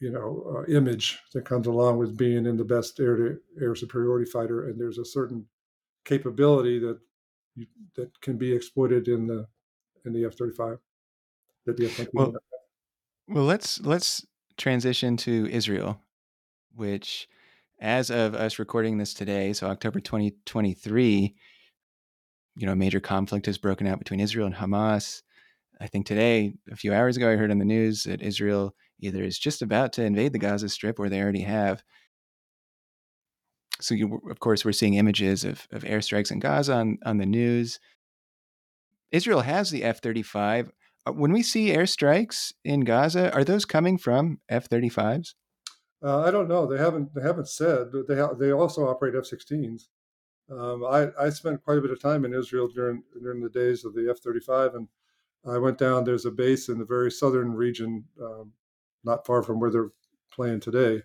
you 0.00 0.10
know, 0.10 0.56
uh, 0.56 0.72
image 0.72 1.18
that 1.34 1.44
comes 1.44 1.66
along 1.66 1.98
with 1.98 2.16
being 2.16 2.46
in 2.46 2.56
the 2.56 2.64
best 2.64 2.98
air 2.98 3.16
to 3.16 3.38
air 3.60 3.74
superiority 3.74 4.28
fighter, 4.28 4.68
and 4.68 4.80
there's 4.80 4.98
a 4.98 5.04
certain 5.04 5.46
capability 6.04 6.78
that 6.78 6.98
you, 7.54 7.66
that 7.96 8.18
can 8.22 8.38
be 8.38 8.52
exploited 8.52 9.08
in 9.08 9.26
the 9.26 9.46
in 10.06 10.12
the 10.14 10.24
F-35. 10.24 10.78
That 11.66 11.76
the 11.76 11.86
F-35 11.86 12.08
well, 12.14 12.34
well, 13.28 13.44
let's 13.44 13.80
let's 13.82 14.26
transition 14.56 15.18
to 15.18 15.46
Israel, 15.50 16.00
which 16.74 17.28
as 17.78 18.10
of 18.10 18.34
us 18.34 18.58
recording 18.58 18.96
this 18.96 19.12
today, 19.12 19.52
so 19.52 19.66
October 19.66 20.00
2023, 20.00 21.34
you 22.56 22.66
know, 22.66 22.72
a 22.72 22.76
major 22.76 23.00
conflict 23.00 23.46
has 23.46 23.58
broken 23.58 23.86
out 23.86 23.98
between 23.98 24.20
Israel 24.20 24.46
and 24.46 24.54
Hamas. 24.54 25.22
I 25.78 25.86
think 25.86 26.06
today, 26.06 26.54
a 26.70 26.76
few 26.76 26.92
hours 26.92 27.16
ago, 27.16 27.30
I 27.30 27.36
heard 27.36 27.50
on 27.50 27.58
the 27.58 27.64
news 27.64 28.02
that 28.04 28.20
Israel 28.22 28.74
either 29.00 29.22
is 29.22 29.38
just 29.38 29.62
about 29.62 29.92
to 29.94 30.04
invade 30.04 30.32
the 30.32 30.38
Gaza 30.38 30.68
Strip 30.68 30.98
or 30.98 31.08
they 31.08 31.20
already 31.20 31.42
have. 31.42 31.82
So, 33.80 33.94
you, 33.94 34.20
of 34.30 34.40
course, 34.40 34.64
we're 34.64 34.72
seeing 34.72 34.94
images 34.94 35.44
of, 35.44 35.66
of 35.72 35.84
airstrikes 35.84 36.30
in 36.30 36.38
Gaza 36.38 36.74
on, 36.74 36.98
on 37.04 37.18
the 37.18 37.26
news. 37.26 37.80
Israel 39.10 39.40
has 39.40 39.70
the 39.70 39.84
F 39.84 40.00
35. 40.00 40.70
Uh, 41.06 41.12
when 41.12 41.32
we 41.32 41.42
see 41.42 41.68
airstrikes 41.68 42.52
in 42.64 42.80
Gaza, 42.80 43.32
are 43.32 43.44
those 43.44 43.64
coming 43.64 43.96
from 43.96 44.38
F 44.48 44.68
35s? 44.68 45.34
Uh, 46.02 46.20
I 46.20 46.30
don't 46.30 46.48
know. 46.48 46.66
They 46.66 46.78
haven't 46.78 47.14
they 47.14 47.20
haven't 47.20 47.48
said. 47.48 47.88
They 48.08 48.16
ha- 48.16 48.32
they 48.32 48.52
also 48.52 48.88
operate 48.88 49.14
F-16s. 49.14 49.88
Um, 50.50 50.84
I 50.84 51.08
I 51.20 51.28
spent 51.28 51.62
quite 51.62 51.78
a 51.78 51.82
bit 51.82 51.90
of 51.90 52.00
time 52.00 52.24
in 52.24 52.32
Israel 52.32 52.68
during 52.68 53.02
during 53.20 53.42
the 53.42 53.50
days 53.50 53.84
of 53.84 53.94
the 53.94 54.08
F-35, 54.10 54.76
and 54.76 54.88
I 55.46 55.58
went 55.58 55.78
down. 55.78 56.04
There's 56.04 56.24
a 56.24 56.30
base 56.30 56.68
in 56.68 56.78
the 56.78 56.86
very 56.86 57.10
southern 57.10 57.52
region, 57.52 58.04
um, 58.20 58.52
not 59.04 59.26
far 59.26 59.42
from 59.42 59.60
where 59.60 59.70
they're 59.70 59.92
playing 60.32 60.60
today. 60.60 61.02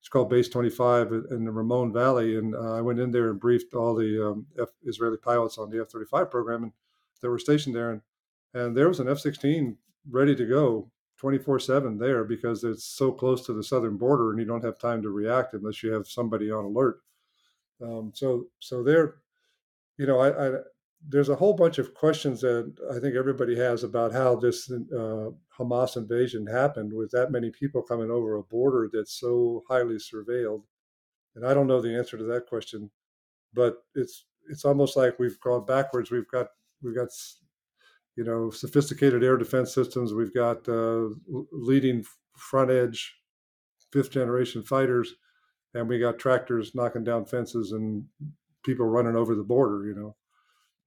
It's 0.00 0.08
called 0.08 0.30
Base 0.30 0.48
25 0.48 1.12
in 1.30 1.44
the 1.44 1.50
Ramon 1.50 1.92
Valley, 1.92 2.36
and 2.36 2.54
uh, 2.54 2.74
I 2.74 2.80
went 2.80 3.00
in 3.00 3.10
there 3.10 3.30
and 3.30 3.40
briefed 3.40 3.74
all 3.74 3.94
the 3.94 4.30
um, 4.30 4.46
F- 4.60 4.68
Israeli 4.84 5.16
pilots 5.16 5.58
on 5.58 5.70
the 5.70 5.80
F-35 5.80 6.30
program, 6.30 6.62
and 6.64 6.72
they 7.20 7.28
were 7.28 7.38
stationed 7.38 7.74
there, 7.74 7.90
and 7.90 8.02
and 8.54 8.76
there 8.76 8.88
was 8.88 9.00
an 9.00 9.08
F-16 9.08 9.76
ready 10.10 10.34
to 10.34 10.46
go 10.46 10.90
24 11.18 11.58
7 11.58 11.98
there 11.98 12.24
because 12.24 12.64
it's 12.64 12.84
so 12.84 13.10
close 13.12 13.44
to 13.44 13.52
the 13.52 13.62
southern 13.62 13.96
border 13.96 14.30
and 14.30 14.38
you 14.38 14.46
don't 14.46 14.64
have 14.64 14.78
time 14.78 15.02
to 15.02 15.10
react 15.10 15.54
unless 15.54 15.82
you 15.82 15.92
have 15.92 16.06
somebody 16.06 16.50
on 16.50 16.64
alert. 16.64 17.00
Um, 17.82 18.12
so, 18.14 18.46
so 18.60 18.82
there, 18.82 19.16
you 19.98 20.06
know, 20.06 20.18
I, 20.20 20.28
I, 20.28 20.60
there's 21.08 21.28
a 21.28 21.36
whole 21.36 21.54
bunch 21.54 21.78
of 21.78 21.94
questions 21.94 22.40
that 22.40 22.72
I 22.90 22.98
think 22.98 23.14
everybody 23.14 23.56
has 23.56 23.84
about 23.84 24.12
how 24.12 24.36
this 24.36 24.70
uh, 24.70 25.30
Hamas 25.58 25.96
invasion 25.96 26.46
happened 26.46 26.92
with 26.92 27.10
that 27.12 27.30
many 27.30 27.50
people 27.50 27.82
coming 27.82 28.10
over 28.10 28.34
a 28.34 28.42
border 28.42 28.90
that's 28.92 29.18
so 29.20 29.62
highly 29.68 29.96
surveilled. 29.96 30.62
And 31.34 31.46
I 31.46 31.54
don't 31.54 31.66
know 31.66 31.80
the 31.80 31.96
answer 31.96 32.16
to 32.16 32.24
that 32.24 32.46
question, 32.46 32.90
but 33.54 33.76
it's 33.94 34.26
it's 34.48 34.64
almost 34.64 34.96
like 34.96 35.18
we've 35.18 35.38
gone 35.40 35.64
backwards. 35.64 36.10
We've 36.10 36.28
got 36.28 36.48
we've 36.82 36.96
got 36.96 37.08
you 38.16 38.24
know 38.24 38.50
sophisticated 38.50 39.22
air 39.22 39.36
defense 39.36 39.72
systems. 39.72 40.12
We've 40.12 40.34
got 40.34 40.68
uh, 40.68 41.08
leading 41.52 42.04
front 42.36 42.70
edge 42.70 43.14
fifth 43.92 44.10
generation 44.10 44.62
fighters, 44.62 45.14
and 45.74 45.88
we 45.88 45.98
got 45.98 46.18
tractors 46.18 46.74
knocking 46.74 47.04
down 47.04 47.26
fences 47.26 47.72
and 47.72 48.04
people 48.64 48.86
running 48.86 49.16
over 49.16 49.34
the 49.34 49.44
border. 49.44 49.86
You 49.86 49.94
know, 49.94 50.16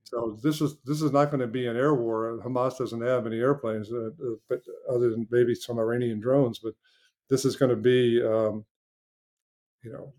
so 0.04 0.38
this 0.42 0.62
is 0.62 0.78
this 0.86 1.02
is 1.02 1.12
not 1.12 1.30
going 1.30 1.42
to 1.42 1.48
be 1.48 1.68
an 1.68 1.76
air 1.76 1.94
war. 1.94 2.40
Hamas 2.44 2.78
doesn't 2.78 3.02
have 3.02 3.28
any 3.28 3.40
airplanes, 3.40 3.92
uh, 3.92 4.08
uh, 4.08 4.36
but 4.48 4.62
other 4.90 5.12
than 5.12 5.28
maybe 5.30 5.54
some 5.54 5.80
Iranian 5.80 6.20
drones. 6.20 6.60
But 6.60 6.74
this 7.30 7.46
is 7.46 7.56
going 7.56 7.70
to 7.70 7.76
be, 7.76 8.22
um, 8.22 8.66
you 9.84 9.92
know, 9.92 10.14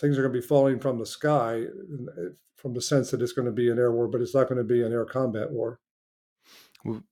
things 0.00 0.18
are 0.18 0.22
going 0.22 0.34
to 0.34 0.40
be 0.40 0.46
falling 0.46 0.80
from 0.80 0.98
the 0.98 1.06
sky, 1.06 1.62
uh, 1.62 2.30
from 2.56 2.74
the 2.74 2.80
sense 2.80 3.10
that 3.10 3.22
it's 3.22 3.32
going 3.32 3.46
to 3.46 3.52
be 3.52 3.70
an 3.70 3.78
air 3.78 3.92
war, 3.92 4.08
but 4.08 4.20
it's 4.20 4.34
not 4.34 4.48
going 4.48 4.58
to 4.58 4.64
be 4.64 4.82
an 4.82 4.92
air 4.92 5.04
combat 5.04 5.50
war. 5.50 5.78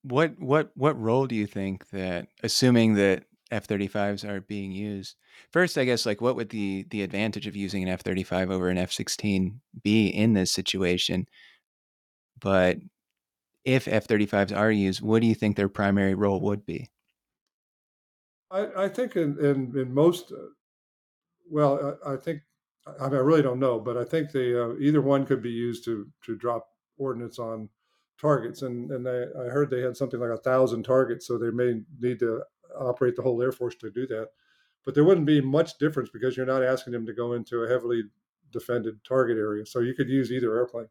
What 0.02 0.38
what 0.38 0.70
what 0.74 1.00
role 1.00 1.26
do 1.26 1.34
you 1.34 1.46
think 1.46 1.88
that, 1.90 2.28
assuming 2.42 2.94
that 2.94 3.24
F-35s 3.50 4.28
are 4.28 4.40
being 4.40 4.72
used. 4.72 5.16
First, 5.52 5.78
I 5.78 5.84
guess 5.84 6.06
like 6.06 6.20
what 6.20 6.36
would 6.36 6.48
the 6.48 6.86
the 6.90 7.02
advantage 7.02 7.46
of 7.46 7.54
using 7.54 7.82
an 7.82 7.88
F-35 7.88 8.50
over 8.50 8.68
an 8.68 8.78
F-16 8.78 9.54
be 9.82 10.08
in 10.08 10.32
this 10.32 10.52
situation? 10.52 11.26
But 12.40 12.78
if 13.64 13.88
F-35s 13.88 14.56
are 14.56 14.70
used, 14.70 15.02
what 15.02 15.20
do 15.20 15.26
you 15.26 15.34
think 15.34 15.56
their 15.56 15.68
primary 15.68 16.14
role 16.14 16.40
would 16.40 16.64
be? 16.64 16.90
I, 18.50 18.84
I 18.84 18.88
think 18.88 19.16
in, 19.16 19.38
in, 19.38 19.76
in 19.76 19.92
most, 19.92 20.32
uh, 20.32 20.36
well, 21.50 21.98
I, 22.04 22.12
I, 22.12 22.16
think 22.16 22.42
I, 23.00 23.08
mean, 23.08 23.14
I 23.14 23.22
really 23.22 23.42
don't 23.42 23.58
know, 23.58 23.80
but 23.80 23.96
I 23.96 24.04
think 24.04 24.30
the 24.30 24.64
uh, 24.64 24.76
either 24.78 25.00
one 25.00 25.26
could 25.26 25.42
be 25.42 25.50
used 25.50 25.84
to 25.86 26.06
to 26.26 26.36
drop 26.36 26.68
ordnance 26.96 27.38
on 27.38 27.68
targets, 28.20 28.62
and 28.62 28.90
and 28.92 29.08
I 29.08 29.48
heard 29.50 29.68
they 29.68 29.82
had 29.82 29.96
something 29.96 30.20
like 30.20 30.30
a 30.30 30.42
thousand 30.42 30.84
targets, 30.84 31.26
so 31.26 31.38
they 31.38 31.50
may 31.50 31.80
need 32.00 32.20
to 32.20 32.42
operate 32.78 33.16
the 33.16 33.22
whole 33.22 33.42
Air 33.42 33.52
Force 33.52 33.74
to 33.76 33.90
do 33.90 34.06
that. 34.08 34.28
But 34.84 34.94
there 34.94 35.04
wouldn't 35.04 35.26
be 35.26 35.40
much 35.40 35.78
difference 35.78 36.10
because 36.12 36.36
you're 36.36 36.46
not 36.46 36.62
asking 36.62 36.92
them 36.92 37.06
to 37.06 37.12
go 37.12 37.32
into 37.32 37.64
a 37.64 37.68
heavily 37.68 38.04
defended 38.52 39.02
target 39.04 39.36
area. 39.36 39.66
So 39.66 39.80
you 39.80 39.94
could 39.94 40.08
use 40.08 40.30
either 40.30 40.56
airplane. 40.56 40.86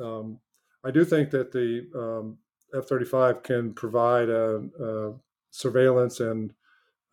Um, 0.00 0.38
I 0.84 0.90
do 0.90 1.04
think 1.04 1.30
that 1.30 1.52
the 1.52 1.86
um, 1.94 2.38
F 2.74 2.86
35 2.86 3.42
can 3.42 3.72
provide 3.72 4.28
a, 4.28 4.62
a 4.80 5.12
surveillance 5.50 6.20
and 6.20 6.52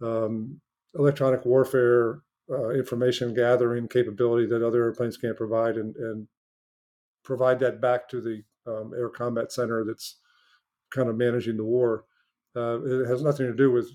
um, 0.02 0.60
electronic 0.96 1.46
warfare 1.46 2.22
uh, 2.50 2.70
information 2.70 3.34
gathering 3.34 3.88
capability 3.88 4.46
that 4.48 4.66
other 4.66 4.84
airplanes 4.84 5.18
can't 5.18 5.38
provide 5.38 5.78
and, 5.78 5.96
and 5.96 6.28
provide 7.24 7.60
that 7.60 7.80
back 7.80 8.10
to 8.10 8.20
the 8.20 8.44
um, 8.68 8.94
air 8.98 9.10
combat 9.10 9.52
center 9.52 9.86
that's 9.86 10.18
kind 10.94 11.08
of 11.08 11.16
managing 11.16 11.58
the 11.58 11.64
war. 11.64 12.06
Uh, 12.56 12.82
it 12.84 13.08
has 13.08 13.22
nothing 13.22 13.48
to 13.48 13.56
do 13.56 13.72
with 13.72 13.90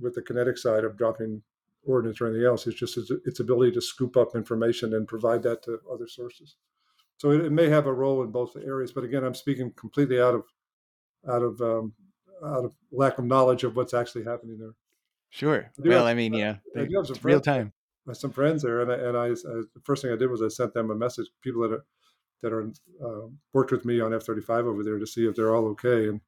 with 0.00 0.14
the 0.14 0.22
kinetic 0.22 0.58
side 0.58 0.84
of 0.84 0.96
dropping 0.96 1.42
ordnance 1.86 2.20
or 2.20 2.26
anything 2.26 2.46
else. 2.46 2.66
It's 2.66 2.78
just 2.78 2.96
its, 2.96 3.10
its 3.24 3.40
ability 3.40 3.72
to 3.72 3.80
scoop 3.80 4.16
up 4.16 4.34
information 4.34 4.94
and 4.94 5.06
provide 5.06 5.42
that 5.44 5.62
to 5.64 5.78
other 5.92 6.08
sources. 6.08 6.56
So 7.16 7.30
it, 7.30 7.44
it, 7.46 7.52
may 7.52 7.68
have 7.68 7.86
a 7.86 7.92
role 7.92 8.22
in 8.22 8.30
both 8.30 8.56
areas. 8.56 8.92
But 8.92 9.04
again, 9.04 9.24
I'm 9.24 9.34
speaking 9.34 9.72
completely 9.76 10.20
out 10.20 10.34
of 10.34 10.44
out 11.28 11.42
of 11.42 11.60
um, 11.60 11.94
out 12.44 12.64
of 12.64 12.74
lack 12.92 13.18
of 13.18 13.24
knowledge 13.24 13.64
of 13.64 13.76
what's 13.76 13.94
actually 13.94 14.24
happening 14.24 14.58
there. 14.58 14.74
Sure. 15.30 15.70
I 15.78 15.88
well, 15.88 15.98
have, 15.98 16.06
I 16.06 16.14
mean, 16.14 16.34
yeah, 16.34 16.56
I 16.76 16.86
some 17.04 17.16
real 17.22 17.40
time. 17.40 17.72
Some 18.12 18.32
friends 18.32 18.62
there, 18.62 18.82
and 18.82 18.92
I, 18.92 18.96
and 18.96 19.16
I, 19.16 19.26
I, 19.28 19.62
the 19.74 19.80
first 19.82 20.02
thing 20.02 20.12
I 20.12 20.16
did 20.16 20.30
was 20.30 20.42
I 20.42 20.48
sent 20.48 20.74
them 20.74 20.90
a 20.90 20.94
message. 20.94 21.26
People 21.42 21.62
that 21.62 21.72
are 21.72 21.84
that 22.42 22.52
are 22.52 22.70
uh, 23.02 23.28
worked 23.54 23.72
with 23.72 23.86
me 23.86 24.00
on 24.00 24.12
F-35 24.12 24.66
over 24.66 24.84
there 24.84 24.98
to 24.98 25.06
see 25.06 25.26
if 25.26 25.34
they're 25.34 25.56
all 25.56 25.66
okay, 25.68 26.08
and 26.08 26.20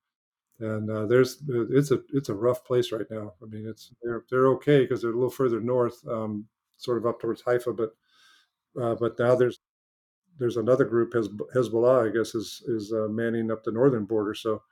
and 0.59 0.91
uh, 0.91 1.07
there's 1.07 1.43
it's 1.49 1.91
a 1.91 2.01
it's 2.15 2.31
a 2.31 2.35
rough 2.35 2.65
place 2.65 2.93
right 2.93 3.07
now. 3.11 3.35
I 3.43 3.47
mean, 3.47 3.67
it's 3.69 3.93
they're 4.03 4.25
they're 4.31 4.49
okay 4.53 4.81
because 4.81 5.03
they're 5.03 5.11
a 5.11 5.15
little 5.15 5.29
further 5.29 5.61
north, 5.61 6.01
um, 6.09 6.47
sort 6.79 6.97
of 6.97 7.07
up 7.07 7.21
towards 7.21 7.43
Haifa, 7.43 7.75
but 7.75 7.91
uh, 8.81 8.95
but 8.95 9.19
now 9.19 9.35
there's 9.35 9.61
there's 10.39 10.57
another 10.57 10.85
group, 10.85 11.13
Hezbollah, 11.13 12.09
I 12.09 12.17
guess, 12.17 12.35
is 12.35 12.63
is 12.67 12.93
uh, 12.93 13.09
manning 13.09 13.51
up 13.51 13.65
the 13.65 13.73
northern 13.73 14.05
border. 14.05 14.35
So 14.35 14.63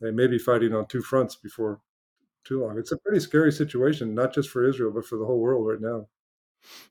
they 0.00 0.10
may 0.10 0.26
be 0.26 0.38
fighting 0.38 0.74
on 0.74 0.86
two 0.86 1.02
fronts 1.02 1.36
before 1.36 1.80
too 2.44 2.62
long. 2.62 2.78
It's 2.78 2.92
a 2.92 2.98
pretty 2.98 3.20
scary 3.20 3.52
situation, 3.52 4.14
not 4.14 4.32
just 4.34 4.48
for 4.48 4.66
Israel, 4.66 4.92
but 4.92 5.04
for 5.04 5.18
the 5.18 5.26
whole 5.26 5.40
world 5.40 5.66
right 5.66 5.80
now. 5.80 6.06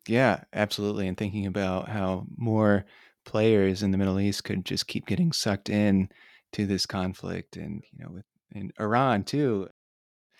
Yeah, 0.08 0.44
absolutely. 0.54 1.08
And 1.08 1.18
thinking 1.18 1.46
about 1.46 1.90
how 1.90 2.26
more 2.38 2.86
players 3.26 3.84
in 3.84 3.92
the 3.92 3.98
Middle 3.98 4.20
East 4.20 4.44
could 4.44 4.66
just 4.66 4.88
keep 4.88 5.06
getting 5.06 5.32
sucked 5.32 5.70
in 5.70 6.10
to 6.54 6.66
this 6.66 6.86
conflict, 6.86 7.58
and 7.58 7.84
you 7.92 8.04
know, 8.04 8.12
with 8.12 8.26
and 8.54 8.72
Iran 8.80 9.24
too, 9.24 9.70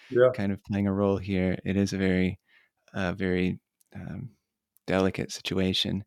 yeah, 0.10 0.30
kind 0.36 0.52
of 0.52 0.64
playing 0.64 0.88
a 0.88 0.94
role 0.94 1.18
here. 1.18 1.58
It 1.64 1.78
is 1.78 1.94
a 1.94 1.98
very, 1.98 2.40
uh, 2.94 3.14
very 3.14 3.60
um, 3.96 4.30
delicate 4.88 5.32
situation. 5.32 6.04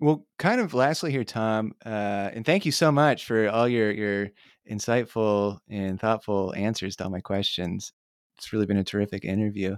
Well, 0.00 0.26
kind 0.38 0.60
of 0.60 0.74
lastly 0.74 1.10
here, 1.10 1.24
Tom, 1.24 1.72
uh, 1.84 2.30
and 2.32 2.46
thank 2.46 2.64
you 2.64 2.72
so 2.72 2.92
much 2.92 3.24
for 3.24 3.48
all 3.48 3.68
your 3.68 3.90
your 3.90 4.28
insightful 4.70 5.58
and 5.68 6.00
thoughtful 6.00 6.54
answers 6.56 6.96
to 6.96 7.04
all 7.04 7.10
my 7.10 7.20
questions. 7.20 7.92
It's 8.36 8.52
really 8.52 8.66
been 8.66 8.76
a 8.76 8.84
terrific 8.84 9.24
interview. 9.24 9.76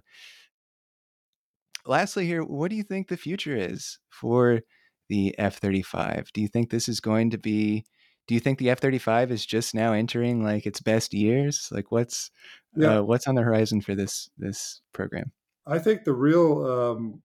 Lastly, 1.86 2.26
here, 2.26 2.42
what 2.42 2.70
do 2.70 2.76
you 2.76 2.82
think 2.82 3.08
the 3.08 3.16
future 3.16 3.56
is 3.56 3.98
for 4.10 4.60
the 5.08 5.34
F 5.38 5.56
35? 5.56 6.30
Do 6.34 6.42
you 6.42 6.48
think 6.48 6.68
this 6.68 6.88
is 6.88 7.00
going 7.00 7.30
to 7.30 7.38
be 7.38 7.84
do 8.30 8.34
you 8.34 8.40
think 8.40 8.58
the 8.58 8.70
F 8.70 8.78
thirty 8.78 8.98
five 8.98 9.32
is 9.32 9.44
just 9.44 9.74
now 9.74 9.92
entering 9.92 10.44
like 10.44 10.64
its 10.64 10.80
best 10.80 11.12
years? 11.12 11.68
Like 11.72 11.90
what's 11.90 12.30
yeah. 12.76 12.98
uh, 12.98 13.02
what's 13.02 13.26
on 13.26 13.34
the 13.34 13.42
horizon 13.42 13.80
for 13.80 13.96
this 13.96 14.30
this 14.38 14.82
program? 14.92 15.32
I 15.66 15.80
think 15.80 16.04
the 16.04 16.12
real 16.12 16.64
um, 16.64 17.22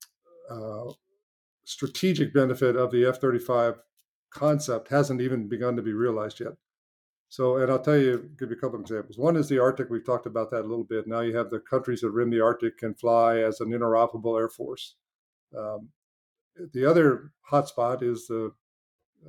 uh, 0.50 0.92
strategic 1.66 2.34
benefit 2.34 2.76
of 2.76 2.92
the 2.92 3.06
F 3.06 3.20
thirty 3.20 3.40
five 3.40 3.76
concept 4.30 4.90
hasn't 4.90 5.22
even 5.22 5.50
begun 5.50 5.76
to 5.76 5.82
be 5.82 5.94
realized 5.94 6.40
yet. 6.40 6.54
So, 7.28 7.58
and 7.58 7.70
I'll 7.72 7.82
tell 7.82 7.98
you, 7.98 8.30
give 8.40 8.50
you 8.50 8.56
a 8.56 8.60
couple 8.60 8.76
of 8.76 8.82
examples. 8.82 9.18
One 9.18 9.36
is 9.36 9.50
the 9.50 9.60
Arctic. 9.60 9.90
We've 9.90 10.06
talked 10.06 10.28
about 10.28 10.52
that 10.52 10.62
a 10.62 10.70
little 10.70 10.84
bit. 10.84 11.08
Now 11.08 11.22
you 11.22 11.36
have 11.36 11.50
the 11.50 11.60
countries 11.60 12.02
that 12.02 12.12
rim 12.12 12.30
the 12.30 12.40
Arctic 12.40 12.78
can 12.78 12.94
fly 12.94 13.40
as 13.40 13.60
an 13.60 13.70
interoperable 13.70 14.40
air 14.40 14.48
force. 14.48 14.96
Um, 15.58 15.90
the 16.74 16.90
other 16.90 17.32
hotspot 17.52 18.04
is 18.04 18.28
the 18.28 18.54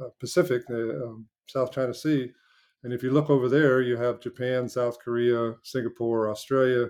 uh, 0.01 0.09
Pacific, 0.21 0.67
the 0.69 1.03
um, 1.05 1.27
South 1.47 1.73
China 1.73 1.95
Sea. 1.95 2.31
And 2.85 2.93
if 2.93 3.03
you 3.03 3.11
look 3.11 3.31
over 3.31 3.49
there, 3.49 3.81
you 3.81 3.97
have 3.97 4.21
Japan, 4.21 4.69
South 4.69 4.99
Korea, 5.01 5.55
Singapore, 5.63 6.31
Australia, 6.31 6.89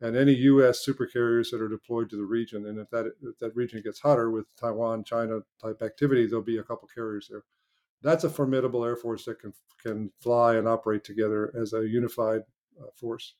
and 0.00 0.16
any 0.16 0.32
U.S. 0.34 0.84
supercarriers 0.86 1.50
that 1.50 1.60
are 1.60 1.68
deployed 1.68 2.10
to 2.10 2.16
the 2.16 2.24
region. 2.24 2.66
And 2.66 2.78
if 2.78 2.90
that 2.90 3.06
if 3.22 3.38
that 3.38 3.56
region 3.56 3.82
gets 3.82 4.00
hotter 4.00 4.30
with 4.30 4.54
Taiwan, 4.56 5.04
China 5.04 5.40
type 5.60 5.82
activity, 5.82 6.26
there'll 6.26 6.44
be 6.44 6.58
a 6.58 6.62
couple 6.62 6.88
carriers 6.94 7.28
there. 7.30 7.44
That's 8.02 8.24
a 8.24 8.30
formidable 8.30 8.84
air 8.84 8.96
force 8.96 9.24
that 9.24 9.40
can 9.40 9.52
can 9.82 10.10
fly 10.20 10.56
and 10.56 10.68
operate 10.68 11.04
together 11.04 11.52
as 11.60 11.72
a 11.72 11.86
unified 11.86 12.42
uh, 12.80 12.86
force. 12.94 13.34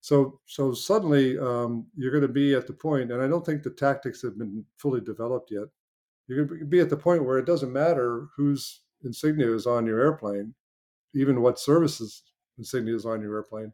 So 0.00 0.40
so 0.46 0.72
suddenly 0.72 1.38
um, 1.38 1.86
you're 1.96 2.12
going 2.12 2.22
to 2.22 2.28
be 2.28 2.54
at 2.54 2.66
the 2.66 2.72
point, 2.72 3.10
and 3.10 3.22
I 3.22 3.28
don't 3.28 3.44
think 3.44 3.62
the 3.62 3.70
tactics 3.70 4.22
have 4.22 4.38
been 4.38 4.64
fully 4.76 5.00
developed 5.00 5.50
yet. 5.50 5.68
You're 6.26 6.44
going 6.44 6.60
to 6.60 6.66
be 6.66 6.80
at 6.80 6.90
the 6.90 6.96
point 6.96 7.24
where 7.24 7.38
it 7.38 7.46
doesn't 7.46 7.72
matter 7.72 8.26
whose 8.36 8.82
insignia 9.02 9.52
is 9.54 9.66
on 9.66 9.86
your 9.86 10.00
airplane, 10.00 10.54
even 11.14 11.40
what 11.40 11.58
services 11.58 12.22
insignia 12.58 12.94
is 12.94 13.06
on 13.06 13.22
your 13.22 13.34
airplane, 13.34 13.72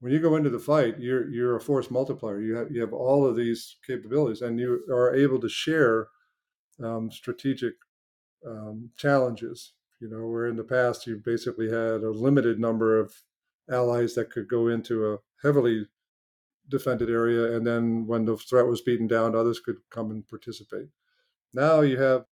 when 0.00 0.12
you 0.12 0.18
go 0.18 0.36
into 0.36 0.50
the 0.50 0.58
fight, 0.58 0.98
you're 0.98 1.30
you're 1.30 1.56
a 1.56 1.60
force 1.60 1.90
multiplier. 1.90 2.40
You 2.40 2.56
have 2.56 2.70
you 2.70 2.80
have 2.80 2.92
all 2.92 3.26
of 3.26 3.36
these 3.36 3.76
capabilities, 3.86 4.40
and 4.42 4.58
you 4.58 4.82
are 4.90 5.14
able 5.14 5.38
to 5.40 5.48
share 5.48 6.08
um, 6.82 7.10
strategic 7.10 7.74
um, 8.46 8.90
challenges. 8.96 9.74
You 10.00 10.08
know, 10.08 10.26
where 10.26 10.46
in 10.46 10.56
the 10.56 10.64
past 10.64 11.06
you 11.06 11.20
basically 11.22 11.68
had 11.68 12.02
a 12.02 12.10
limited 12.10 12.58
number 12.58 12.98
of 12.98 13.14
allies 13.70 14.14
that 14.14 14.30
could 14.30 14.48
go 14.48 14.68
into 14.68 15.12
a 15.12 15.18
heavily 15.42 15.86
defended 16.68 17.10
area, 17.10 17.54
and 17.54 17.66
then 17.66 18.06
when 18.06 18.24
the 18.24 18.36
threat 18.36 18.66
was 18.66 18.80
beaten 18.80 19.06
down, 19.06 19.34
others 19.34 19.60
could 19.60 19.76
come 19.90 20.10
and 20.10 20.26
participate. 20.26 20.88
Now 21.52 21.82
you 21.82 22.00
have 22.00 22.24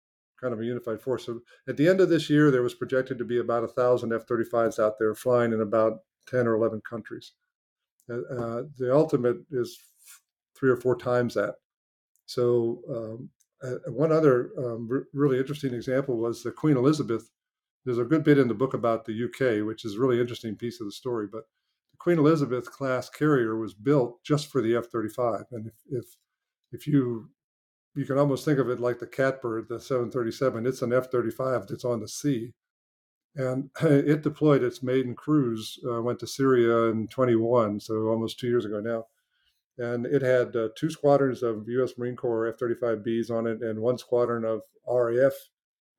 kind 0.41 0.53
of 0.53 0.61
a 0.61 0.65
unified 0.65 1.01
force. 1.01 1.27
So 1.27 1.41
at 1.67 1.77
the 1.77 1.89
end 1.89 2.01
of 2.01 2.11
this 2.11 2.29
year, 2.31 2.51
there 2.51 2.63
was 2.63 2.75
projected 2.75 3.19
to 3.19 3.25
be 3.25 3.39
about 3.41 3.65
a 3.65 3.69
thousand 3.69 4.13
F-35s 4.13 4.79
out 4.79 4.99
there 4.99 5.15
flying 5.15 5.53
in 5.53 5.61
about 5.61 6.01
ten 6.29 6.47
or 6.47 6.55
eleven 6.55 6.81
countries. 6.89 7.33
Uh, 8.11 8.35
uh 8.35 8.63
the 8.79 8.93
ultimate 8.93 9.39
is 9.51 9.79
three 10.57 10.71
or 10.71 10.77
four 10.77 10.97
times 10.97 11.35
that. 11.35 11.57
So 12.27 12.81
um, 12.91 13.31
uh, 13.63 13.91
one 13.91 14.13
other 14.13 14.51
um, 14.59 14.89
r- 14.91 15.07
really 15.13 15.39
interesting 15.39 15.75
example 15.75 16.17
was 16.17 16.43
the 16.43 16.51
Queen 16.51 16.77
Elizabeth. 16.77 17.31
There's 17.85 17.99
a 17.99 18.05
good 18.05 18.25
bit 18.25 18.39
in 18.39 18.49
the 18.49 18.55
book 18.55 18.75
about 18.75 19.05
the 19.05 19.25
UK, 19.25 19.67
which 19.67 19.85
is 19.85 19.95
a 19.95 20.01
really 20.01 20.21
interesting 20.21 20.57
piece 20.57 20.81
of 20.81 20.87
the 20.87 20.93
story. 20.93 21.27
But 21.31 21.45
the 21.93 21.99
Queen 21.99 22.19
Elizabeth 22.19 22.71
class 22.71 23.09
carrier 23.09 23.57
was 23.57 23.75
built 23.75 24.23
just 24.25 24.49
for 24.49 24.61
the 24.61 24.77
F-35, 24.77 25.45
and 25.53 25.67
if 25.67 25.75
if, 25.91 26.05
if 26.73 26.87
you 26.87 27.31
you 27.95 28.05
can 28.05 28.19
almost 28.19 28.45
think 28.45 28.59
of 28.59 28.69
it 28.69 28.79
like 28.79 28.99
the 28.99 29.07
catbird, 29.07 29.69
the 29.69 29.81
737. 29.81 30.67
It's 30.67 30.83
an 30.83 30.93
F 30.93 31.11
35 31.11 31.67
that's 31.67 31.85
on 31.85 32.01
the 32.01 32.09
sea. 32.09 32.53
And 33.37 33.71
it 33.83 34.23
deployed 34.23 34.63
its 34.63 34.83
maiden 34.83 35.15
cruise, 35.15 35.79
uh, 35.89 36.03
went 36.03 36.19
to 36.21 36.27
Syria 36.27 36.91
in 36.91 37.09
21, 37.09 37.81
so 37.81 37.95
almost 38.09 38.39
two 38.39 38.49
years 38.49 38.65
ago 38.65 38.81
now. 38.81 39.05
And 39.79 40.07
it 40.07 40.23
had 40.23 40.57
uh, 40.57 40.69
two 40.75 40.91
squadrons 40.91 41.43
of 41.43 41.69
U.S. 41.69 41.93
Marine 41.99 42.17
Corps 42.17 42.47
F-35Bs 42.49 43.31
on 43.31 43.47
it, 43.47 43.61
and 43.61 43.79
one 43.79 43.99
squadron 43.99 44.45
of 44.45 44.63
RAF 44.89 45.35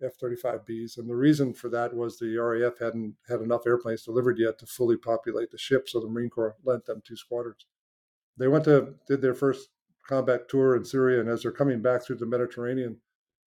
F-35Bs. 0.04 0.98
And 0.98 1.08
the 1.08 1.16
reason 1.16 1.54
for 1.54 1.70
that 1.70 1.94
was 1.94 2.18
the 2.18 2.38
RAF 2.38 2.80
hadn't 2.80 3.16
had 3.28 3.42
enough 3.42 3.68
airplanes 3.68 4.04
delivered 4.04 4.40
yet 4.40 4.58
to 4.60 4.66
fully 4.66 4.98
populate 4.98 5.52
the 5.52 5.58
ship, 5.60 5.88
so 5.88 6.00
the 6.00 6.08
Marine 6.08 6.30
Corps 6.30 6.56
lent 6.66 6.86
them 6.86 7.02
two 7.06 7.16
squadrons. 7.16 7.68
They 8.38 8.48
went 8.48 8.66
to 8.66 8.96
did 9.08 9.22
their 9.22 9.34
first 9.34 9.70
combat 10.08 10.50
tour 10.50 10.76
in 10.76 10.86
Syria, 10.86 11.20
and 11.20 11.30
as 11.30 11.44
they're 11.44 11.52
coming 11.52 11.82
back 11.82 12.04
through 12.04 12.18
the 12.18 12.26
Mediterranean, 12.26 12.98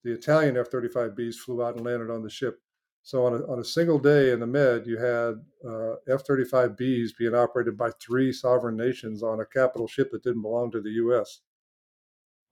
the 0.04 0.12
Italian 0.12 0.56
F-35Bs 0.56 1.36
flew 1.36 1.62
out 1.62 1.76
and 1.76 1.84
landed 1.84 2.10
on 2.10 2.22
the 2.22 2.30
ship. 2.30 2.60
So 3.02 3.24
on 3.24 3.34
a, 3.34 3.46
on 3.50 3.58
a 3.58 3.64
single 3.64 3.98
day 3.98 4.30
in 4.30 4.40
the 4.40 4.46
Med, 4.46 4.86
you 4.86 4.98
had 4.98 5.40
uh, 5.66 5.94
F-35Bs 6.08 7.16
being 7.18 7.34
operated 7.34 7.76
by 7.76 7.90
three 7.98 8.32
sovereign 8.32 8.76
nations 8.76 9.22
on 9.22 9.40
a 9.40 9.46
capital 9.46 9.86
ship 9.86 10.10
that 10.12 10.22
didn't 10.22 10.42
belong 10.42 10.70
to 10.72 10.80
the 10.80 10.90
U.S. 10.90 11.40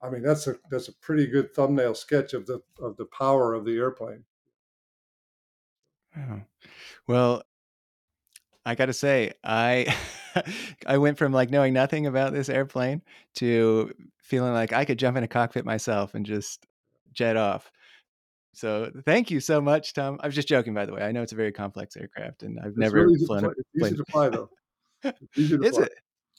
I 0.01 0.09
mean, 0.09 0.23
that's 0.23 0.47
a 0.47 0.55
that's 0.71 0.87
a 0.87 0.93
pretty 0.93 1.27
good 1.27 1.53
thumbnail 1.53 1.93
sketch 1.93 2.33
of 2.33 2.45
the 2.45 2.61
of 2.81 2.97
the 2.97 3.05
power 3.05 3.53
of 3.53 3.65
the 3.65 3.77
airplane. 3.77 4.23
Well, 7.07 7.43
I 8.65 8.75
got 8.75 8.87
to 8.87 8.93
say, 8.93 9.33
I 9.43 9.95
I 10.85 10.97
went 10.97 11.17
from 11.17 11.31
like 11.33 11.49
knowing 11.49 11.73
nothing 11.73 12.07
about 12.07 12.33
this 12.33 12.49
airplane 12.49 13.01
to 13.35 13.93
feeling 14.17 14.53
like 14.53 14.73
I 14.73 14.85
could 14.85 14.99
jump 14.99 15.17
in 15.17 15.23
a 15.23 15.27
cockpit 15.27 15.65
myself 15.65 16.13
and 16.13 16.25
just 16.25 16.65
jet 17.13 17.35
off. 17.35 17.71
So 18.53 18.91
thank 19.05 19.31
you 19.31 19.39
so 19.39 19.61
much, 19.61 19.93
Tom. 19.93 20.19
I 20.21 20.27
was 20.27 20.35
just 20.35 20.47
joking, 20.47 20.73
by 20.73 20.85
the 20.85 20.93
way. 20.93 21.01
I 21.01 21.11
know 21.11 21.21
it's 21.21 21.31
a 21.31 21.35
very 21.35 21.51
complex 21.51 21.95
aircraft, 21.95 22.43
and 22.43 22.59
I've 22.59 22.69
It's 22.69 22.77
never 22.77 23.05
really 23.05 23.25
flown 23.25 23.45
a 23.45 23.49
It's 23.49 23.59
easy 23.75 23.95
to 23.95 24.05
fly, 24.11 24.29
though. 24.29 24.49
Easy 25.37 25.57
to 25.57 25.63
Is 25.63 25.75
fly. 25.75 25.85
it? 25.85 25.93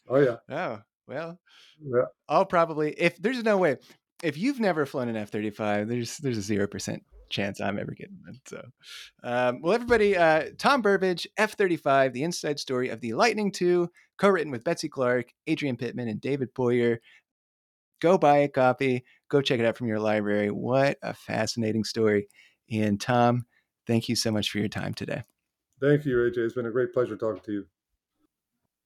Oh 0.08 0.18
yeah, 0.18 0.36
Oh 0.50 0.80
well, 1.06 1.38
yeah. 1.82 2.02
I'll 2.28 2.44
probably 2.44 2.92
if 2.92 3.16
there's 3.22 3.42
no 3.42 3.56
way 3.58 3.76
if 4.22 4.36
you've 4.36 4.60
never 4.60 4.86
flown 4.86 5.08
an 5.08 5.16
F 5.16 5.30
thirty 5.30 5.50
five, 5.50 5.88
there's 5.88 6.18
there's 6.18 6.38
a 6.38 6.42
zero 6.42 6.66
percent 6.66 7.02
chance 7.30 7.60
I'm 7.60 7.78
ever 7.78 7.92
getting 7.92 8.18
one. 8.24 8.40
So, 8.46 8.62
um, 9.22 9.60
well, 9.62 9.72
everybody, 9.72 10.16
uh, 10.16 10.50
Tom 10.58 10.82
Burbage, 10.82 11.26
F 11.36 11.56
thirty 11.56 11.76
five, 11.76 12.12
the 12.12 12.24
inside 12.24 12.58
story 12.58 12.88
of 12.88 13.00
the 13.00 13.14
Lightning 13.14 13.52
two, 13.52 13.88
co-written 14.18 14.50
with 14.50 14.64
Betsy 14.64 14.88
Clark, 14.88 15.32
Adrian 15.46 15.76
Pitman, 15.76 16.08
and 16.08 16.20
David 16.20 16.52
Boyer. 16.54 17.00
Go 18.00 18.18
buy 18.18 18.38
a 18.38 18.48
copy. 18.48 19.04
Go 19.30 19.40
check 19.40 19.60
it 19.60 19.64
out 19.64 19.76
from 19.76 19.86
your 19.86 20.00
library. 20.00 20.50
What 20.50 20.98
a 21.02 21.14
fascinating 21.14 21.84
story! 21.84 22.28
And 22.70 23.00
Tom, 23.00 23.46
thank 23.86 24.08
you 24.08 24.16
so 24.16 24.30
much 24.30 24.50
for 24.50 24.58
your 24.58 24.68
time 24.68 24.92
today. 24.92 25.22
Thank 25.80 26.04
you, 26.04 26.18
AJ. 26.18 26.38
It's 26.38 26.54
been 26.54 26.66
a 26.66 26.70
great 26.70 26.92
pleasure 26.92 27.16
talking 27.16 27.42
to 27.44 27.52
you. 27.52 27.66